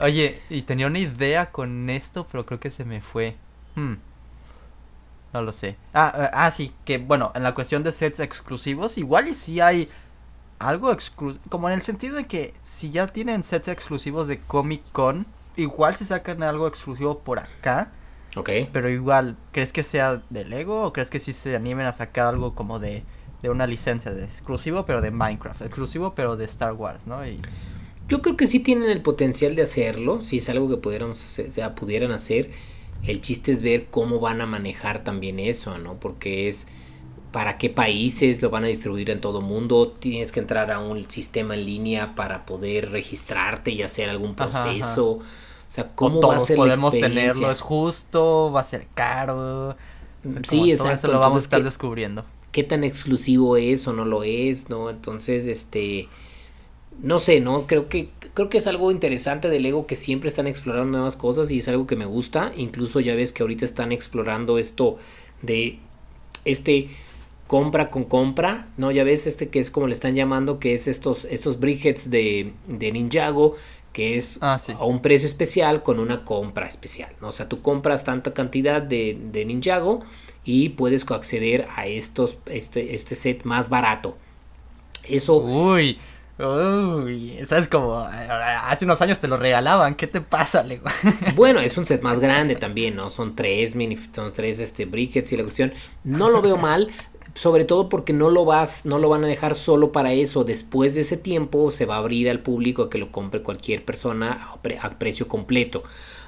Oye, 0.00 0.40
y 0.48 0.62
tenía 0.62 0.86
una 0.86 0.98
idea 0.98 1.50
con 1.50 1.90
esto, 1.90 2.26
pero 2.30 2.46
creo 2.46 2.60
que 2.60 2.70
se 2.70 2.84
me 2.84 3.00
fue. 3.00 3.36
Hmm. 3.74 3.94
No 5.32 5.42
lo 5.42 5.52
sé. 5.52 5.76
Ah, 5.92 6.12
ah, 6.14 6.30
ah, 6.32 6.50
sí, 6.50 6.72
que 6.84 6.98
bueno, 6.98 7.32
en 7.34 7.42
la 7.42 7.54
cuestión 7.54 7.82
de 7.82 7.92
sets 7.92 8.20
exclusivos, 8.20 8.96
igual 8.96 9.28
y 9.28 9.34
si 9.34 9.60
hay 9.60 9.88
algo 10.58 10.92
exclusivo, 10.92 11.42
como 11.48 11.68
en 11.68 11.74
el 11.74 11.82
sentido 11.82 12.16
de 12.16 12.26
que 12.26 12.54
si 12.62 12.90
ya 12.90 13.08
tienen 13.08 13.42
sets 13.42 13.68
exclusivos 13.68 14.28
de 14.28 14.40
Comic 14.40 14.82
Con, 14.92 15.26
igual 15.56 15.96
si 15.96 16.04
sacan 16.04 16.42
algo 16.42 16.66
exclusivo 16.66 17.18
por 17.18 17.40
acá. 17.40 17.90
Ok. 18.36 18.50
Pero 18.72 18.88
igual, 18.88 19.36
¿crees 19.52 19.72
que 19.72 19.82
sea 19.82 20.22
de 20.30 20.44
Lego 20.44 20.84
o 20.84 20.92
crees 20.92 21.10
que 21.10 21.18
sí 21.18 21.32
se 21.32 21.56
animen 21.56 21.86
a 21.86 21.92
sacar 21.92 22.26
algo 22.26 22.54
como 22.54 22.78
de, 22.78 23.02
de 23.42 23.50
una 23.50 23.66
licencia 23.66 24.12
de 24.12 24.24
exclusivo 24.24 24.86
pero 24.86 25.00
de 25.00 25.10
Minecraft, 25.10 25.62
exclusivo 25.62 26.14
pero 26.14 26.36
de 26.36 26.44
Star 26.44 26.72
Wars, 26.72 27.06
¿no? 27.06 27.26
Y... 27.26 27.40
Yo 28.08 28.22
creo 28.22 28.36
que 28.36 28.46
sí 28.46 28.60
tienen 28.60 28.90
el 28.90 29.02
potencial 29.02 29.54
de 29.54 29.62
hacerlo, 29.62 30.22
si 30.22 30.38
es 30.38 30.48
algo 30.48 30.68
que 30.68 30.78
pudiéramos 30.78 31.22
hacer, 31.22 31.50
o 31.50 31.52
sea, 31.52 31.74
pudieran 31.74 32.10
hacer. 32.10 32.50
El 33.02 33.20
chiste 33.20 33.52
es 33.52 33.62
ver 33.62 33.86
cómo 33.90 34.18
van 34.18 34.40
a 34.40 34.46
manejar 34.46 35.04
también 35.04 35.38
eso, 35.38 35.78
¿no? 35.78 35.94
Porque 36.00 36.48
es 36.48 36.66
para 37.32 37.58
qué 37.58 37.68
países 37.68 38.40
lo 38.40 38.50
van 38.50 38.64
a 38.64 38.68
distribuir 38.68 39.10
en 39.10 39.20
todo 39.20 39.40
mundo. 39.40 39.92
Tienes 39.92 40.32
que 40.32 40.40
entrar 40.40 40.70
a 40.70 40.80
un 40.80 41.08
sistema 41.10 41.54
en 41.54 41.66
línea 41.66 42.14
para 42.14 42.46
poder 42.46 42.90
registrarte 42.90 43.70
y 43.70 43.82
hacer 43.82 44.08
algún 44.08 44.34
proceso. 44.34 45.10
O 45.10 45.22
sea, 45.68 45.94
¿cómo 45.94 46.20
va 46.22 46.36
a 46.36 46.40
ser 46.40 46.56
podemos 46.56 46.98
tenerlo, 46.98 47.50
es 47.50 47.60
justo, 47.60 48.50
va 48.50 48.62
a 48.62 48.64
ser 48.64 48.86
caro. 48.94 49.76
Sí, 50.48 50.70
exacto. 50.70 50.94
eso 50.94 51.12
lo 51.12 51.18
vamos 51.18 51.36
a 51.36 51.40
estar 51.40 51.62
descubriendo. 51.62 52.24
¿Qué 52.52 52.64
tan 52.64 52.82
exclusivo 52.84 53.58
es 53.58 53.86
o 53.86 53.92
no 53.92 54.06
lo 54.06 54.22
es, 54.22 54.70
no? 54.70 54.88
Entonces, 54.88 55.46
este 55.46 56.08
no 57.02 57.18
sé, 57.18 57.40
¿no? 57.40 57.66
Creo 57.66 57.88
que, 57.88 58.10
creo 58.34 58.48
que 58.48 58.58
es 58.58 58.66
algo 58.66 58.90
interesante 58.90 59.48
del 59.48 59.62
Lego 59.62 59.86
que 59.86 59.96
siempre 59.96 60.28
están 60.28 60.46
explorando 60.46 60.92
nuevas 60.92 61.16
cosas 61.16 61.50
y 61.50 61.58
es 61.58 61.68
algo 61.68 61.86
que 61.86 61.96
me 61.96 62.06
gusta. 62.06 62.52
Incluso 62.56 63.00
ya 63.00 63.14
ves 63.14 63.32
que 63.32 63.42
ahorita 63.42 63.64
están 63.64 63.92
explorando 63.92 64.58
esto 64.58 64.96
de 65.42 65.78
este 66.44 66.90
compra 67.46 67.90
con 67.90 68.04
compra, 68.04 68.68
¿no? 68.76 68.90
Ya 68.90 69.04
ves 69.04 69.26
este 69.26 69.48
que 69.48 69.58
es 69.58 69.70
como 69.70 69.86
le 69.86 69.92
están 69.92 70.14
llamando, 70.14 70.58
que 70.58 70.74
es 70.74 70.86
estos, 70.86 71.24
estos 71.24 71.58
briquettes 71.58 72.10
de, 72.10 72.52
de 72.66 72.92
Ninjago, 72.92 73.56
que 73.92 74.16
es 74.16 74.38
ah, 74.42 74.58
a 74.78 74.84
un 74.84 75.00
precio 75.00 75.26
especial 75.26 75.82
con 75.82 75.98
una 75.98 76.24
compra 76.24 76.66
especial, 76.66 77.10
¿no? 77.20 77.28
O 77.28 77.32
sea, 77.32 77.48
tú 77.48 77.62
compras 77.62 78.04
tanta 78.04 78.34
cantidad 78.34 78.82
de, 78.82 79.18
de 79.20 79.44
Ninjago 79.44 80.04
y 80.44 80.70
puedes 80.70 81.10
acceder 81.10 81.66
a 81.74 81.86
estos, 81.86 82.38
este, 82.46 82.94
este 82.94 83.14
set 83.14 83.44
más 83.44 83.68
barato. 83.68 84.16
Eso... 85.04 85.38
Uy, 85.38 85.98
Uy, 86.38 87.36
¿sabes 87.48 87.66
como 87.66 87.96
hace 87.98 88.84
unos 88.84 89.02
años 89.02 89.18
te 89.18 89.26
lo 89.26 89.36
regalaban? 89.36 89.96
¿Qué 89.96 90.06
te 90.06 90.20
pasa, 90.20 90.62
Lego? 90.62 90.84
Bueno, 91.34 91.58
es 91.60 91.76
un 91.76 91.84
set 91.84 92.02
más 92.02 92.20
grande 92.20 92.54
también, 92.54 92.94
¿no? 92.94 93.10
Son 93.10 93.34
tres 93.34 93.74
mini, 93.74 93.98
son 94.12 94.32
tres 94.32 94.60
este 94.60 94.84
briquettes 94.84 95.32
y 95.32 95.36
la 95.36 95.42
cuestión. 95.42 95.72
No 96.04 96.30
lo 96.30 96.40
veo 96.40 96.56
mal, 96.56 96.90
sobre 97.34 97.64
todo 97.64 97.88
porque 97.88 98.12
no 98.12 98.30
lo 98.30 98.44
vas, 98.44 98.86
no 98.86 98.98
lo 98.98 99.08
van 99.08 99.24
a 99.24 99.26
dejar 99.26 99.56
solo 99.56 99.90
para 99.90 100.12
eso. 100.12 100.44
Después 100.44 100.94
de 100.94 101.00
ese 101.00 101.16
tiempo 101.16 101.72
se 101.72 101.86
va 101.86 101.96
a 101.96 101.98
abrir 101.98 102.30
al 102.30 102.40
público 102.40 102.84
a 102.84 102.90
que 102.90 102.98
lo 102.98 103.10
compre 103.10 103.42
cualquier 103.42 103.84
persona 103.84 104.50
a, 104.80 104.98
precio 104.98 105.26
completo. 105.26 105.82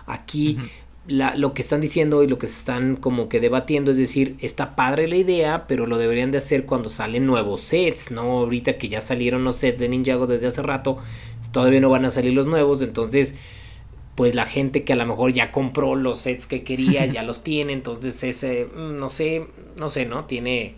Aquí 0.07 0.59
lo 1.07 1.55
que 1.55 1.63
están 1.63 1.81
diciendo 1.81 2.23
y 2.23 2.29
lo 2.29 2.39
que 2.39 2.47
se 2.47 2.59
están 2.59 2.97
como 2.97 3.29
que 3.29 3.41
debatiendo 3.41 3.91
es 3.91 3.97
decir, 3.97 4.37
está 4.41 4.77
padre 4.77 5.09
la 5.09 5.17
idea, 5.17 5.67
pero 5.67 5.87
lo 5.87 5.99
deberían 5.99 6.31
de 6.31 6.39
hacer 6.39 6.67
cuando 6.67 6.91
salen 6.91 7.27
nuevos 7.27 7.63
sets, 7.63 8.11
¿no? 8.11 8.41
Ahorita 8.41 8.77
que 8.77 8.89
ya 8.89 9.01
salieron 9.01 9.43
los 9.43 9.57
sets 9.57 9.81
de 9.81 9.89
Ninjago 9.89 10.27
desde 10.27 10.47
hace 10.47 10.63
rato, 10.63 10.99
todavía 11.53 11.81
no 11.81 11.89
van 11.89 12.05
a 12.05 12.11
salir 12.11 12.35
los 12.35 12.47
nuevos, 12.47 12.83
entonces 12.83 13.37
pues 14.15 14.35
la 14.35 14.45
gente 14.45 14.85
que 14.85 14.93
a 14.93 14.97
lo 14.97 15.07
mejor 15.07 15.33
ya 15.33 15.51
compró 15.51 15.97
los 15.97 16.21
sets 16.21 16.47
que 16.47 16.63
quería 16.63 17.07
ya 17.13 17.23
los 17.23 17.43
tiene, 17.43 17.73
entonces 17.73 18.23
ese 18.23 18.67
mm, 18.67 18.99
no 18.99 19.09
sé, 19.09 19.47
no 19.77 19.89
sé, 19.89 20.05
¿no? 20.07 20.27
Tiene 20.27 20.77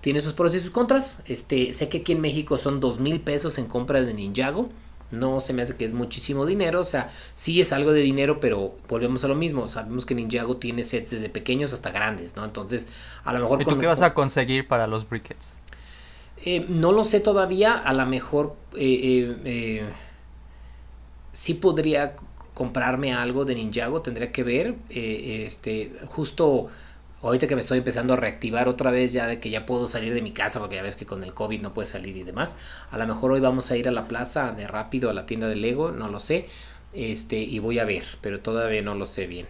tiene 0.00 0.20
sus 0.20 0.32
pros 0.32 0.54
y 0.54 0.60
sus 0.60 0.70
contras. 0.70 1.20
Este, 1.26 1.74
sé 1.74 1.90
que 1.90 1.98
aquí 1.98 2.12
en 2.12 2.22
México 2.22 2.56
son 2.56 2.80
dos 2.80 3.00
mil 3.00 3.20
pesos 3.20 3.58
en 3.58 3.66
compra 3.66 4.02
de 4.02 4.14
Ninjago 4.14 4.70
no 5.10 5.40
se 5.40 5.52
me 5.52 5.62
hace 5.62 5.76
que 5.76 5.84
es 5.84 5.92
muchísimo 5.92 6.46
dinero, 6.46 6.80
o 6.80 6.84
sea, 6.84 7.10
sí 7.34 7.60
es 7.60 7.72
algo 7.72 7.92
de 7.92 8.00
dinero, 8.00 8.40
pero 8.40 8.74
volvemos 8.88 9.24
a 9.24 9.28
lo 9.28 9.34
mismo, 9.34 9.66
sabemos 9.68 10.06
que 10.06 10.14
Ninjago 10.14 10.56
tiene 10.56 10.84
sets 10.84 11.10
desde 11.10 11.28
pequeños 11.28 11.72
hasta 11.72 11.90
grandes, 11.90 12.36
¿no? 12.36 12.44
Entonces, 12.44 12.88
a 13.24 13.32
lo 13.32 13.40
mejor... 13.40 13.62
¿Y 13.62 13.64
tú 13.64 13.78
qué 13.78 13.86
vas 13.86 14.02
a 14.02 14.14
conseguir 14.14 14.68
para 14.68 14.86
los 14.86 15.08
briquettes? 15.08 15.56
Eh, 16.44 16.64
no 16.68 16.92
lo 16.92 17.04
sé 17.04 17.20
todavía, 17.20 17.74
a 17.74 17.92
lo 17.92 18.06
mejor 18.06 18.56
eh, 18.74 19.36
eh, 19.44 19.84
sí 21.32 21.54
podría 21.54 22.16
comprarme 22.54 23.12
algo 23.12 23.44
de 23.44 23.54
Ninjago, 23.54 24.00
tendría 24.00 24.32
que 24.32 24.42
ver, 24.42 24.74
este, 24.88 25.92
justo 26.06 26.68
ahorita 27.22 27.46
que 27.46 27.54
me 27.54 27.60
estoy 27.60 27.78
empezando 27.78 28.14
a 28.14 28.16
reactivar 28.16 28.68
otra 28.68 28.90
vez 28.90 29.12
ya 29.12 29.26
de 29.26 29.40
que 29.40 29.50
ya 29.50 29.66
puedo 29.66 29.88
salir 29.88 30.14
de 30.14 30.22
mi 30.22 30.32
casa 30.32 30.58
porque 30.58 30.76
ya 30.76 30.82
ves 30.82 30.96
que 30.96 31.06
con 31.06 31.22
el 31.22 31.34
COVID 31.34 31.60
no 31.60 31.74
puedes 31.74 31.90
salir 31.90 32.16
y 32.16 32.22
demás. 32.22 32.56
A 32.90 32.98
lo 32.98 33.06
mejor 33.06 33.32
hoy 33.32 33.40
vamos 33.40 33.70
a 33.70 33.76
ir 33.76 33.88
a 33.88 33.90
la 33.92 34.08
plaza 34.08 34.52
de 34.52 34.66
rápido 34.66 35.10
a 35.10 35.12
la 35.12 35.26
tienda 35.26 35.48
de 35.48 35.56
Lego, 35.56 35.90
no 35.90 36.08
lo 36.08 36.20
sé. 36.20 36.48
Este, 36.92 37.36
y 37.36 37.58
voy 37.58 37.78
a 37.78 37.84
ver, 37.84 38.04
pero 38.20 38.40
todavía 38.40 38.82
no 38.82 38.94
lo 38.94 39.06
sé 39.06 39.26
bien. 39.26 39.46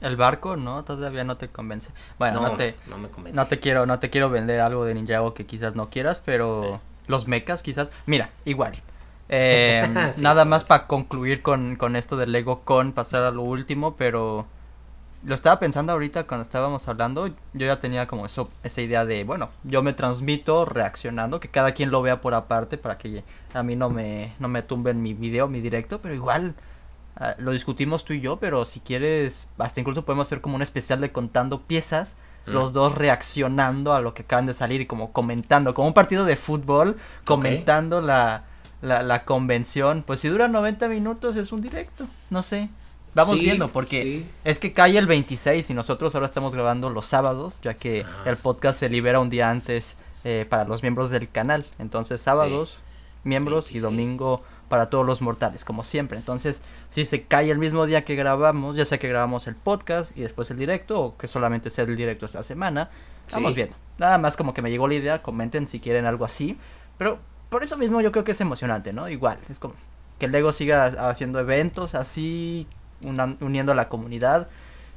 El 0.00 0.16
barco 0.16 0.56
no, 0.56 0.82
todavía 0.82 1.22
no 1.22 1.36
te 1.36 1.48
convence. 1.48 1.92
Bueno, 2.18 2.40
no, 2.40 2.56
te 2.56 2.74
no 2.88 2.98
me 2.98 3.08
convence. 3.08 3.36
No 3.36 3.46
te 3.46 3.60
quiero 3.60 3.86
no 3.86 4.00
te 4.00 4.10
quiero 4.10 4.30
vender 4.30 4.60
algo 4.60 4.84
de 4.84 4.94
Ninjago 4.94 5.32
que 5.32 5.46
quizás 5.46 5.76
no 5.76 5.90
quieras, 5.90 6.20
pero 6.24 6.80
los 7.06 7.28
mechas 7.28 7.62
quizás, 7.62 7.92
mira, 8.06 8.30
igual. 8.44 8.74
Em, 9.34 9.94
nada 10.18 10.44
más 10.44 10.64
para 10.64 10.86
concluir 10.86 11.40
con, 11.40 11.76
con 11.76 11.96
esto 11.96 12.18
del 12.18 12.32
Lego 12.32 12.64
con 12.64 12.92
pasar 12.92 13.22
a 13.22 13.30
lo 13.30 13.40
último, 13.40 13.96
pero 13.96 14.46
lo 15.24 15.34
estaba 15.34 15.58
pensando 15.58 15.92
ahorita 15.92 16.26
cuando 16.26 16.42
estábamos 16.42 16.88
hablando, 16.88 17.28
yo 17.28 17.66
ya 17.66 17.78
tenía 17.78 18.06
como 18.06 18.26
eso, 18.26 18.48
esa 18.62 18.80
idea 18.80 19.04
de, 19.04 19.24
bueno, 19.24 19.50
yo 19.64 19.82
me 19.82 19.92
transmito 19.92 20.64
reaccionando, 20.64 21.38
que 21.38 21.48
cada 21.48 21.72
quien 21.72 21.90
lo 21.90 22.02
vea 22.02 22.20
por 22.20 22.34
aparte 22.34 22.78
para 22.78 22.98
que 22.98 23.22
a 23.54 23.62
mí 23.62 23.76
no 23.76 23.88
me, 23.88 24.34
no 24.38 24.48
me 24.48 24.62
tumben 24.62 25.02
mi 25.02 25.14
video, 25.14 25.48
mi 25.48 25.60
directo, 25.60 26.00
pero 26.00 26.14
igual 26.14 26.54
ah, 27.16 27.34
lo 27.38 27.52
discutimos 27.52 28.04
tú 28.04 28.14
y 28.14 28.20
yo, 28.20 28.38
pero 28.38 28.64
si 28.64 28.80
quieres, 28.80 29.48
hasta 29.58 29.80
incluso 29.80 30.04
podemos 30.04 30.26
hacer 30.26 30.40
como 30.40 30.56
un 30.56 30.62
especial 30.62 31.00
de 31.00 31.12
contando 31.12 31.62
piezas, 31.62 32.16
mm. 32.46 32.50
los 32.50 32.72
dos 32.72 32.96
reaccionando 32.96 33.94
a 33.94 34.00
lo 34.00 34.14
que 34.14 34.22
acaban 34.22 34.46
de 34.46 34.54
salir 34.54 34.80
y 34.80 34.86
como 34.86 35.12
comentando, 35.12 35.72
como 35.72 35.88
un 35.88 35.94
partido 35.94 36.24
de 36.24 36.36
fútbol, 36.36 36.96
comentando 37.24 38.00
la, 38.00 38.44
la, 38.80 39.02
la 39.02 39.24
convención, 39.24 40.02
pues 40.04 40.18
si 40.18 40.28
dura 40.28 40.48
90 40.48 40.88
minutos 40.88 41.36
es 41.36 41.52
un 41.52 41.60
directo, 41.60 42.08
no 42.28 42.42
sé. 42.42 42.70
Vamos 43.14 43.38
viendo, 43.38 43.68
porque 43.70 44.24
es 44.44 44.58
que 44.58 44.72
cae 44.72 44.96
el 44.96 45.06
26 45.06 45.68
y 45.70 45.74
nosotros 45.74 46.14
ahora 46.14 46.26
estamos 46.26 46.54
grabando 46.54 46.88
los 46.88 47.06
sábados, 47.06 47.60
ya 47.62 47.74
que 47.74 48.06
el 48.24 48.36
podcast 48.38 48.80
se 48.80 48.88
libera 48.88 49.20
un 49.20 49.28
día 49.28 49.50
antes 49.50 49.98
eh, 50.24 50.46
para 50.48 50.64
los 50.64 50.82
miembros 50.82 51.10
del 51.10 51.28
canal. 51.28 51.66
Entonces, 51.78 52.22
sábados, 52.22 52.78
miembros 53.24 53.72
y 53.72 53.80
domingo 53.80 54.42
para 54.68 54.88
todos 54.88 55.04
los 55.04 55.20
mortales, 55.20 55.64
como 55.64 55.84
siempre. 55.84 56.16
Entonces, 56.16 56.62
si 56.88 57.04
se 57.04 57.24
cae 57.24 57.50
el 57.50 57.58
mismo 57.58 57.84
día 57.84 58.04
que 58.06 58.14
grabamos, 58.14 58.76
ya 58.76 58.86
sea 58.86 58.98
que 58.98 59.08
grabamos 59.08 59.46
el 59.46 59.56
podcast 59.56 60.16
y 60.16 60.22
después 60.22 60.50
el 60.50 60.56
directo, 60.56 60.98
o 60.98 61.16
que 61.18 61.26
solamente 61.26 61.68
sea 61.68 61.84
el 61.84 61.94
directo 61.94 62.24
esta 62.24 62.42
semana, 62.42 62.88
vamos 63.30 63.54
viendo. 63.54 63.76
Nada 63.98 64.16
más 64.16 64.38
como 64.38 64.54
que 64.54 64.62
me 64.62 64.70
llegó 64.70 64.88
la 64.88 64.94
idea, 64.94 65.22
comenten 65.22 65.68
si 65.68 65.80
quieren 65.80 66.06
algo 66.06 66.24
así. 66.24 66.56
Pero 66.96 67.18
por 67.50 67.62
eso 67.62 67.76
mismo 67.76 68.00
yo 68.00 68.10
creo 68.10 68.24
que 68.24 68.32
es 68.32 68.40
emocionante, 68.40 68.94
¿no? 68.94 69.10
Igual, 69.10 69.38
es 69.50 69.58
como 69.58 69.74
que 70.18 70.24
el 70.24 70.32
Lego 70.32 70.52
siga 70.52 70.86
haciendo 71.10 71.38
eventos 71.40 71.94
así 71.94 72.66
uniendo 73.40 73.72
a 73.72 73.74
la 73.74 73.88
comunidad. 73.88 74.48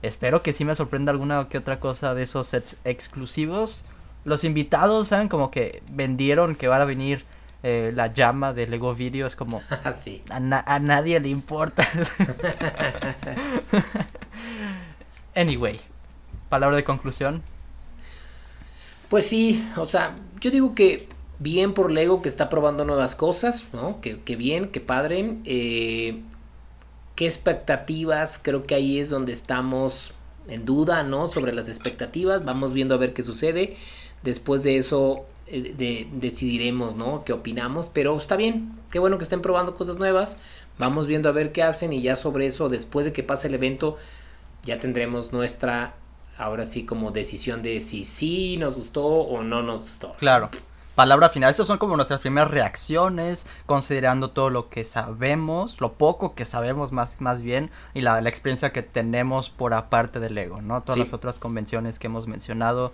Espero 0.01 0.43
que 0.43 0.53
sí 0.53 0.65
me 0.65 0.75
sorprenda 0.75 1.11
alguna 1.11 1.47
que 1.49 1.57
otra 1.57 1.79
cosa 1.79 2.13
de 2.13 2.23
esos 2.23 2.47
sets 2.47 2.77
exclusivos. 2.83 3.85
Los 4.23 4.43
invitados, 4.43 5.09
¿saben? 5.09 5.29
Como 5.29 5.51
que 5.51 5.83
vendieron 5.91 6.55
que 6.55 6.67
van 6.67 6.81
a 6.81 6.85
venir 6.85 7.25
eh, 7.63 7.91
la 7.93 8.13
llama 8.13 8.53
de 8.53 8.67
Lego 8.67 8.93
Video. 8.93 9.27
Es 9.27 9.35
como... 9.35 9.61
a, 10.29 10.75
a 10.75 10.79
nadie 10.79 11.19
le 11.19 11.29
importa. 11.29 11.85
anyway, 15.35 15.79
palabra 16.49 16.75
de 16.75 16.83
conclusión. 16.83 17.41
Pues 19.09 19.27
sí, 19.27 19.67
o 19.77 19.85
sea, 19.85 20.15
yo 20.41 20.51
digo 20.51 20.75
que 20.75 21.07
bien 21.39 21.73
por 21.73 21.91
Lego 21.91 22.21
que 22.21 22.29
está 22.29 22.49
probando 22.49 22.85
nuevas 22.85 23.15
cosas, 23.15 23.67
¿no? 23.73 24.01
Que, 24.01 24.21
que 24.21 24.35
bien, 24.35 24.69
que 24.69 24.81
padre. 24.81 25.37
Eh, 25.45 26.21
qué 27.15 27.25
expectativas, 27.25 28.39
creo 28.41 28.63
que 28.63 28.75
ahí 28.75 28.99
es 28.99 29.09
donde 29.09 29.31
estamos 29.31 30.13
en 30.47 30.65
duda, 30.65 31.03
¿no? 31.03 31.27
Sobre 31.27 31.53
las 31.53 31.69
expectativas, 31.69 32.45
vamos 32.45 32.73
viendo 32.73 32.95
a 32.95 32.97
ver 32.97 33.13
qué 33.13 33.23
sucede. 33.23 33.77
Después 34.23 34.63
de 34.63 34.77
eso, 34.77 35.25
eh, 35.47 36.07
decidiremos, 36.11 36.95
¿no? 36.95 37.23
¿Qué 37.23 37.33
opinamos? 37.33 37.89
Pero 37.89 38.15
está 38.17 38.35
bien, 38.35 38.73
qué 38.91 38.99
bueno 38.99 39.17
que 39.17 39.23
estén 39.23 39.41
probando 39.41 39.75
cosas 39.75 39.97
nuevas. 39.97 40.37
Vamos 40.77 41.07
viendo 41.07 41.29
a 41.29 41.31
ver 41.31 41.51
qué 41.51 41.63
hacen 41.63 41.93
y 41.93 42.01
ya 42.01 42.15
sobre 42.15 42.47
eso, 42.47 42.69
después 42.69 43.05
de 43.05 43.13
que 43.13 43.23
pase 43.23 43.47
el 43.47 43.53
evento, 43.53 43.97
ya 44.63 44.79
tendremos 44.79 45.31
nuestra, 45.31 45.93
ahora 46.37 46.65
sí, 46.65 46.85
como 46.85 47.11
decisión 47.11 47.61
de 47.61 47.79
si 47.79 48.03
sí 48.03 48.57
nos 48.57 48.75
gustó 48.75 49.05
o 49.05 49.41
no 49.41 49.61
nos 49.61 49.83
gustó. 49.83 50.15
Claro. 50.17 50.49
Palabra 50.95 51.29
final, 51.29 51.51
esas 51.51 51.67
son 51.67 51.77
como 51.77 51.95
nuestras 51.95 52.21
primeras 52.21 52.49
reacciones, 52.49 53.47
considerando 53.65 54.31
todo 54.31 54.49
lo 54.49 54.69
que 54.69 54.85
sabemos, 54.85 55.81
lo 55.81 55.93
poco 55.93 56.35
que 56.35 56.45
sabemos 56.45 56.91
más, 56.91 57.19
más 57.19 57.41
bien, 57.41 57.69
y 57.93 58.01
la, 58.01 58.19
experiencia 58.19 58.71
que 58.71 58.81
tenemos 58.81 59.49
por 59.49 59.73
aparte 59.73 60.19
del 60.19 60.37
ego, 60.37 60.61
¿no? 60.61 60.81
Todas 60.83 60.97
las 60.97 61.13
otras 61.13 61.37
convenciones 61.37 61.99
que 61.99 62.07
hemos 62.07 62.27
mencionado. 62.27 62.93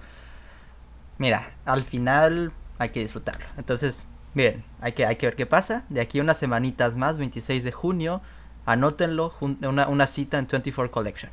Mira, 1.19 1.51
al 1.65 1.83
final 1.83 2.51
hay 2.79 2.89
que 2.89 3.01
disfrutarlo. 3.01 3.45
Entonces, 3.57 4.05
Bien, 4.33 4.63
hay 4.79 4.93
que, 4.93 5.05
hay 5.05 5.17
que 5.17 5.27
ver 5.27 5.35
qué 5.35 5.45
pasa. 5.45 5.83
De 5.89 5.99
aquí 6.01 6.19
unas 6.19 6.37
semanitas 6.37 6.95
más, 6.95 7.17
26 7.17 7.63
de 7.63 7.71
junio, 7.71 8.21
anótenlo, 8.65 9.33
una, 9.41 9.87
una 9.87 10.07
cita 10.07 10.37
en 10.37 10.47
24 10.47 10.91
Collection. 10.91 11.31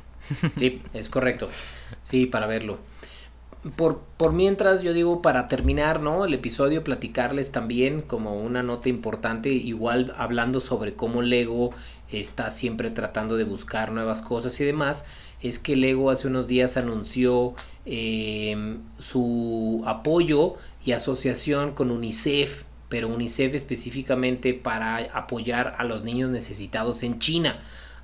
Sí, 0.57 0.81
es 0.93 1.09
correcto. 1.09 1.49
Sí, 2.03 2.25
para 2.25 2.45
verlo. 2.45 2.77
Por, 3.75 3.99
por 4.15 4.31
mientras, 4.31 4.83
yo 4.83 4.93
digo, 4.93 5.21
para 5.21 5.49
terminar, 5.49 6.01
¿no? 6.01 6.23
El 6.23 6.33
episodio, 6.33 6.83
platicarles 6.83 7.51
también 7.51 8.01
como 8.01 8.41
una 8.41 8.63
nota 8.63 8.87
importante, 8.87 9.49
igual 9.49 10.13
hablando 10.17 10.61
sobre 10.61 10.93
cómo 10.93 11.21
Lego 11.21 11.71
está 12.09 12.51
siempre 12.51 12.89
tratando 12.89 13.35
de 13.35 13.43
buscar 13.43 13.91
nuevas 13.91 14.21
cosas 14.21 14.59
y 14.61 14.63
demás, 14.63 15.03
es 15.41 15.59
que 15.59 15.75
Lego 15.75 16.09
hace 16.09 16.27
unos 16.27 16.47
días 16.47 16.77
anunció 16.77 17.53
eh, 17.85 18.77
su 18.97 19.83
apoyo 19.85 20.55
y 20.85 20.93
asociación 20.93 21.73
con 21.73 21.91
UNICEF 21.91 22.63
pero 22.89 23.07
UNICEF 23.07 23.53
específicamente 23.53 24.53
para 24.53 24.97
apoyar 25.13 25.75
a 25.77 25.83
los 25.83 26.03
niños 26.03 26.31
necesitados 26.31 27.03
en 27.03 27.19
China. 27.19 27.59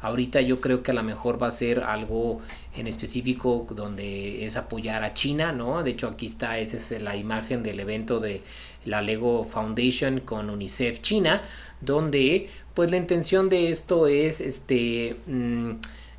Ahorita 0.06 0.40
yo 0.42 0.62
creo 0.62 0.84
que 0.84 0.92
a 0.92 0.94
lo 0.94 1.02
mejor 1.02 1.42
va 1.42 1.48
a 1.48 1.52
ser 1.52 1.80
algo 1.80 2.40
en 2.76 2.86
específico 2.86 3.66
donde 3.72 4.46
es 4.46 4.56
apoyar 4.56 5.04
a 5.04 5.16
China, 5.16 5.52
¿no? 5.52 5.82
De 5.82 5.92
hecho 5.92 6.08
aquí 6.08 6.28
está, 6.28 6.60
esa 6.60 6.78
es 6.78 7.02
la 7.02 7.16
imagen 7.16 7.64
del 7.64 7.80
evento 7.80 8.20
de 8.20 8.44
la 8.86 9.02
Lego 9.02 9.46
Foundation 9.46 10.20
con 10.20 10.52
UNICEF 10.52 11.02
China, 11.02 11.42
donde 11.82 12.50
pues 12.76 12.92
la 12.92 12.98
intención 12.98 13.50
de 13.50 13.70
esto 13.70 14.08
es 14.08 14.42
este... 14.42 15.16
Mm, 15.26 15.72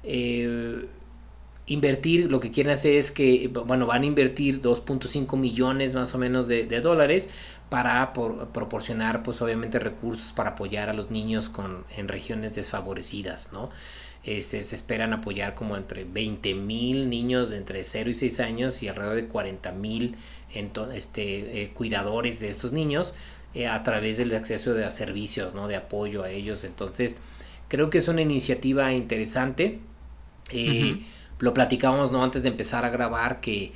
eh, 0.03 0.87
invertir, 1.69 2.31
lo 2.31 2.39
que 2.39 2.53
quieren 2.53 2.73
hacer 2.73 2.95
es 2.95 3.11
que, 3.11 3.49
bueno, 3.49 3.87
van 3.87 4.03
a 4.03 4.07
invertir 4.07 4.63
2.5 4.63 5.37
millones 5.37 5.95
más 5.95 6.15
o 6.15 6.19
menos 6.19 6.47
de, 6.47 6.65
de 6.65 6.81
dólares 6.81 7.29
para 7.69 8.13
proporcionar 8.13 9.23
pues 9.23 9.43
obviamente 9.43 9.79
recursos 9.79 10.33
para 10.33 10.51
apoyar 10.51 10.89
a 10.89 10.93
los 10.93 11.11
niños 11.11 11.49
con, 11.49 11.85
en 11.97 12.09
regiones 12.09 12.55
desfavorecidas, 12.55 13.53
¿no? 13.53 13.71
Este, 14.23 14.63
se 14.63 14.75
esperan 14.75 15.13
apoyar 15.13 15.55
como 15.55 15.77
entre 15.77 16.05
20 16.05 16.55
mil 16.55 17.09
niños 17.09 17.51
de 17.51 17.59
entre 17.59 17.85
0 17.85 18.11
y 18.11 18.15
6 18.15 18.41
años 18.41 18.83
y 18.83 18.89
alrededor 18.89 19.15
de 19.15 19.29
40 19.29 19.71
mil 19.73 20.17
este, 20.93 21.63
eh, 21.63 21.71
cuidadores 21.73 22.41
de 22.41 22.49
estos 22.49 22.73
niños 22.73 23.15
eh, 23.55 23.69
a 23.69 23.83
través 23.85 24.17
del 24.17 24.35
acceso 24.35 24.75
de 24.75 24.91
servicios, 24.91 25.55
¿no? 25.55 25.69
De 25.69 25.77
apoyo 25.77 26.25
a 26.25 26.31
ellos. 26.31 26.65
Entonces, 26.65 27.19
creo 27.69 27.89
que 27.89 27.99
es 27.99 28.09
una 28.09 28.23
iniciativa 28.23 28.93
interesante. 28.93 29.79
Eh, 30.51 31.03
lo 31.39 31.55
platicábamos, 31.55 32.13
¿no? 32.13 32.25
Antes 32.25 32.43
de 32.43 32.49
empezar 32.49 32.85
a 32.85 32.91
grabar 32.91 33.41
que 33.41 33.73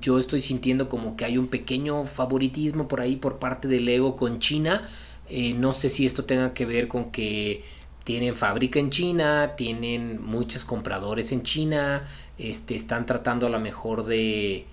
yo 0.00 0.18
estoy 0.18 0.40
sintiendo 0.40 0.88
como 0.88 1.16
que 1.16 1.24
hay 1.24 1.38
un 1.38 1.48
pequeño 1.48 2.04
favoritismo 2.04 2.88
por 2.88 3.00
ahí 3.00 3.16
por 3.16 3.38
parte 3.38 3.68
del 3.68 3.88
ego 3.88 4.16
con 4.16 4.38
China. 4.38 4.88
Eh, 5.28 5.54
no 5.54 5.72
sé 5.72 5.88
si 5.88 6.06
esto 6.06 6.24
tenga 6.24 6.54
que 6.54 6.66
ver 6.66 6.88
con 6.88 7.10
que 7.10 7.64
tienen 8.04 8.36
fábrica 8.36 8.78
en 8.78 8.90
China, 8.90 9.54
tienen 9.56 10.22
muchos 10.22 10.64
compradores 10.64 11.32
en 11.32 11.42
China, 11.42 12.06
este, 12.38 12.74
están 12.74 13.04
tratando 13.04 13.46
a 13.46 13.50
lo 13.50 13.60
mejor 13.60 14.06
de 14.06 14.66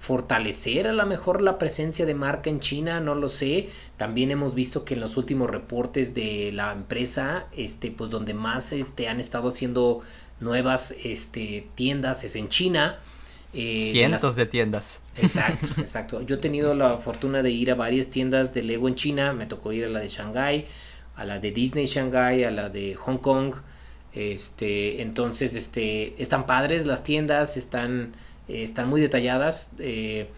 fortalecer 0.00 0.88
a 0.88 0.94
lo 0.94 1.04
mejor 1.04 1.42
la 1.42 1.58
presencia 1.58 2.06
de 2.06 2.14
marca 2.14 2.48
en 2.48 2.60
China, 2.60 3.00
no 3.00 3.14
lo 3.14 3.28
sé. 3.28 3.68
También 3.98 4.30
hemos 4.30 4.54
visto 4.54 4.84
que 4.84 4.94
en 4.94 5.00
los 5.00 5.18
últimos 5.18 5.50
reportes 5.50 6.14
de 6.14 6.50
la 6.52 6.72
empresa, 6.72 7.46
este, 7.52 7.90
pues 7.90 8.08
donde 8.08 8.32
más 8.32 8.72
este, 8.72 9.08
han 9.08 9.20
estado 9.20 9.48
haciendo 9.48 10.00
nuevas 10.40 10.94
este, 11.04 11.68
tiendas 11.74 12.24
es 12.24 12.34
en 12.34 12.48
China. 12.48 12.98
Eh, 13.52 13.80
Cientos 13.92 14.36
de, 14.36 14.46
tiendas. 14.46 15.02
Exacto, 15.16 15.68
exacto. 15.80 16.22
Yo 16.22 16.36
he 16.36 16.38
tenido 16.38 16.74
la 16.74 16.98
fortuna 16.98 17.42
de 17.42 17.50
ir 17.50 17.70
a 17.70 17.74
varias 17.74 18.08
tiendas 18.08 18.54
de 18.54 18.62
Lego 18.62 18.88
en 18.88 18.94
China. 18.94 19.32
Me 19.32 19.46
tocó 19.46 19.72
ir 19.72 19.84
a 19.84 19.88
la 19.88 20.00
de 20.00 20.08
Shanghai, 20.08 20.66
a 21.16 21.24
la 21.24 21.38
de 21.38 21.50
Disney 21.50 21.86
Shanghai, 21.86 22.44
a 22.44 22.50
la 22.50 22.68
de 22.68 22.94
Hong 22.94 23.18
Kong. 23.18 23.54
Este, 24.12 25.02
entonces, 25.02 25.54
este, 25.54 26.20
están 26.20 26.46
padres 26.46 26.86
las 26.86 27.04
tiendas, 27.04 27.56
están, 27.56 28.12
eh, 28.48 28.62
están 28.62 28.88
muy 28.88 29.00
detalladas. 29.00 29.70
Eh, 29.78 30.28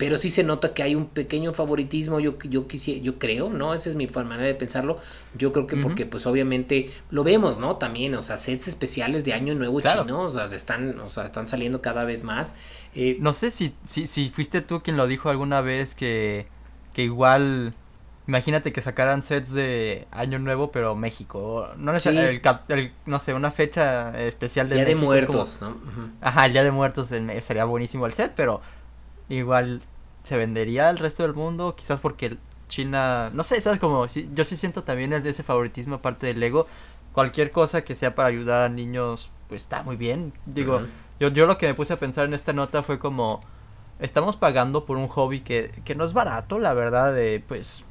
pero 0.00 0.16
sí 0.16 0.30
se 0.30 0.44
nota 0.44 0.72
que 0.72 0.82
hay 0.82 0.94
un 0.94 1.08
pequeño 1.08 1.52
favoritismo, 1.52 2.20
yo, 2.20 2.38
yo, 2.38 2.66
quisiera, 2.66 3.02
yo 3.02 3.18
creo, 3.18 3.50
¿no? 3.50 3.74
Esa 3.74 3.90
es 3.90 3.96
mi 3.96 4.06
manera 4.06 4.46
de 4.46 4.54
pensarlo. 4.54 4.98
Yo 5.34 5.52
creo 5.52 5.66
que 5.66 5.76
porque, 5.76 6.06
pues, 6.06 6.26
obviamente, 6.26 6.90
lo 7.10 7.22
vemos, 7.22 7.58
¿no? 7.58 7.76
También, 7.76 8.14
o 8.14 8.22
sea, 8.22 8.38
sets 8.38 8.66
especiales 8.66 9.26
de 9.26 9.34
Año 9.34 9.54
Nuevo 9.54 9.82
chino, 9.82 10.22
o 10.22 10.28
sea, 10.30 10.44
están, 10.44 10.98
o 11.00 11.10
sea, 11.10 11.26
están 11.26 11.46
saliendo 11.46 11.82
cada 11.82 12.04
vez 12.04 12.24
más. 12.24 12.54
Eh, 12.94 13.18
no 13.20 13.34
sé 13.34 13.50
si, 13.50 13.74
si, 13.84 14.06
si 14.06 14.30
fuiste 14.30 14.62
tú 14.62 14.80
quien 14.80 14.96
lo 14.96 15.06
dijo 15.06 15.28
alguna 15.28 15.60
vez 15.60 15.94
que, 15.94 16.46
que 16.94 17.02
igual... 17.02 17.74
Imagínate 18.26 18.72
que 18.72 18.80
sacaran 18.80 19.20
sets 19.20 19.52
de 19.52 20.06
Año 20.12 20.38
Nuevo, 20.38 20.70
pero 20.70 20.94
México. 20.94 21.68
No, 21.76 21.92
el, 21.92 22.92
no 23.04 23.18
sé, 23.18 23.34
una 23.34 23.50
fecha 23.50 24.18
especial 24.18 24.70
de 24.70 24.76
Día 24.76 24.84
de 24.86 24.94
Muertos, 24.94 25.58
¿no? 25.60 25.76
Ajá, 26.22 26.46
el 26.46 26.52
Día 26.52 26.62
de 26.62 26.70
Muertos 26.70 27.08
sería 27.08 27.64
buenísimo 27.66 28.06
el 28.06 28.12
set, 28.12 28.32
pero 28.34 28.62
igual 29.36 29.80
se 30.24 30.36
vendería 30.36 30.88
al 30.88 30.98
resto 30.98 31.22
del 31.22 31.34
mundo, 31.34 31.74
quizás 31.76 32.00
porque 32.00 32.36
China, 32.68 33.30
no 33.32 33.42
sé, 33.42 33.60
sabes 33.60 33.80
como 33.80 34.06
yo 34.06 34.44
sí 34.44 34.56
siento 34.56 34.84
también 34.84 35.12
ese 35.12 35.42
favoritismo 35.42 35.96
aparte 35.96 36.26
del 36.26 36.40
Lego, 36.40 36.66
cualquier 37.12 37.50
cosa 37.50 37.82
que 37.82 37.94
sea 37.94 38.14
para 38.14 38.28
ayudar 38.28 38.62
a 38.62 38.68
niños, 38.68 39.30
pues 39.48 39.62
está 39.62 39.82
muy 39.82 39.96
bien. 39.96 40.32
Digo, 40.46 40.82
yo, 41.18 41.28
yo 41.28 41.46
lo 41.46 41.58
que 41.58 41.66
me 41.66 41.74
puse 41.74 41.92
a 41.92 41.98
pensar 41.98 42.26
en 42.26 42.34
esta 42.34 42.52
nota 42.52 42.82
fue 42.82 42.98
como 42.98 43.40
estamos 43.98 44.36
pagando 44.36 44.86
por 44.86 44.96
un 44.96 45.08
hobby 45.08 45.40
que, 45.40 45.70
que 45.84 45.94
no 45.94 46.04
es 46.04 46.12
barato, 46.12 46.58
la 46.58 46.74
verdad, 46.74 47.12
de 47.12 47.42
pues 47.46 47.84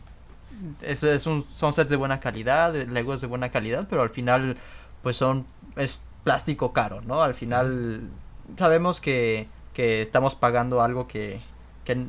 es, 0.81 1.03
es 1.03 1.25
un, 1.25 1.45
son 1.55 1.73
sets 1.73 1.89
de 1.89 1.95
buena 1.95 2.19
calidad, 2.19 2.73
de 2.73 2.87
Lego 2.87 3.13
es 3.13 3.21
de 3.21 3.27
buena 3.27 3.49
calidad, 3.49 3.87
pero 3.89 4.01
al 4.01 4.09
final 4.09 4.57
pues 5.03 5.17
son 5.17 5.45
es 5.75 6.01
plástico 6.23 6.73
caro, 6.73 7.01
¿no? 7.01 7.21
Al 7.21 7.33
final 7.33 8.09
sabemos 8.57 8.99
que 9.01 9.47
que 9.73 10.01
estamos 10.01 10.35
pagando 10.35 10.81
algo 10.81 11.07
que, 11.07 11.41
que 11.85 12.05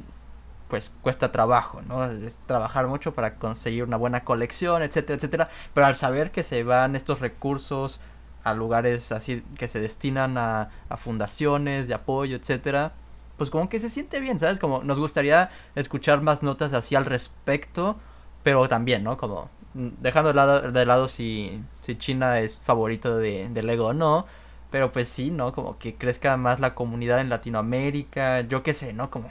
pues 0.68 0.92
cuesta 1.02 1.32
trabajo, 1.32 1.82
¿no? 1.82 2.04
Es 2.04 2.38
trabajar 2.46 2.86
mucho 2.86 3.12
para 3.12 3.34
conseguir 3.34 3.84
una 3.84 3.96
buena 3.96 4.24
colección, 4.24 4.82
etcétera, 4.82 5.16
etcétera. 5.16 5.48
Pero 5.74 5.86
al 5.86 5.96
saber 5.96 6.30
que 6.30 6.42
se 6.42 6.62
van 6.62 6.96
estos 6.96 7.20
recursos 7.20 8.00
a 8.44 8.54
lugares 8.54 9.12
así 9.12 9.42
que 9.58 9.68
se 9.68 9.80
destinan 9.80 10.38
a, 10.38 10.70
a 10.88 10.96
fundaciones 10.96 11.88
de 11.88 11.94
apoyo, 11.94 12.36
etcétera, 12.36 12.92
pues 13.36 13.50
como 13.50 13.68
que 13.68 13.80
se 13.80 13.90
siente 13.90 14.20
bien, 14.20 14.38
¿sabes? 14.38 14.58
Como 14.58 14.82
nos 14.82 14.98
gustaría 14.98 15.50
escuchar 15.74 16.20
más 16.22 16.42
notas 16.42 16.72
así 16.72 16.94
al 16.94 17.04
respecto, 17.04 17.96
pero 18.42 18.68
también, 18.68 19.02
¿no? 19.04 19.16
Como 19.16 19.50
mm, 19.74 19.88
dejando 20.00 20.28
de 20.28 20.34
lado, 20.34 20.72
de 20.72 20.86
lado 20.86 21.08
si, 21.08 21.62
si 21.80 21.96
China 21.96 22.38
es 22.40 22.62
favorito 22.62 23.18
de, 23.18 23.48
de 23.48 23.62
Lego 23.62 23.86
o 23.86 23.92
no, 23.94 24.26
pero 24.70 24.92
pues 24.92 25.08
sí, 25.08 25.30
¿no? 25.30 25.52
Como 25.52 25.78
que 25.78 25.94
crezca 25.94 26.36
más 26.36 26.60
la 26.60 26.74
comunidad 26.74 27.20
en 27.20 27.28
Latinoamérica, 27.28 28.42
yo 28.42 28.62
qué 28.62 28.72
sé, 28.72 28.92
¿no? 28.92 29.10
Como 29.10 29.30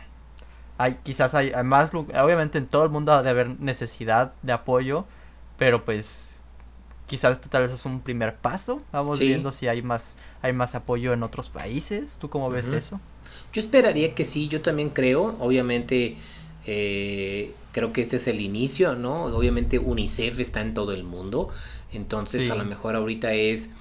hay 0.77 0.97
quizás 1.03 1.35
hay, 1.35 1.51
más, 1.63 1.93
obviamente 1.93 2.57
en 2.57 2.67
todo 2.67 2.83
el 2.83 2.89
mundo 2.89 3.11
ha 3.13 3.21
de 3.23 3.29
haber 3.29 3.59
necesidad 3.59 4.33
de 4.43 4.53
apoyo, 4.53 5.05
pero 5.57 5.83
pues 5.83 6.39
quizás 7.07 7.33
esto 7.33 7.49
tal 7.49 7.63
vez 7.63 7.71
es 7.71 7.85
un 7.85 8.01
primer 8.01 8.35
paso. 8.35 8.81
Vamos 8.91 9.19
viendo 9.19 9.51
si 9.51 9.67
hay 9.67 9.81
más 9.81 10.17
hay 10.41 10.53
más 10.53 10.75
apoyo 10.75 11.13
en 11.13 11.23
otros 11.23 11.49
países. 11.49 12.17
¿Tú 12.19 12.29
cómo 12.29 12.49
ves 12.49 12.67
eso? 12.69 12.99
Yo 13.53 13.59
esperaría 13.59 14.15
que 14.15 14.25
sí, 14.25 14.47
yo 14.47 14.61
también 14.61 14.89
creo, 14.89 15.35
obviamente 15.39 16.17
eh, 16.65 17.53
creo 17.71 17.93
que 17.93 18.01
este 18.01 18.15
es 18.15 18.27
el 18.27 18.41
inicio, 18.41 18.95
¿no? 18.95 19.25
Obviamente 19.25 19.79
UNICEF 19.79 20.39
está 20.39 20.61
en 20.61 20.73
todo 20.73 20.93
el 20.93 21.03
mundo, 21.03 21.49
entonces 21.91 22.49
a 22.49 22.55
lo 22.55 22.65
mejor 22.65 22.95
ahorita 22.95 23.33
es 23.33 23.71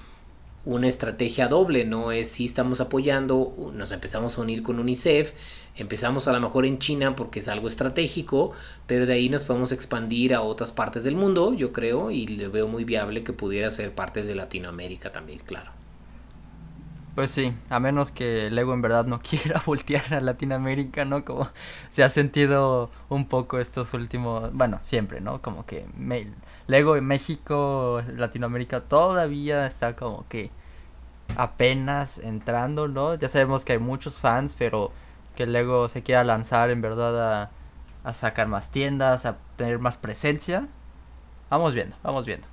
una 0.65 0.87
estrategia 0.87 1.47
doble, 1.47 1.85
no 1.85 2.11
es 2.11 2.29
si 2.29 2.45
estamos 2.45 2.81
apoyando, 2.81 3.71
nos 3.73 3.91
empezamos 3.91 4.37
a 4.37 4.41
unir 4.41 4.61
con 4.61 4.79
UNICEF, 4.79 5.33
empezamos 5.75 6.27
a 6.27 6.33
lo 6.33 6.39
mejor 6.39 6.65
en 6.65 6.79
China 6.79 7.15
porque 7.15 7.39
es 7.39 7.47
algo 7.47 7.67
estratégico, 7.67 8.51
pero 8.85 9.05
de 9.05 9.13
ahí 9.13 9.29
nos 9.29 9.45
podemos 9.45 9.71
expandir 9.71 10.33
a 10.33 10.41
otras 10.41 10.71
partes 10.71 11.03
del 11.03 11.15
mundo, 11.15 11.53
yo 11.53 11.71
creo, 11.71 12.11
y 12.11 12.27
le 12.27 12.47
veo 12.49 12.67
muy 12.67 12.83
viable 12.83 13.23
que 13.23 13.33
pudiera 13.33 13.71
ser 13.71 13.95
partes 13.95 14.27
de 14.27 14.35
Latinoamérica 14.35 15.11
también, 15.11 15.39
claro. 15.39 15.78
Pues 17.19 17.31
sí, 17.31 17.53
a 17.69 17.81
menos 17.81 18.13
que 18.13 18.49
Lego 18.49 18.73
en 18.73 18.81
verdad 18.81 19.03
no 19.03 19.19
quiera 19.29 19.61
voltear 19.65 20.13
a 20.13 20.21
Latinoamérica, 20.21 21.03
¿no? 21.03 21.25
Como 21.25 21.49
se 21.89 22.01
ha 22.01 22.09
sentido 22.09 22.91
un 23.09 23.27
poco 23.27 23.59
estos 23.59 23.93
últimos, 23.93 24.53
bueno, 24.53 24.79
siempre, 24.83 25.19
¿no? 25.19 25.41
Como 25.41 25.65
que 25.65 25.85
Lego 26.67 26.95
en 26.95 27.05
México, 27.05 28.01
Latinoamérica 28.15 28.79
todavía 28.79 29.67
está 29.67 29.97
como 29.97 30.29
que 30.29 30.49
apenas 31.35 32.19
entrando, 32.19 32.87
¿no? 32.87 33.15
Ya 33.15 33.27
sabemos 33.27 33.65
que 33.65 33.73
hay 33.73 33.79
muchos 33.79 34.17
fans, 34.17 34.55
pero 34.57 34.93
que 35.35 35.45
Lego 35.45 35.89
se 35.89 36.03
quiera 36.03 36.23
lanzar 36.23 36.69
en 36.69 36.81
verdad 36.81 37.41
a, 37.43 37.51
a 38.05 38.13
sacar 38.13 38.47
más 38.47 38.71
tiendas, 38.71 39.25
a 39.25 39.39
tener 39.57 39.79
más 39.79 39.97
presencia. 39.97 40.69
Vamos 41.49 41.73
viendo, 41.73 41.97
vamos 42.01 42.25
viendo. 42.25 42.47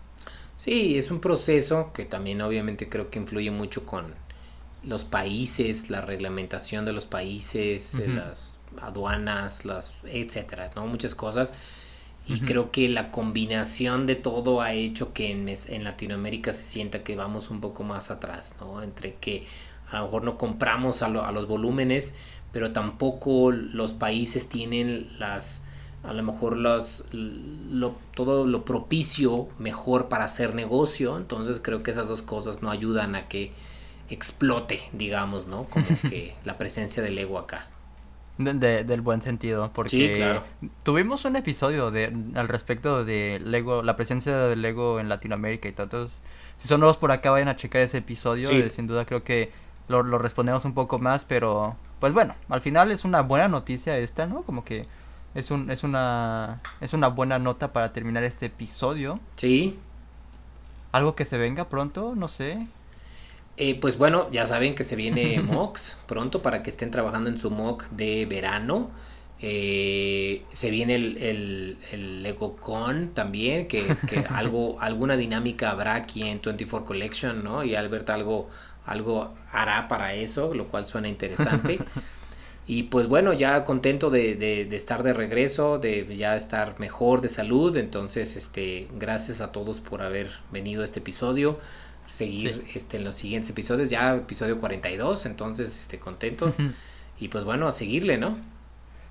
Sí, 0.57 0.99
es 0.99 1.13
un 1.13 1.21
proceso 1.21 1.93
que 1.93 2.05
también 2.05 2.41
obviamente 2.41 2.89
creo 2.89 3.11
que 3.11 3.21
influye 3.21 3.53
mucho 3.53 3.87
con 3.87 4.26
los 4.87 5.05
países, 5.05 5.91
la 5.91 6.01
reglamentación 6.01 6.85
de 6.85 6.93
los 6.93 7.07
países, 7.07 7.95
las 7.95 8.59
aduanas, 8.81 9.65
las 9.65 9.93
etcétera, 10.05 10.71
¿no? 10.75 10.87
Muchas 10.87 11.15
cosas. 11.15 11.53
Y 12.29 12.41
creo 12.41 12.73
que 12.73 12.89
la 12.89 13.13
combinación 13.13 14.07
de 14.07 14.17
todo 14.17 14.61
ha 14.61 14.73
hecho 14.73 15.13
que 15.13 15.31
en, 15.31 15.49
en 15.49 15.85
Latinoamérica 15.85 16.53
se 16.53 16.65
sienta 16.65 17.05
que 17.05 17.15
vamos 17.15 17.51
un 17.51 17.61
poco 17.61 17.85
más 17.85 18.11
atrás, 18.11 18.57
¿no? 18.61 18.83
Entre 18.83 19.15
que 19.15 19.47
a 19.91 19.99
lo 19.99 20.07
mejor 20.07 20.25
no 20.25 20.37
compramos 20.37 21.03
a, 21.03 21.07
a 21.07 21.31
los 21.31 21.47
volúmenes, 21.47 22.17
pero 22.53 22.73
tampoco 22.73 23.53
los 23.53 23.93
países 23.93 24.49
tienen 24.49 25.19
las 25.19 25.63
a 26.03 26.13
lo 26.13 26.23
mejor 26.23 26.57
los, 26.57 27.05
lo, 27.13 27.97
todo 28.15 28.47
lo 28.47 28.65
propicio 28.65 29.49
mejor 29.59 30.09
para 30.09 30.25
hacer 30.25 30.55
negocio. 30.55 31.17
Entonces 31.17 31.61
creo 31.63 31.83
que 31.83 31.91
esas 31.91 32.09
dos 32.09 32.23
cosas 32.23 32.63
no 32.63 32.71
ayudan 32.71 33.17
a 33.17 33.29
que 33.29 33.53
explote, 34.09 34.83
digamos, 34.93 35.47
¿no? 35.47 35.65
Como 35.65 35.87
que 36.09 36.35
la 36.45 36.59
presencia 36.59 37.03
del 37.03 37.19
ego 37.19 37.39
acá. 37.39 37.69
De, 38.39 38.85
del 38.85 39.01
buen 39.01 39.23
sentido, 39.23 39.71
porque 39.73 40.43
tuvimos 40.83 41.25
un 41.25 41.37
episodio 41.37 41.91
de, 41.91 42.15
al 42.35 42.49
respecto 42.49 43.03
de 43.03 43.41
Lego, 43.43 43.83
la 43.83 43.97
presencia 43.97 44.37
del 44.37 44.61
Lego 44.61 45.01
en 45.01 45.09
Latinoamérica 45.09 45.69
y 45.69 45.73
todo. 45.73 45.85
Entonces, 45.85 46.23
si 46.57 46.69
son 46.69 46.81
nuevos 46.81 46.99
por 46.99 47.13
acá, 47.13 47.31
vayan 47.31 47.49
a 47.49 47.57
checar 47.57 47.81
ese 47.81 47.99
episodio. 47.99 48.51
Eh, 48.51 48.69
sin 48.69 48.87
duda 48.87 49.07
creo 49.07 49.25
que 49.25 49.53
lo, 49.89 50.03
lo, 50.03 50.19
respondemos 50.19 50.67
un 50.67 50.75
poco 50.75 50.99
más, 50.99 51.25
pero 51.25 51.77
pues 51.99 52.13
bueno, 52.13 52.35
al 52.51 52.61
final 52.61 52.91
es 52.91 53.07
una 53.07 53.23
buena 53.23 53.49
noticia 53.49 53.97
esta, 53.97 54.27
¿no? 54.27 54.43
Como 54.43 54.65
que 54.65 54.87
es, 55.35 55.51
un, 55.51 55.71
es, 55.71 55.83
una, 55.83 56.61
es 56.81 56.93
una 56.93 57.09
buena 57.09 57.39
nota 57.39 57.73
para 57.73 57.93
terminar 57.93 58.25
este 58.25 58.47
episodio. 58.47 59.21
Sí. 59.37 59.79
Algo 60.93 61.15
que 61.15 61.25
se 61.25 61.39
venga 61.39 61.69
pronto, 61.69 62.15
no 62.15 62.29
sé. 62.29 62.67
Eh, 63.59 63.75
pues 63.81 63.97
bueno, 63.97 64.31
ya 64.31 64.47
saben 64.47 64.75
que 64.75 64.85
se 64.85 64.97
viene 64.97 65.41
MOX 65.43 65.99
pronto 66.07 66.43
para 66.43 66.63
que 66.63 66.71
estén 66.71 66.91
trabajando 66.91 67.31
en 67.31 67.39
su 67.39 67.51
MOC 67.51 67.89
de 67.91 68.27
verano. 68.27 68.91
Eh, 69.41 70.43
se 70.53 70.71
viene 70.71 70.95
el, 70.95 71.19
el, 71.19 71.79
el 71.93 72.37
también, 73.15 73.69
que, 73.69 73.97
que 74.09 74.19
algo, 74.31 74.81
alguna 74.81 75.17
dinámica 75.17 75.71
habrá 75.71 75.95
aquí 75.95 76.23
en 76.23 76.41
24 76.43 76.87
Collection, 76.87 77.45
¿no? 77.45 77.65
Y 77.65 77.75
Albert 77.75 78.11
algo, 78.11 78.49
algo 78.85 79.35
hará 79.53 79.89
para 79.89 80.15
eso, 80.15 80.55
lo 80.55 80.69
cual 80.69 80.87
suena 80.87 81.09
interesante. 81.09 81.79
Y 82.69 82.85
pues 82.85 83.07
bueno, 83.07 83.33
ya 83.33 83.63
contento 83.63 84.11
de, 84.11 84.35
de, 84.35 84.65
de, 84.65 84.77
estar 84.77 85.05
de 85.05 85.13
regreso, 85.13 85.79
de 85.79 86.17
ya 86.17 86.35
estar 86.35 86.81
mejor 86.81 87.21
de 87.21 87.29
salud. 87.29 87.77
Entonces, 87.77 88.35
este, 88.35 88.89
gracias 88.99 89.41
a 89.41 89.53
todos 89.53 89.81
por 89.81 90.03
haber 90.03 90.31
venido 90.51 90.83
a 90.83 90.85
este 90.85 90.99
episodio 90.99 91.61
seguir 92.07 92.65
este, 92.75 92.99
en 92.99 93.05
los 93.05 93.17
siguientes 93.17 93.51
episodios, 93.51 93.91
ya 93.91 94.15
episodio 94.17 94.59
42, 94.59 95.27
entonces 95.27 95.81
este, 95.81 95.99
contento. 95.99 96.53
Y 97.19 97.29
pues 97.29 97.45
bueno, 97.45 97.67
a 97.67 97.73
seguirle, 97.73 98.19
¿no? 98.19 98.37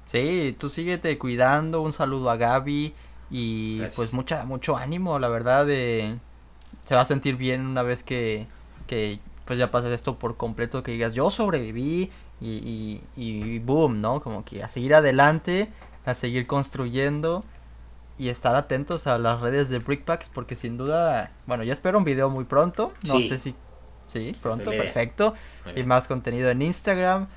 Sí, 0.05 0.55
tú 0.59 0.69
síguete 0.69 1.17
cuidando, 1.17 1.81
un 1.81 1.91
saludo 1.91 2.30
a 2.30 2.38
Gaby 2.38 2.93
y 3.31 3.81
pues 3.95 4.13
mucha, 4.13 4.45
mucho 4.45 4.77
ánimo, 4.77 5.17
la 5.17 5.27
verdad, 5.30 5.65
de... 5.65 6.17
se 6.84 6.95
va 6.95 7.01
a 7.01 7.05
sentir 7.05 7.35
bien 7.38 7.65
una 7.65 7.81
vez 7.81 8.03
que, 8.03 8.45
que 8.85 9.19
pues 9.45 9.57
ya 9.57 9.72
pases 9.72 9.91
esto 9.91 10.19
por 10.19 10.38
completo, 10.38 10.84
que 10.84 10.91
digas 10.91 11.13
yo 11.13 11.31
sobreviví 11.31 12.11
y, 12.39 12.47
y, 12.49 13.01
y 13.15 13.59
boom, 13.59 13.99
¿no? 13.99 14.22
Como 14.22 14.45
que 14.45 14.63
a 14.63 14.67
seguir 14.67 14.93
adelante, 14.93 15.72
a 16.05 16.13
seguir 16.13 16.45
construyendo 16.45 17.43
y 18.18 18.30
estar 18.30 18.56
atentos 18.56 19.08
a 19.08 19.18
las 19.18 19.42
redes 19.42 19.70
de 19.70 19.80
Brickpacks 19.80 20.30
porque 20.30 20.56
sin 20.56 20.78
duda, 20.78 21.32
bueno, 21.46 21.64
yo 21.64 21.74
espero 21.74 21.98
un 21.98 22.04
video 22.04 22.30
muy 22.30 22.46
pronto, 22.46 22.94
no 23.08 23.22
sé 23.22 23.38
si 23.38 23.56
sí, 24.08 24.34
pronto, 24.42 24.72
perfecto, 24.72 25.34
y 25.76 25.84
más 25.84 26.08
contenido 26.08 26.50
en 26.50 26.62
Instagram, 26.62 27.28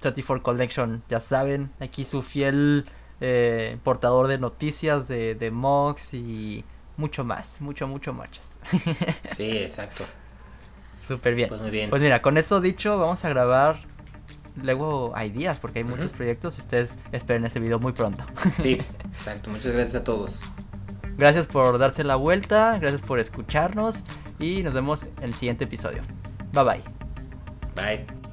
34 0.00 0.42
Collection, 0.42 1.02
ya 1.08 1.20
saben, 1.20 1.70
aquí 1.80 2.04
su 2.04 2.22
fiel 2.22 2.84
eh, 3.20 3.78
portador 3.82 4.26
de 4.26 4.38
noticias 4.38 5.08
de, 5.08 5.34
de 5.34 5.50
Mox 5.50 6.14
y 6.14 6.64
mucho 6.96 7.24
más, 7.24 7.60
mucho, 7.60 7.88
mucho 7.88 8.12
más. 8.12 8.28
sí, 9.36 9.58
exacto. 9.58 10.04
Súper 11.06 11.34
bien. 11.34 11.48
Pues 11.48 11.60
muy 11.60 11.70
bien. 11.70 11.90
Pues 11.90 12.00
mira, 12.00 12.22
con 12.22 12.38
eso 12.38 12.60
dicho, 12.60 12.98
vamos 12.98 13.24
a 13.24 13.28
grabar 13.28 13.78
luego 14.56 15.12
hay 15.14 15.30
días 15.30 15.58
porque 15.58 15.80
hay 15.80 15.84
muchos 15.84 16.10
proyectos 16.10 16.58
y 16.58 16.60
ustedes 16.60 16.98
esperen 17.12 17.44
ese 17.44 17.60
video 17.60 17.78
muy 17.78 17.92
pronto. 17.92 18.24
Sí, 18.60 18.72
exacto. 19.12 19.50
Muchas 19.50 19.72
gracias 19.72 19.96
a 19.96 20.04
todos. 20.04 20.40
Gracias 21.16 21.46
por 21.46 21.78
darse 21.78 22.02
la 22.02 22.16
vuelta, 22.16 22.78
gracias 22.78 23.02
por 23.02 23.20
escucharnos 23.20 24.04
y 24.38 24.62
nos 24.62 24.74
vemos 24.74 25.04
en 25.18 25.24
el 25.24 25.34
siguiente 25.34 25.64
episodio. 25.64 26.02
Bye 26.52 26.64
bye. 26.64 26.82
Bye. 27.76 28.23